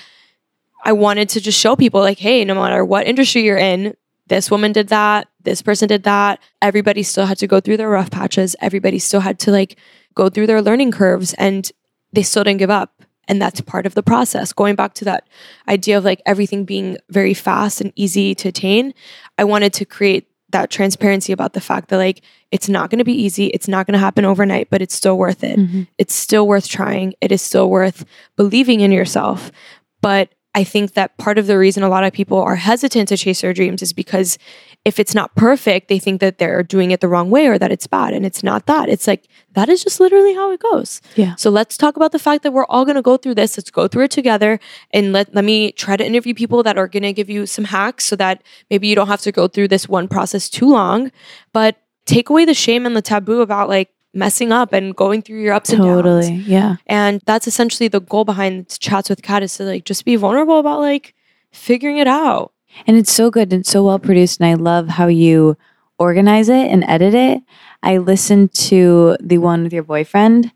I 0.85 0.93
wanted 0.93 1.29
to 1.31 1.41
just 1.41 1.59
show 1.59 1.77
people 1.77 2.01
like, 2.01 2.19
hey, 2.19 2.45
no 2.45 2.55
matter 2.55 2.85
what 2.85 3.07
industry 3.07 3.43
you're 3.43 3.59
in, 3.59 3.95
this 4.29 4.51
woman 4.51 4.73
did 4.73 4.89
that, 4.89 5.29
this 5.43 5.61
person 5.61 5.89
did 5.89 6.05
that. 6.05 6.39
Everybody 6.63 7.03
still 7.03 7.27
had 7.27 7.37
to 7.39 7.47
go 7.47 7.61
through 7.61 7.77
their 7.77 7.91
rough 7.91 8.11
patches. 8.11 8.57
Everybody 8.61 8.99
still 8.99 9.21
had 9.21 9.39
to 9.41 9.51
like 9.51 9.77
go 10.15 10.29
through 10.29 10.47
their 10.47 10.63
learning 10.63 10.93
curves 10.93 11.35
and 11.35 11.71
they 12.13 12.23
still 12.23 12.45
didn't 12.45 12.59
give 12.61 12.71
up. 12.71 13.03
And 13.29 13.41
that's 13.41 13.61
part 13.61 13.87
of 13.87 13.95
the 13.95 14.03
process. 14.03 14.53
Going 14.53 14.75
back 14.75 14.95
to 14.95 15.05
that 15.05 15.29
idea 15.69 15.99
of 15.99 16.05
like 16.05 16.23
everything 16.27 16.65
being 16.65 16.97
very 17.11 17.35
fast 17.35 17.81
and 17.81 17.93
easy 17.95 18.35
to 18.37 18.49
attain, 18.49 18.95
I 19.37 19.45
wanted 19.45 19.73
to 19.75 19.85
create 19.85 20.27
that 20.53 20.71
transparency 20.71 21.33
about 21.33 21.53
the 21.53 21.61
fact 21.61 21.89
that 21.89 21.97
like 21.99 22.23
it's 22.51 22.69
not 22.69 22.91
going 22.91 22.99
to 22.99 23.05
be 23.05 23.13
easy, 23.13 23.47
it's 23.49 23.69
not 23.69 23.87
going 23.87 23.93
to 23.93 23.99
happen 23.99 24.25
overnight, 24.25 24.69
but 24.71 24.83
it's 24.83 24.95
still 24.95 25.17
worth 25.19 25.45
it. 25.45 25.59
Mhm. 25.59 25.87
It's 25.99 26.15
still 26.15 26.47
worth 26.47 26.69
trying. 26.69 27.15
It 27.21 27.33
is 27.33 27.43
still 27.43 27.71
worth 27.71 28.05
believing 28.37 28.81
in 28.81 28.93
yourself. 28.93 29.53
But 30.01 30.31
I 30.55 30.65
think 30.65 30.95
that 30.95 31.17
part 31.17 31.39
of 31.39 31.47
the 31.47 31.59
reason 31.59 31.83
a 31.83 31.89
lot 31.89 32.03
of 32.03 32.13
people 32.13 32.43
are 32.43 32.57
hesitant 32.57 33.09
to 33.11 33.17
chase 33.17 33.41
their 33.41 33.53
dreams 33.55 33.83
is 33.83 33.93
because 33.93 34.37
if 34.85 34.99
it's 34.99 35.15
not 35.15 35.35
perfect, 35.35 35.89
they 35.89 35.99
think 35.99 36.21
that 36.23 36.39
they're 36.39 36.63
doing 36.63 36.91
it 36.91 37.01
the 37.01 37.09
wrong 37.09 37.29
way 37.29 37.47
or 37.47 37.59
that 37.59 37.71
it's 37.71 37.87
bad. 37.87 38.15
And 38.15 38.25
it's 38.25 38.43
not 38.43 38.65
that. 38.65 38.89
It's 38.89 39.07
like, 39.07 39.29
that 39.53 39.69
is 39.69 39.85
just 39.85 40.01
literally 40.01 40.35
how 40.35 40.51
it 40.53 40.61
goes. 40.61 41.03
Yeah. 41.17 41.35
So 41.35 41.51
let's 41.51 41.77
talk 41.77 41.97
about 41.97 42.13
the 42.13 42.19
fact 42.19 42.43
that 42.45 42.53
we're 42.53 42.65
all 42.65 42.87
going 42.87 42.97
to 42.97 43.03
go 43.03 43.19
through 43.19 43.35
this. 43.35 43.59
Let's 43.59 43.71
go 43.71 43.89
through 43.89 44.05
it 44.05 44.11
together. 44.11 44.59
And 44.93 45.13
let, 45.13 45.35
let 45.35 45.45
me 45.45 45.73
try 45.73 45.97
to 45.97 46.07
interview 46.07 46.33
people 46.33 46.63
that 46.63 46.79
are 46.79 46.89
going 46.89 47.03
to 47.03 47.13
give 47.13 47.29
you 47.29 47.45
some 47.45 47.67
hacks 47.67 48.07
so 48.07 48.17
that 48.17 48.43
maybe 48.71 48.89
you 48.89 48.95
don't 48.95 49.09
have 49.09 49.21
to 49.23 49.33
go 49.33 49.49
through 49.49 49.69
this 49.69 49.87
one 49.87 50.09
process 50.09 50.49
too 50.49 50.71
long. 50.71 51.13
But 51.53 51.77
take 52.07 52.31
away 52.31 52.47
the 52.47 52.55
shame 52.55 52.87
and 52.87 52.97
the 52.97 53.03
taboo 53.03 53.43
about 53.43 53.69
like 53.69 53.91
messing 54.15 54.51
up 54.51 54.73
and 54.73 54.97
going 54.97 55.21
through 55.21 55.43
your 55.43 55.53
ups 55.53 55.71
and 55.71 55.83
downs. 55.83 56.03
Totally. 56.03 56.35
Yeah. 56.37 56.77
And 56.87 57.21
that's 57.27 57.47
essentially 57.47 57.89
the 57.89 58.01
goal 58.01 58.25
behind 58.25 58.79
chats 58.81 59.11
with 59.11 59.23
Kat 59.23 59.43
is 59.43 59.57
to 59.59 59.65
like 59.65 59.85
just 59.85 60.07
be 60.07 60.17
vulnerable 60.17 60.59
about 60.59 60.81
like 60.81 61.15
figuring 61.53 61.99
it 61.99 62.09
out. 62.09 62.53
And 62.87 62.97
it's 62.97 63.13
so 63.13 63.31
good 63.31 63.53
and 63.53 63.67
so 63.67 63.85
well 63.85 63.99
produced. 63.99 64.41
And 64.41 64.49
I 64.49 64.55
love 64.55 64.89
how 64.89 65.07
you 65.07 65.57
organize 65.99 66.49
it 66.49 66.71
and 66.71 66.85
edit 66.85 67.15
it. 67.15 67.43
I 67.83 67.99
listened 67.99 68.53
to 68.55 69.17
the 69.21 69.39
one 69.39 69.65
with 69.65 69.73
your 69.73 69.83
boyfriend. 69.83 70.53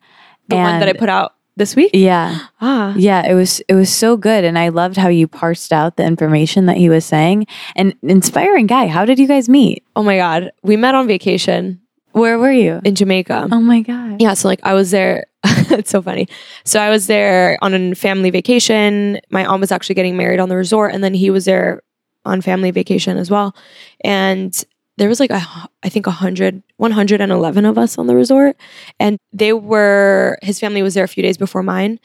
The 0.49 0.57
one 0.57 0.81
that 0.81 0.89
I 0.89 0.93
put 0.93 1.09
out 1.09 1.35
this 1.57 1.77
week. 1.77 1.91
Yeah. 1.95 2.47
Ah. 2.67 2.95
Yeah, 2.97 3.31
it 3.31 3.35
was 3.35 3.61
it 3.69 3.75
was 3.75 3.95
so 3.95 4.17
good 4.17 4.43
and 4.43 4.59
I 4.59 4.71
loved 4.71 4.97
how 4.97 5.09
you 5.09 5.29
parsed 5.29 5.71
out 5.71 5.97
the 5.97 6.05
information 6.05 6.65
that 6.67 6.79
he 6.79 6.89
was 6.89 7.05
saying. 7.05 7.47
And 7.77 7.95
inspiring 8.03 8.67
guy. 8.67 8.87
How 8.87 9.05
did 9.05 9.19
you 9.19 9.29
guys 9.29 9.51
meet? 9.51 9.85
Oh 9.95 10.03
my 10.03 10.17
God. 10.17 10.51
We 10.63 10.77
met 10.77 10.95
on 10.95 11.07
vacation 11.07 11.81
Where 12.13 12.39
were 12.39 12.53
you? 12.53 12.81
in 12.85 12.95
Jamaica. 12.95 13.49
Oh 13.53 13.61
my 13.61 13.83
god. 13.83 14.23
Yeah, 14.23 14.33
so 14.33 14.49
like 14.49 14.61
I 14.63 14.73
was 14.73 14.91
there. 14.93 15.27
it's 15.45 15.91
so 15.91 16.01
funny. 16.01 16.27
So 16.65 16.81
I 16.81 16.89
was 16.89 17.07
there 17.07 17.59
on 17.61 17.75
a 17.75 17.95
family 17.95 18.31
vacation. 18.31 19.21
My 19.31 19.45
aunt 19.45 19.61
was 19.61 19.71
actually 19.71 19.97
getting 19.97 20.17
married 20.17 20.41
on 20.41 20.49
the 20.49 20.57
resort, 20.57 20.95
and 20.95 21.05
then 21.05 21.13
he 21.13 21.29
was 21.29 21.45
there 21.45 21.83
on 22.25 22.41
family 22.41 22.71
vacation 22.71 23.17
as 23.17 23.31
well. 23.31 23.55
And 24.03 24.65
there 24.97 25.09
was 25.09 25.21
like 25.21 25.31
a, 25.31 25.43
I 25.83 25.89
think 25.89 26.07
100, 26.07 26.63
111 26.77 27.65
of 27.65 27.79
us 27.79 27.99
on 27.99 28.07
the 28.07 28.15
resort, 28.15 28.57
and 29.01 29.19
they 29.33 29.53
were 29.53 30.39
his 30.43 30.61
family 30.61 30.83
was 30.83 30.95
there 30.95 31.05
a 31.05 31.09
few 31.09 31.23
days 31.23 31.37
before 31.37 31.63
mine. 31.63 31.99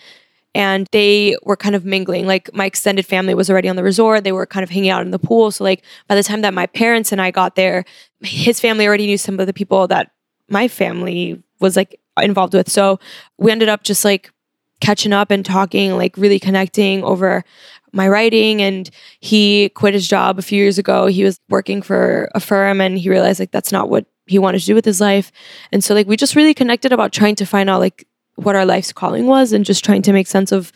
And 0.55 0.87
they 0.91 1.37
were 1.43 1.55
kind 1.55 1.75
of 1.75 1.85
mingling. 1.85 2.25
Like 2.25 2.51
my 2.55 2.65
extended 2.65 3.05
family 3.05 3.35
was 3.35 3.51
already 3.51 3.69
on 3.69 3.75
the 3.75 3.83
resort. 3.83 4.23
They 4.23 4.31
were 4.31 4.47
kind 4.47 4.63
of 4.63 4.71
hanging 4.71 4.89
out 4.89 5.03
in 5.03 5.11
the 5.11 5.19
pool. 5.19 5.51
So 5.51 5.63
like 5.63 5.85
by 6.07 6.15
the 6.15 6.23
time 6.23 6.41
that 6.41 6.55
my 6.55 6.65
parents 6.65 7.11
and 7.11 7.21
I 7.21 7.29
got 7.29 7.55
there, 7.55 7.85
his 8.21 8.59
family 8.59 8.87
already 8.87 9.05
knew 9.05 9.19
some 9.19 9.39
of 9.39 9.45
the 9.45 9.53
people 9.53 9.87
that 9.89 10.11
my 10.49 10.67
family 10.67 11.41
was 11.59 11.75
like 11.75 11.99
involved 12.19 12.55
with. 12.55 12.67
So 12.67 12.99
we 13.37 13.51
ended 13.51 13.69
up 13.69 13.83
just 13.83 14.03
like 14.03 14.31
catching 14.81 15.13
up 15.13 15.29
and 15.29 15.45
talking, 15.45 15.95
like 15.95 16.17
really 16.17 16.39
connecting 16.39 17.03
over 17.03 17.43
my 17.93 18.07
writing. 18.07 18.61
And 18.61 18.89
he 19.19 19.69
quit 19.69 19.93
his 19.93 20.07
job 20.07 20.39
a 20.39 20.43
few 20.43 20.61
years 20.61 20.77
ago. 20.77 21.07
He 21.07 21.23
was 21.23 21.39
working 21.49 21.81
for 21.81 22.29
a 22.35 22.39
firm 22.39 22.81
and 22.81 22.97
he 22.97 23.09
realized 23.09 23.39
like 23.39 23.51
that's 23.51 23.71
not 23.71 23.89
what 23.89 24.05
he 24.27 24.39
wanted 24.39 24.59
to 24.59 24.65
do 24.65 24.75
with 24.75 24.85
his 24.85 25.01
life. 25.01 25.31
And 25.71 25.83
so 25.83 25.93
like 25.93 26.07
we 26.07 26.15
just 26.15 26.35
really 26.35 26.53
connected 26.53 26.93
about 26.93 27.11
trying 27.11 27.35
to 27.35 27.45
find 27.45 27.69
out 27.69 27.79
like 27.79 28.07
what 28.35 28.55
our 28.55 28.65
life's 28.65 28.93
calling 28.93 29.27
was 29.27 29.51
and 29.51 29.65
just 29.65 29.83
trying 29.83 30.01
to 30.03 30.13
make 30.13 30.27
sense 30.27 30.51
of 30.51 30.71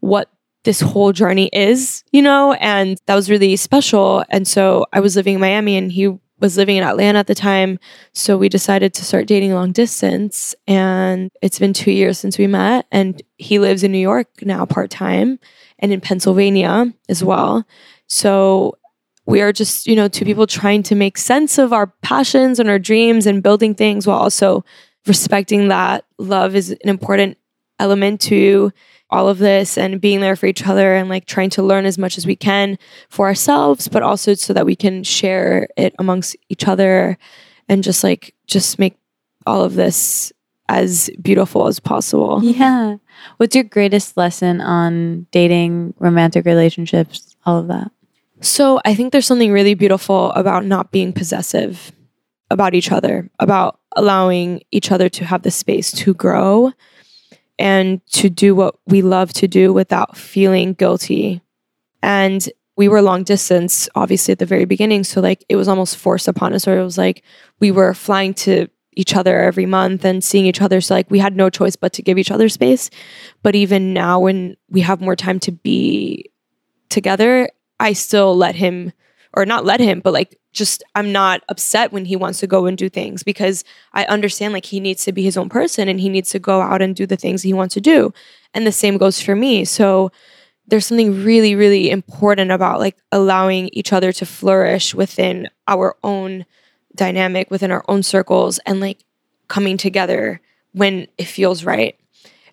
what 0.00 0.30
this 0.64 0.80
whole 0.80 1.12
journey 1.12 1.48
is, 1.52 2.02
you 2.10 2.20
know, 2.20 2.52
and 2.54 2.98
that 3.06 3.14
was 3.14 3.30
really 3.30 3.56
special. 3.56 4.24
And 4.28 4.46
so 4.46 4.84
I 4.92 5.00
was 5.00 5.16
living 5.16 5.34
in 5.34 5.40
Miami 5.40 5.76
and 5.76 5.90
he 5.92 6.18
was 6.38 6.56
living 6.56 6.76
in 6.76 6.84
Atlanta 6.84 7.20
at 7.20 7.28
the 7.28 7.34
time. 7.34 7.78
So 8.12 8.36
we 8.36 8.48
decided 8.48 8.92
to 8.94 9.04
start 9.04 9.26
dating 9.26 9.54
long 9.54 9.72
distance. 9.72 10.54
And 10.66 11.30
it's 11.40 11.58
been 11.58 11.72
two 11.72 11.92
years 11.92 12.18
since 12.18 12.36
we 12.36 12.46
met. 12.46 12.86
And 12.92 13.22
he 13.38 13.58
lives 13.58 13.84
in 13.84 13.92
New 13.92 13.98
York 13.98 14.28
now 14.42 14.66
part 14.66 14.90
time 14.90 15.38
and 15.78 15.92
in 15.92 16.00
Pennsylvania 16.00 16.92
as 17.08 17.22
well. 17.22 17.66
So 18.08 18.78
we 19.26 19.40
are 19.42 19.52
just, 19.52 19.86
you 19.86 19.96
know, 19.96 20.08
two 20.08 20.20
mm-hmm. 20.20 20.30
people 20.30 20.46
trying 20.46 20.82
to 20.84 20.94
make 20.94 21.18
sense 21.18 21.58
of 21.58 21.72
our 21.72 21.88
passions 22.02 22.58
and 22.58 22.68
our 22.68 22.78
dreams 22.78 23.26
and 23.26 23.42
building 23.42 23.74
things 23.74 24.06
while 24.06 24.18
also 24.18 24.64
respecting 25.06 25.68
that 25.68 26.04
love 26.18 26.54
is 26.54 26.70
an 26.70 26.88
important 26.88 27.36
element 27.78 28.20
to 28.20 28.72
all 29.10 29.28
of 29.28 29.38
this 29.38 29.78
and 29.78 30.00
being 30.00 30.20
there 30.20 30.34
for 30.34 30.46
each 30.46 30.66
other 30.66 30.94
and 30.94 31.08
like 31.08 31.26
trying 31.26 31.50
to 31.50 31.62
learn 31.62 31.86
as 31.86 31.98
much 31.98 32.18
as 32.18 32.26
we 32.26 32.34
can 32.34 32.76
for 33.08 33.26
ourselves 33.26 33.86
but 33.86 34.02
also 34.02 34.34
so 34.34 34.52
that 34.52 34.66
we 34.66 34.74
can 34.74 35.04
share 35.04 35.68
it 35.76 35.94
amongst 35.98 36.34
each 36.48 36.66
other 36.66 37.16
and 37.68 37.84
just 37.84 38.02
like 38.02 38.34
just 38.46 38.78
make 38.78 38.96
all 39.46 39.62
of 39.62 39.74
this 39.74 40.32
as 40.68 41.10
beautiful 41.22 41.68
as 41.68 41.78
possible 41.78 42.40
Yeah. 42.42 42.96
What's 43.38 43.54
your 43.54 43.64
greatest 43.64 44.16
lesson 44.16 44.60
on 44.60 45.26
dating, 45.30 45.94
romantic 45.98 46.44
relationships, 46.44 47.36
all 47.46 47.58
of 47.58 47.68
that? 47.68 47.90
So 48.40 48.80
I 48.84 48.94
think 48.94 49.12
there's 49.12 49.26
something 49.26 49.52
really 49.52 49.74
beautiful 49.74 50.32
about 50.32 50.64
not 50.64 50.92
being 50.92 51.12
possessive 51.12 51.92
about 52.50 52.74
each 52.74 52.92
other, 52.92 53.30
about 53.38 53.80
allowing 53.96 54.62
each 54.70 54.92
other 54.92 55.08
to 55.08 55.24
have 55.24 55.42
the 55.42 55.50
space 55.50 55.90
to 55.90 56.14
grow 56.14 56.72
and 57.58 58.06
to 58.08 58.28
do 58.28 58.54
what 58.54 58.76
we 58.86 59.02
love 59.02 59.32
to 59.32 59.48
do 59.48 59.72
without 59.72 60.16
feeling 60.16 60.74
guilty. 60.74 61.40
And 62.02 62.48
we 62.76 62.88
were 62.88 63.00
long 63.00 63.24
distance, 63.24 63.88
obviously, 63.94 64.32
at 64.32 64.38
the 64.38 64.46
very 64.46 64.66
beginning. 64.66 65.02
So, 65.04 65.20
like, 65.20 65.44
it 65.48 65.56
was 65.56 65.66
almost 65.66 65.96
forced 65.96 66.28
upon 66.28 66.52
us, 66.52 66.68
or 66.68 66.78
it 66.78 66.84
was 66.84 66.98
like 66.98 67.22
we 67.58 67.70
were 67.70 67.94
flying 67.94 68.34
to 68.34 68.68
each 68.96 69.14
other 69.14 69.40
every 69.40 69.66
month 69.66 70.04
and 70.04 70.24
seeing 70.24 70.46
each 70.46 70.62
other. 70.62 70.80
So, 70.80 70.94
like, 70.94 71.10
we 71.10 71.18
had 71.18 71.36
no 71.36 71.50
choice 71.50 71.76
but 71.76 71.92
to 71.92 72.02
give 72.02 72.18
each 72.18 72.30
other 72.30 72.48
space. 72.48 72.90
But 73.42 73.54
even 73.54 73.92
now, 73.92 74.18
when 74.18 74.56
we 74.68 74.80
have 74.80 75.00
more 75.00 75.16
time 75.16 75.38
to 75.40 75.52
be 75.52 76.30
together, 76.88 77.48
I 77.78 77.92
still 77.92 78.36
let 78.36 78.54
him, 78.54 78.92
or 79.34 79.44
not 79.46 79.64
let 79.64 79.80
him, 79.80 80.00
but 80.00 80.12
like 80.12 80.38
just 80.56 80.82
I'm 80.94 81.12
not 81.12 81.42
upset 81.48 81.92
when 81.92 82.06
he 82.06 82.16
wants 82.16 82.40
to 82.40 82.46
go 82.46 82.66
and 82.66 82.76
do 82.76 82.88
things 82.88 83.22
because 83.22 83.62
I 83.92 84.06
understand 84.06 84.54
like 84.54 84.64
he 84.64 84.80
needs 84.80 85.04
to 85.04 85.12
be 85.12 85.22
his 85.22 85.36
own 85.36 85.50
person 85.50 85.88
and 85.88 86.00
he 86.00 86.08
needs 86.08 86.30
to 86.30 86.38
go 86.38 86.62
out 86.62 86.80
and 86.82 86.96
do 86.96 87.06
the 87.06 87.16
things 87.16 87.42
he 87.42 87.52
wants 87.52 87.74
to 87.74 87.80
do. 87.80 88.12
And 88.54 88.66
the 88.66 88.72
same 88.72 88.96
goes 88.96 89.20
for 89.20 89.36
me. 89.36 89.66
So 89.66 90.10
there's 90.66 90.86
something 90.86 91.22
really, 91.22 91.54
really 91.54 91.90
important 91.90 92.50
about 92.50 92.80
like 92.80 92.96
allowing 93.12 93.68
each 93.72 93.92
other 93.92 94.12
to 94.12 94.26
flourish 94.26 94.94
within 94.94 95.48
our 95.68 95.96
own 96.02 96.46
dynamic, 96.96 97.50
within 97.50 97.70
our 97.70 97.84
own 97.88 98.02
circles, 98.02 98.58
and 98.66 98.80
like 98.80 99.04
coming 99.48 99.76
together 99.76 100.40
when 100.72 101.06
it 101.18 101.26
feels 101.26 101.64
right. 101.64 101.98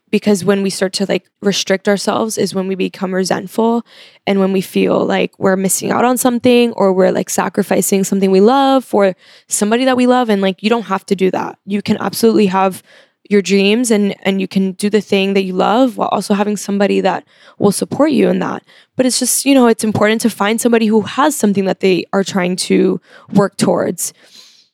Because 0.09 0.45
when 0.45 0.61
we 0.61 0.69
start 0.69 0.93
to 0.93 1.07
like 1.07 1.27
restrict 1.41 1.89
ourselves 1.89 2.37
is 2.37 2.53
when 2.53 2.67
we 2.67 2.75
become 2.75 3.13
resentful 3.13 3.83
and 4.27 4.39
when 4.39 4.53
we 4.53 4.61
feel 4.61 5.03
like 5.03 5.37
we're 5.39 5.55
missing 5.55 5.89
out 5.89 6.05
on 6.05 6.17
something 6.17 6.71
or 6.73 6.93
we're 6.93 7.11
like 7.11 7.31
sacrificing 7.31 8.03
something 8.03 8.29
we 8.29 8.39
love 8.39 8.85
for 8.85 9.15
somebody 9.47 9.85
that 9.85 9.97
we 9.97 10.05
love. 10.05 10.29
And 10.29 10.39
like 10.39 10.61
you 10.61 10.69
don't 10.69 10.83
have 10.83 11.03
to 11.07 11.15
do 11.15 11.31
that. 11.31 11.57
You 11.65 11.81
can 11.81 11.97
absolutely 11.97 12.45
have 12.45 12.83
your 13.29 13.41
dreams 13.41 13.89
and 13.89 14.15
and 14.23 14.41
you 14.41 14.47
can 14.47 14.73
do 14.73 14.89
the 14.89 15.01
thing 15.01 15.33
that 15.33 15.43
you 15.43 15.53
love 15.53 15.97
while 15.97 16.09
also 16.09 16.33
having 16.33 16.57
somebody 16.57 17.01
that 17.01 17.25
will 17.57 17.71
support 17.71 18.11
you 18.11 18.29
in 18.29 18.39
that. 18.39 18.63
But 18.95 19.05
it's 19.05 19.19
just 19.19 19.45
you 19.45 19.55
know 19.55 19.67
it's 19.67 19.83
important 19.83 20.21
to 20.21 20.29
find 20.29 20.59
somebody 20.59 20.85
who 20.87 21.01
has 21.01 21.35
something 21.35 21.65
that 21.65 21.79
they 21.79 22.05
are 22.13 22.23
trying 22.23 22.55
to 22.57 22.99
work 23.33 23.57
towards 23.57 24.13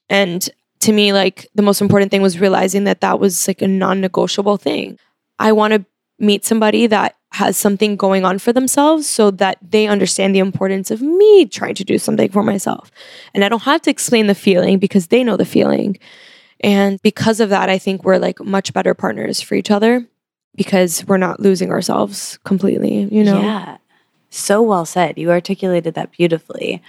and 0.10 0.50
to 0.80 0.92
me 0.94 1.14
like 1.14 1.48
the 1.56 1.62
most 1.62 1.82
important 1.82 2.12
thing 2.12 2.22
was 2.22 2.40
realizing 2.40 2.86
that 2.86 3.02
that 3.02 3.20
was 3.20 3.48
like 3.48 3.62
a 3.62 3.68
non-negotiable 3.68 4.58
thing 4.58 4.98
I 5.40 5.52
want 5.54 5.74
to 5.74 5.86
meet 6.20 6.46
somebody 6.46 6.88
that 6.88 7.16
has 7.32 7.56
something 7.58 7.96
going 7.96 8.26
on 8.26 8.40
for 8.40 8.52
themselves 8.52 9.08
so 9.08 9.32
that 9.32 9.58
they 9.62 9.88
understand 9.88 10.36
the 10.36 10.40
importance 10.40 10.92
of 10.92 11.02
me 11.02 11.46
trying 11.46 11.76
to 11.76 11.84
do 11.84 11.98
something 11.98 12.30
for 12.30 12.44
myself. 12.44 12.92
And 13.34 13.44
I 13.44 13.50
don't 13.50 13.64
have 13.64 13.82
to 13.84 13.92
explain 13.92 14.28
the 14.28 14.36
feeling 14.36 14.80
because 14.80 15.08
they 15.08 15.24
know 15.24 15.38
the 15.38 15.46
feeling. 15.46 15.98
And 16.62 17.02
because 17.02 17.40
of 17.40 17.50
that, 17.50 17.70
I 17.70 17.78
think 17.78 18.04
we're 18.04 18.18
like 18.18 18.40
much 18.42 18.74
better 18.74 18.94
partners 18.94 19.40
for 19.40 19.56
each 19.56 19.72
other 19.72 20.06
because 20.56 21.06
we're 21.06 21.18
not 21.18 21.40
losing 21.40 21.72
ourselves 21.72 22.40
completely, 22.44 23.08
you 23.12 23.24
know? 23.24 23.42
Yeah. 23.42 23.78
So 24.32 24.62
well 24.62 24.86
said. 24.86 25.18
You 25.18 25.32
articulated 25.32 25.94
that 25.94 26.12
beautifully. 26.12 26.82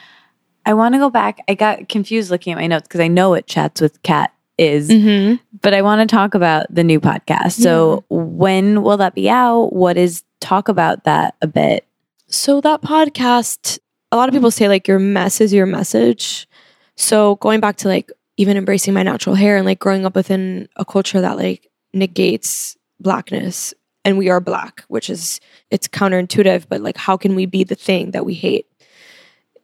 I 0.71 0.75
want 0.75 0.95
to 0.95 0.99
go 0.99 1.11
back. 1.11 1.41
I 1.49 1.55
got 1.55 1.89
confused 1.89 2.31
looking 2.31 2.53
at 2.53 2.59
my 2.59 2.67
notes 2.69 2.87
because 2.87 3.01
I 3.01 3.09
know 3.09 3.31
what 3.31 3.47
Chats 3.47 3.81
with 3.81 4.01
Kat 4.03 4.33
is, 4.57 4.89
Mm-hmm. 4.89 5.37
but 5.63 5.75
I 5.75 5.83
want 5.83 6.09
to 6.09 6.15
talk 6.15 6.35
about 6.35 6.67
the 6.73 6.85
new 6.85 7.01
podcast. 7.01 7.53
So, 7.53 8.05
when 8.09 8.83
will 8.83 8.97
that 8.99 9.15
be 9.15 9.29
out? 9.29 9.73
What 9.73 9.97
is 9.97 10.23
talk 10.41 10.69
about 10.69 11.05
that 11.05 11.35
a 11.43 11.47
bit? 11.47 11.87
So 12.29 12.61
that 12.61 12.83
podcast, 12.83 13.81
a 14.13 14.17
lot 14.17 14.29
of 14.29 14.33
people 14.33 14.51
say 14.53 14.69
like 14.69 14.87
your 14.87 15.01
mess 15.01 15.41
is 15.41 15.53
your 15.53 15.67
message. 15.67 16.47
So 16.95 17.35
going 17.37 17.59
back 17.61 17.77
to 17.79 17.89
like 17.89 18.13
even 18.37 18.57
embracing 18.57 18.95
my 18.95 19.03
natural 19.03 19.35
hair 19.35 19.57
and 19.57 19.67
like 19.67 19.81
growing 19.81 20.07
up 20.07 20.15
within 20.15 20.69
a 20.77 20.85
culture 20.85 21.21
that 21.21 21.37
like 21.37 21.69
negates 21.93 22.77
blackness 23.01 23.75
and 24.05 24.17
we 24.17 24.29
are 24.31 24.41
black, 24.41 24.85
which 24.89 25.11
is 25.11 25.41
it's 25.71 25.89
counterintuitive, 25.89 26.67
but 26.69 26.81
like 26.81 26.97
how 26.97 27.17
can 27.17 27.35
we 27.35 27.47
be 27.47 27.65
the 27.65 27.75
thing 27.75 28.13
that 28.13 28.25
we 28.25 28.35
hate? 28.35 28.67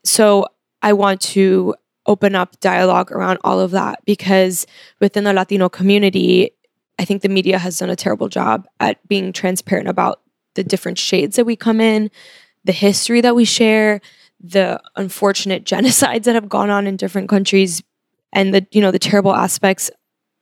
So 0.05 0.47
I 0.86 0.92
want 0.92 1.20
to 1.32 1.74
open 2.06 2.36
up 2.36 2.60
dialogue 2.60 3.10
around 3.10 3.40
all 3.42 3.58
of 3.58 3.72
that 3.72 4.04
because 4.04 4.68
within 5.00 5.24
the 5.24 5.32
Latino 5.32 5.68
community, 5.68 6.52
I 6.96 7.04
think 7.04 7.22
the 7.22 7.28
media 7.28 7.58
has 7.58 7.76
done 7.76 7.90
a 7.90 7.96
terrible 7.96 8.28
job 8.28 8.68
at 8.78 9.04
being 9.08 9.32
transparent 9.32 9.88
about 9.88 10.20
the 10.54 10.62
different 10.62 10.96
shades 10.96 11.34
that 11.34 11.44
we 11.44 11.56
come 11.56 11.80
in, 11.80 12.08
the 12.62 12.70
history 12.70 13.20
that 13.20 13.34
we 13.34 13.44
share, 13.44 14.00
the 14.38 14.80
unfortunate 14.94 15.64
genocides 15.72 16.22
that 16.22 16.36
have 16.36 16.48
gone 16.48 16.70
on 16.70 16.86
in 16.86 16.96
different 16.96 17.28
countries, 17.28 17.82
and 18.32 18.54
the 18.54 18.64
you 18.70 18.80
know 18.80 18.92
the 18.92 19.00
terrible 19.00 19.34
aspects 19.34 19.90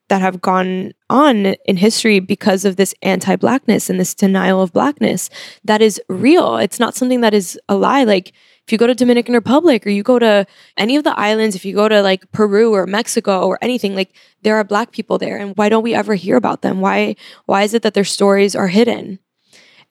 that 0.09 0.21
have 0.21 0.41
gone 0.41 0.91
on 1.09 1.55
in 1.65 1.77
history 1.77 2.19
because 2.19 2.65
of 2.65 2.75
this 2.75 2.93
anti-blackness 3.01 3.89
and 3.89 3.99
this 3.99 4.13
denial 4.13 4.61
of 4.61 4.71
blackness 4.71 5.31
that 5.63 5.81
is 5.81 5.99
real. 6.07 6.57
It's 6.57 6.79
not 6.79 6.93
something 6.93 7.21
that 7.21 7.33
is 7.33 7.59
a 7.67 7.75
lie. 7.75 8.03
Like 8.03 8.31
if 8.65 8.71
you 8.71 8.79
go 8.79 8.87
to 8.87 8.95
Dominican 8.95 9.35
Republic 9.35 9.85
or 9.85 9.91
you 9.91 10.01
go 10.01 10.17
to 10.17 10.45
any 10.75 10.95
of 10.95 11.03
the 11.03 11.17
islands, 11.19 11.55
if 11.55 11.65
you 11.65 11.75
go 11.75 11.87
to 11.87 12.01
like 12.01 12.31
Peru 12.31 12.73
or 12.73 12.87
Mexico 12.87 13.45
or 13.45 13.59
anything, 13.61 13.95
like 13.95 14.15
there 14.41 14.55
are 14.55 14.63
black 14.63 14.91
people 14.91 15.19
there. 15.19 15.37
And 15.37 15.55
why 15.55 15.69
don't 15.69 15.83
we 15.83 15.93
ever 15.93 16.15
hear 16.15 16.35
about 16.35 16.63
them? 16.63 16.81
Why 16.81 17.15
why 17.45 17.61
is 17.61 17.75
it 17.75 17.83
that 17.83 17.93
their 17.93 18.03
stories 18.03 18.55
are 18.55 18.67
hidden? 18.67 19.19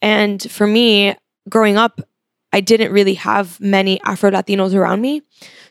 And 0.02 0.42
for 0.50 0.66
me, 0.66 1.14
growing 1.48 1.76
up, 1.76 2.00
I 2.52 2.60
didn't 2.60 2.92
really 2.92 3.14
have 3.14 3.60
many 3.60 4.00
Afro 4.02 4.30
Latinos 4.30 4.74
around 4.74 5.00
me. 5.00 5.22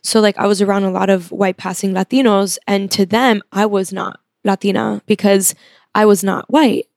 So 0.02 0.22
like 0.22 0.38
I 0.38 0.48
was 0.48 0.62
around 0.62 0.84
a 0.84 0.92
lot 0.92 1.10
of 1.10 1.30
white 1.32 1.58
passing 1.58 1.94
Latinos 1.94 2.58
and 2.68 2.90
to 2.92 3.06
them 3.06 3.42
I 3.52 3.66
was 3.66 3.92
not 3.92 4.22
Latina 4.46 5.02
because 5.08 5.56
I 5.94 6.06
was 6.06 6.24
not 6.24 6.50
white. 6.50 6.88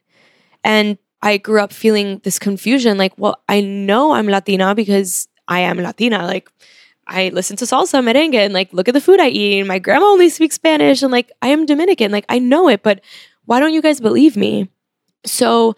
And 0.63 0.99
I 1.21 1.39
grew 1.39 1.61
up 1.61 1.73
feeling 1.73 2.21
this 2.23 2.39
confusion 2.39 2.97
like, 2.97 3.13
well, 3.17 3.43
I 3.49 3.61
know 3.61 4.13
I'm 4.13 4.29
Latina 4.29 4.75
because 4.75 5.27
I 5.49 5.61
am 5.61 5.79
Latina. 5.79 6.25
Like 6.27 6.51
I 7.07 7.29
listen 7.31 7.57
to 7.59 7.65
salsa, 7.65 8.03
merengue, 8.03 8.35
and 8.35 8.53
like 8.53 8.73
look 8.73 8.89
at 8.89 8.95
the 8.95 9.01
food 9.01 9.21
I 9.21 9.29
eat. 9.29 9.61
And 9.61 9.69
my 9.69 9.79
grandma 9.79 10.07
only 10.07 10.29
speaks 10.29 10.57
Spanish, 10.57 11.03
and 11.03 11.13
like 11.13 11.31
I 11.43 11.49
am 11.49 11.67
Dominican. 11.67 12.13
Like 12.13 12.27
I 12.29 12.39
know 12.39 12.69
it, 12.69 12.83
but 12.83 13.01
why 13.45 13.61
don't 13.61 13.73
you 13.73 13.83
guys 13.83 14.01
believe 14.01 14.37
me? 14.37 14.69
So 15.25 15.77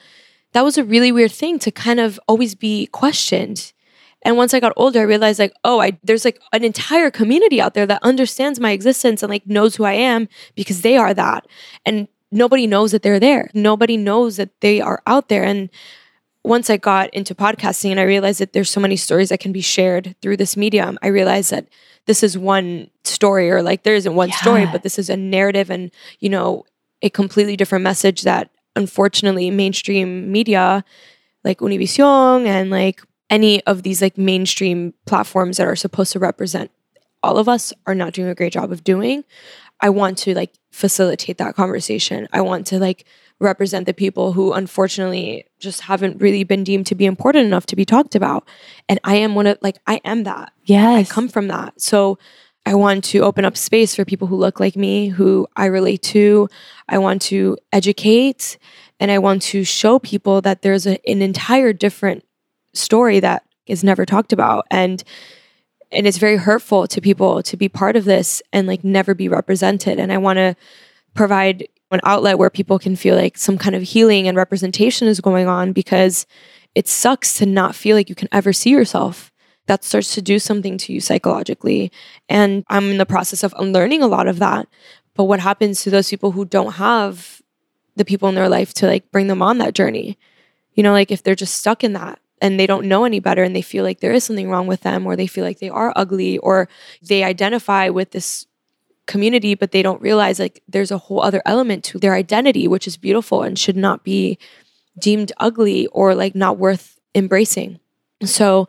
that 0.53 0.63
was 0.63 0.79
a 0.79 0.85
really 0.85 1.13
weird 1.13 1.33
thing 1.33 1.59
to 1.61 1.71
kind 1.71 2.01
of 2.01 2.19
always 2.27 2.55
be 2.55 2.87
questioned. 2.87 3.73
And 4.23 4.37
once 4.37 4.53
I 4.53 4.61
got 4.61 4.73
older, 4.77 5.01
I 5.01 5.05
realized 5.05 5.39
like, 5.39 5.55
oh, 5.65 5.81
I 5.81 5.99
there's 6.03 6.25
like 6.25 6.41
an 6.53 6.65
entire 6.65 7.11
community 7.11 7.61
out 7.61 7.75
there 7.75 7.87
that 7.87 8.03
understands 8.03 8.59
my 8.59 8.73
existence 8.73 9.23
and 9.23 9.31
like 9.31 9.47
knows 9.47 9.77
who 9.77 9.85
I 9.85 9.93
am 9.93 10.29
because 10.55 10.83
they 10.83 10.97
are 10.97 11.15
that. 11.15 11.47
And 11.87 12.09
nobody 12.33 12.67
knows 12.67 12.93
that 12.93 13.03
they're 13.03 13.21
there. 13.21 13.51
Nobody 13.55 13.97
knows 13.97 14.37
that 14.37 14.61
they 14.61 14.81
are 14.81 15.03
out 15.07 15.29
there. 15.29 15.45
And 15.45 15.71
once 16.49 16.71
I 16.71 16.79
got 16.79 17.13
into 17.13 17.35
podcasting 17.35 17.91
and 17.91 18.01
I 18.01 18.05
realized 18.05 18.41
that 18.41 18.55
there's 18.55 18.71
so 18.71 18.81
many 18.81 18.97
stories 18.97 19.29
that 19.29 19.39
can 19.39 19.53
be 19.53 19.61
shared 19.61 20.17
through 20.23 20.39
this 20.39 20.57
medium, 20.57 20.99
I 21.03 21.09
realized 21.09 21.51
that 21.51 21.69
this 22.07 22.23
is 22.23 22.39
one 22.39 22.91
story 23.05 23.51
or 23.51 23.63
like 23.63 23.83
there 23.83 23.95
isn't 23.95 24.15
one 24.15 24.33
story, 24.33 24.67
but 24.73 24.83
this 24.83 24.99
is 24.99 25.11
a 25.11 25.17
narrative 25.17 25.69
and, 25.69 25.91
you 26.21 26.31
know, 26.31 26.65
a 27.03 27.11
completely 27.11 27.55
different 27.55 27.83
message 27.83 28.23
that 28.23 28.51
unfortunately 28.75 29.51
mainstream 29.51 30.33
media 30.33 30.85
like 31.45 31.59
Univision 31.59 32.47
and 32.47 32.71
like 32.71 33.03
any 33.29 33.63
of 33.65 33.83
these 33.83 34.01
like 34.01 34.17
mainstream 34.17 34.95
platforms 35.05 35.59
that 35.59 35.67
are 35.67 35.77
supposed 35.77 36.13
to 36.13 36.19
represent 36.19 36.71
all 37.23 37.37
of 37.37 37.49
us 37.49 37.73
are 37.87 37.95
not 37.95 38.15
doing 38.15 38.29
a 38.29 38.35
great 38.35 38.53
job 38.53 38.73
of 38.73 38.85
doing. 38.85 39.25
I 39.81 39.91
want 39.91 40.19
to 40.19 40.35
like 40.35 40.55
facilitate 40.71 41.39
that 41.39 41.55
conversation. 41.55 42.29
I 42.33 42.41
want 42.41 42.67
to 42.69 42.79
like 42.79 43.05
represent 43.41 43.87
the 43.87 43.95
people 43.95 44.33
who 44.33 44.53
unfortunately 44.53 45.45
just 45.59 45.83
haven't 45.83 46.21
really 46.21 46.45
been 46.45 46.65
deemed 46.65 46.87
to 46.87 46.95
be 46.95 47.07
important 47.07 47.47
enough 47.47 47.67
to 47.67 47.77
be 47.77 47.85
talked 47.85 48.15
about. 48.15 48.47
And 48.89 48.99
I 49.05 49.17
am 49.17 49.35
one 49.35 49.47
of 49.47 49.59
like 49.63 49.79
I 49.87 50.01
am 50.05 50.25
that. 50.25 50.53
Yes. 50.65 51.09
I 51.09 51.13
come 51.13 51.29
from 51.29 51.49
that. 51.49 51.81
So 51.81 52.19
I 52.67 52.75
want 52.75 53.05
to 53.05 53.21
open 53.21 53.45
up 53.45 53.57
space 53.57 53.95
for 53.95 54.05
people 54.05 54.29
who 54.29 54.37
look 54.37 54.61
like 54.61 54.77
me, 54.77 55.09
who 55.09 55.47
I 55.57 55.67
relate 55.67 56.03
to. 56.03 56.49
I 56.89 56.99
want 56.99 57.23
to 57.23 57.57
educate 57.73 58.59
and 59.01 59.11
I 59.11 59.19
want 59.19 59.43
to 59.43 59.65
show 59.65 59.99
people 59.99 60.41
that 60.43 60.63
there's 60.63 60.87
a, 60.87 60.99
an 61.09 61.23
entire 61.23 61.73
different 61.73 62.25
story 62.75 63.21
that 63.21 63.45
is 63.67 63.85
never 63.85 64.05
talked 64.05 64.33
about. 64.33 64.67
And 64.71 65.03
and 65.91 66.07
it's 66.07 66.19
very 66.19 66.37
hurtful 66.37 66.87
to 66.89 67.01
people 67.01 67.43
to 67.45 67.57
be 67.57 67.69
part 67.69 67.97
of 67.97 68.05
this 68.05 68.43
and 68.53 68.67
like 68.67 68.85
never 68.85 69.15
be 69.15 69.29
represented. 69.29 69.99
And 69.99 70.13
I 70.13 70.19
want 70.19 70.37
to 70.37 70.55
provide 71.15 71.67
an 71.91 72.01
outlet 72.05 72.39
where 72.39 72.51
people 72.51 72.79
can 72.79 72.97
feel 72.97 73.17
like 73.17 73.39
some 73.39 73.59
kind 73.59 73.75
of 73.75 73.83
healing 73.83 74.29
and 74.29 74.37
representation 74.37 75.09
is 75.09 75.21
going 75.21 75.49
on 75.49 75.73
because 75.73 76.27
it 76.75 76.87
sucks 76.87 77.35
to 77.39 77.47
not 77.47 77.75
feel 77.75 77.97
like 77.97 78.09
you 78.09 78.15
can 78.15 78.29
ever 78.31 78.53
see 78.53 78.71
yourself 78.71 79.33
that 79.69 79.85
starts 79.85 80.15
to 80.15 80.23
do 80.23 80.39
something 80.39 80.77
to 80.79 80.93
you 80.93 81.01
psychologically. 81.01 81.93
And 82.29 82.65
I'm 82.69 82.91
in 82.91 82.99
the 82.99 83.07
process 83.07 83.45
of 83.45 83.55
unlearning 83.59 84.03
a 84.03 84.09
lot 84.09 84.27
of 84.27 84.39
that. 84.41 84.67
But 85.15 85.25
what 85.25 85.41
happens 85.41 85.83
to 85.83 85.91
those 85.91 86.09
people 86.09 86.33
who 86.33 86.45
don't 86.45 86.75
have 86.75 87.41
the 87.97 88.05
people 88.05 88.29
in 88.29 88.35
their 88.35 88.49
life 88.49 88.73
to 88.75 88.87
like 88.87 89.11
bring 89.13 89.29
them 89.29 89.43
on 89.43 89.59
that 89.59 89.75
journey? 89.75 90.19
You 90.75 90.83
know, 90.83 90.93
like 90.93 91.11
if 91.11 91.23
they're 91.23 91.35
just 91.35 91.57
stuck 91.57 91.85
in 91.85 91.93
that 91.93 92.19
and 92.41 92.59
they 92.59 92.67
don't 92.67 92.87
know 92.87 93.05
any 93.05 93.21
better 93.21 93.43
and 93.43 93.55
they 93.55 93.63
feel 93.63 93.85
like 93.85 94.01
there 94.01 94.13
is 94.13 94.25
something 94.25 94.49
wrong 94.49 94.67
with 94.67 94.81
them 94.83 95.07
or 95.07 95.17
they 95.17 95.27
feel 95.27 95.45
like 95.45 95.59
they 95.59 95.71
are 95.71 95.93
ugly 95.97 96.39
or 96.39 96.69
they 97.03 97.25
identify 97.25 97.89
with 97.89 98.13
this 98.13 98.47
community 99.09 99.57
but 99.57 99.73
they 99.73 99.83
don't 99.83 100.01
realize 100.01 100.39
like 100.39 100.63
there's 100.69 100.93
a 100.93 100.99
whole 100.99 101.21
other 101.21 101.43
element 101.45 101.83
to 101.83 101.99
their 101.99 102.15
identity 102.15 102.69
which 102.69 102.87
is 102.87 102.97
beautiful 102.97 103.43
and 103.43 103.59
should 103.59 103.77
not 103.77 104.05
be 104.05 104.39
deemed 104.99 105.33
ugly 105.39 105.87
or 105.89 106.15
like 106.15 106.35
not 106.35 106.59
worth 106.59 106.99
embracing. 107.15 107.81
So 108.25 108.69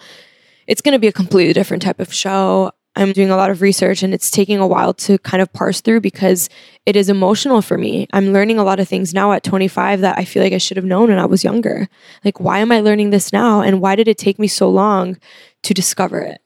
it's 0.67 0.81
going 0.81 0.93
to 0.93 0.99
be 0.99 1.07
a 1.07 1.13
completely 1.13 1.53
different 1.53 1.83
type 1.83 1.99
of 1.99 2.13
show. 2.13 2.71
I'm 2.95 3.13
doing 3.13 3.29
a 3.29 3.37
lot 3.37 3.49
of 3.49 3.61
research 3.61 4.03
and 4.03 4.13
it's 4.13 4.31
taking 4.31 4.59
a 4.59 4.67
while 4.67 4.93
to 4.95 5.17
kind 5.19 5.41
of 5.41 5.53
parse 5.53 5.79
through 5.79 6.01
because 6.01 6.49
it 6.85 6.95
is 6.95 7.09
emotional 7.09 7.61
for 7.61 7.77
me. 7.77 8.07
I'm 8.13 8.33
learning 8.33 8.59
a 8.59 8.63
lot 8.63 8.79
of 8.79 8.89
things 8.89 9.13
now 9.13 9.31
at 9.31 9.43
25 9.43 10.01
that 10.01 10.17
I 10.17 10.25
feel 10.25 10.43
like 10.43 10.53
I 10.53 10.57
should 10.57 10.77
have 10.77 10.85
known 10.85 11.09
when 11.09 11.19
I 11.19 11.25
was 11.25 11.43
younger. 11.43 11.87
Like, 12.25 12.39
why 12.39 12.59
am 12.59 12.71
I 12.71 12.81
learning 12.81 13.11
this 13.11 13.31
now? 13.31 13.61
And 13.61 13.79
why 13.79 13.95
did 13.95 14.07
it 14.07 14.17
take 14.17 14.39
me 14.39 14.47
so 14.47 14.69
long 14.69 15.17
to 15.63 15.73
discover 15.73 16.19
it? 16.19 16.41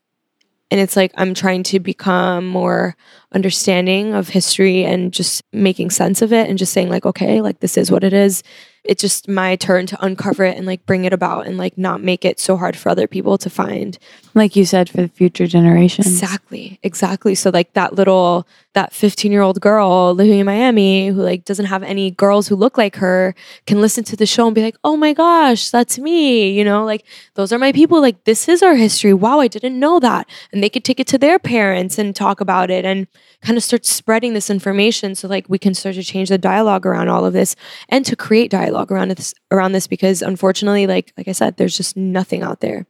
And 0.73 0.81
it's 0.81 0.95
like 0.95 1.11
I'm 1.17 1.35
trying 1.35 1.61
to 1.65 1.79
become 1.79 2.47
more 2.47 2.95
understanding 3.31 4.15
of 4.15 4.29
history 4.29 4.83
and 4.83 5.13
just 5.13 5.43
making 5.53 5.91
sense 5.91 6.23
of 6.23 6.33
it 6.33 6.49
and 6.49 6.57
just 6.57 6.73
saying, 6.73 6.89
like, 6.89 7.05
okay, 7.05 7.41
like 7.41 7.59
this 7.59 7.77
is 7.77 7.91
what 7.91 8.03
it 8.03 8.11
is. 8.11 8.41
It's 8.83 8.99
just 8.99 9.27
my 9.27 9.55
turn 9.55 9.85
to 9.85 10.03
uncover 10.03 10.43
it 10.43 10.57
and 10.57 10.65
like 10.65 10.87
bring 10.87 11.05
it 11.05 11.13
about 11.13 11.45
and 11.45 11.59
like 11.59 11.77
not 11.77 12.01
make 12.01 12.25
it 12.25 12.39
so 12.39 12.57
hard 12.57 12.75
for 12.75 12.89
other 12.89 13.05
people 13.05 13.37
to 13.37 13.51
find. 13.51 13.99
Like 14.35 14.55
you 14.55 14.65
said, 14.65 14.89
for 14.89 14.97
the 14.97 15.07
future 15.07 15.45
generations. 15.45 16.07
Exactly. 16.07 16.80
Exactly. 16.81 17.35
So 17.35 17.51
like 17.51 17.73
that 17.73 17.93
little 17.93 18.47
that 18.73 18.91
15 18.91 19.31
year 19.31 19.41
old 19.41 19.61
girl 19.61 20.14
living 20.14 20.39
in 20.39 20.45
Miami 20.45 21.10
who 21.10 21.22
like 21.22 21.45
doesn't 21.45 21.68
have 21.68 21.84
any 21.84 22.10
girls 22.10 22.47
who 22.47 22.55
look 22.55 22.77
like 22.77 22.95
her 22.95 23.35
can 23.68 23.80
listen 23.80 24.03
to 24.05 24.15
the 24.15 24.26
show 24.26 24.47
and 24.47 24.55
be 24.55 24.64
like, 24.64 24.76
oh 24.84 24.97
my 24.97 25.14
gosh, 25.14 25.69
that's 25.69 25.99
me. 25.99 26.49
You 26.49 26.64
know, 26.64 26.84
like 26.84 27.05
those 27.35 27.53
are 27.53 27.60
my 27.60 27.72
people. 27.72 28.01
Like 28.01 28.23
this 28.23 28.49
is 28.49 28.64
our 28.64 28.76
history. 28.76 29.14
Wow, 29.14 29.39
I 29.39 29.47
didn't 29.47 29.80
know 29.80 29.99
that. 29.99 30.27
And 30.51 30.64
they 30.64 30.69
could 30.69 30.84
take 30.84 30.99
it 30.99 31.07
to 31.07 31.18
their 31.18 31.38
parents 31.38 31.99
and 31.99 32.15
talk 32.15 32.41
about 32.41 32.72
it 32.72 32.85
and 32.85 33.07
kind 33.41 33.57
of 33.57 33.64
start 33.64 33.85
spreading 33.85 34.34
this 34.34 34.49
information 34.49 35.15
so 35.15 35.27
like 35.27 35.45
we 35.49 35.60
can 35.60 35.73
start 35.73 35.95
to 35.95 36.03
change 36.03 36.30
the 36.30 36.38
dialogue 36.38 36.85
around 36.85 37.10
all 37.10 37.26
of 37.26 37.34
this 37.34 37.55
and 37.89 38.05
to 38.05 38.15
create 38.15 38.49
dialogue 38.49 38.91
around 38.91 39.10
this 39.10 39.34
around 39.51 39.73
this 39.73 39.85
because 39.85 40.22
unfortunately, 40.23 40.88
like 40.88 41.14
like 41.18 41.27
I 41.27 41.34
said, 41.34 41.57
there's 41.57 41.77
just 41.77 41.95
nothing 41.95 42.41
out 42.41 42.61
there. 42.61 42.88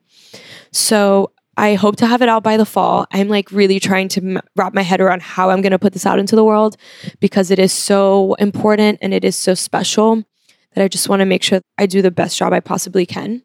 So 0.74 1.32
I 1.56 1.76
hope 1.76 1.96
to 1.98 2.08
have 2.08 2.22
it 2.22 2.30
out 2.30 2.44
by 2.44 2.58
the 2.58 2.66
fall. 2.66 3.06
I'm 3.12 3.30
like 3.30 3.52
really 3.52 3.80
trying 3.80 4.08
to 4.10 4.22
m- 4.22 4.42
wrap 4.56 4.74
my 4.74 4.82
head 4.82 5.00
around 5.00 5.22
how 5.22 5.52
I'm 5.52 5.62
going 5.62 5.72
to 5.72 5.80
put 5.80 5.94
this 5.94 6.06
out 6.06 6.20
into 6.20 6.36
the 6.36 6.44
world 6.44 6.76
because 7.20 7.52
it 7.52 7.60
is 7.60 7.72
so 7.72 8.34
important 8.36 8.98
and 9.02 9.14
it 9.14 9.24
is 9.24 9.36
so 9.36 9.54
special 9.54 10.24
that 10.74 10.84
I 10.84 10.88
just 10.88 11.08
want 11.08 11.20
to 11.20 11.26
make 11.26 11.44
sure 11.44 11.62
I 11.78 11.86
do 11.86 12.02
the 12.02 12.10
best 12.10 12.38
job 12.38 12.54
I 12.54 12.60
possibly 12.60 13.06
can. 13.06 13.44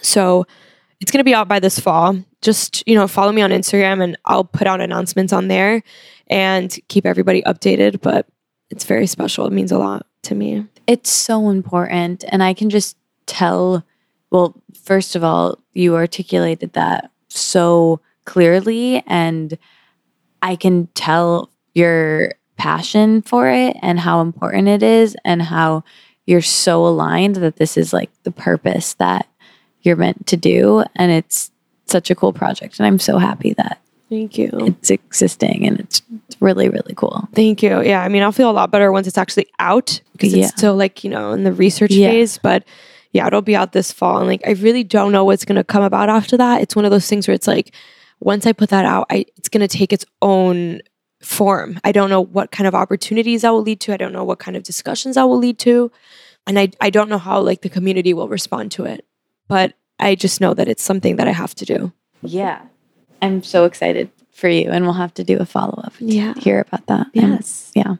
So 0.00 0.46
it's 1.00 1.10
going 1.10 1.18
to 1.18 1.24
be 1.24 1.34
out 1.34 1.48
by 1.48 1.58
this 1.58 1.80
fall. 1.80 2.16
Just, 2.40 2.86
you 2.86 2.94
know, 2.94 3.08
follow 3.08 3.32
me 3.32 3.42
on 3.42 3.50
Instagram 3.50 4.02
and 4.02 4.16
I'll 4.24 4.44
put 4.44 4.68
out 4.68 4.80
announcements 4.80 5.32
on 5.32 5.48
there 5.48 5.82
and 6.28 6.76
keep 6.86 7.04
everybody 7.04 7.42
updated, 7.42 8.00
but 8.00 8.28
it's 8.70 8.84
very 8.84 9.08
special. 9.08 9.44
It 9.46 9.52
means 9.52 9.72
a 9.72 9.78
lot 9.78 10.06
to 10.22 10.36
me. 10.36 10.66
It's 10.86 11.10
so 11.10 11.50
important. 11.50 12.24
And 12.28 12.44
I 12.44 12.54
can 12.54 12.70
just 12.70 12.96
tell 13.26 13.84
Well, 14.30 14.54
first 14.88 15.14
of 15.14 15.22
all, 15.22 15.58
you 15.74 15.94
articulated 15.94 16.72
that 16.72 17.10
so 17.28 18.00
clearly, 18.24 19.02
and 19.06 19.58
I 20.40 20.56
can 20.56 20.86
tell 20.94 21.50
your 21.74 22.32
passion 22.56 23.20
for 23.22 23.48
it 23.50 23.76
and 23.82 24.00
how 24.00 24.22
important 24.22 24.66
it 24.66 24.82
is, 24.82 25.14
and 25.26 25.42
how 25.42 25.84
you're 26.26 26.40
so 26.42 26.86
aligned 26.86 27.36
that 27.36 27.56
this 27.56 27.76
is 27.76 27.92
like 27.92 28.10
the 28.22 28.30
purpose 28.30 28.94
that 28.94 29.28
you're 29.82 29.96
meant 29.96 30.26
to 30.28 30.36
do. 30.38 30.84
And 30.96 31.12
it's 31.12 31.50
such 31.86 32.10
a 32.10 32.14
cool 32.14 32.32
project. 32.32 32.78
And 32.78 32.86
I'm 32.86 32.98
so 32.98 33.18
happy 33.18 33.52
that 33.54 33.80
Thank 34.08 34.36
you. 34.38 34.50
it's 34.52 34.90
existing 34.90 35.66
and 35.66 35.80
it's 35.80 36.02
really, 36.40 36.68
really 36.68 36.94
cool. 36.96 37.28
Thank 37.34 37.62
you. 37.62 37.80
Yeah, 37.82 38.02
I 38.02 38.08
mean, 38.08 38.22
I'll 38.22 38.32
feel 38.32 38.50
a 38.50 38.52
lot 38.52 38.70
better 38.70 38.90
once 38.92 39.06
it's 39.06 39.18
actually 39.18 39.46
out 39.58 40.00
because 40.12 40.34
Yeah. 40.34 40.44
it's 40.44 40.56
still 40.56 40.76
like, 40.76 41.04
you 41.04 41.10
know, 41.10 41.32
in 41.32 41.44
the 41.44 41.52
research 41.52 41.92
Yeah. 41.92 42.08
phase. 42.10 42.38
But 42.42 42.64
yeah, 43.18 43.26
it'll 43.26 43.42
be 43.42 43.56
out 43.56 43.72
this 43.72 43.92
fall. 43.92 44.18
And 44.18 44.28
like, 44.28 44.42
I 44.46 44.52
really 44.52 44.84
don't 44.84 45.12
know 45.12 45.24
what's 45.24 45.44
going 45.44 45.56
to 45.56 45.64
come 45.64 45.82
about 45.82 46.08
after 46.08 46.36
that. 46.36 46.62
It's 46.62 46.76
one 46.76 46.84
of 46.84 46.90
those 46.92 47.08
things 47.08 47.26
where 47.26 47.34
it's 47.34 47.46
like, 47.48 47.74
once 48.20 48.46
I 48.46 48.52
put 48.52 48.70
that 48.70 48.84
out, 48.84 49.06
I, 49.10 49.26
it's 49.36 49.48
going 49.48 49.66
to 49.66 49.78
take 49.78 49.92
its 49.92 50.04
own 50.22 50.80
form. 51.20 51.80
I 51.82 51.90
don't 51.92 52.10
know 52.10 52.20
what 52.20 52.52
kind 52.52 52.66
of 52.66 52.74
opportunities 52.74 53.42
that 53.42 53.50
will 53.50 53.62
lead 53.62 53.80
to. 53.80 53.92
I 53.92 53.96
don't 53.96 54.12
know 54.12 54.24
what 54.24 54.38
kind 54.38 54.56
of 54.56 54.62
discussions 54.62 55.16
that 55.16 55.24
will 55.24 55.38
lead 55.38 55.58
to. 55.60 55.90
And 56.46 56.58
I, 56.58 56.70
I 56.80 56.90
don't 56.90 57.08
know 57.08 57.18
how 57.18 57.40
like 57.40 57.62
the 57.62 57.68
community 57.68 58.14
will 58.14 58.28
respond 58.28 58.70
to 58.72 58.84
it. 58.84 59.04
But 59.48 59.74
I 59.98 60.14
just 60.14 60.40
know 60.40 60.54
that 60.54 60.68
it's 60.68 60.82
something 60.82 61.16
that 61.16 61.26
I 61.26 61.32
have 61.32 61.54
to 61.56 61.64
do. 61.64 61.92
Yeah. 62.22 62.62
I'm 63.20 63.42
so 63.42 63.64
excited 63.64 64.10
for 64.32 64.48
you. 64.48 64.70
And 64.70 64.84
we'll 64.84 64.94
have 64.94 65.14
to 65.14 65.24
do 65.24 65.38
a 65.38 65.44
follow 65.46 65.82
up 65.84 65.94
Yeah. 65.98 66.34
hear 66.38 66.60
about 66.60 66.86
that. 66.86 67.08
Yes. 67.12 67.72
yeah. 67.74 67.96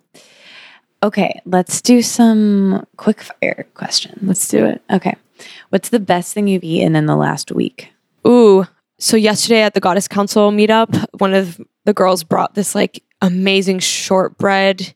Okay. 1.02 1.40
Let's 1.44 1.80
do 1.80 2.02
some 2.02 2.86
quick 2.96 3.20
fire 3.20 3.66
questions. 3.74 4.18
Let's 4.22 4.48
do 4.48 4.64
it. 4.64 4.82
Okay. 4.90 5.14
What's 5.70 5.90
the 5.90 6.00
best 6.00 6.34
thing 6.34 6.48
you've 6.48 6.64
eaten 6.64 6.96
in 6.96 7.06
the 7.06 7.16
last 7.16 7.52
week? 7.52 7.92
Ooh. 8.26 8.66
So 8.98 9.16
yesterday 9.16 9.62
at 9.62 9.74
the 9.74 9.80
Goddess 9.80 10.08
Council 10.08 10.50
meetup, 10.50 11.06
one 11.18 11.34
of 11.34 11.60
the 11.84 11.94
girls 11.94 12.24
brought 12.24 12.54
this 12.54 12.74
like 12.74 13.02
amazing 13.22 13.78
shortbread 13.78 14.94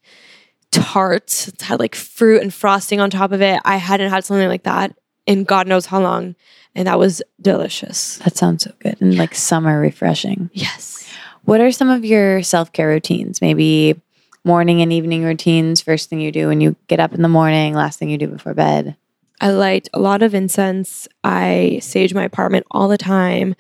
tart. 0.72 1.48
It 1.48 1.62
had 1.62 1.78
like 1.78 1.94
fruit 1.94 2.42
and 2.42 2.52
frosting 2.52 3.00
on 3.00 3.10
top 3.10 3.30
of 3.30 3.40
it. 3.40 3.60
I 3.64 3.76
hadn't 3.76 4.10
had 4.10 4.24
something 4.24 4.48
like 4.48 4.64
that 4.64 4.96
in 5.26 5.44
God 5.44 5.68
knows 5.68 5.86
how 5.86 6.00
long. 6.00 6.34
And 6.74 6.88
that 6.88 6.98
was 6.98 7.22
delicious. 7.40 8.16
That 8.18 8.36
sounds 8.36 8.64
so 8.64 8.72
good 8.80 8.96
and 9.00 9.16
like 9.16 9.34
summer 9.34 9.78
refreshing. 9.78 10.50
Yes. 10.52 11.06
What 11.44 11.60
are 11.60 11.70
some 11.70 11.90
of 11.90 12.04
your 12.04 12.42
self 12.42 12.72
care 12.72 12.88
routines? 12.88 13.40
Maybe 13.40 14.00
morning 14.44 14.82
and 14.82 14.93
evening 14.93 15.24
routines, 15.24 15.81
first 15.81 16.10
thing 16.10 16.20
you 16.20 16.32
do 16.32 16.48
when 16.48 16.60
you 16.60 16.77
get 16.89 17.01
up 17.01 17.14
in 17.14 17.23
the 17.23 17.28
morning, 17.28 17.74
last 17.74 17.98
thing 17.98 18.10
you 18.10 18.19
do 18.19 18.28
before 18.28 18.55
bed. 18.55 18.97
I 19.40 19.51
light 19.51 19.89
a 19.93 19.98
lot 19.98 20.23
of 20.23 20.35
incense. 20.35 21.09
I 21.24 21.81
sage 21.82 22.14
my 22.14 22.24
apartment 22.24 22.66
all 22.70 22.89
the 22.89 22.98
time. 22.98 23.55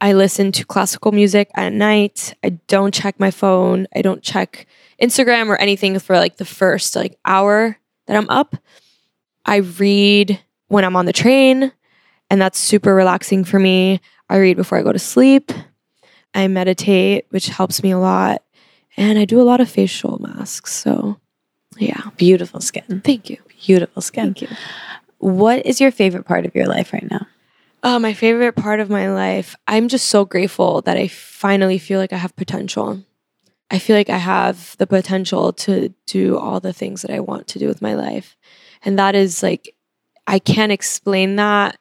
I 0.00 0.14
listen 0.14 0.50
to 0.52 0.64
classical 0.64 1.12
music 1.12 1.50
at 1.54 1.74
night. 1.74 2.34
I 2.42 2.50
don't 2.68 2.94
check 2.94 3.20
my 3.20 3.30
phone. 3.30 3.86
I 3.94 4.00
don't 4.00 4.22
check 4.22 4.66
Instagram 5.00 5.48
or 5.48 5.56
anything 5.56 5.98
for 5.98 6.16
like 6.16 6.38
the 6.38 6.46
first 6.46 6.96
like 6.96 7.18
hour 7.24 7.76
that 8.06 8.16
I'm 8.16 8.30
up. 8.30 8.56
I 9.44 9.56
read 9.56 10.40
when 10.68 10.84
I'm 10.84 10.96
on 10.96 11.06
the 11.06 11.12
train, 11.12 11.72
and 12.30 12.40
that's 12.40 12.58
super 12.58 12.94
relaxing 12.94 13.44
for 13.44 13.58
me. 13.58 14.00
I 14.28 14.38
read 14.38 14.56
before 14.56 14.78
I 14.78 14.82
go 14.82 14.92
to 14.92 14.98
sleep. 14.98 15.52
I 16.32 16.46
meditate, 16.48 17.26
which 17.30 17.48
helps 17.48 17.82
me 17.82 17.90
a 17.90 17.98
lot. 17.98 18.42
And 19.00 19.18
I 19.18 19.24
do 19.24 19.40
a 19.40 19.42
lot 19.42 19.60
of 19.60 19.70
facial 19.70 20.18
masks. 20.20 20.74
So, 20.74 21.18
yeah. 21.78 22.10
Beautiful 22.18 22.60
skin. 22.60 23.00
Thank 23.02 23.30
you. 23.30 23.38
Beautiful 23.64 24.02
skin. 24.02 24.34
Thank 24.34 24.42
you. 24.42 24.48
What 25.16 25.64
is 25.64 25.80
your 25.80 25.90
favorite 25.90 26.24
part 26.26 26.44
of 26.44 26.54
your 26.54 26.66
life 26.66 26.92
right 26.92 27.10
now? 27.10 27.26
Uh, 27.82 27.98
my 27.98 28.12
favorite 28.12 28.56
part 28.56 28.78
of 28.78 28.90
my 28.90 29.10
life, 29.10 29.56
I'm 29.66 29.88
just 29.88 30.08
so 30.08 30.26
grateful 30.26 30.82
that 30.82 30.98
I 30.98 31.08
finally 31.08 31.78
feel 31.78 31.98
like 31.98 32.12
I 32.12 32.18
have 32.18 32.36
potential. 32.36 33.02
I 33.70 33.78
feel 33.78 33.96
like 33.96 34.10
I 34.10 34.18
have 34.18 34.76
the 34.76 34.86
potential 34.86 35.54
to 35.54 35.94
do 36.06 36.36
all 36.36 36.60
the 36.60 36.74
things 36.74 37.00
that 37.00 37.10
I 37.10 37.20
want 37.20 37.48
to 37.48 37.58
do 37.58 37.68
with 37.68 37.80
my 37.80 37.94
life. 37.94 38.36
And 38.84 38.98
that 38.98 39.14
is 39.14 39.42
like, 39.42 39.74
I 40.26 40.38
can't 40.38 40.72
explain 40.72 41.36
that 41.36 41.78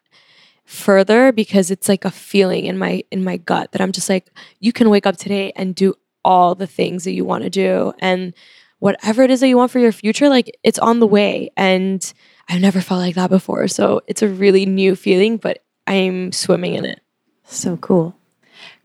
further 0.64 1.34
because 1.34 1.70
it's 1.70 1.90
like 1.90 2.06
a 2.06 2.12
feeling 2.12 2.66
in 2.66 2.78
my 2.78 3.04
in 3.12 3.24
my 3.24 3.38
gut 3.38 3.72
that 3.72 3.82
I'm 3.82 3.92
just 3.92 4.08
like 4.08 4.30
you 4.60 4.72
can 4.72 4.92
wake 4.92 5.08
up 5.08 5.18
today 5.18 5.52
and 5.56 5.74
do 5.74 5.96
all 6.24 6.56
the 6.56 6.68
things 6.68 7.04
that 7.04 7.12
you 7.12 7.24
want 7.26 7.44
to 7.44 7.50
do 7.50 7.94
and 8.00 8.34
whatever 8.80 9.24
it 9.24 9.32
is 9.32 9.40
that 9.40 9.48
you 9.48 9.58
want 9.58 9.72
for 9.72 9.80
your 9.80 9.92
future 9.92 10.30
like 10.30 10.52
it's 10.64 10.80
on 10.80 11.00
the 11.00 11.08
way 11.08 11.50
and 11.58 12.14
I've 12.48 12.62
never 12.62 12.82
felt 12.82 13.02
like 13.02 13.16
that 13.16 13.30
before 13.30 13.68
so 13.68 14.02
it's 14.08 14.22
a 14.22 14.28
really 14.28 14.66
new 14.66 14.96
feeling 14.96 15.38
but 15.38 15.64
I'm 15.90 16.32
swimming 16.32 16.76
in 16.76 16.86
it. 16.86 17.02
So 17.46 17.76
cool. 17.78 18.16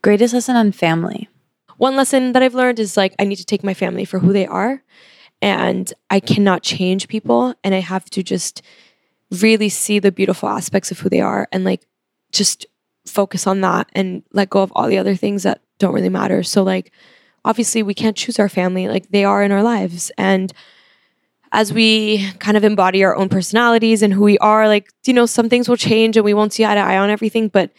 Greatest 0.01 0.33
lesson 0.33 0.57
on 0.57 0.73
family. 0.73 1.29
One 1.77 1.97
lesson 1.97 2.33
that 2.33 2.43
I've 2.43 2.55
learned 2.55 2.79
is 2.79 2.97
like 2.97 3.15
I 3.19 3.25
need 3.25 3.37
to 3.37 3.45
take 3.45 3.63
my 3.63 3.75
family 3.75 4.07
for 4.07 4.19
who 4.19 4.33
they 4.33 4.47
are 4.47 4.83
and 5.43 5.93
I 6.09 6.21
cannot 6.21 6.63
change 6.63 7.09
people 7.09 7.55
and 7.63 7.75
I 7.75 7.81
have 7.81 8.09
to 8.11 8.23
just 8.23 8.63
really 9.31 9.69
see 9.69 9.99
the 9.99 10.13
beautiful 10.13 10.49
aspects 10.49 10.91
of 10.91 11.01
who 11.01 11.11
they 11.11 11.21
are 11.21 11.47
and 11.53 11.65
like 11.65 11.87
just 12.33 12.65
focus 13.07 13.47
on 13.47 13.61
that 13.61 13.91
and 13.93 14.23
let 14.33 14.49
go 14.49 14.63
of 14.63 14.73
all 14.75 14.89
the 14.89 14.99
other 14.99 15.15
things 15.15 15.43
that 15.43 15.61
don't 15.79 15.95
really 15.95 16.09
matter. 16.09 16.43
So 16.43 16.63
like 16.63 16.91
obviously 17.45 17.83
we 17.83 17.95
can't 17.95 18.17
choose 18.17 18.39
our 18.39 18.49
family 18.49 18.89
like 18.89 19.11
they 19.11 19.25
are 19.25 19.43
in 19.43 19.53
our 19.53 19.63
lives. 19.63 20.11
And 20.17 20.53
as 21.53 21.73
we 21.73 22.31
kind 22.39 22.57
of 22.57 22.65
embody 22.65 23.05
our 23.05 23.17
own 23.17 23.29
personalities 23.29 24.03
and 24.03 24.13
who 24.13 24.23
we 24.23 24.37
are 24.39 24.67
like 24.67 24.91
you 25.05 25.13
know 25.13 25.25
some 25.25 25.49
things 25.49 25.69
will 25.69 25.77
change 25.77 26.17
and 26.17 26.25
we 26.25 26.35
won't 26.35 26.53
see 26.53 26.65
eye 26.65 26.75
to 26.75 26.81
eye 26.81 26.99
on 26.99 27.11
everything 27.11 27.47
but 27.47 27.71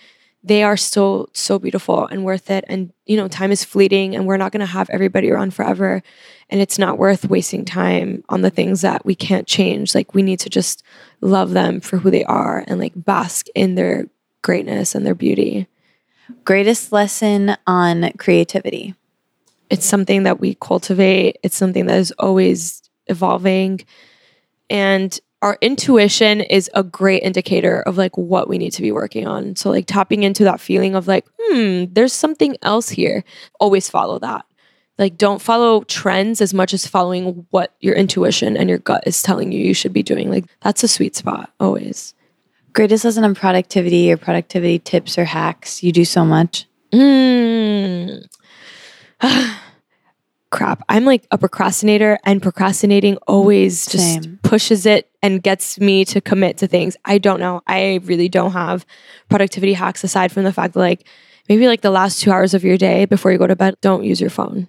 they 0.45 0.61
are 0.61 0.77
still 0.77 1.27
so 1.33 1.57
beautiful 1.57 2.05
and 2.05 2.23
worth 2.23 2.51
it. 2.51 2.63
And 2.67 2.93
you 3.07 3.17
know 3.17 3.27
time 3.27 3.51
is 3.51 3.65
fleeting 3.65 4.15
and 4.15 4.27
we're 4.27 4.37
not 4.37 4.51
going 4.51 4.59
to 4.59 4.65
have 4.67 4.89
everybody 4.91 5.31
around 5.31 5.55
forever. 5.55 6.03
And 6.51 6.61
it's 6.61 6.77
not 6.77 6.99
worth 6.99 7.27
wasting 7.27 7.65
time 7.65 8.23
on 8.29 8.41
the 8.41 8.51
things 8.51 8.81
that 8.81 9.03
we 9.03 9.15
can't 9.15 9.47
change. 9.47 9.95
Like 9.95 10.13
we 10.13 10.21
need 10.21 10.39
to 10.41 10.49
just 10.49 10.83
love 11.19 11.51
them 11.51 11.81
for 11.81 11.97
who 11.97 12.11
they 12.11 12.23
are 12.25 12.63
and 12.67 12.79
like 12.79 12.93
bask 12.95 13.47
in 13.55 13.73
their 13.73 14.05
greatness 14.43 14.93
and 14.93 15.03
their 15.03 15.15
beauty. 15.15 15.65
Greatest 16.43 16.91
lesson 16.91 17.57
on 17.65 18.11
creativity. 18.19 18.93
It's 19.69 19.85
something 19.85 20.23
that 20.23 20.39
we 20.39 20.55
cultivate. 20.55 21.37
It's 21.43 21.57
something 21.57 21.85
that 21.87 21.97
is 21.97 22.11
always 22.19 22.81
evolving. 23.07 23.81
And 24.69 25.17
our 25.41 25.57
intuition 25.61 26.41
is 26.41 26.69
a 26.73 26.83
great 26.83 27.21
indicator 27.21 27.81
of 27.81 27.97
like 27.97 28.17
what 28.17 28.47
we 28.49 28.57
need 28.57 28.71
to 28.71 28.81
be 28.81 28.91
working 28.91 29.27
on. 29.27 29.55
So 29.55 29.69
like 29.69 29.85
tapping 29.85 30.23
into 30.23 30.43
that 30.45 30.59
feeling 30.59 30.95
of 30.95 31.07
like 31.07 31.25
hmm 31.39 31.85
there's 31.91 32.13
something 32.13 32.57
else 32.61 32.89
here. 32.89 33.23
Always 33.59 33.89
follow 33.89 34.19
that. 34.19 34.45
Like 34.97 35.17
don't 35.17 35.41
follow 35.41 35.83
trends 35.83 36.41
as 36.41 36.53
much 36.53 36.73
as 36.73 36.87
following 36.87 37.45
what 37.51 37.75
your 37.79 37.95
intuition 37.95 38.57
and 38.57 38.69
your 38.69 38.79
gut 38.79 39.03
is 39.05 39.21
telling 39.21 39.51
you 39.51 39.59
you 39.59 39.73
should 39.73 39.93
be 39.93 40.03
doing. 40.03 40.29
Like 40.31 40.45
that's 40.61 40.83
a 40.83 40.87
sweet 40.87 41.15
spot 41.15 41.51
always. 41.59 42.13
Greatest 42.73 43.05
lesson 43.05 43.23
on 43.23 43.35
productivity 43.35 44.11
or 44.11 44.17
productivity 44.17 44.79
tips 44.79 45.17
or 45.17 45.25
hacks. 45.25 45.83
You 45.83 45.91
do 45.91 46.05
so 46.05 46.25
much. 46.25 46.65
Mm. 46.91 48.25
Crap. 50.51 50.83
I'm 50.87 51.05
like 51.05 51.27
a 51.31 51.37
procrastinator, 51.37 52.17
and 52.23 52.41
procrastinating 52.41 53.17
always 53.27 53.85
just 53.87 54.23
Same. 54.23 54.39
pushes 54.43 54.85
it 54.85 55.09
and 55.21 55.43
gets 55.43 55.79
me 55.79 56.05
to 56.05 56.21
commit 56.21 56.57
to 56.59 56.67
things. 56.67 56.95
I 57.03 57.17
don't 57.17 57.39
know. 57.39 57.61
I 57.67 57.99
really 58.03 58.29
don't 58.29 58.53
have 58.53 58.85
productivity 59.29 59.73
hacks 59.73 60.03
aside 60.03 60.31
from 60.31 60.43
the 60.43 60.53
fact 60.53 60.73
that, 60.75 60.79
like, 60.79 61.07
maybe 61.49 61.67
like 61.67 61.81
the 61.81 61.91
last 61.91 62.21
two 62.21 62.31
hours 62.31 62.53
of 62.53 62.63
your 62.63 62.77
day 62.77 63.05
before 63.05 63.31
you 63.31 63.37
go 63.37 63.47
to 63.47 63.55
bed, 63.55 63.75
don't 63.81 64.03
use 64.03 64.21
your 64.21 64.29
phone 64.29 64.67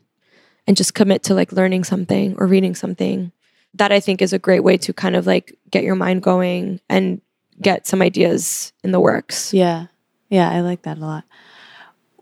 and 0.66 0.76
just 0.76 0.94
commit 0.94 1.22
to 1.24 1.34
like 1.34 1.52
learning 1.52 1.84
something 1.84 2.34
or 2.38 2.46
reading 2.46 2.74
something. 2.74 3.32
That 3.74 3.92
I 3.92 4.00
think 4.00 4.22
is 4.22 4.32
a 4.32 4.38
great 4.38 4.64
way 4.64 4.78
to 4.78 4.92
kind 4.92 5.16
of 5.16 5.26
like 5.26 5.56
get 5.70 5.84
your 5.84 5.96
mind 5.96 6.22
going 6.22 6.80
and 6.88 7.20
get 7.60 7.86
some 7.86 8.02
ideas 8.02 8.72
in 8.82 8.90
the 8.90 9.00
works. 9.00 9.52
Yeah. 9.52 9.86
Yeah, 10.28 10.50
I 10.50 10.60
like 10.60 10.82
that 10.82 10.98
a 10.98 11.00
lot. 11.00 11.24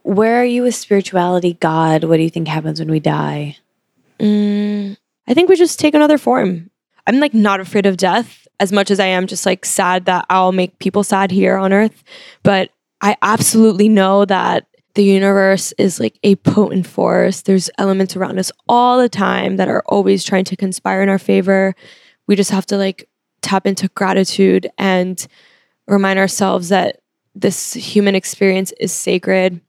Where 0.05 0.37
are 0.37 0.45
you 0.45 0.63
with 0.63 0.75
spirituality, 0.75 1.55
God? 1.55 2.05
What 2.05 2.19
do 2.19 2.23
you 2.23 2.31
think 2.31 2.47
happens 2.47 2.79
when 2.79 2.91
we 2.91 3.01
die? 3.01 3.57
Mm, 4.21 4.97
I 5.27 5.35
think 5.35 5.49
we 5.49 5.57
just 5.57 5.81
take 5.81 5.95
another 5.95 6.19
form. 6.19 6.71
I'm 7.07 7.21
like 7.21 7.35
not 7.35 7.59
afraid 7.59 7.87
of 7.87 7.97
death 7.97 8.47
as 8.61 8.71
much 8.71 8.91
as 8.91 9.01
I 9.01 9.07
am 9.07 9.27
just 9.27 9.47
like 9.47 9.65
sad 9.65 10.05
that 10.05 10.27
I'll 10.29 10.53
make 10.53 10.79
people 10.79 11.05
sad 11.05 11.31
here 11.31 11.57
on 11.57 11.73
earth. 11.73 12.05
But 12.43 12.71
I 13.01 13.17
absolutely 13.23 13.89
know 13.89 14.27
that 14.27 14.67
the 14.95 15.05
universe 15.05 15.73
is 15.79 15.99
like 15.99 16.19
a 16.23 16.37
potent 16.37 16.87
force. 16.87 17.43
There's 17.43 17.71
elements 17.79 18.15
around 18.15 18.39
us 18.39 18.53
all 18.69 19.01
the 19.01 19.09
time 19.09 19.57
that 19.57 19.69
are 19.69 19.83
always 19.87 20.23
trying 20.23 20.45
to 20.45 20.57
conspire 20.57 21.03
in 21.03 21.09
our 21.09 21.19
favor. 21.19 21.75
We 22.27 22.37
just 22.37 22.51
have 22.51 22.67
to 22.67 22.77
like 22.77 23.09
tap 23.41 23.67
into 23.67 23.89
gratitude 23.89 24.71
and 24.77 25.27
remind 25.87 26.19
ourselves 26.19 26.69
that 26.69 27.01
this 27.35 27.73
human 27.73 28.15
experience 28.15 28.73
is 28.79 28.93
sacred. 28.93 29.61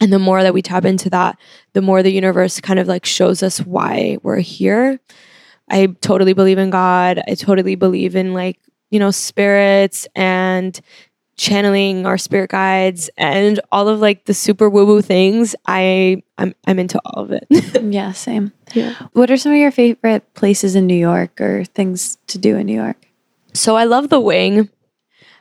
And 0.00 0.12
the 0.12 0.18
more 0.18 0.42
that 0.42 0.54
we 0.54 0.62
tap 0.62 0.84
into 0.84 1.10
that, 1.10 1.38
the 1.74 1.82
more 1.82 2.02
the 2.02 2.12
universe 2.12 2.60
kind 2.60 2.78
of 2.78 2.88
like 2.88 3.04
shows 3.04 3.42
us 3.42 3.58
why 3.60 4.18
we're 4.22 4.38
here. 4.38 4.98
I 5.70 5.86
totally 6.00 6.32
believe 6.32 6.58
in 6.58 6.70
God. 6.70 7.22
I 7.28 7.34
totally 7.34 7.74
believe 7.74 8.16
in 8.16 8.32
like, 8.32 8.58
you 8.90 8.98
know, 8.98 9.10
spirits 9.10 10.08
and 10.16 10.80
channeling 11.40 12.04
our 12.04 12.18
spirit 12.18 12.50
guides 12.50 13.08
and 13.16 13.60
all 13.72 13.88
of 13.88 13.98
like 13.98 14.26
the 14.26 14.34
super 14.34 14.68
woo 14.68 14.84
woo 14.84 15.00
things, 15.00 15.56
I 15.66 16.22
I'm 16.36 16.54
I'm 16.66 16.78
into 16.78 17.00
all 17.02 17.22
of 17.22 17.32
it. 17.32 17.46
yeah, 17.82 18.12
same. 18.12 18.52
Yeah. 18.74 18.94
What 19.14 19.30
are 19.30 19.38
some 19.38 19.52
of 19.52 19.58
your 19.58 19.70
favorite 19.70 20.34
places 20.34 20.74
in 20.74 20.86
New 20.86 20.94
York 20.94 21.40
or 21.40 21.64
things 21.64 22.18
to 22.26 22.36
do 22.36 22.56
in 22.56 22.66
New 22.66 22.74
York? 22.74 23.06
So 23.54 23.74
I 23.74 23.84
love 23.84 24.10
the 24.10 24.20
wing. 24.20 24.68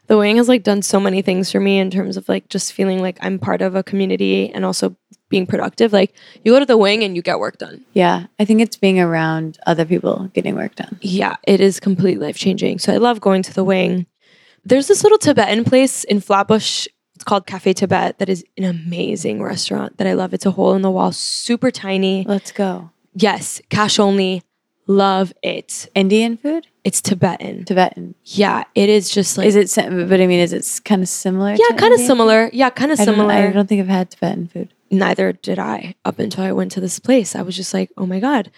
The 0.09 0.17
wing 0.17 0.37
has 0.37 0.49
like 0.49 0.63
done 0.63 0.81
so 0.81 0.99
many 0.99 1.21
things 1.21 1.51
for 1.51 1.59
me 1.59 1.77
in 1.77 1.91
terms 1.91 2.17
of 2.17 2.27
like 2.27 2.49
just 2.49 2.73
feeling 2.73 2.99
like 2.99 3.19
I'm 3.21 3.37
part 3.37 3.61
of 3.61 3.75
a 3.75 3.83
community 3.83 4.51
and 4.51 4.65
also 4.65 4.95
being 5.29 5.45
productive. 5.45 5.93
Like 5.93 6.15
you 6.43 6.51
go 6.51 6.59
to 6.59 6.65
the 6.65 6.77
wing 6.77 7.03
and 7.03 7.15
you 7.15 7.21
get 7.21 7.37
work 7.37 7.59
done. 7.59 7.85
Yeah, 7.93 8.25
I 8.39 8.45
think 8.45 8.59
it's 8.59 8.75
being 8.75 8.99
around 8.99 9.59
other 9.67 9.85
people 9.85 10.31
getting 10.33 10.55
work 10.55 10.73
done. 10.73 10.97
Yeah, 11.01 11.35
it 11.45 11.61
is 11.61 11.79
completely 11.79 12.25
life 12.25 12.37
changing. 12.37 12.79
So 12.79 12.91
I 12.91 12.97
love 12.97 13.21
going 13.21 13.43
to 13.43 13.53
the 13.53 13.63
wing. 13.63 14.07
There's 14.65 14.87
this 14.87 15.03
little 15.03 15.19
Tibetan 15.19 15.63
place 15.63 16.03
in 16.03 16.21
Flatbush. 16.21 16.87
It's 17.13 17.23
called 17.23 17.45
Cafe 17.45 17.73
Tibet. 17.73 18.17
That 18.17 18.29
is 18.29 18.43
an 18.57 18.63
amazing 18.63 19.43
restaurant 19.43 19.99
that 19.99 20.07
I 20.07 20.13
love. 20.13 20.33
It's 20.33 20.45
a 20.47 20.51
hole 20.51 20.73
in 20.73 20.81
the 20.81 20.89
wall, 20.89 21.11
super 21.11 21.69
tiny. 21.69 22.25
Let's 22.27 22.51
go. 22.51 22.89
Yes, 23.13 23.61
cash 23.69 23.99
only. 23.99 24.41
Love 24.87 25.33
it. 25.43 25.87
Indian 25.93 26.35
food? 26.35 26.65
It's 26.89 27.01
Tibetan. 27.01 27.65
Tibetan. 27.65 28.15
Yeah, 28.25 28.63
it 28.73 28.89
is 28.89 29.11
just 29.11 29.37
like 29.37 29.45
Is 29.45 29.55
it, 29.55 29.75
but 29.75 30.19
I 30.19 30.25
mean, 30.25 30.39
is 30.39 30.53
it 30.53 30.81
kind 30.85 31.03
of 31.03 31.07
similar? 31.07 31.51
yeah, 31.51 31.75
kind 31.77 31.93
of 31.93 31.99
similar. 31.99 32.49
Yeah, 32.51 32.71
kind 32.71 32.91
of 32.91 32.97
similar. 32.97 33.31
I 33.31 33.51
don't 33.51 33.69
think 33.69 33.79
I've 33.79 33.87
had 33.87 34.09
Tibetan 34.09 34.47
food. 34.47 34.73
neither 34.89 35.33
did 35.33 35.59
I 35.59 35.93
up 36.03 36.17
until 36.17 36.43
I 36.45 36.51
went 36.51 36.71
to 36.71 36.81
this 36.81 36.97
place. 36.97 37.35
I 37.35 37.43
was 37.43 37.55
just 37.55 37.75
like, 37.75 37.91
oh 37.95 38.07
my 38.07 38.19
God. 38.19 38.49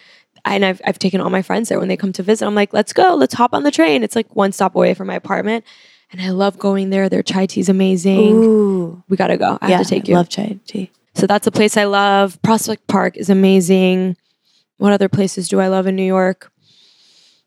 And 0.46 0.64
I've, 0.64 0.80
I've 0.86 0.98
taken 0.98 1.20
all 1.20 1.28
my 1.28 1.42
friends 1.42 1.68
there 1.68 1.78
when 1.78 1.88
they 1.88 1.96
come 1.98 2.10
to 2.14 2.22
visit. 2.22 2.46
I'm 2.46 2.54
like, 2.54 2.72
let's 2.72 2.94
go, 2.94 3.14
let's 3.16 3.34
hop 3.34 3.52
on 3.52 3.64
the 3.64 3.70
train. 3.70 4.02
It's 4.02 4.16
like 4.16 4.34
one 4.34 4.52
stop 4.52 4.74
away 4.74 4.94
from 4.94 5.08
my 5.08 5.14
apartment. 5.14 5.66
And 6.10 6.22
I 6.22 6.30
love 6.30 6.58
going 6.58 6.88
there. 6.88 7.10
Their 7.10 7.22
chai 7.22 7.44
tea 7.44 7.60
is 7.60 7.68
amazing. 7.68 8.32
Ooh. 8.32 9.02
We 9.10 9.18
got 9.18 9.26
to 9.26 9.36
go. 9.36 9.58
I 9.60 9.68
yeah, 9.68 9.76
have 9.76 9.86
to 9.86 9.90
take 9.90 10.08
you. 10.08 10.14
I 10.14 10.18
love 10.18 10.30
chai 10.30 10.58
tea. 10.66 10.90
so 11.14 11.26
that's 11.26 11.46
a 11.46 11.50
place 11.50 11.76
I 11.76 11.84
love. 11.84 12.40
Prospect 12.40 12.86
Park 12.86 13.18
is 13.18 13.28
amazing. 13.28 14.16
What 14.78 14.94
other 14.94 15.10
places 15.10 15.48
do 15.48 15.60
I 15.60 15.68
love 15.68 15.86
in 15.86 15.96
New 15.96 16.02
York? 16.02 16.51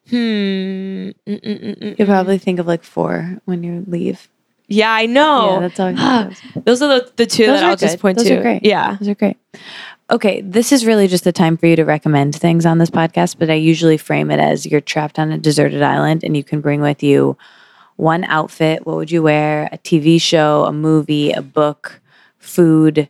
Hmm. 0.10 0.16
Mm, 0.16 1.14
mm, 1.28 1.78
mm, 1.80 2.00
You'll 2.00 2.08
probably 2.08 2.38
think 2.38 2.60
of 2.60 2.68
like 2.68 2.84
four 2.84 3.38
when 3.46 3.64
you 3.64 3.84
leave. 3.88 4.30
Yeah, 4.68 4.92
I 4.92 5.06
know. 5.06 5.54
Yeah, 5.56 5.60
that's 5.62 5.80
always 5.80 6.00
how 6.00 6.22
it 6.22 6.30
goes. 6.30 6.64
Those 6.66 6.82
are 6.82 7.00
the, 7.00 7.12
the 7.16 7.26
two 7.26 7.46
Those 7.46 7.60
that 7.60 7.66
are 7.66 7.70
I'll 7.72 7.76
just 7.76 7.96
good. 7.96 8.02
point 8.02 8.18
Those 8.18 8.28
to. 8.28 8.38
are 8.38 8.42
great. 8.42 8.66
Yeah. 8.66 8.98
Those 9.00 9.10
are 9.10 9.16
great. 9.16 9.38
Okay, 10.12 10.42
this 10.42 10.72
is 10.72 10.86
really 10.86 11.08
just 11.08 11.26
a 11.26 11.32
time 11.32 11.58
for 11.58 11.66
you 11.66 11.76
to 11.76 11.84
recommend 11.86 12.36
things 12.36 12.66
on 12.66 12.78
this 12.78 12.92
podcast, 12.92 13.38
but 13.40 13.50
I 13.50 13.56
usually 13.56 13.98
frame 13.98 14.30
it 14.30 14.40
as 14.40 14.66
you're 14.66 14.82
trapped 14.82 15.18
on 15.18 15.32
a 15.32 15.38
deserted 15.38 15.82
island 15.82 16.24
and 16.24 16.38
you 16.38 16.44
can 16.44 16.62
bring 16.62 16.82
with 16.82 17.02
you 17.02 17.36
one 17.96 18.24
outfit. 18.26 18.86
What 18.86 18.98
would 18.98 19.10
you 19.12 19.24
wear? 19.24 19.68
A 19.72 19.78
TV 19.80 20.22
show, 20.22 20.66
a 20.66 20.72
movie, 20.72 21.32
a 21.32 21.42
book, 21.42 22.02
food, 22.38 23.10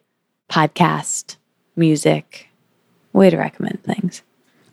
podcast, 0.49 1.35
music. 1.75 2.47
Way 3.11 3.29
to 3.29 3.37
recommend 3.37 3.83
things. 3.83 4.21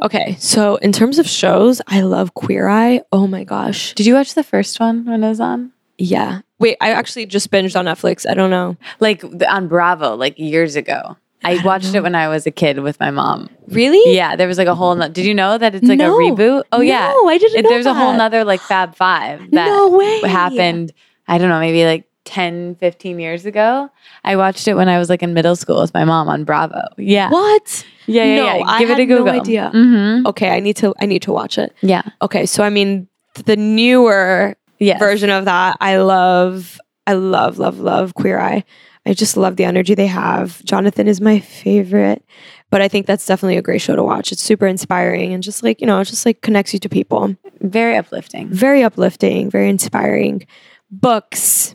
Okay, 0.02 0.36
so 0.40 0.76
in 0.76 0.90
terms 0.92 1.18
of 1.18 1.28
shows, 1.28 1.80
I 1.86 2.00
love 2.00 2.34
Queer 2.34 2.68
Eye. 2.68 3.02
Oh 3.12 3.26
my 3.26 3.44
gosh. 3.44 3.94
Did 3.94 4.04
you 4.06 4.14
watch 4.14 4.34
the 4.34 4.42
first 4.42 4.80
one 4.80 5.04
when 5.06 5.22
it 5.22 5.28
was 5.28 5.38
on? 5.40 5.72
Yeah. 5.96 6.40
Wait, 6.58 6.76
I 6.80 6.90
actually 6.90 7.26
just 7.26 7.50
binged 7.52 7.78
on 7.78 7.84
Netflix. 7.84 8.28
I 8.28 8.34
don't 8.34 8.50
know. 8.50 8.76
Like 8.98 9.22
on 9.48 9.68
Bravo, 9.68 10.16
like 10.16 10.36
years 10.38 10.74
ago. 10.76 11.16
I 11.44 11.60
watched 11.64 11.92
it 11.94 12.02
when 12.02 12.14
I 12.14 12.28
was 12.28 12.46
a 12.46 12.50
kid 12.52 12.78
with 12.80 12.98
my 13.00 13.10
mom. 13.10 13.48
Really? 13.68 14.14
Yeah, 14.14 14.36
there 14.36 14.46
was 14.46 14.58
like 14.58 14.68
a 14.68 14.74
whole. 14.76 14.94
No- 14.94 15.08
Did 15.08 15.24
you 15.26 15.34
know 15.34 15.58
that 15.58 15.74
it's 15.74 15.86
like 15.86 15.98
No. 15.98 16.14
a 16.14 16.18
reboot? 16.18 16.62
Oh 16.72 16.80
yeah, 16.80 17.08
No, 17.12 17.28
I 17.28 17.36
didn't 17.38 17.58
It- 17.58 17.62
know 17.64 17.68
There's 17.68 17.86
a 17.86 17.94
whole 17.94 18.12
that. 18.12 18.18
nother 18.18 18.44
like 18.44 18.60
Fab 18.60 18.94
Five 18.94 19.40
that 19.52 19.66
No 19.66 19.88
way. 19.88 20.20
happened. 20.24 20.92
I 21.28 21.38
don't 21.38 21.48
know, 21.48 21.58
maybe 21.60 21.84
like 21.84 22.04
10, 22.24 22.76
15 22.76 23.18
years 23.18 23.44
ago. 23.44 23.90
I 24.24 24.36
watched 24.36 24.68
it 24.68 24.74
when 24.74 24.88
I 24.88 24.98
was 24.98 25.08
like 25.08 25.22
in 25.24 25.34
middle 25.34 25.56
school 25.56 25.80
with 25.80 25.92
my 25.94 26.04
mom 26.04 26.28
on 26.28 26.44
Bravo. 26.44 26.80
Yeah, 26.96 27.28
What? 27.30 27.84
Yeah, 28.06 28.24
yeah. 28.24 28.36
No, 28.36 28.44
yeah. 28.58 28.64
I 28.66 28.78
Give 28.80 28.90
it 28.90 28.98
had 28.98 29.00
a 29.00 29.06
no 29.06 29.28
idea. 29.28 29.70
Mm-hmm. 29.74 30.26
Okay, 30.26 30.50
I 30.50 30.60
need 30.60 30.76
to 30.76 30.94
I 31.00 31.06
need 31.06 31.22
to 31.22 31.32
watch 31.32 31.58
it. 31.58 31.74
Yeah. 31.82 32.02
Okay, 32.20 32.46
so 32.46 32.62
I 32.62 32.70
mean 32.70 33.08
the 33.44 33.56
newer 33.56 34.56
Yes. 34.78 34.98
version 34.98 35.30
of 35.30 35.44
that, 35.44 35.76
I 35.80 35.98
love 35.98 36.80
I 37.06 37.12
love 37.14 37.58
love 37.58 37.78
love 37.78 38.14
Queer 38.14 38.38
Eye. 38.40 38.64
I 39.06 39.14
just 39.14 39.36
love 39.36 39.56
the 39.56 39.64
energy 39.64 39.94
they 39.94 40.06
have. 40.06 40.62
Jonathan 40.64 41.08
is 41.08 41.20
my 41.20 41.40
favorite, 41.40 42.24
but 42.70 42.80
I 42.80 42.88
think 42.88 43.06
that's 43.06 43.26
definitely 43.26 43.56
a 43.56 43.62
great 43.62 43.80
show 43.80 43.96
to 43.96 44.02
watch. 44.02 44.30
It's 44.32 44.42
super 44.42 44.66
inspiring 44.66 45.32
and 45.32 45.42
just 45.42 45.62
like, 45.64 45.80
you 45.80 45.86
know, 45.88 45.98
it 46.00 46.04
just 46.04 46.24
like 46.26 46.40
connects 46.40 46.72
you 46.72 46.78
to 46.80 46.88
people. 46.88 47.36
Very 47.60 47.96
uplifting. 47.96 48.48
very 48.48 48.82
uplifting, 48.84 49.50
very 49.50 49.68
inspiring. 49.68 50.46
Books. 50.90 51.74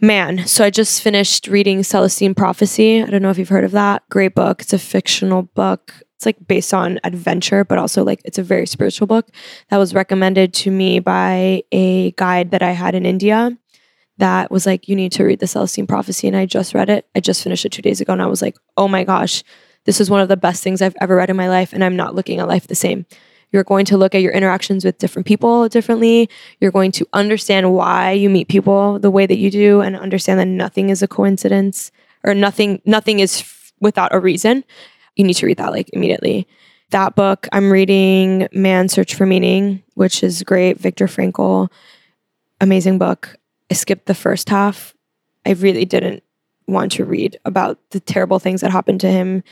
Man, 0.00 0.46
so 0.46 0.64
I 0.64 0.70
just 0.70 1.02
finished 1.02 1.46
reading 1.46 1.82
Celestine 1.82 2.34
Prophecy. 2.34 3.02
I 3.02 3.06
don't 3.06 3.22
know 3.22 3.30
if 3.30 3.38
you've 3.38 3.48
heard 3.48 3.64
of 3.64 3.72
that. 3.72 4.02
Great 4.08 4.34
book. 4.34 4.62
It's 4.62 4.72
a 4.72 4.78
fictional 4.78 5.42
book. 5.42 5.94
It's 6.16 6.26
like 6.26 6.46
based 6.46 6.74
on 6.74 6.98
adventure, 7.04 7.64
but 7.64 7.78
also 7.78 8.02
like 8.02 8.20
it's 8.24 8.38
a 8.38 8.42
very 8.42 8.66
spiritual 8.66 9.06
book 9.06 9.28
that 9.68 9.76
was 9.76 9.94
recommended 9.94 10.54
to 10.54 10.70
me 10.70 10.98
by 10.98 11.62
a 11.72 12.10
guide 12.12 12.50
that 12.50 12.62
I 12.62 12.72
had 12.72 12.94
in 12.94 13.06
India 13.06 13.56
that 14.18 14.50
was 14.50 14.66
like, 14.66 14.88
you 14.88 14.96
need 14.96 15.12
to 15.12 15.24
read 15.24 15.40
the 15.40 15.46
Celestine 15.46 15.86
Prophecy. 15.86 16.26
And 16.26 16.36
I 16.36 16.46
just 16.46 16.74
read 16.74 16.88
it. 16.88 17.06
I 17.14 17.20
just 17.20 17.42
finished 17.42 17.64
it 17.64 17.72
two 17.72 17.82
days 17.82 18.00
ago. 18.00 18.12
And 18.12 18.22
I 18.22 18.26
was 18.26 18.42
like, 18.42 18.56
oh 18.76 18.88
my 18.88 19.04
gosh, 19.04 19.44
this 19.84 20.00
is 20.00 20.10
one 20.10 20.20
of 20.20 20.28
the 20.28 20.36
best 20.36 20.62
things 20.62 20.82
I've 20.82 20.96
ever 21.00 21.16
read 21.16 21.30
in 21.30 21.36
my 21.36 21.48
life. 21.48 21.72
And 21.72 21.84
I'm 21.84 21.96
not 21.96 22.14
looking 22.14 22.40
at 22.40 22.48
life 22.48 22.66
the 22.66 22.74
same. 22.74 23.06
You're 23.52 23.64
going 23.64 23.84
to 23.86 23.96
look 23.96 24.14
at 24.14 24.22
your 24.22 24.32
interactions 24.32 24.84
with 24.84 24.98
different 24.98 25.26
people 25.26 25.68
differently. 25.68 26.28
You're 26.60 26.72
going 26.72 26.92
to 26.92 27.06
understand 27.12 27.72
why 27.72 28.12
you 28.12 28.28
meet 28.28 28.48
people 28.48 28.98
the 28.98 29.10
way 29.10 29.26
that 29.26 29.38
you 29.38 29.50
do 29.50 29.80
and 29.80 29.96
understand 29.96 30.40
that 30.40 30.46
nothing 30.46 30.90
is 30.90 31.02
a 31.02 31.08
coincidence 31.08 31.90
or 32.24 32.34
nothing 32.34 32.82
nothing 32.84 33.20
is 33.20 33.40
f- 33.40 33.72
without 33.80 34.14
a 34.14 34.20
reason. 34.20 34.64
You 35.14 35.24
need 35.24 35.34
to 35.34 35.46
read 35.46 35.58
that 35.58 35.72
like 35.72 35.90
immediately. 35.92 36.46
That 36.90 37.16
book, 37.16 37.48
I'm 37.52 37.72
reading 37.72 38.48
Man's 38.52 38.92
Search 38.92 39.14
for 39.14 39.26
Meaning, 39.26 39.82
which 39.94 40.22
is 40.22 40.42
great. 40.42 40.78
Viktor 40.78 41.06
Frankl, 41.06 41.68
amazing 42.60 42.98
book. 42.98 43.36
I 43.70 43.74
skipped 43.74 44.06
the 44.06 44.14
first 44.14 44.48
half. 44.48 44.94
I 45.44 45.52
really 45.52 45.84
didn't 45.84 46.22
want 46.68 46.92
to 46.92 47.04
read 47.04 47.38
about 47.44 47.78
the 47.90 48.00
terrible 48.00 48.38
things 48.38 48.60
that 48.60 48.70
happened 48.70 49.00
to 49.00 49.10
him 49.10 49.42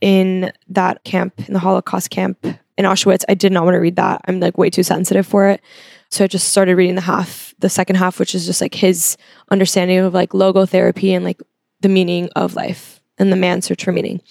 in 0.00 0.52
that 0.68 1.04
camp, 1.04 1.40
in 1.46 1.54
the 1.54 1.60
Holocaust 1.60 2.10
camp 2.10 2.46
in 2.78 2.86
Auschwitz. 2.86 3.24
I 3.28 3.34
did 3.34 3.52
not 3.52 3.64
want 3.64 3.74
to 3.74 3.80
read 3.80 3.96
that. 3.96 4.22
I'm 4.26 4.40
like 4.40 4.56
way 4.56 4.70
too 4.70 4.82
sensitive 4.82 5.26
for 5.26 5.48
it. 5.48 5.60
So 6.10 6.24
I 6.24 6.26
just 6.26 6.48
started 6.48 6.76
reading 6.76 6.94
the 6.94 7.02
half, 7.02 7.52
the 7.58 7.68
second 7.68 7.96
half, 7.96 8.18
which 8.18 8.34
is 8.34 8.46
just 8.46 8.62
like 8.62 8.74
his 8.74 9.18
understanding 9.50 9.98
of 9.98 10.14
like 10.14 10.30
logotherapy 10.30 11.10
and 11.10 11.24
like 11.24 11.42
the 11.82 11.90
meaning 11.90 12.30
of 12.34 12.54
life 12.54 13.02
and 13.18 13.30
the 13.30 13.36
man's 13.36 13.66
search 13.66 13.84
for 13.84 13.92
meaning. 13.92 14.22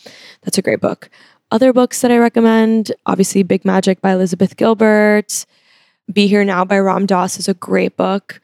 That's 0.41 0.57
a 0.57 0.63
great 0.63 0.79
book. 0.81 1.09
Other 1.51 1.71
books 1.73 2.01
that 2.01 2.11
I 2.11 2.17
recommend, 2.17 2.91
obviously 3.05 3.43
Big 3.43 3.63
Magic 3.63 4.01
by 4.01 4.11
Elizabeth 4.13 4.57
Gilbert. 4.57 5.45
Be 6.11 6.27
Here 6.27 6.43
Now 6.43 6.65
by 6.65 6.79
Ram 6.79 7.05
Dass 7.05 7.37
is 7.37 7.47
a 7.47 7.53
great 7.53 7.95
book. 7.95 8.41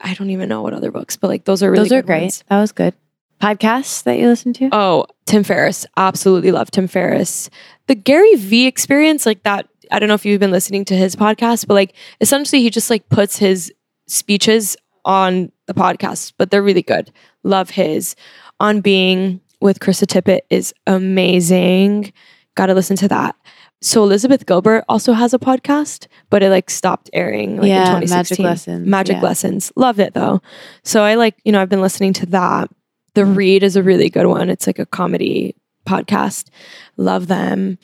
I 0.00 0.14
don't 0.14 0.30
even 0.30 0.48
know 0.48 0.62
what 0.62 0.72
other 0.72 0.90
books, 0.90 1.16
but 1.16 1.28
like 1.28 1.44
those 1.44 1.62
are 1.62 1.70
really 1.70 1.84
Those 1.88 1.92
are 1.98 2.02
great. 2.02 2.22
ones. 2.22 2.44
That 2.48 2.60
was 2.60 2.72
good. 2.72 2.94
Podcasts 3.40 4.02
that 4.04 4.18
you 4.18 4.28
listen 4.28 4.52
to? 4.54 4.68
Oh, 4.72 5.06
Tim 5.26 5.42
Ferriss. 5.42 5.86
Absolutely 5.96 6.52
love 6.52 6.70
Tim 6.70 6.88
Ferriss. 6.88 7.50
The 7.86 7.94
Gary 7.94 8.34
V 8.36 8.66
experience, 8.66 9.26
like 9.26 9.42
that, 9.42 9.68
I 9.90 9.98
don't 9.98 10.08
know 10.08 10.14
if 10.14 10.24
you've 10.24 10.40
been 10.40 10.50
listening 10.50 10.84
to 10.86 10.96
his 10.96 11.14
podcast, 11.14 11.66
but 11.66 11.74
like 11.74 11.94
essentially 12.20 12.62
he 12.62 12.70
just 12.70 12.90
like 12.90 13.08
puts 13.08 13.36
his 13.36 13.72
speeches 14.06 14.76
on 15.04 15.52
the 15.66 15.74
podcast, 15.74 16.32
but 16.38 16.50
they're 16.50 16.62
really 16.62 16.82
good. 16.82 17.12
Love 17.42 17.70
his. 17.70 18.16
On 18.58 18.80
Being 18.80 19.40
with 19.60 19.80
Krista 19.80 20.06
Tippett 20.06 20.40
is 20.50 20.72
amazing. 20.86 22.12
Got 22.54 22.66
to 22.66 22.74
listen 22.74 22.96
to 22.96 23.08
that. 23.08 23.36
So 23.82 24.02
Elizabeth 24.02 24.46
Gilbert 24.46 24.84
also 24.88 25.12
has 25.12 25.34
a 25.34 25.38
podcast, 25.38 26.06
but 26.30 26.42
it 26.42 26.48
like 26.48 26.70
stopped 26.70 27.10
airing 27.12 27.58
like 27.58 27.68
Yeah, 27.68 27.98
in 27.98 28.08
Magic 28.08 28.38
2016. 28.38 28.44
Lessons, 28.44 28.88
Magic 28.88 29.16
yeah. 29.16 29.22
Lessons. 29.22 29.72
Loved 29.76 30.00
it 30.00 30.14
though. 30.14 30.40
So 30.82 31.02
I 31.02 31.14
like, 31.14 31.36
you 31.44 31.52
know, 31.52 31.60
I've 31.60 31.68
been 31.68 31.82
listening 31.82 32.14
to 32.14 32.26
that. 32.26 32.70
The 33.16 33.24
Read 33.24 33.62
is 33.62 33.76
a 33.76 33.82
really 33.82 34.10
good 34.10 34.26
one. 34.26 34.50
It's 34.50 34.66
like 34.66 34.78
a 34.78 34.84
comedy 34.84 35.54
podcast. 35.86 36.48
Love 36.98 37.28
them. 37.28 37.78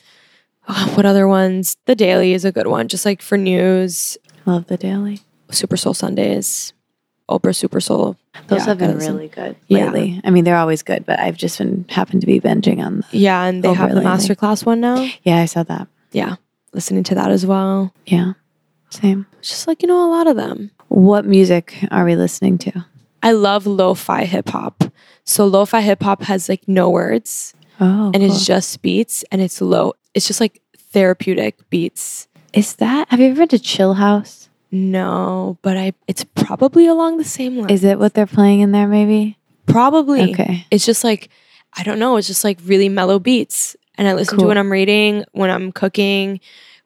Oh, 0.69 0.91
what 0.93 1.07
other 1.07 1.27
ones? 1.27 1.75
The 1.87 1.95
Daily 1.95 2.33
is 2.33 2.45
a 2.45 2.51
good 2.51 2.67
one, 2.67 2.87
just 2.87 3.03
like 3.03 3.19
for 3.21 3.35
news. 3.35 4.15
Love 4.45 4.67
the 4.67 4.77
Daily. 4.77 5.21
Super 5.49 5.75
Soul 5.75 5.95
Sundays, 5.95 6.73
Oprah 7.29 7.55
Super 7.55 7.81
Soul. 7.81 8.15
Those 8.47 8.59
Yeah, 8.59 8.65
have 8.67 8.77
been 8.77 8.97
really 8.99 9.27
good 9.27 9.55
Yeah. 9.67 9.85
lately. 9.85 10.21
I 10.23 10.29
mean, 10.29 10.43
they're 10.43 10.55
always 10.57 10.83
good, 10.83 11.03
but 11.03 11.19
I've 11.19 11.35
just 11.37 11.57
been 11.57 11.85
happened 11.89 12.21
to 12.21 12.27
be 12.27 12.39
binging 12.39 12.77
on. 12.85 13.03
The, 13.11 13.17
Yeah, 13.17 13.43
and 13.43 13.63
they 13.63 13.69
Over 13.69 13.77
have 13.79 13.89
the 13.89 13.95
lately. 14.01 14.11
masterclass 14.11 14.63
one 14.67 14.81
now. 14.81 15.09
yeah, 15.23 15.37
I 15.39 15.45
saw 15.45 15.63
that. 15.63 15.87
Yeah, 16.11 16.35
listening 16.73 17.03
to 17.05 17.15
that 17.15 17.31
as 17.31 17.43
well. 17.45 17.91
Yeah, 18.05 18.33
same. 18.91 19.25
It's 19.39 19.49
just 19.49 19.67
like 19.67 19.81
you 19.81 19.87
know 19.87 20.07
a 20.07 20.11
lot 20.11 20.27
of 20.27 20.35
them. 20.37 20.69
What 20.89 21.25
music 21.25 21.87
are 21.89 22.05
we 22.05 22.15
listening 22.15 22.59
to? 22.59 22.85
I 23.23 23.31
love 23.31 23.65
lo-fi 23.65 24.25
hip 24.25 24.49
hop. 24.49 24.83
So 25.25 25.45
lo-fi 25.45 25.81
hip 25.81 26.03
hop 26.03 26.23
has 26.23 26.49
like 26.49 26.67
no 26.67 26.89
words 26.89 27.53
Oh, 27.79 28.11
and 28.13 28.15
cool. 28.15 28.25
it's 28.25 28.45
just 28.45 28.81
beats 28.81 29.23
and 29.31 29.41
it's 29.41 29.59
low. 29.61 29.93
It's 30.13 30.27
just 30.27 30.39
like 30.39 30.61
therapeutic 30.91 31.69
beats. 31.69 32.27
is 32.53 32.75
that? 32.75 33.09
Have 33.09 33.19
you 33.19 33.27
ever 33.27 33.39
been 33.39 33.47
to 33.49 33.59
Chill 33.59 33.95
House? 33.95 34.49
No, 34.71 35.57
but 35.61 35.77
I 35.77 35.93
it's 36.07 36.23
probably 36.35 36.87
along 36.87 37.17
the 37.17 37.23
same 37.23 37.57
line. 37.57 37.69
Is 37.69 37.83
it 37.83 37.99
what 37.99 38.13
they're 38.13 38.25
playing 38.27 38.59
in 38.61 38.71
there? 38.71 38.87
Maybe. 38.87 39.37
Probably. 39.65 40.31
Okay. 40.33 40.65
It's 40.71 40.85
just 40.85 41.03
like 41.03 41.29
I 41.75 41.83
don't 41.83 41.99
know, 41.99 42.17
it's 42.17 42.27
just 42.27 42.43
like 42.43 42.59
really 42.65 42.89
mellow 42.89 43.17
beats. 43.19 43.75
And 43.95 44.07
I 44.07 44.13
listen 44.13 44.37
Cool. 44.37 44.45
to 44.45 44.47
when 44.49 44.57
I'm 44.57 44.71
reading, 44.71 45.23
when 45.33 45.49
I'm 45.51 45.71
cooking, 45.71 46.39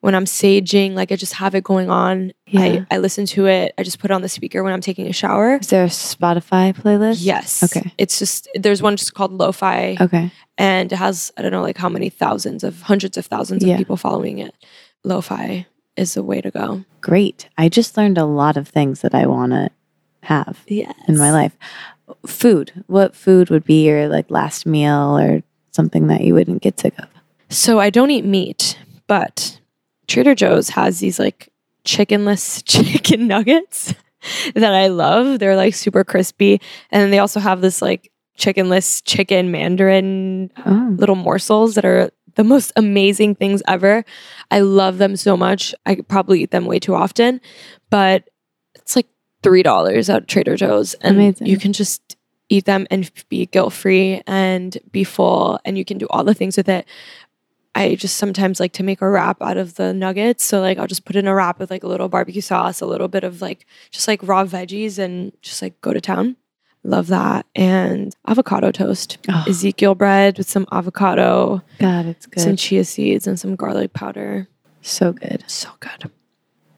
when 0.08 0.16
I'm 0.16 0.24
saging, 0.24 0.94
like 0.94 1.12
I 1.12 1.18
just 1.18 1.34
have 1.34 1.54
it 1.54 1.66
going 1.66 1.90
on. 1.90 2.32
Yeah. 2.48 2.62
I, 2.62 2.96
I 2.96 2.98
listen 3.00 3.26
to 3.26 3.46
it. 3.48 3.74
I 3.78 3.84
just 3.84 4.00
put 4.00 4.10
it 4.10 4.14
on 4.14 4.22
the 4.22 4.30
speaker 4.30 4.64
when 4.64 4.72
I'm 4.72 4.80
taking 4.80 5.06
a 5.08 5.12
shower. 5.12 5.58
Is 5.58 5.68
there 5.68 5.84
a 5.84 5.88
Spotify 5.90 6.74
playlist? 6.74 7.18
Yes. 7.20 7.62
Okay. 7.62 7.92
It's 7.98 8.18
just 8.18 8.48
there's 8.56 8.82
one 8.82 8.96
just 8.96 9.14
called 9.16 9.34
Lo-Fi 9.34 9.98
Okay. 10.00 10.32
and 10.58 10.90
it 10.94 10.96
has 10.96 11.34
I 11.38 11.42
don't 11.42 11.52
know 11.52 11.62
like 11.62 11.78
how 11.78 11.90
many 11.90 12.10
thousands 12.10 12.64
of 12.64 12.84
hundreds 12.84 13.18
of 13.18 13.26
thousands 13.26 13.66
Yeah. 13.66 13.74
of 13.74 13.80
people 13.80 13.98
following 13.98 14.38
it. 14.40 14.56
Lo-Fi 15.04 15.68
is 15.98 16.14
the 16.14 16.24
way 16.24 16.40
to 16.40 16.52
go. 16.52 16.86
Great. 17.02 17.50
I 17.58 17.68
just 17.68 17.98
learned 17.98 18.18
a 18.18 18.24
lot 18.26 18.56
of 18.56 18.66
things 18.70 19.02
that 19.02 19.14
I 19.14 19.26
want 19.26 19.52
to 19.52 19.70
have 20.24 20.64
Yes. 20.68 20.94
in 21.10 21.18
my 21.18 21.34
life. 21.34 21.58
Food. 22.26 22.72
What 22.88 23.14
food 23.14 23.50
would 23.50 23.66
be 23.66 23.86
your 23.86 24.08
like 24.08 24.32
last 24.32 24.66
meal 24.66 25.18
or 25.20 25.44
something 25.72 26.08
that 26.08 26.22
you 26.22 26.34
wouldn't 26.34 26.62
get 26.62 26.80
sick 26.80 26.98
of? 26.98 27.10
So 27.50 27.78
I 27.82 27.90
don't 27.90 28.10
eat 28.12 28.24
meat, 28.24 28.78
but 29.08 29.60
Trader 30.08 30.36
Joe's 30.36 30.70
has 30.70 31.00
these 31.00 31.20
like 31.20 31.50
chickenless 31.86 32.64
chicken 32.66 33.28
nuggets 33.28 33.94
that 34.56 34.74
I 34.74 34.88
love. 34.88 35.40
They're 35.40 35.56
like 35.56 35.74
super 35.74 36.04
crispy. 36.04 36.62
And 36.92 37.02
then 37.02 37.12
they 37.12 37.20
also 37.20 37.40
have 37.40 37.62
this 37.62 37.82
like 37.82 38.12
chickenless 38.38 39.02
chicken 39.06 39.52
mandarin 39.52 40.52
Oh, 40.66 40.96
little 40.98 41.16
morsels 41.16 41.76
that 41.76 41.86
are 41.86 42.12
the 42.36 42.44
most 42.44 42.72
amazing 42.76 43.34
things 43.36 43.64
ever. 43.68 44.06
I 44.52 44.60
love 44.60 45.00
them 45.00 45.16
so 45.16 45.36
much. 45.36 45.74
I 45.86 45.96
probably 46.08 46.44
eat 46.44 46.52
them 46.52 46.66
way 46.66 46.78
too 46.80 46.94
often, 46.94 47.42
but 47.90 48.30
it's 48.76 48.96
like 48.96 49.08
$3 49.44 50.14
at 50.14 50.28
Trader 50.28 50.56
Joe's 50.56 50.94
and 50.96 51.16
Amazing. 51.18 51.48
you 51.48 51.58
can 51.58 51.74
just 51.74 52.16
eat 52.50 52.66
them 52.66 52.86
and 52.92 53.10
be 53.30 53.48
guilt 53.48 53.74
free 53.74 54.22
and 54.28 54.78
be 54.92 55.04
full 55.04 55.60
and 55.66 55.78
you 55.78 55.84
can 55.84 55.98
do 55.98 56.06
all 56.12 56.24
the 56.24 56.34
things 56.36 56.58
with 56.58 56.70
it. 56.70 56.86
I 57.78 57.96
just 57.96 58.18
sometimes 58.18 58.60
like 58.60 58.74
to 58.74 58.84
make 58.84 59.02
a 59.02 59.10
wrap 59.10 59.42
out 59.42 59.58
of 59.58 59.76
the 59.76 59.94
nuggets. 59.94 60.44
So 60.44 60.60
like 60.62 60.78
I'll 60.78 60.88
just 60.88 61.06
put 61.06 61.16
in 61.16 61.28
a 61.28 61.36
wrap 61.36 61.60
with 61.60 61.70
like 61.70 61.84
a 61.84 61.88
little 61.88 62.10
barbecue 62.10 62.42
sauce, 62.42 62.82
a 62.82 62.86
little 62.86 63.08
bit 63.08 63.24
of 63.24 63.42
like 63.42 63.66
just 63.92 64.08
like 64.08 64.20
raw 64.24 64.44
veggies 64.46 64.98
and 64.98 65.32
just 65.42 65.62
like 65.62 65.80
go 65.82 65.94
to 65.94 66.02
town. 66.02 66.36
Love 66.84 67.08
that. 67.08 67.46
And 67.56 68.16
avocado 68.26 68.72
toast. 68.72 69.18
Oh. 69.30 69.46
Ezekiel 69.48 69.94
bread 69.96 70.38
with 70.38 70.50
some 70.50 70.66
avocado, 70.72 71.62
God, 71.80 72.06
it's 72.06 72.26
good. 72.26 72.40
some 72.42 72.56
chia 72.56 72.86
seeds, 72.86 73.28
and 73.28 73.40
some 73.40 73.56
garlic 73.56 73.94
powder. 73.94 74.48
so 74.82 75.12
good. 75.12 75.44
So 75.48 75.70
good. 75.80 76.10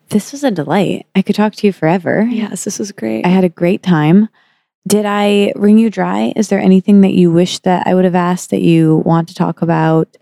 This 0.10 0.32
was 0.32 0.44
a 0.44 0.50
delight. 0.50 1.06
I 1.16 1.22
could 1.22 1.36
talk 1.36 1.54
to 1.56 1.68
you 1.68 1.72
forever. 1.74 2.24
Yes, 2.24 2.64
this 2.64 2.80
was 2.80 2.92
great. 2.92 3.26
I 3.26 3.30
had 3.30 3.44
a 3.44 3.50
great 3.50 3.84
time. 3.84 4.30
Did 4.88 5.06
I 5.06 5.54
wring 5.56 5.78
you 5.78 5.92
dry? 5.92 6.34
Is 6.36 6.48
there 6.50 6.60
anything 6.60 7.02
that 7.02 7.14
you 7.14 7.32
wish 7.32 7.60
that 7.60 7.86
I 7.86 7.94
would 7.94 8.06
have 8.06 8.16
asked 8.16 8.50
that 8.50 8.62
you 8.62 9.04
want 9.06 9.28
to 9.28 9.36
talk 9.36 9.62
about? 9.62 10.18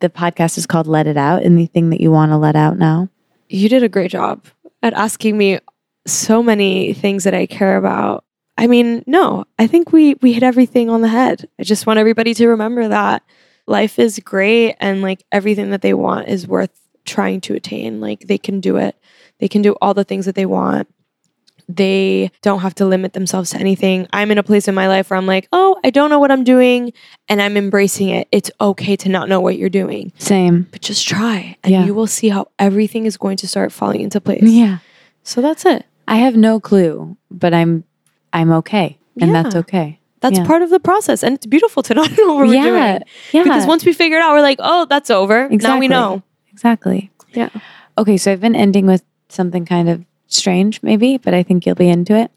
The 0.00 0.08
podcast 0.08 0.58
is 0.58 0.66
called 0.66 0.86
Let 0.86 1.06
It 1.06 1.16
Out. 1.16 1.42
Anything 1.42 1.90
that 1.90 2.00
you 2.00 2.10
want 2.10 2.30
to 2.32 2.36
let 2.36 2.56
out 2.56 2.78
now? 2.78 3.08
you 3.48 3.68
did 3.68 3.82
a 3.82 3.88
great 3.88 4.10
job 4.10 4.44
at 4.82 4.92
asking 4.94 5.36
me 5.36 5.58
so 6.06 6.42
many 6.42 6.92
things 6.92 7.24
that 7.24 7.34
I 7.34 7.46
care 7.46 7.76
about. 7.76 8.24
I 8.56 8.66
mean, 8.66 9.04
no, 9.06 9.44
I 9.58 9.66
think 9.66 9.92
we 9.92 10.14
we 10.20 10.32
hit 10.32 10.42
everything 10.42 10.90
on 10.90 11.00
the 11.00 11.08
head. 11.08 11.48
I 11.58 11.62
just 11.62 11.86
want 11.86 11.98
everybody 11.98 12.34
to 12.34 12.48
remember 12.48 12.88
that 12.88 13.22
life 13.66 13.98
is 13.98 14.18
great 14.18 14.76
and 14.80 15.02
like 15.02 15.24
everything 15.30 15.70
that 15.70 15.82
they 15.82 15.94
want 15.94 16.28
is 16.28 16.46
worth 16.46 16.78
trying 17.04 17.40
to 17.42 17.54
attain. 17.54 18.00
Like 18.00 18.20
they 18.20 18.38
can 18.38 18.60
do 18.60 18.76
it. 18.76 18.96
They 19.38 19.48
can 19.48 19.62
do 19.62 19.76
all 19.80 19.94
the 19.94 20.04
things 20.04 20.26
that 20.26 20.34
they 20.34 20.46
want. 20.46 20.88
They 21.68 22.30
don't 22.42 22.60
have 22.60 22.74
to 22.76 22.86
limit 22.86 23.12
themselves 23.12 23.50
to 23.50 23.58
anything. 23.58 24.06
I'm 24.12 24.30
in 24.30 24.38
a 24.38 24.42
place 24.42 24.68
in 24.68 24.74
my 24.74 24.88
life 24.88 25.10
where 25.10 25.18
I'm 25.18 25.26
like, 25.26 25.48
"Oh, 25.52 25.76
I 25.84 25.90
don't 25.90 26.08
know 26.08 26.18
what 26.18 26.30
I'm 26.30 26.42
doing," 26.44 26.92
and 27.28 27.42
I'm 27.42 27.56
embracing 27.58 28.08
it. 28.08 28.26
It's 28.32 28.50
okay 28.60 28.96
to 28.96 29.08
not 29.10 29.28
know 29.28 29.40
what 29.40 29.58
you're 29.58 29.68
doing, 29.68 30.12
Same. 30.18 30.66
but 30.72 30.80
just 30.80 31.06
try 31.06 31.56
and 31.62 31.72
Yeah. 31.72 31.84
you 31.84 31.92
will 31.94 32.06
see 32.06 32.30
how 32.30 32.48
everything 32.58 33.04
is 33.04 33.16
going 33.18 33.36
to 33.38 33.46
start 33.48 33.70
falling 33.70 34.00
into 34.00 34.18
place. 34.20 34.42
Yeah. 34.44 34.78
So 35.24 35.42
that's 35.42 35.66
it. 35.66 35.84
I 36.06 36.16
have 36.16 36.36
no 36.36 36.58
clue, 36.58 37.16
but 37.30 37.52
I'm 37.52 37.84
I'm 38.32 38.50
okay. 38.52 38.96
And 39.20 39.34
that's 39.34 39.54
okay. 39.56 39.98
That's 40.20 40.38
Yeah. 40.38 40.46
part 40.46 40.62
of 40.62 40.70
the 40.70 40.80
process. 40.80 41.22
And 41.22 41.34
it's 41.34 41.44
beautiful 41.46 41.82
to 41.82 41.92
not 41.94 42.10
know 42.18 42.34
what 42.34 42.46
we're 42.46 42.54
yeah. 42.54 42.62
doing. 42.62 43.02
Yeah. 43.32 43.42
Because 43.42 43.66
once 43.66 43.84
we 43.84 43.92
figure 43.92 44.16
it 44.18 44.22
out, 44.22 44.32
we're 44.32 44.40
like, 44.42 44.58
oh, 44.60 44.86
that's 44.88 45.10
over. 45.10 45.44
Exactly. 45.46 45.68
Now 45.68 45.78
we 45.80 45.88
know. 45.88 46.22
Exactly. 46.52 47.10
Yeah. 47.34 47.50
Okay, 47.98 48.16
so 48.16 48.32
I've 48.32 48.40
been 48.40 48.56
ending 48.56 48.86
with 48.86 49.02
something 49.28 49.64
kind 49.66 49.88
of 49.88 50.04
strange, 50.28 50.82
maybe, 50.82 51.18
but 51.18 51.34
I 51.34 51.42
think 51.42 51.66
you'll 51.66 51.74
be 51.74 51.88
into 51.88 52.14
it. 52.16 52.30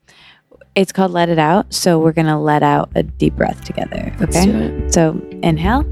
It's 0.73 0.91
called 0.91 1.11
Let 1.11 1.29
It 1.29 1.37
Out. 1.39 1.73
So 1.73 1.99
we're 1.99 2.13
going 2.13 2.27
to 2.27 2.37
let 2.37 2.63
out 2.63 2.89
a 2.95 3.03
deep 3.03 3.35
breath 3.35 3.63
together. 3.65 4.13
Let's 4.19 4.37
Okay. 4.37 4.51
do 4.51 4.57
it. 4.57 4.93
So 4.93 5.21
inhale. 5.43 5.83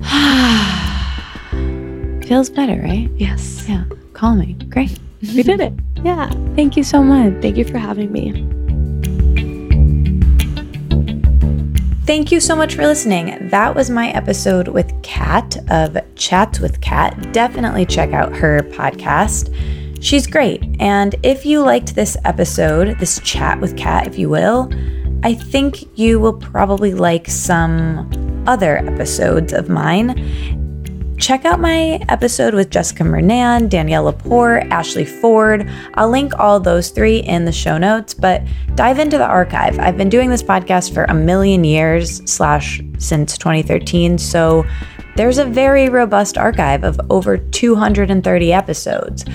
Feels 2.26 2.50
better, 2.50 2.80
right? 2.82 3.08
Yes. 3.16 3.64
Yeah. 3.68 3.84
Calming. 4.12 4.58
Great. 4.70 4.98
We 5.34 5.42
did 5.42 5.60
it. 5.60 5.72
Yeah. 6.02 6.30
Thank 6.56 6.78
you 6.78 6.82
so 6.82 7.02
much. 7.02 7.42
Thank 7.42 7.58
you 7.58 7.64
for 7.66 7.76
having 7.76 8.10
me. 8.10 8.32
Thank 12.10 12.32
you 12.32 12.40
so 12.40 12.56
much 12.56 12.74
for 12.74 12.82
listening. 12.82 13.38
That 13.50 13.76
was 13.76 13.88
my 13.88 14.10
episode 14.10 14.66
with 14.66 14.92
Kat 15.04 15.56
of 15.70 15.96
Chats 16.16 16.58
with 16.58 16.80
Kat. 16.80 17.32
Definitely 17.32 17.86
check 17.86 18.12
out 18.12 18.34
her 18.34 18.62
podcast. 18.62 19.54
She's 20.02 20.26
great. 20.26 20.60
And 20.80 21.14
if 21.22 21.46
you 21.46 21.62
liked 21.62 21.94
this 21.94 22.16
episode, 22.24 22.98
this 22.98 23.20
chat 23.20 23.60
with 23.60 23.76
Kat, 23.76 24.08
if 24.08 24.18
you 24.18 24.28
will, 24.28 24.72
I 25.22 25.34
think 25.34 25.96
you 25.96 26.18
will 26.18 26.32
probably 26.32 26.94
like 26.94 27.28
some 27.28 28.44
other 28.44 28.78
episodes 28.78 29.52
of 29.52 29.68
mine. 29.68 30.58
Check 31.20 31.44
out 31.44 31.60
my 31.60 32.00
episode 32.08 32.54
with 32.54 32.70
Jessica 32.70 33.02
Murnane, 33.02 33.68
Danielle 33.68 34.04
Laporte, 34.04 34.62
Ashley 34.70 35.04
Ford. 35.04 35.70
I'll 35.92 36.08
link 36.08 36.32
all 36.38 36.58
those 36.58 36.88
three 36.88 37.18
in 37.18 37.44
the 37.44 37.52
show 37.52 37.76
notes, 37.76 38.14
but 38.14 38.42
dive 38.74 38.98
into 38.98 39.18
the 39.18 39.26
archive. 39.26 39.78
I've 39.78 39.98
been 39.98 40.08
doing 40.08 40.30
this 40.30 40.42
podcast 40.42 40.94
for 40.94 41.04
a 41.04 41.14
million 41.14 41.62
years, 41.62 42.22
slash, 42.24 42.80
since 42.96 43.36
2013. 43.36 44.16
So 44.16 44.64
there's 45.14 45.36
a 45.36 45.44
very 45.44 45.90
robust 45.90 46.38
archive 46.38 46.84
of 46.84 46.98
over 47.10 47.36
230 47.36 48.52
episodes. 48.54 49.26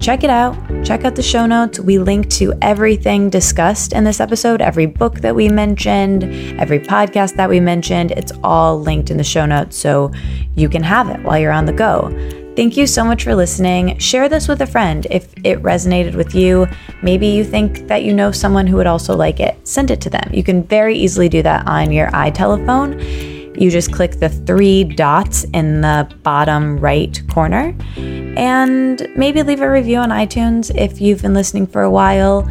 Check 0.00 0.22
it 0.22 0.30
out. 0.30 0.56
Check 0.84 1.04
out 1.04 1.16
the 1.16 1.22
show 1.22 1.44
notes. 1.44 1.80
We 1.80 1.98
link 1.98 2.30
to 2.30 2.54
everything 2.62 3.30
discussed 3.30 3.92
in 3.92 4.04
this 4.04 4.20
episode, 4.20 4.62
every 4.62 4.86
book 4.86 5.16
that 5.16 5.34
we 5.34 5.48
mentioned, 5.48 6.24
every 6.60 6.78
podcast 6.78 7.34
that 7.34 7.50
we 7.50 7.58
mentioned. 7.58 8.12
It's 8.12 8.32
all 8.44 8.80
linked 8.80 9.10
in 9.10 9.16
the 9.16 9.24
show 9.24 9.44
notes 9.44 9.76
so 9.76 10.12
you 10.54 10.68
can 10.68 10.84
have 10.84 11.08
it 11.08 11.20
while 11.22 11.38
you're 11.38 11.52
on 11.52 11.66
the 11.66 11.72
go. 11.72 12.10
Thank 12.54 12.76
you 12.76 12.86
so 12.86 13.04
much 13.04 13.24
for 13.24 13.34
listening. 13.34 13.98
Share 13.98 14.28
this 14.28 14.48
with 14.48 14.60
a 14.62 14.66
friend 14.66 15.06
if 15.10 15.32
it 15.44 15.62
resonated 15.62 16.14
with 16.14 16.34
you. 16.34 16.66
Maybe 17.02 17.28
you 17.28 17.44
think 17.44 17.86
that 17.88 18.02
you 18.02 18.12
know 18.12 18.32
someone 18.32 18.66
who 18.66 18.76
would 18.76 18.86
also 18.86 19.16
like 19.16 19.40
it. 19.40 19.56
Send 19.66 19.90
it 19.90 20.00
to 20.02 20.10
them. 20.10 20.30
You 20.32 20.42
can 20.42 20.62
very 20.62 20.96
easily 20.96 21.28
do 21.28 21.42
that 21.42 21.66
on 21.66 21.92
your 21.92 22.08
iTelephone 22.08 23.37
you 23.60 23.70
just 23.70 23.92
click 23.92 24.20
the 24.20 24.28
three 24.28 24.84
dots 24.84 25.44
in 25.52 25.80
the 25.80 26.10
bottom 26.22 26.78
right 26.78 27.20
corner 27.28 27.76
and 27.96 29.06
maybe 29.16 29.42
leave 29.42 29.60
a 29.60 29.70
review 29.70 29.98
on 29.98 30.10
iTunes 30.10 30.74
if 30.76 31.00
you've 31.00 31.22
been 31.22 31.34
listening 31.34 31.66
for 31.66 31.82
a 31.82 31.90
while. 31.90 32.42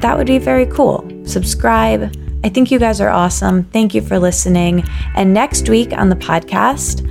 That 0.00 0.16
would 0.16 0.26
be 0.26 0.38
very 0.38 0.66
cool. 0.66 1.08
Subscribe. 1.24 2.14
I 2.44 2.48
think 2.48 2.70
you 2.70 2.78
guys 2.78 3.00
are 3.00 3.08
awesome. 3.08 3.64
Thank 3.64 3.94
you 3.94 4.02
for 4.02 4.18
listening. 4.18 4.84
And 5.14 5.32
next 5.32 5.68
week 5.68 5.92
on 5.92 6.08
the 6.08 6.16
podcast, 6.16 7.06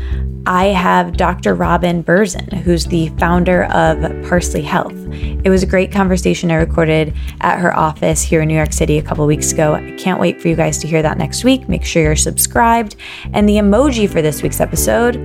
I 0.46 0.66
have 0.68 1.18
Dr. 1.18 1.54
Robin 1.54 2.04
Berzin, 2.04 2.52
who's 2.52 2.86
the 2.86 3.10
founder 3.20 3.66
of 3.66 4.00
Parsley 4.28 4.64
Health. 4.64 4.94
It 5.12 5.50
was 5.50 5.62
a 5.62 5.68
great 5.68 5.92
conversation 5.92 6.50
I 6.50 6.56
recorded 6.56 7.14
at 7.42 7.60
her 7.60 7.78
office 7.78 8.22
here 8.24 8.42
in 8.42 8.48
New 8.48 8.56
York 8.56 8.74
City 8.74 8.98
a 8.98 9.04
couple 9.04 9.26
weeks 9.28 9.52
ago. 9.52 9.76
I 9.76 9.96
can't 10.00 10.20
wait 10.20 10.42
for 10.42 10.48
you 10.48 10.56
guys 10.56 10.80
to 10.80 10.88
hear 10.88 11.04
that 11.04 11.20
next 11.20 11.44
week. 11.44 11.70
Make 11.70 11.84
sure 11.84 12.02
you're 12.02 12.16
subscribed. 12.16 12.96
And 13.34 13.48
the 13.48 13.58
emoji 13.58 14.10
for 14.10 14.24
this 14.24 14.42
week's 14.42 14.60
episode, 14.60 15.16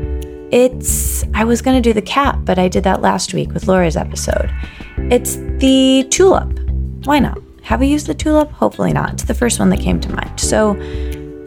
it's, 0.53 1.25
I 1.33 1.45
was 1.45 1.63
going 1.63 1.81
to 1.81 1.89
do 1.89 1.95
the 1.95 2.03
cat, 2.03 2.45
but 2.45 2.59
I 2.59 2.69
did 2.69 2.85
that 2.85 3.01
last 3.01 3.33
week 3.33 3.53
with 3.53 3.69
Laura's 3.69 3.97
episode. 3.97 4.53
It's 5.11 5.37
the 5.61 6.07
tulip. 6.11 6.61
Why 7.05 7.21
not? 7.21 7.39
Have 7.63 7.81
we 7.81 7.87
used 7.87 8.07
the 8.07 8.15
tulip? 8.15 8.51
Hopefully 8.51 8.93
not. 8.93 9.15
It's 9.15 9.25
the 9.25 9.35
first 9.35 9.59
one 9.59 9.71
that 9.71 9.81
came 9.81 9.99
to 10.01 10.13
mind. 10.13 10.39
So 10.39 10.75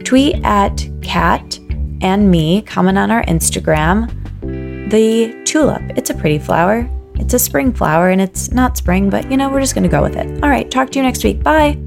tweet 0.04 0.44
at 0.44 0.86
cat 1.02 1.58
and 2.00 2.30
me, 2.30 2.62
comment 2.62 2.98
on 2.98 3.10
our 3.10 3.22
Instagram, 3.24 4.08
the 4.90 5.42
tulip. 5.44 5.82
It's 5.96 6.10
a 6.10 6.14
pretty 6.14 6.38
flower. 6.38 6.88
It's 7.16 7.34
a 7.34 7.38
spring 7.38 7.72
flower 7.72 8.08
and 8.08 8.20
it's 8.20 8.50
not 8.50 8.76
spring, 8.76 9.10
but 9.10 9.30
you 9.30 9.36
know, 9.36 9.48
we're 9.50 9.60
just 9.60 9.74
going 9.74 9.84
to 9.84 9.90
go 9.90 10.02
with 10.02 10.16
it. 10.16 10.42
All 10.42 10.48
right, 10.48 10.70
talk 10.70 10.90
to 10.90 10.98
you 10.98 11.02
next 11.02 11.22
week. 11.22 11.42
Bye. 11.42 11.78